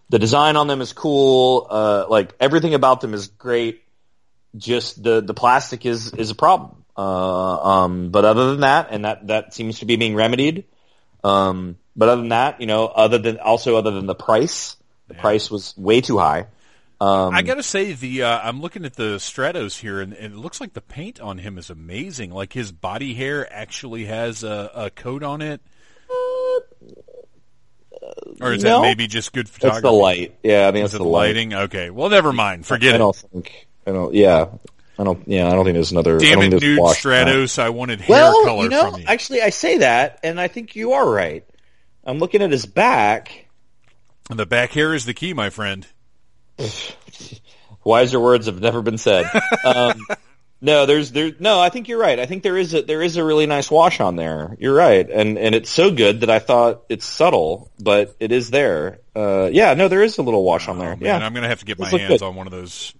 the 0.09 0.19
design 0.19 0.57
on 0.57 0.67
them 0.69 0.81
is 0.81 0.93
cool. 0.93 1.67
Uh, 1.69 2.07
like 2.09 2.33
everything 2.41 2.75
about 2.75 3.01
them 3.01 3.13
is 3.15 3.27
great. 3.29 3.83
Just 4.57 5.03
the 5.03 5.21
the 5.21 5.35
plastic 5.35 5.85
is 5.87 6.13
is 6.15 6.31
a 6.31 6.35
problem. 6.35 6.80
Uh, 6.97 7.63
um, 7.63 8.11
but 8.11 8.25
other 8.25 8.51
than 8.51 8.61
that, 8.61 8.89
and 8.91 9.05
that 9.05 9.27
that 9.29 9.55
seems 9.55 9.79
to 9.81 9.87
be 9.87 9.97
being 9.97 10.15
remedied. 10.15 10.65
Um, 11.23 11.77
but 11.97 12.09
other 12.09 12.23
than 12.23 12.31
that, 12.31 12.61
you 12.61 12.67
know, 12.67 12.87
other 12.87 13.19
than 13.19 13.39
also 13.39 13.77
other 13.77 13.91
than 13.91 14.07
the 14.07 14.15
price, 14.15 14.77
the 15.09 15.15
price 15.15 15.51
was 15.51 15.77
way 15.77 16.01
too 16.01 16.19
high. 16.19 16.47
Um, 17.01 17.35
I 17.35 17.41
gotta 17.41 17.63
say 17.63 17.95
the 17.95 18.25
uh, 18.25 18.41
I'm 18.41 18.61
looking 18.61 18.85
at 18.85 18.95
the 18.95 19.17
Stratos 19.17 19.79
here, 19.81 20.01
and, 20.01 20.13
and, 20.13 20.35
it 20.35 20.37
looks 20.37 20.61
like 20.61 20.75
the 20.75 20.83
paint 20.83 21.19
on 21.19 21.39
him 21.39 21.57
is 21.57 21.71
amazing. 21.71 22.31
Like 22.31 22.53
his 22.53 22.73
body 22.73 23.15
hair 23.15 23.51
actually 23.51 24.05
has 24.05 24.45
a, 24.45 24.71
a 24.75 24.91
coat 24.91 25.23
on 25.23 25.41
it. 25.41 25.63
or 28.41 28.53
is 28.53 28.63
no. 28.63 28.77
that 28.77 28.83
maybe 28.83 29.07
just 29.07 29.33
good 29.33 29.49
photography? 29.49 29.79
It's 29.79 29.83
the 29.83 29.93
light. 29.93 30.37
Yeah, 30.43 30.69
I 30.69 30.73
mean, 30.73 30.85
it's 30.85 30.93
Is 30.93 31.01
it 31.01 31.03
the 31.03 31.09
lighting? 31.09 31.55
Okay, 31.55 31.89
well, 31.89 32.11
never 32.11 32.35
mind. 32.35 32.67
Forget 32.67 32.93
I 32.93 32.97
it. 32.97 32.99
don't 32.99 33.17
think. 33.17 33.67
I 33.87 33.93
don't. 33.93 34.15
Yeah, 34.15 34.49
I 35.01 35.05
don't. 35.05 35.27
Yeah, 35.27 35.49
I 35.49 35.53
don't 35.53 35.65
think 35.65 35.75
there's 35.75 35.93
another. 35.93 36.19
Damn 36.19 36.43
it, 36.43 36.61
nude 36.61 36.79
wash 36.79 37.07
on 37.07 37.13
that. 37.13 37.27
Stratos! 37.27 37.59
I 37.59 37.71
wanted 37.71 38.01
hair 38.03 38.17
Well, 38.17 38.45
color 38.45 38.63
you 38.65 38.69
know, 38.69 38.91
from 38.91 39.01
you. 39.01 39.07
actually, 39.09 39.41
I 39.41 39.49
say 39.51 39.79
that, 39.79 40.21
and 40.23 40.39
I 40.39 40.49
think 40.49 40.77
you 40.77 40.93
are 40.93 41.09
right. 41.09 41.45
I'm 42.05 42.19
looking 42.19 42.43
at 42.43 42.51
his 42.51 42.67
back. 42.67 43.47
And 44.29 44.39
the 44.39 44.47
back 44.47 44.73
hair 44.73 44.93
is 44.95 45.07
the 45.07 45.15
key, 45.15 45.33
my 45.33 45.49
friend. 45.51 45.87
Wiser 47.85 48.21
words 48.21 48.47
have 48.47 48.61
never 48.61 48.83
been 48.83 48.99
said. 48.99 49.25
um, 49.65 50.07
no, 50.61 50.85
there's 50.87 51.13
there. 51.13 51.33
No, 51.39 51.59
I 51.59 51.71
think 51.71 51.89
you're 51.89 51.99
right. 51.99 52.19
I 52.19 52.27
think 52.27 52.43
there 52.43 52.59
is 52.59 52.75
a 52.75 52.83
there 52.83 53.01
is 53.03 53.17
a 53.17 53.25
really 53.25 53.47
nice 53.47 53.71
wash 53.71 54.01
on 54.01 54.17
there. 54.17 54.55
You're 54.61 54.75
right, 54.75 55.09
and 55.09 55.39
and 55.39 55.55
it's 55.55 55.71
so 55.71 55.91
good 55.91 56.21
that 56.21 56.31
I 56.31 56.39
thought 56.41 56.83
it's 56.91 57.07
subtle, 57.07 57.71
but 57.81 58.15
it 58.21 58.33
is 58.33 58.51
there. 58.51 58.99
Uh, 59.17 59.49
yeah, 59.51 59.73
no, 59.75 59.89
there 59.89 60.03
is 60.03 60.19
a 60.19 60.23
little 60.23 60.45
wash 60.45 60.69
on 60.69 60.79
there. 60.79 60.91
Oh, 60.93 60.97
man, 60.97 61.21
yeah, 61.21 61.27
I'm 61.27 61.33
gonna 61.33 61.49
have 61.49 61.61
to 61.61 61.65
get 61.65 61.79
my 61.79 61.87
Those 61.87 61.93
look 61.95 62.01
hands 62.03 62.21
good. 62.21 62.27
on 62.27 62.35
one 62.35 62.47
of 62.47 62.51
those. 62.53 62.93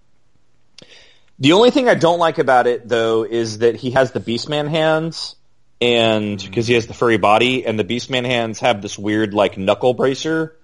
The 1.41 1.53
only 1.53 1.71
thing 1.71 1.89
I 1.89 1.95
don't 1.95 2.19
like 2.19 2.37
about 2.37 2.67
it 2.67 2.87
though 2.87 3.23
is 3.23 3.57
that 3.59 3.75
he 3.75 3.91
has 3.91 4.11
the 4.11 4.19
Beastman 4.19 4.69
hands, 4.69 5.35
and 5.81 6.39
because 6.39 6.67
he 6.67 6.75
has 6.75 6.85
the 6.85 6.93
furry 6.93 7.17
body, 7.17 7.65
and 7.65 7.79
the 7.79 7.83
Beastman 7.83 8.25
hands 8.25 8.59
have 8.59 8.83
this 8.83 8.97
weird 8.97 9.33
like 9.33 9.57
knuckle 9.57 9.95
bracer 9.95 10.55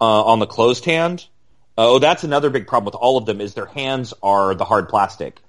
uh, 0.00 0.24
on 0.24 0.38
the 0.38 0.46
closed 0.46 0.86
hand. 0.86 1.26
Oh, 1.76 1.98
that's 1.98 2.24
another 2.24 2.48
big 2.48 2.66
problem 2.66 2.86
with 2.86 2.94
all 2.94 3.18
of 3.18 3.26
them 3.26 3.42
is 3.42 3.52
their 3.52 3.66
hands 3.66 4.14
are 4.22 4.54
the 4.54 4.64
hard 4.64 4.88
plastic, 4.88 5.40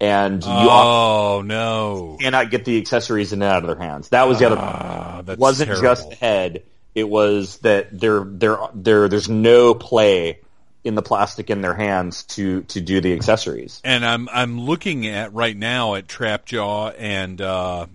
and 0.00 0.42
you 0.42 0.50
Oh 0.50 1.42
no, 1.44 2.16
cannot 2.20 2.50
get 2.50 2.64
the 2.64 2.78
accessories 2.78 3.32
in 3.32 3.40
and 3.40 3.48
out 3.48 3.62
of 3.62 3.68
their 3.68 3.88
hands. 3.88 4.08
That 4.08 4.26
was 4.26 4.40
the 4.40 4.46
other. 4.46 4.56
Ah, 4.58 5.22
that's 5.24 5.38
it 5.38 5.40
wasn't 5.40 5.68
terrible. 5.68 5.88
just 5.88 6.10
the 6.10 6.16
head. 6.16 6.64
It 6.92 7.08
was 7.08 7.58
that 7.58 7.96
there, 7.96 8.24
there, 8.24 8.58
there, 8.74 9.08
there's 9.08 9.28
no 9.28 9.74
play 9.74 10.40
in 10.84 10.94
the 10.94 11.02
plastic 11.02 11.50
in 11.50 11.62
their 11.62 11.74
hands 11.74 12.24
to 12.24 12.62
to 12.62 12.80
do 12.80 13.00
the 13.00 13.14
accessories. 13.14 13.80
And 13.84 14.04
I'm 14.04 14.28
I'm 14.28 14.60
looking 14.60 15.06
at 15.06 15.32
right 15.32 15.56
now 15.56 15.94
at 15.94 16.06
Trapjaw 16.06 16.94
and 16.98 17.40
uh, 17.40 17.86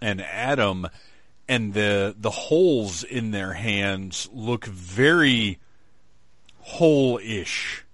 and 0.00 0.22
Adam, 0.22 0.88
and 1.46 1.74
the 1.74 2.16
the 2.18 2.30
holes 2.30 3.04
in 3.04 3.30
their 3.30 3.52
hands 3.52 4.28
look 4.32 4.64
very 4.64 5.58
hole-ish. 6.60 7.84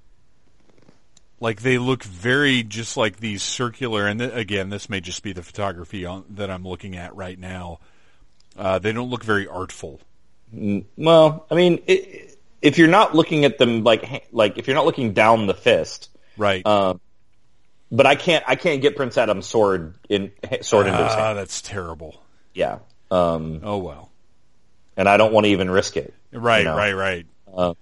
Like 1.41 1.63
they 1.63 1.79
look 1.79 2.03
very 2.05 2.63
just 2.63 2.97
like 2.97 3.19
these 3.19 3.43
circular. 3.43 4.07
And 4.07 4.21
th- 4.21 4.33
again, 4.33 4.71
this 4.71 4.89
may 4.89 5.01
just 5.01 5.23
be 5.23 5.33
the 5.33 5.43
photography 5.43 6.07
on, 6.07 6.25
that 6.31 6.51
I'm 6.51 6.67
looking 6.67 6.97
at 6.97 7.15
right 7.15 7.39
now. 7.39 7.81
Uh, 8.57 8.79
they 8.79 8.93
don't 8.93 9.11
look 9.11 9.25
very 9.25 9.47
artful. 9.47 10.01
Well, 10.97 11.47
I 11.51 11.55
mean, 11.55 11.83
it, 11.87 12.34
if 12.65 12.79
you're 12.79 12.89
not 12.89 13.15
looking 13.15 13.45
at 13.45 13.59
them 13.59 13.85
like 13.85 14.27
like 14.33 14.59
if 14.59 14.67
you're 14.67 14.75
not 14.75 14.87
looking 14.87 15.13
down 15.13 15.47
the 15.47 15.55
fist, 15.55 16.09
Right. 16.37 16.67
um, 16.67 17.01
but 17.93 18.07
I 18.07 18.15
can't 18.17 18.43
I 18.49 18.57
can't 18.57 18.81
get 18.83 18.97
Prince 18.97 19.17
Adam's 19.19 19.47
sword 19.47 19.95
in 20.09 20.33
sword 20.63 20.87
into 20.89 21.03
his 21.05 21.13
Ah, 21.13 21.17
hand. 21.17 21.39
that's 21.39 21.61
terrible. 21.63 22.21
Yeah, 22.55 22.79
um, 23.11 23.61
Oh 23.63 23.79
well. 23.79 24.11
and 24.97 25.09
I 25.09 25.17
don't 25.19 25.33
want 25.33 25.45
to 25.45 25.51
even 25.51 25.71
risk 25.71 25.97
it. 25.97 26.15
Right, 26.33 26.61
You 26.61 26.65
know. 26.65 26.77
right, 26.77 26.93
right. 26.95 27.27
Um, 27.55 27.77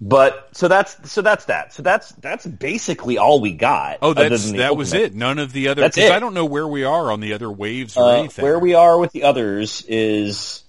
but 0.00 0.50
so 0.52 0.68
that's 0.68 1.10
so 1.10 1.22
that's 1.22 1.46
that. 1.46 1.72
So 1.72 1.82
that's 1.82 2.10
that's 2.12 2.46
basically 2.46 3.16
all 3.18 3.40
we 3.40 3.52
got. 3.52 3.98
Oh, 4.02 4.12
that's 4.12 4.52
that 4.52 4.76
was 4.76 4.92
it. 4.92 5.14
None 5.14 5.38
of 5.38 5.52
the 5.52 5.68
other. 5.68 5.80
That's 5.82 5.96
it. 5.96 6.12
I 6.12 6.18
don't 6.18 6.34
know 6.34 6.44
where 6.44 6.68
we 6.68 6.84
are 6.84 7.10
on 7.10 7.20
the 7.20 7.32
other 7.32 7.50
waves 7.50 7.96
or 7.96 8.04
Uh, 8.04 8.16
anything. 8.18 8.42
where 8.44 8.58
we 8.58 8.74
are 8.74 8.98
with 8.98 9.12
the 9.12 9.22
others 9.24 9.82
is 9.88 10.62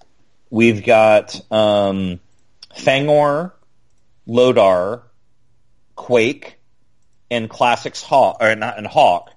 we've 0.50 0.84
got 0.84 1.40
um, 1.50 2.20
Fangor, 2.76 3.52
Lodar, 4.26 5.02
Quakke, 5.96 6.52
and 7.30 7.48
Classics 7.48 8.02
Hawk, 8.02 8.38
or 8.40 8.54
not, 8.54 8.78
and 8.78 8.86
Hawk 8.86 9.30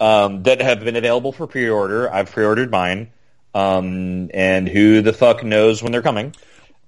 um, 0.00 0.42
that 0.44 0.60
have 0.60 0.80
been 0.80 0.96
available 0.96 1.32
for 1.32 1.46
pre-order. 1.46 2.12
I've 2.12 2.30
pre-ordered 2.30 2.70
mine, 2.70 3.10
um, 3.54 4.30
and 4.32 4.68
who 4.68 5.02
the 5.02 5.12
fuck 5.12 5.44
knows 5.44 5.82
when 5.82 5.92
they're 5.92 6.02
coming? 6.02 6.34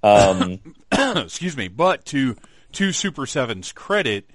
Um, 0.03 0.59
excuse 0.91 1.55
me. 1.55 1.67
But 1.67 2.05
to 2.05 2.35
to 2.73 2.91
Super 2.91 3.25
Seven's 3.25 3.71
credit, 3.71 4.29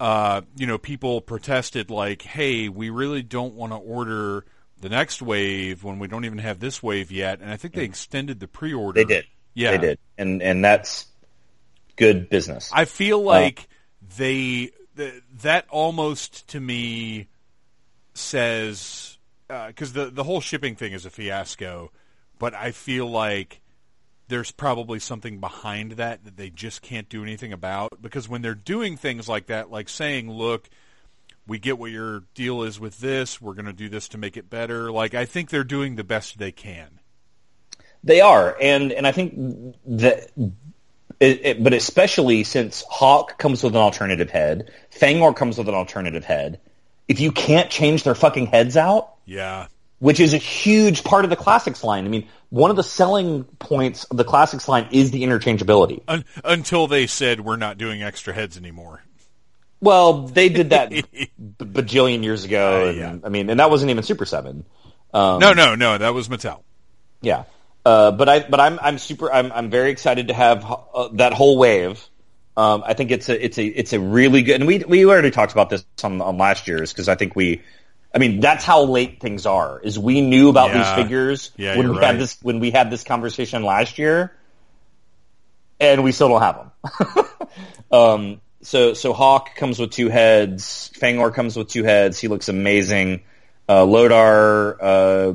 uh, 0.00 0.42
you 0.56 0.66
know, 0.66 0.78
people 0.78 1.20
protested 1.20 1.90
like, 1.90 2.22
"Hey, 2.22 2.68
we 2.68 2.90
really 2.90 3.22
don't 3.22 3.54
want 3.54 3.72
to 3.72 3.76
order 3.76 4.44
the 4.80 4.88
next 4.88 5.22
wave 5.22 5.84
when 5.84 5.98
we 5.98 6.08
don't 6.08 6.24
even 6.24 6.38
have 6.38 6.60
this 6.60 6.82
wave 6.82 7.10
yet." 7.10 7.40
And 7.40 7.50
I 7.50 7.56
think 7.56 7.74
they 7.74 7.82
mm. 7.82 7.90
extended 7.90 8.40
the 8.40 8.48
pre-order. 8.48 8.98
they 8.98 9.04
did, 9.04 9.26
Yeah, 9.54 9.72
they 9.72 9.78
did, 9.78 9.98
and 10.16 10.42
and 10.42 10.64
that's 10.64 11.06
good 11.96 12.30
business. 12.30 12.70
I 12.72 12.86
feel 12.86 13.20
uh, 13.20 13.32
like 13.32 13.68
they 14.16 14.70
th- 14.96 15.22
that 15.42 15.66
almost 15.68 16.48
to 16.48 16.60
me 16.60 17.28
says 18.14 19.18
uh, 19.50 19.68
because 19.68 19.92
the 19.92 20.06
the 20.06 20.24
whole 20.24 20.40
shipping 20.40 20.76
thing 20.76 20.92
is 20.92 21.04
a 21.04 21.10
fiasco, 21.10 21.90
but 22.38 22.54
I 22.54 22.72
feel 22.72 23.10
like 23.10 23.60
there's 24.28 24.50
probably 24.50 24.98
something 24.98 25.40
behind 25.40 25.92
that 25.92 26.24
that 26.24 26.36
they 26.36 26.50
just 26.50 26.82
can't 26.82 27.08
do 27.08 27.22
anything 27.22 27.52
about 27.52 28.00
because 28.00 28.28
when 28.28 28.42
they're 28.42 28.54
doing 28.54 28.96
things 28.96 29.28
like 29.28 29.46
that, 29.46 29.70
like 29.70 29.88
saying, 29.88 30.30
"Look." 30.30 30.68
We 31.48 31.58
get 31.58 31.78
what 31.78 31.90
your 31.90 32.24
deal 32.34 32.62
is 32.62 32.78
with 32.78 33.00
this. 33.00 33.40
We're 33.40 33.54
going 33.54 33.66
to 33.66 33.72
do 33.72 33.88
this 33.88 34.08
to 34.08 34.18
make 34.18 34.36
it 34.36 34.48
better. 34.50 34.92
Like 34.92 35.14
I 35.14 35.24
think 35.24 35.48
they're 35.48 35.64
doing 35.64 35.96
the 35.96 36.04
best 36.04 36.38
they 36.38 36.52
can. 36.52 37.00
They 38.04 38.20
are, 38.20 38.56
and 38.60 38.92
and 38.92 39.06
I 39.06 39.12
think 39.12 39.74
that, 39.86 40.30
it, 41.18 41.40
it, 41.44 41.64
but 41.64 41.72
especially 41.72 42.44
since 42.44 42.84
Hawk 42.88 43.38
comes 43.38 43.64
with 43.64 43.74
an 43.74 43.80
alternative 43.80 44.30
head, 44.30 44.70
Fangor 44.92 45.34
comes 45.34 45.58
with 45.58 45.68
an 45.68 45.74
alternative 45.74 46.24
head. 46.24 46.60
If 47.08 47.18
you 47.18 47.32
can't 47.32 47.70
change 47.70 48.04
their 48.04 48.14
fucking 48.14 48.46
heads 48.46 48.76
out, 48.76 49.14
Yeah, 49.24 49.66
which 49.98 50.20
is 50.20 50.32
a 50.32 50.38
huge 50.38 51.02
part 51.02 51.24
of 51.24 51.30
the 51.30 51.36
classics 51.36 51.82
line. 51.82 52.04
I 52.04 52.08
mean, 52.08 52.28
one 52.50 52.70
of 52.70 52.76
the 52.76 52.84
selling 52.84 53.44
points 53.44 54.04
of 54.04 54.16
the 54.16 54.24
classics 54.24 54.68
line 54.68 54.88
is 54.92 55.10
the 55.10 55.24
interchangeability. 55.24 56.02
Un- 56.06 56.24
until 56.44 56.86
they 56.86 57.06
said 57.06 57.40
we're 57.40 57.56
not 57.56 57.78
doing 57.78 58.02
extra 58.02 58.32
heads 58.32 58.56
anymore. 58.56 59.02
Well, 59.80 60.22
they 60.26 60.48
did 60.48 60.70
that 60.70 60.90
b- 60.90 61.30
bajillion 61.58 62.24
years 62.24 62.44
ago. 62.44 62.82
Uh, 62.84 62.88
and, 62.88 62.96
yeah. 62.98 63.16
I 63.24 63.28
mean, 63.28 63.48
and 63.50 63.60
that 63.60 63.70
wasn't 63.70 63.90
even 63.90 64.02
Super 64.02 64.24
Seven. 64.26 64.64
Um, 65.14 65.38
No, 65.40 65.52
no, 65.52 65.74
no. 65.74 65.98
That 65.98 66.14
was 66.14 66.28
Mattel. 66.28 66.62
Yeah, 67.20 67.44
uh, 67.84 68.12
but 68.12 68.28
I 68.28 68.40
but 68.40 68.60
I'm 68.60 68.78
I'm 68.80 68.98
super 68.98 69.32
I'm 69.32 69.50
I'm 69.50 69.70
very 69.70 69.90
excited 69.90 70.28
to 70.28 70.34
have 70.34 70.64
uh, 70.94 71.08
that 71.14 71.32
whole 71.32 71.58
wave. 71.58 72.04
Um, 72.56 72.82
I 72.84 72.94
think 72.94 73.10
it's 73.10 73.28
a 73.28 73.44
it's 73.44 73.58
a 73.58 73.64
it's 73.66 73.92
a 73.92 74.00
really 74.00 74.42
good 74.42 74.56
and 74.56 74.66
we 74.66 74.78
we 74.80 75.04
already 75.06 75.30
talked 75.30 75.52
about 75.52 75.70
this 75.70 75.84
on, 76.02 76.20
on 76.20 76.38
last 76.38 76.68
year's 76.68 76.92
because 76.92 77.08
I 77.08 77.14
think 77.14 77.34
we. 77.36 77.62
I 78.14 78.18
mean, 78.18 78.40
that's 78.40 78.64
how 78.64 78.84
late 78.84 79.20
things 79.20 79.44
are. 79.46 79.80
Is 79.80 79.98
we 79.98 80.22
knew 80.22 80.48
about 80.48 80.70
Yeah. 80.70 80.78
these 80.78 81.04
figures 81.04 81.50
Yeah, 81.56 81.76
when 81.76 81.90
we 81.90 81.98
right. 81.98 82.06
had 82.06 82.18
this 82.18 82.38
when 82.42 82.58
we 82.58 82.70
had 82.70 82.90
this 82.90 83.04
conversation 83.04 83.64
last 83.64 83.98
year, 83.98 84.32
and 85.80 86.02
we 86.02 86.12
still 86.12 86.28
don't 86.28 86.40
have 86.40 86.56
them. 86.56 87.24
um, 87.92 88.40
so 88.62 88.94
so 88.94 89.12
Hawk 89.12 89.54
comes 89.54 89.78
with 89.78 89.90
two 89.90 90.08
heads. 90.08 90.90
Fangor 90.94 91.32
comes 91.32 91.56
with 91.56 91.68
two 91.68 91.84
heads. 91.84 92.18
He 92.18 92.28
looks 92.28 92.48
amazing. 92.48 93.22
Uh, 93.68 93.84
Lodar 93.84 94.76
uh, 94.80 95.32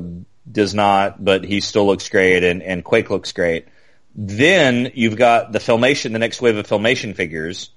does 0.50 0.74
not, 0.74 1.24
but 1.24 1.44
he 1.44 1.60
still 1.60 1.86
looks 1.86 2.08
great, 2.08 2.42
and, 2.42 2.62
and 2.62 2.84
Quakke 2.84 3.10
looks 3.10 3.32
great. 3.32 3.68
Then 4.14 4.92
you've 4.94 5.16
got 5.16 5.52
the 5.52 5.58
Filmation, 5.58 6.12
the 6.12 6.18
next 6.18 6.42
wave 6.42 6.56
of 6.56 6.66
Filmation 6.66 7.14
figures, 7.14 7.70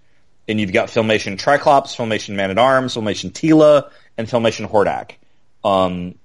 and 0.48 0.60
you've 0.60 0.74
got 0.74 0.90
Filmation 0.90 1.38
Triclops, 1.38 1.96
Filmation 1.96 2.36
Man 2.36 2.52
at 2.52 2.58
Arms, 2.58 2.96
Filmation 2.96 3.32
Teela, 3.32 3.92
and 4.18 4.28
Filmation 4.28 4.70
Hordak, 4.70 5.12
um, 5.64 6.16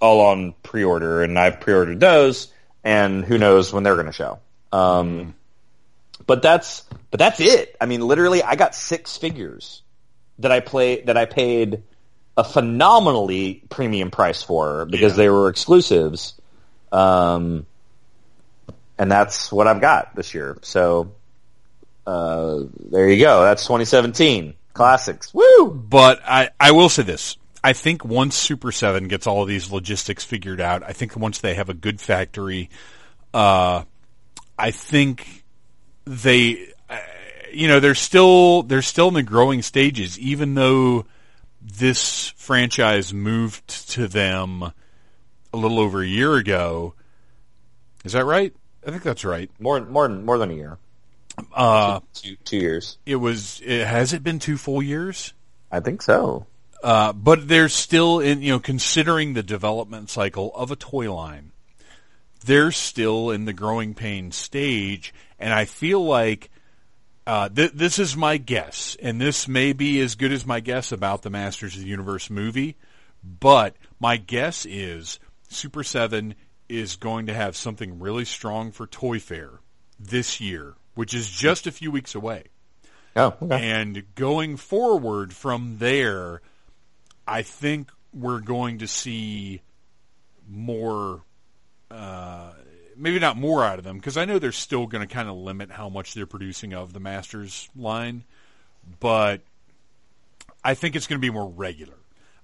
all 0.00 0.20
on 0.20 0.54
pre-order, 0.62 1.22
and 1.22 1.38
I've 1.38 1.60
pre-ordered 1.60 2.00
those, 2.00 2.52
and 2.84 3.24
who 3.24 3.38
knows 3.38 3.72
when 3.72 3.82
they're 3.82 3.94
going 3.94 4.06
to 4.06 4.12
show. 4.12 4.38
Um, 4.72 5.34
but 6.26 6.42
that's 6.42 6.84
but 7.10 7.18
that's 7.18 7.40
it. 7.40 7.76
I 7.80 7.86
mean, 7.86 8.00
literally, 8.00 8.42
I 8.42 8.56
got 8.56 8.74
six 8.74 9.16
figures 9.16 9.82
that 10.38 10.52
I 10.52 10.60
play 10.60 11.02
that 11.02 11.16
I 11.16 11.24
paid 11.24 11.82
a 12.36 12.44
phenomenally 12.44 13.62
premium 13.70 14.10
price 14.10 14.42
for 14.42 14.84
because 14.86 15.12
Yeah. 15.12 15.16
they 15.16 15.28
were 15.30 15.48
exclusives. 15.48 16.34
Um, 16.92 17.66
and 18.98 19.10
that's 19.10 19.50
what 19.52 19.66
I've 19.66 19.80
got 19.80 20.14
this 20.14 20.34
year. 20.34 20.58
So 20.62 21.12
uh, 22.06 22.60
there 22.90 23.08
you 23.08 23.24
go. 23.24 23.42
That's 23.42 23.62
2017 23.64 24.54
classics. 24.74 25.32
Woo! 25.34 25.70
But 25.70 26.20
I, 26.24 26.50
I 26.60 26.72
will 26.72 26.88
say 26.88 27.02
this. 27.02 27.36
I 27.64 27.72
think 27.72 28.04
once 28.04 28.36
Super 28.36 28.70
7 28.70 29.08
gets 29.08 29.26
all 29.26 29.42
of 29.42 29.48
these 29.48 29.72
logistics 29.72 30.22
figured 30.24 30.60
out, 30.60 30.82
I 30.82 30.92
think 30.92 31.16
once 31.16 31.38
they 31.38 31.54
have 31.54 31.68
a 31.68 31.74
good 31.74 32.00
factory, 32.00 32.70
uh, 33.34 33.82
I 34.58 34.70
think 34.70 35.42
they, 36.06 36.72
uh, 36.88 36.98
you 37.52 37.68
know, 37.68 37.80
they're 37.80 37.94
still 37.94 38.62
they're 38.62 38.82
still 38.82 39.08
in 39.08 39.14
the 39.14 39.22
growing 39.22 39.62
stages, 39.62 40.18
even 40.18 40.54
though 40.54 41.04
this 41.60 42.28
franchise 42.36 43.12
moved 43.12 43.90
to 43.90 44.08
them 44.08 44.62
a 44.62 45.56
little 45.56 45.78
over 45.78 46.00
a 46.02 46.06
year 46.06 46.36
ago. 46.36 46.94
Is 48.04 48.12
that 48.12 48.24
right? 48.24 48.54
I 48.86 48.90
think 48.90 49.02
that's 49.02 49.24
right. 49.24 49.50
More 49.58 49.80
more 49.80 50.08
more 50.08 50.38
than 50.38 50.50
a 50.50 50.54
year. 50.54 50.78
Uh, 51.52 52.00
two, 52.14 52.36
two 52.44 52.56
years. 52.56 52.98
It 53.04 53.16
was. 53.16 53.60
It, 53.64 53.86
has 53.86 54.12
it 54.12 54.22
been 54.22 54.38
two 54.38 54.56
full 54.56 54.82
years? 54.82 55.34
I 55.70 55.80
think 55.80 56.02
so. 56.02 56.46
Uh, 56.82 57.12
but 57.12 57.48
they're 57.48 57.68
still 57.68 58.20
in. 58.20 58.42
You 58.42 58.52
know, 58.52 58.60
considering 58.60 59.34
the 59.34 59.42
development 59.42 60.08
cycle 60.08 60.52
of 60.54 60.70
a 60.70 60.76
toy 60.76 61.12
line, 61.12 61.52
they're 62.44 62.72
still 62.72 63.30
in 63.30 63.44
the 63.44 63.52
growing 63.52 63.94
pain 63.94 64.30
stage, 64.32 65.12
and 65.38 65.52
I 65.52 65.64
feel 65.64 66.04
like 66.04 66.50
uh, 67.26 67.48
th- 67.48 67.72
this 67.72 67.98
is 67.98 68.16
my 68.16 68.36
guess, 68.36 68.96
and 69.02 69.20
this 69.20 69.48
may 69.48 69.72
be 69.72 70.00
as 70.00 70.14
good 70.14 70.32
as 70.32 70.46
my 70.46 70.60
guess 70.60 70.92
about 70.92 71.22
the 71.22 71.30
Masters 71.30 71.74
of 71.74 71.82
the 71.82 71.88
Universe 71.88 72.30
movie, 72.30 72.76
but 73.22 73.76
my 73.98 74.16
guess 74.16 74.64
is 74.64 75.18
Super 75.48 75.82
7 75.82 76.34
is 76.68 76.96
going 76.96 77.26
to 77.26 77.34
have 77.34 77.56
something 77.56 77.98
really 77.98 78.24
strong 78.24 78.70
for 78.72 78.86
Toy 78.86 79.18
Fair 79.18 79.50
this 79.98 80.40
year, 80.40 80.74
which 80.94 81.14
is 81.14 81.28
just 81.28 81.66
a 81.66 81.72
few 81.72 81.90
weeks 81.90 82.14
away. 82.14 82.44
Oh, 83.16 83.34
okay. 83.42 83.70
And 83.70 84.04
going 84.14 84.56
forward 84.56 85.32
from 85.32 85.78
there, 85.78 86.42
I 87.26 87.42
think 87.42 87.90
we're 88.12 88.40
going 88.40 88.78
to 88.78 88.86
see 88.86 89.62
more 90.48 91.22
uh, 91.90 92.52
maybe 92.96 93.18
not 93.18 93.36
more 93.36 93.64
out 93.64 93.78
of 93.78 93.84
them 93.84 93.96
because 93.96 94.16
I 94.16 94.24
know 94.24 94.38
they're 94.38 94.52
still 94.52 94.86
going 94.86 95.06
to 95.06 95.12
kind 95.12 95.28
of 95.28 95.36
limit 95.36 95.70
how 95.70 95.88
much 95.88 96.14
they're 96.14 96.26
producing 96.26 96.74
of 96.74 96.92
the 96.92 97.00
Masters 97.00 97.68
line, 97.76 98.24
but 99.00 99.42
I 100.64 100.74
think 100.74 100.96
it's 100.96 101.06
going 101.06 101.20
to 101.20 101.26
be 101.26 101.32
more 101.32 101.48
regular. 101.48 101.94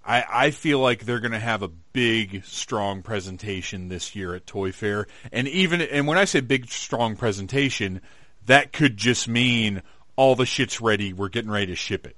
I, 0.05 0.25
I 0.29 0.51
feel 0.51 0.81
like 0.81 1.05
they're 1.05 1.21
going 1.21 1.33
to 1.33 1.39
have 1.39 1.63
a 1.63 1.69
big, 1.69 2.45
strong 2.45 3.03
presentation 3.03 3.89
this 3.89 4.17
year 4.17 4.35
at 4.35 4.47
Toy 4.47 4.73
Fair, 4.73 5.07
and 5.31 5.47
even 5.49 5.81
and 5.81 6.07
when 6.07 6.19
I 6.19 6.25
say 6.25 6.41
big, 6.41 6.69
strong 6.69 7.17
presentation, 7.17 8.01
that 8.47 8.73
could 8.73 8.97
just 8.97 9.29
mean 9.29 9.83
all 10.17 10.35
the 10.35 10.47
shit's 10.47 10.81
ready. 10.81 11.13
We're 11.13 11.29
getting 11.29 11.51
ready 11.51 11.67
to 11.67 11.77
ship 11.77 12.07
it. 12.07 12.17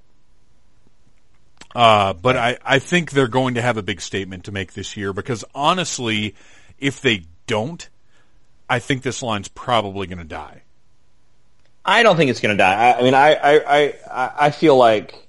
Uh, 1.74 2.12
but 2.12 2.36
I, 2.36 2.58
I 2.64 2.78
think 2.78 3.10
they're 3.10 3.28
going 3.28 3.54
to 3.54 3.62
have 3.62 3.76
a 3.76 3.82
big 3.82 4.00
statement 4.00 4.44
to 4.44 4.52
make 4.52 4.74
this 4.74 4.96
year 4.96 5.12
because 5.12 5.44
honestly, 5.54 6.36
if 6.78 7.00
they 7.00 7.24
don't, 7.46 7.88
I 8.68 8.78
think 8.78 9.02
this 9.02 9.22
line's 9.22 9.48
probably 9.48 10.06
going 10.06 10.18
to 10.18 10.24
die. 10.24 10.62
I 11.84 12.02
don't 12.02 12.16
think 12.16 12.30
it's 12.30 12.40
going 12.40 12.56
to 12.56 12.62
die. 12.62 12.74
I, 12.74 12.98
I 12.98 13.02
mean, 13.02 13.14
I, 13.14 13.34
I, 13.34 13.94
I, 14.10 14.32
I 14.46 14.50
feel 14.50 14.76
like 14.76 15.28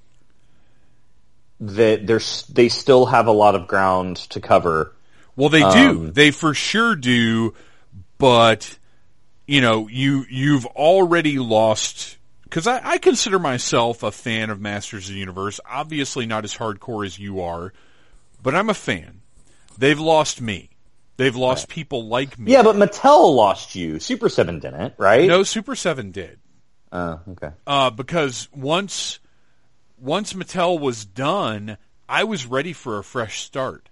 that 1.60 2.06
there's 2.08 2.46
they 2.48 2.70
still 2.70 3.06
have 3.06 3.28
a 3.28 3.32
lot 3.32 3.56
of 3.56 3.68
ground 3.68 4.18
to 4.18 4.42
cover. 4.42 4.94
Well, 5.36 5.50
they 5.50 5.60
do. 5.60 5.90
Um, 5.90 6.14
they 6.14 6.32
for 6.32 6.54
sure 6.54 6.96
do. 6.96 7.54
But 8.18 8.78
you 9.46 9.62
know, 9.62 9.88
you 9.88 10.26
you've 10.30 10.66
already 10.66 11.40
lost 11.40 12.18
because 12.44 12.68
I, 12.68 12.82
I 12.84 12.98
consider 12.98 13.40
myself 13.40 14.04
a 14.04 14.12
fan 14.12 14.50
of 14.50 14.62
Masters 14.62 15.08
of 15.08 15.14
the 15.14 15.20
Universe. 15.20 15.60
Obviously, 15.70 16.26
not 16.26 16.46
as 16.46 16.56
hardcore 16.56 17.06
as 17.06 17.20
you 17.20 17.42
are, 17.42 17.74
but 18.42 18.56
I'm 18.56 18.70
a 18.70 18.74
fan. 18.74 19.22
They've 19.78 20.00
lost 20.00 20.40
me. 20.40 20.70
They've 21.18 21.36
lost 21.36 21.64
right. 21.64 21.76
people 21.76 22.08
like 22.08 22.38
me. 22.38 22.52
Yeah, 22.52 22.64
but 22.64 22.76
Mattel 22.76 23.36
lost 23.36 23.76
you. 23.76 24.00
Super 24.00 24.28
Seven 24.28 24.60
didn't, 24.60 24.96
right? 24.98 25.28
No, 25.28 25.44
Super 25.44 25.76
Seven 25.76 26.12
did. 26.12 26.40
Oh, 26.92 27.00
uh, 27.00 27.20
okay. 27.30 27.50
Uh, 27.66 27.90
because 27.90 28.50
once 28.54 29.20
once 29.98 30.34
Mattel 30.34 30.80
was 30.80 31.06
done, 31.06 31.78
I 32.08 32.26
was 32.26 32.46
ready 32.46 32.74
for 32.74 32.98
a 32.98 33.04
fresh 33.04 33.42
start. 33.42 33.90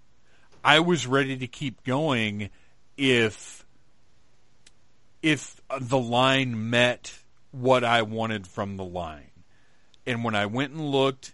I 0.63 0.79
was 0.81 1.07
ready 1.07 1.37
to 1.37 1.47
keep 1.47 1.83
going 1.83 2.49
if 2.97 3.65
if 5.21 5.61
the 5.79 5.97
line 5.97 6.69
met 6.69 7.13
what 7.51 7.83
I 7.83 8.01
wanted 8.01 8.47
from 8.47 8.75
the 8.77 8.83
line. 8.83 9.31
And 10.05 10.23
when 10.23 10.35
I 10.35 10.47
went 10.47 10.73
and 10.73 10.81
looked, 10.81 11.33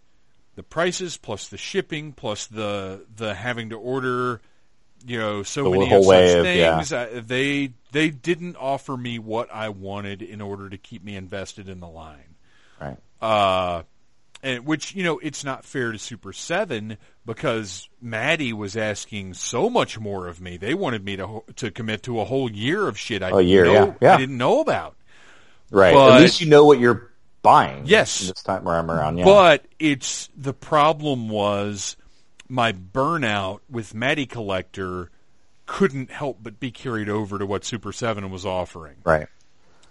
the 0.55 0.63
prices 0.63 1.17
plus 1.17 1.47
the 1.47 1.57
shipping 1.57 2.13
plus 2.13 2.45
the 2.45 3.05
the 3.15 3.33
having 3.33 3.69
to 3.69 3.75
order 3.75 4.41
you 5.05 5.17
know 5.17 5.43
so 5.43 5.63
the 5.65 5.71
many 5.71 5.93
of 5.93 6.03
such 6.05 6.43
things. 6.43 6.91
Yeah. 6.91 6.97
Uh, 6.99 7.21
they 7.25 7.73
they 7.91 8.09
didn't 8.09 8.55
offer 8.57 8.95
me 8.95 9.19
what 9.19 9.53
I 9.53 9.69
wanted 9.69 10.21
in 10.21 10.41
order 10.41 10.69
to 10.69 10.77
keep 10.77 11.03
me 11.03 11.15
invested 11.15 11.69
in 11.69 11.79
the 11.79 11.87
line. 11.87 12.35
Right. 12.79 12.97
Uh, 13.21 13.83
and 14.41 14.65
which 14.65 14.95
you 14.95 15.03
know 15.03 15.19
it's 15.19 15.43
not 15.43 15.65
fair 15.65 15.91
to 15.91 15.99
Super 15.99 16.33
Seven 16.33 16.97
because 17.25 17.89
Matty 18.01 18.53
was 18.53 18.77
asking 18.77 19.33
so 19.33 19.69
much 19.69 19.99
more 19.99 20.27
of 20.27 20.39
me. 20.39 20.57
They 20.57 20.73
wanted 20.73 21.03
me 21.03 21.17
to 21.17 21.43
to 21.57 21.71
commit 21.71 22.03
to 22.03 22.19
a 22.19 22.25
whole 22.25 22.49
year 22.49 22.87
of 22.87 22.97
shit 22.97 23.21
I 23.21 23.29
a 23.29 23.41
year, 23.41 23.65
know, 23.65 23.73
yeah, 23.73 23.93
yeah. 24.01 24.13
I 24.15 24.17
didn't 24.17 24.37
know 24.37 24.61
about. 24.61 24.95
Right. 25.71 25.93
But, 25.93 26.13
At 26.15 26.21
least 26.21 26.41
you 26.41 26.47
know 26.47 26.65
what 26.65 26.79
you're 26.79 27.11
buying. 27.41 27.83
Yes. 27.85 28.19
This 28.19 28.43
time 28.43 28.67
around, 28.67 29.17
yeah. 29.17 29.25
But 29.25 29.65
it's 29.77 30.29
the 30.35 30.53
problem 30.53 31.29
was 31.29 31.95
my 32.49 32.73
burnout 32.73 33.59
with 33.69 33.93
Matty 33.93 34.25
Collector 34.25 35.11
couldn't 35.65 36.09
help 36.09 36.39
but 36.41 36.59
be 36.59 36.71
carried 36.71 37.09
over 37.09 37.37
to 37.37 37.45
what 37.45 37.63
Super 37.63 37.91
7 37.91 38.29
was 38.31 38.45
offering. 38.45 38.97
Right. 39.03 39.27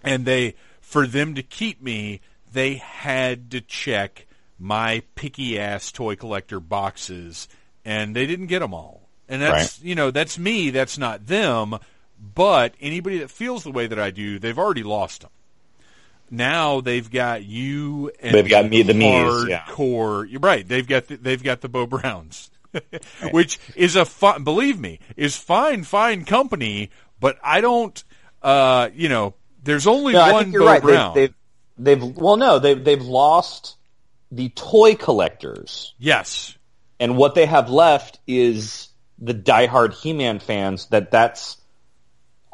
And 0.03 0.25
they, 0.25 0.57
for 0.81 1.07
them 1.07 1.37
to 1.37 1.43
keep 1.43 1.81
me, 1.81 2.21
they 2.53 2.75
had 2.75 3.53
to 3.53 3.61
check 3.61 4.27
my 4.59 5.03
picky 5.15 5.59
ass 5.59 5.93
toy 5.93 6.17
collector 6.17 6.59
boxes, 6.59 7.49
and 7.85 8.15
they 8.15 8.27
didn't 8.27 8.47
get 8.47 8.59
them 8.59 8.75
all. 8.75 9.09
And 9.29 9.41
that's, 9.41 9.79
right. 9.79 9.85
you 9.87 9.95
know, 9.95 10.11
that's 10.11 10.39
me, 10.39 10.71
that's 10.71 10.99
not 10.99 11.27
them. 11.27 11.79
But 12.35 12.75
anybody 12.81 13.19
that 13.19 13.31
feels 13.31 13.63
the 13.63 13.71
way 13.71 13.87
that 13.87 13.99
I 13.99 14.11
do, 14.11 14.41
they've 14.41 14.59
already 14.59 14.83
lost 14.83 15.21
them. 15.21 15.31
Now 16.31 16.81
they've 16.81 17.11
got 17.11 17.45
you 17.45 18.11
and 18.21 18.35
they've 18.35 18.49
got 18.49 18.69
me 18.69 18.83
the 18.83 18.95
me's, 18.95 19.49
yeah. 19.49 19.65
core. 19.69 20.25
You're 20.25 20.41
right. 20.41 20.67
They've 20.67 20.87
got 20.87 21.09
the, 21.09 21.17
they've 21.17 21.43
got 21.43 21.61
the 21.61 21.69
Bo 21.69 21.87
Browns. 21.87 22.51
which 23.31 23.59
is 23.75 23.97
a 23.97 24.05
fun, 24.05 24.45
believe 24.45 24.79
me, 24.79 25.01
is 25.17 25.37
fine, 25.37 25.85
fine 25.85 26.25
company, 26.25 26.91
but 27.19 27.39
I 27.43 27.61
don't, 27.61 28.03
uh, 28.43 28.91
you 28.95 29.09
know, 29.09 29.35
there's 29.65 29.87
only 29.87 30.13
no, 30.13 30.33
one 30.33 30.53
you're 30.53 30.63
Bo 30.63 30.67
right. 30.67 30.83
Brown. 30.83 31.15
They've, 31.15 31.35
they've, 31.79 32.01
they've, 32.01 32.17
well, 32.17 32.37
no, 32.37 32.59
they've, 32.59 32.83
they've 32.83 33.03
lost 33.03 33.77
the 34.31 34.51
toy 34.51 34.95
collectors. 34.95 35.95
Yes. 35.99 36.57
And 37.01 37.17
what 37.17 37.35
they 37.35 37.47
have 37.47 37.71
left 37.71 38.19
is 38.27 38.89
the 39.19 39.35
diehard 39.35 39.95
He-Man 39.95 40.39
fans 40.39 40.87
that 40.87 41.11
that's 41.11 41.57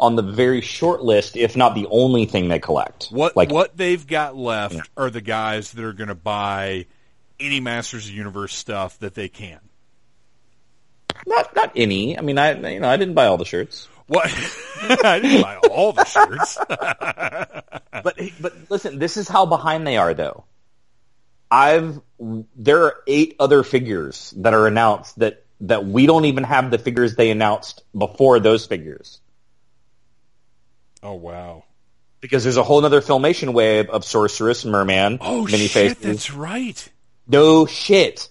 on 0.05 0.17
the 0.17 0.23
very 0.23 0.61
short 0.61 1.03
list, 1.03 1.37
if 1.37 1.57
not 1.57 1.75
the 1.75 1.87
only 1.91 2.27
thing 2.27 2.49
they 2.49 2.59
collect. 2.59 3.07
What, 3.07 3.37
like, 3.37 3.51
what 3.51 3.75
they've 3.75 4.07
got 4.07 4.37
left 4.37 4.75
yeah. 4.75 4.83
are 4.97 5.09
the 5.09 5.23
guys 5.23 5.73
that 5.73 5.85
are 5.85 5.95
going 5.95 6.09
to 6.09 6.15
buy 6.15 6.85
any 7.41 7.61
Masters 7.61 8.05
of 8.05 8.11
the 8.11 8.17
Universe 8.17 8.55
stuff 8.55 8.99
that 8.99 9.15
they 9.15 9.29
can. 9.29 9.61
Not 11.27 11.55
not 11.57 11.73
any. 11.75 12.19
I 12.19 12.23
mean, 12.23 12.39
I 12.39 12.53
you 12.73 12.81
know 12.81 12.89
I 12.89 12.97
didn't 12.97 13.15
buy 13.15 13.27
all 13.27 13.39
the 13.39 13.45
shirts. 13.45 13.89
What? 14.07 14.27
I 15.05 15.21
didn't 15.21 15.43
buy 15.43 15.57
all 15.71 15.93
the 15.93 16.05
shirts. 16.05 16.59
but 16.69 18.19
but 18.41 18.53
listen, 18.69 18.99
this 18.99 19.17
is 19.17 19.29
how 19.29 19.47
behind 19.47 19.87
they 19.87 19.97
are, 19.97 20.13
though. 20.13 20.45
I've 21.51 22.01
there 22.57 22.85
are 22.85 22.97
eight 23.07 23.37
other 23.39 23.63
figures 23.63 24.35
that 24.39 24.53
are 24.55 24.67
announced 24.67 25.19
that 25.21 25.45
that 25.61 25.87
we 25.87 26.07
don't 26.07 26.27
even 26.27 26.45
have 26.45 26.71
the 26.71 26.79
figures 26.79 27.17
they 27.17 27.31
announced 27.31 27.83
before 27.97 28.41
those 28.41 28.67
figures. 28.67 29.21
Oh 31.05 31.15
wow! 31.15 31.65
Because 32.21 32.43
there's 32.43 32.57
a 32.57 32.65
whole 32.65 32.85
other 32.85 33.01
filmation 33.01 33.53
wave 33.53 33.91
of 33.91 34.05
Sorceress, 34.05 34.65
Merman, 34.65 35.19
oh 35.21 35.45
mini 35.45 35.69
shit, 35.69 35.97
faces. 35.97 36.03
that's 36.03 36.33
right. 36.33 36.91
No 37.29 37.67
shit 37.67 38.29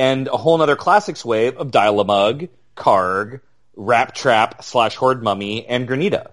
and 0.00 0.28
a 0.28 0.36
whole 0.38 0.62
other 0.62 0.76
classics 0.76 1.22
wave 1.26 1.58
of 1.58 1.70
Dylamug, 1.70 2.48
Karg, 2.74 3.40
Rap 3.76 4.14
Trap 4.14 4.64
slash 4.64 4.94
Horde 4.96 5.22
Mummy, 5.22 5.66
and 5.66 5.86
Granita. 5.86 6.28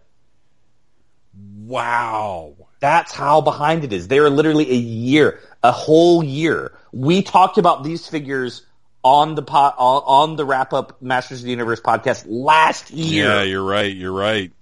Wow. 1.65 2.53
That's 2.80 3.11
how 3.11 3.41
behind 3.41 3.84
it 3.84 3.91
is. 3.91 4.07
They 4.07 4.19
are 4.19 4.30
literally 4.30 4.72
a 4.72 4.76
year, 4.76 5.41
a 5.61 5.73
whole 5.73 6.23
year. 6.23 6.77
We 6.93 7.23
talked 7.23 7.57
about 7.57 7.84
these 7.84 8.07
figures 8.07 8.65
on 9.03 9.35
the 9.35 9.41
pot, 9.41 9.76
on, 9.77 10.03
on 10.05 10.35
the 10.38 10.45
wrap 10.45 10.72
up 10.72 11.01
Masters 11.01 11.39
of 11.39 11.45
the 11.45 11.51
Universe 11.51 11.81
podcast 11.81 12.23
last 12.26 12.91
year. 12.91 13.26
Yeah, 13.26 13.43
you're 13.43 13.64
right. 13.64 13.93
You're 13.93 14.14
right. 14.14 14.53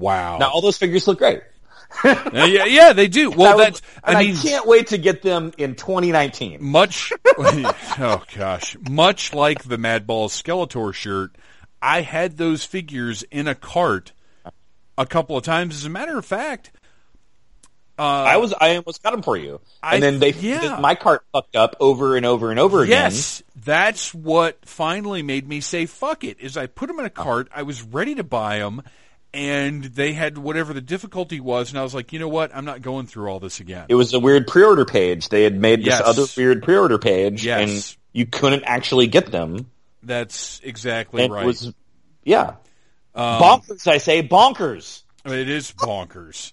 Wow. 0.00 0.38
Now 0.38 0.50
all 0.50 0.60
those 0.60 0.78
figures 0.78 1.06
look 1.06 1.18
great. 1.18 1.42
yeah, 2.04 2.64
yeah, 2.66 2.92
they 2.92 3.08
do. 3.08 3.30
Well, 3.30 3.58
that 3.58 3.64
that's 3.74 3.82
I 4.04 4.22
mean, 4.22 4.36
I 4.36 4.40
can't 4.40 4.66
wait 4.66 4.88
to 4.88 4.98
get 4.98 5.22
them 5.22 5.52
in 5.58 5.74
2019. 5.74 6.58
Much, 6.62 7.12
oh 7.38 8.22
gosh, 8.36 8.76
much 8.88 9.32
like 9.34 9.64
the 9.64 9.76
Madball 9.76 10.28
Skeletor 10.28 10.94
shirt, 10.94 11.34
I 11.82 12.02
had 12.02 12.36
those 12.36 12.64
figures 12.64 13.24
in 13.24 13.48
a 13.48 13.56
cart 13.56 14.12
a 14.96 15.04
couple 15.04 15.36
of 15.36 15.42
times. 15.42 15.74
As 15.74 15.84
a 15.84 15.88
matter 15.90 16.16
of 16.16 16.24
fact, 16.24 16.70
Uh, 17.98 18.02
I 18.02 18.36
was 18.36 18.54
I 18.58 18.76
almost 18.76 19.02
got 19.02 19.10
them 19.10 19.22
for 19.22 19.36
you, 19.36 19.60
and 19.82 19.96
I- 19.96 19.98
then 20.00 20.20
they 20.20 20.30
yeah. 20.32 20.78
my 20.80 20.94
cart 20.94 21.22
fucked 21.32 21.56
up 21.56 21.74
over 21.80 22.16
and 22.16 22.24
over 22.24 22.50
and 22.52 22.60
over 22.60 22.82
again. 22.84 23.10
Yes, 23.10 23.42
that's 23.64 24.14
what 24.14 24.64
finally 24.64 25.22
made 25.22 25.48
me 25.48 25.60
say 25.60 25.86
fuck 25.86 26.22
it. 26.22 26.38
Is 26.40 26.56
I 26.56 26.66
put 26.66 26.86
them 26.86 27.00
in 27.00 27.04
a 27.04 27.10
cart. 27.10 27.48
I 27.52 27.62
was 27.64 27.82
ready 27.82 28.14
to 28.14 28.24
buy 28.24 28.60
them, 28.60 28.82
and 29.32 29.84
they 29.84 30.12
had 30.12 30.36
whatever 30.38 30.72
the 30.72 30.80
difficulty 30.80 31.40
was, 31.40 31.70
and 31.70 31.78
I 31.78 31.82
was 31.82 31.94
like, 31.94 32.12
you 32.12 32.18
know 32.18 32.28
what? 32.28 32.54
I'm 32.54 32.64
not 32.64 32.82
going 32.82 33.06
through 33.06 33.28
all 33.28 33.40
this 33.40 33.60
again. 33.60 33.86
It 33.88 33.94
was 33.94 34.12
a 34.14 34.20
weird 34.20 34.46
pre-order 34.46 34.84
page. 34.84 35.28
They 35.28 35.44
had 35.44 35.54
made 35.58 35.80
this 35.80 35.86
Yes. 35.86 36.02
other 36.04 36.24
weird 36.36 36.62
pre-order 36.62 36.98
page, 36.98 37.44
Yes. 37.44 37.68
and 37.70 37.96
you 38.12 38.26
couldn't 38.26 38.64
actually 38.64 39.06
get 39.06 39.30
them. 39.30 39.70
That's 40.02 40.60
exactly 40.64 41.24
And 41.24 41.32
right. 41.32 41.44
it 41.44 41.46
was, 41.46 41.72
yeah, 42.24 42.54
Um, 43.14 43.40
bonkers. 43.42 43.86
I 43.86 43.98
say 43.98 44.26
bonkers. 44.26 45.02
It 45.24 45.48
is 45.48 45.72
bonkers. 45.72 46.52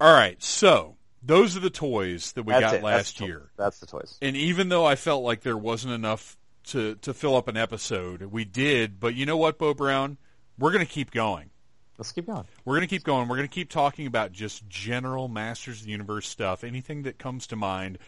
All 0.00 0.12
right, 0.12 0.42
so 0.42 0.96
those 1.22 1.56
are 1.56 1.60
the 1.60 1.70
toys 1.70 2.32
that 2.32 2.42
we 2.42 2.52
That's 2.52 2.62
got 2.64 2.74
it. 2.74 2.82
Last 2.82 3.14
the 3.16 3.20
toy- 3.20 3.26
year. 3.26 3.50
That's 3.56 3.78
the 3.78 3.86
toys. 3.86 4.18
And 4.20 4.36
even 4.36 4.68
though 4.68 4.84
I 4.84 4.96
felt 4.96 5.22
like 5.24 5.42
there 5.42 5.56
wasn't 5.56 5.94
enough 5.94 6.36
to 6.64 6.96
to 6.96 7.14
fill 7.14 7.36
up 7.36 7.46
an 7.48 7.56
episode, 7.56 8.22
we 8.22 8.44
did. 8.44 8.98
But 8.98 9.14
you 9.14 9.24
know 9.24 9.36
what, 9.36 9.56
Bo 9.58 9.72
Brown? 9.72 10.18
We're 10.58 10.72
going 10.72 10.84
to 10.84 10.90
keep 10.92 11.10
going. 11.12 11.50
Let's 11.98 12.12
keep 12.12 12.26
going. 12.26 12.44
We're 12.64 12.76
going 12.76 12.86
to 12.88 12.94
keep 12.94 13.04
going. 13.04 13.26
We're 13.28 13.36
going 13.36 13.48
to 13.48 13.54
keep 13.54 13.70
talking 13.70 14.06
about 14.06 14.32
just 14.32 14.68
general 14.68 15.28
Masters 15.28 15.80
of 15.80 15.86
the 15.86 15.92
Universe 15.92 16.28
stuff, 16.28 16.62
anything 16.62 17.04
that 17.04 17.18
comes 17.18 17.46
to 17.48 17.56
mind. 17.56 17.98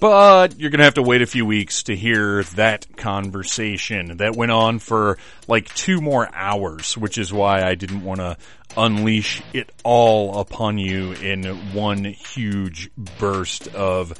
But 0.00 0.56
you're 0.60 0.70
going 0.70 0.78
to 0.78 0.84
have 0.84 0.94
to 0.94 1.02
wait 1.02 1.22
a 1.22 1.26
few 1.26 1.44
weeks 1.44 1.82
to 1.84 1.96
hear 1.96 2.44
that 2.54 2.96
conversation 2.96 4.18
that 4.18 4.36
went 4.36 4.52
on 4.52 4.78
for 4.78 5.18
like 5.48 5.74
two 5.74 6.00
more 6.00 6.32
hours, 6.32 6.96
which 6.96 7.18
is 7.18 7.32
why 7.32 7.64
I 7.64 7.74
didn't 7.74 8.04
want 8.04 8.20
to 8.20 8.36
unleash 8.76 9.42
it 9.52 9.72
all 9.82 10.38
upon 10.38 10.78
you 10.78 11.12
in 11.14 11.44
one 11.72 12.04
huge 12.04 12.90
burst 13.18 13.66
of 13.74 14.14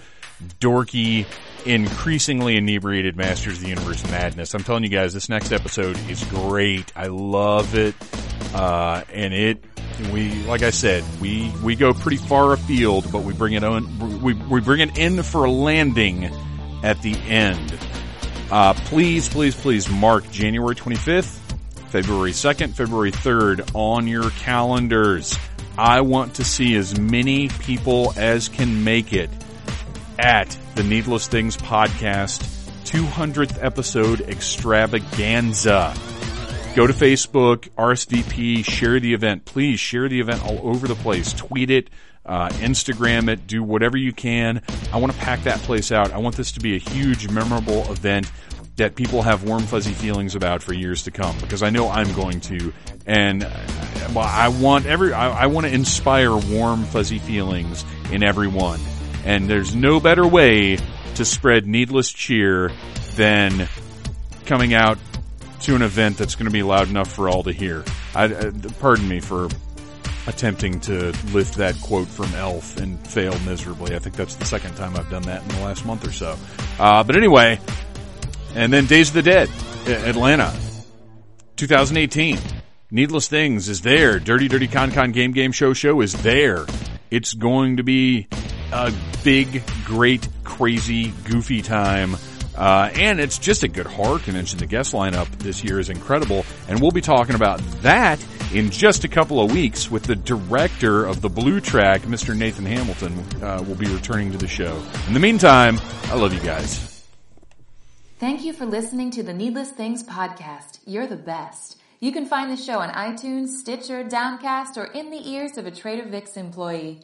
dorky, 0.60 1.26
increasingly 1.64 2.56
inebriated 2.56 3.16
Masters 3.16 3.56
of 3.56 3.62
the 3.62 3.68
Universe 3.68 4.02
madness. 4.10 4.54
I'm 4.54 4.64
telling 4.64 4.84
you 4.84 4.88
guys, 4.88 5.14
this 5.14 5.28
next 5.28 5.52
episode 5.52 5.98
is 6.08 6.22
great. 6.24 6.92
I 6.96 7.06
love 7.06 7.74
it. 7.74 7.94
Uh, 8.54 9.02
and 9.12 9.34
it, 9.34 9.64
we, 10.12 10.32
like 10.44 10.62
I 10.62 10.70
said, 10.70 11.04
we, 11.20 11.52
we 11.62 11.76
go 11.76 11.92
pretty 11.92 12.16
far 12.16 12.52
afield, 12.52 13.10
but 13.12 13.22
we 13.22 13.32
bring 13.32 13.54
it 13.54 13.64
on, 13.64 14.20
we, 14.22 14.34
we 14.34 14.60
bring 14.60 14.80
it 14.80 14.98
in 14.98 15.22
for 15.22 15.44
a 15.44 15.50
landing 15.50 16.30
at 16.82 17.02
the 17.02 17.14
end. 17.26 17.76
Uh, 18.50 18.72
please, 18.74 19.28
please, 19.28 19.54
please 19.54 19.90
mark 19.90 20.30
January 20.30 20.74
25th, 20.74 21.38
February 21.90 22.32
2nd, 22.32 22.72
February 22.72 23.12
3rd 23.12 23.70
on 23.74 24.06
your 24.06 24.30
calendars. 24.30 25.38
I 25.76 26.00
want 26.00 26.34
to 26.36 26.44
see 26.44 26.74
as 26.74 26.98
many 26.98 27.48
people 27.48 28.12
as 28.16 28.48
can 28.48 28.82
make 28.84 29.12
it 29.12 29.30
at 30.18 30.56
the 30.74 30.82
Needless 30.82 31.28
Things 31.28 31.56
podcast 31.56 32.42
200th 32.84 33.62
episode 33.62 34.20
extravaganza. 34.22 35.94
Go 36.74 36.86
to 36.86 36.92
Facebook, 36.92 37.68
RSVP, 37.76 38.64
share 38.64 39.00
the 39.00 39.14
event. 39.14 39.44
Please 39.44 39.78
share 39.80 40.08
the 40.08 40.20
event 40.20 40.44
all 40.44 40.60
over 40.62 40.88
the 40.88 40.94
place. 40.94 41.32
Tweet 41.32 41.70
it, 41.70 41.90
uh, 42.24 42.48
Instagram 42.50 43.28
it, 43.28 43.46
do 43.46 43.62
whatever 43.62 43.96
you 43.96 44.12
can. 44.12 44.62
I 44.92 44.98
want 44.98 45.12
to 45.12 45.18
pack 45.18 45.44
that 45.44 45.58
place 45.60 45.92
out. 45.92 46.12
I 46.12 46.18
want 46.18 46.36
this 46.36 46.52
to 46.52 46.60
be 46.60 46.76
a 46.76 46.78
huge, 46.78 47.28
memorable 47.30 47.90
event 47.90 48.30
that 48.76 48.94
people 48.94 49.22
have 49.22 49.42
warm, 49.44 49.64
fuzzy 49.64 49.92
feelings 49.92 50.34
about 50.34 50.62
for 50.62 50.72
years 50.72 51.02
to 51.04 51.10
come 51.10 51.36
because 51.40 51.62
I 51.62 51.70
know 51.70 51.88
I'm 51.88 52.12
going 52.14 52.40
to. 52.42 52.72
And 53.06 53.44
uh, 53.44 53.50
well, 54.14 54.26
I 54.26 54.48
want 54.48 54.86
every, 54.86 55.12
I, 55.12 55.44
I 55.44 55.46
want 55.46 55.66
to 55.66 55.72
inspire 55.72 56.36
warm, 56.36 56.84
fuzzy 56.84 57.18
feelings 57.18 57.84
in 58.12 58.22
everyone. 58.22 58.80
And 59.28 59.46
there's 59.46 59.74
no 59.74 60.00
better 60.00 60.26
way 60.26 60.78
to 61.16 61.24
spread 61.26 61.66
needless 61.66 62.10
cheer 62.10 62.72
than 63.14 63.68
coming 64.46 64.72
out 64.72 64.96
to 65.60 65.76
an 65.76 65.82
event 65.82 66.16
that's 66.16 66.34
going 66.34 66.46
to 66.46 66.50
be 66.50 66.62
loud 66.62 66.88
enough 66.88 67.12
for 67.12 67.28
all 67.28 67.42
to 67.42 67.52
hear. 67.52 67.84
I, 68.14 68.24
uh, 68.24 68.52
pardon 68.80 69.06
me 69.06 69.20
for 69.20 69.50
attempting 70.26 70.80
to 70.80 71.12
lift 71.34 71.56
that 71.56 71.78
quote 71.82 72.08
from 72.08 72.34
Elf 72.36 72.78
and 72.78 72.98
fail 73.06 73.38
miserably. 73.40 73.94
I 73.94 73.98
think 73.98 74.16
that's 74.16 74.34
the 74.36 74.46
second 74.46 74.76
time 74.76 74.96
I've 74.96 75.10
done 75.10 75.24
that 75.24 75.42
in 75.42 75.48
the 75.48 75.60
last 75.60 75.84
month 75.84 76.08
or 76.08 76.12
so. 76.12 76.38
Uh, 76.78 77.04
but 77.04 77.14
anyway, 77.14 77.60
and 78.54 78.72
then 78.72 78.86
Days 78.86 79.08
of 79.08 79.14
the 79.14 79.22
Dead, 79.22 79.50
Atlanta, 79.86 80.54
2018. 81.56 82.38
Needless 82.90 83.28
Things 83.28 83.68
is 83.68 83.82
there. 83.82 84.18
Dirty 84.18 84.48
Dirty 84.48 84.68
Con 84.68 84.90
Con 84.90 85.12
Game 85.12 85.32
Game 85.32 85.52
Show 85.52 85.74
Show 85.74 86.00
is 86.00 86.14
there. 86.22 86.64
It's 87.10 87.34
going 87.34 87.76
to 87.76 87.82
be 87.82 88.26
a 88.72 88.92
big, 89.24 89.62
great, 89.84 90.28
crazy, 90.44 91.12
goofy 91.24 91.62
time. 91.62 92.16
Uh, 92.56 92.90
and 92.94 93.20
it's 93.20 93.38
just 93.38 93.62
a 93.62 93.68
good 93.68 93.86
horror 93.86 94.18
convention. 94.18 94.58
The 94.58 94.66
guest 94.66 94.92
lineup 94.92 95.28
this 95.38 95.62
year 95.62 95.78
is 95.78 95.90
incredible. 95.90 96.44
And 96.68 96.80
we'll 96.80 96.90
be 96.90 97.00
talking 97.00 97.36
about 97.36 97.60
that 97.82 98.24
in 98.52 98.70
just 98.70 99.04
a 99.04 99.08
couple 99.08 99.40
of 99.40 99.52
weeks 99.52 99.90
with 99.90 100.02
the 100.04 100.16
director 100.16 101.04
of 101.04 101.20
the 101.20 101.28
Blue 101.28 101.60
Track, 101.60 102.02
Mr. 102.02 102.36
Nathan 102.36 102.66
Hamilton, 102.66 103.18
uh, 103.42 103.62
will 103.66 103.76
be 103.76 103.86
returning 103.86 104.32
to 104.32 104.38
the 104.38 104.48
show. 104.48 104.82
In 105.06 105.14
the 105.14 105.20
meantime, 105.20 105.78
I 106.04 106.16
love 106.16 106.34
you 106.34 106.40
guys. 106.40 107.04
Thank 108.18 108.44
you 108.44 108.52
for 108.52 108.66
listening 108.66 109.12
to 109.12 109.22
the 109.22 109.32
Needless 109.32 109.70
Things 109.70 110.02
podcast. 110.02 110.80
You're 110.84 111.06
the 111.06 111.14
best. 111.14 111.78
You 112.00 112.10
can 112.10 112.26
find 112.26 112.50
the 112.50 112.56
show 112.56 112.80
on 112.80 112.90
iTunes, 112.90 113.48
Stitcher, 113.48 114.02
Downcast, 114.02 114.76
or 114.76 114.86
in 114.86 115.10
the 115.10 115.30
ears 115.30 115.56
of 115.56 115.66
a 115.66 115.70
Trader 115.70 116.08
Vic's 116.08 116.36
employee. 116.36 117.00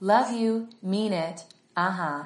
Love 0.00 0.30
you, 0.30 0.68
mean 0.82 1.12
it. 1.14 1.44
Uh 1.74 1.90
huh. 1.90 2.24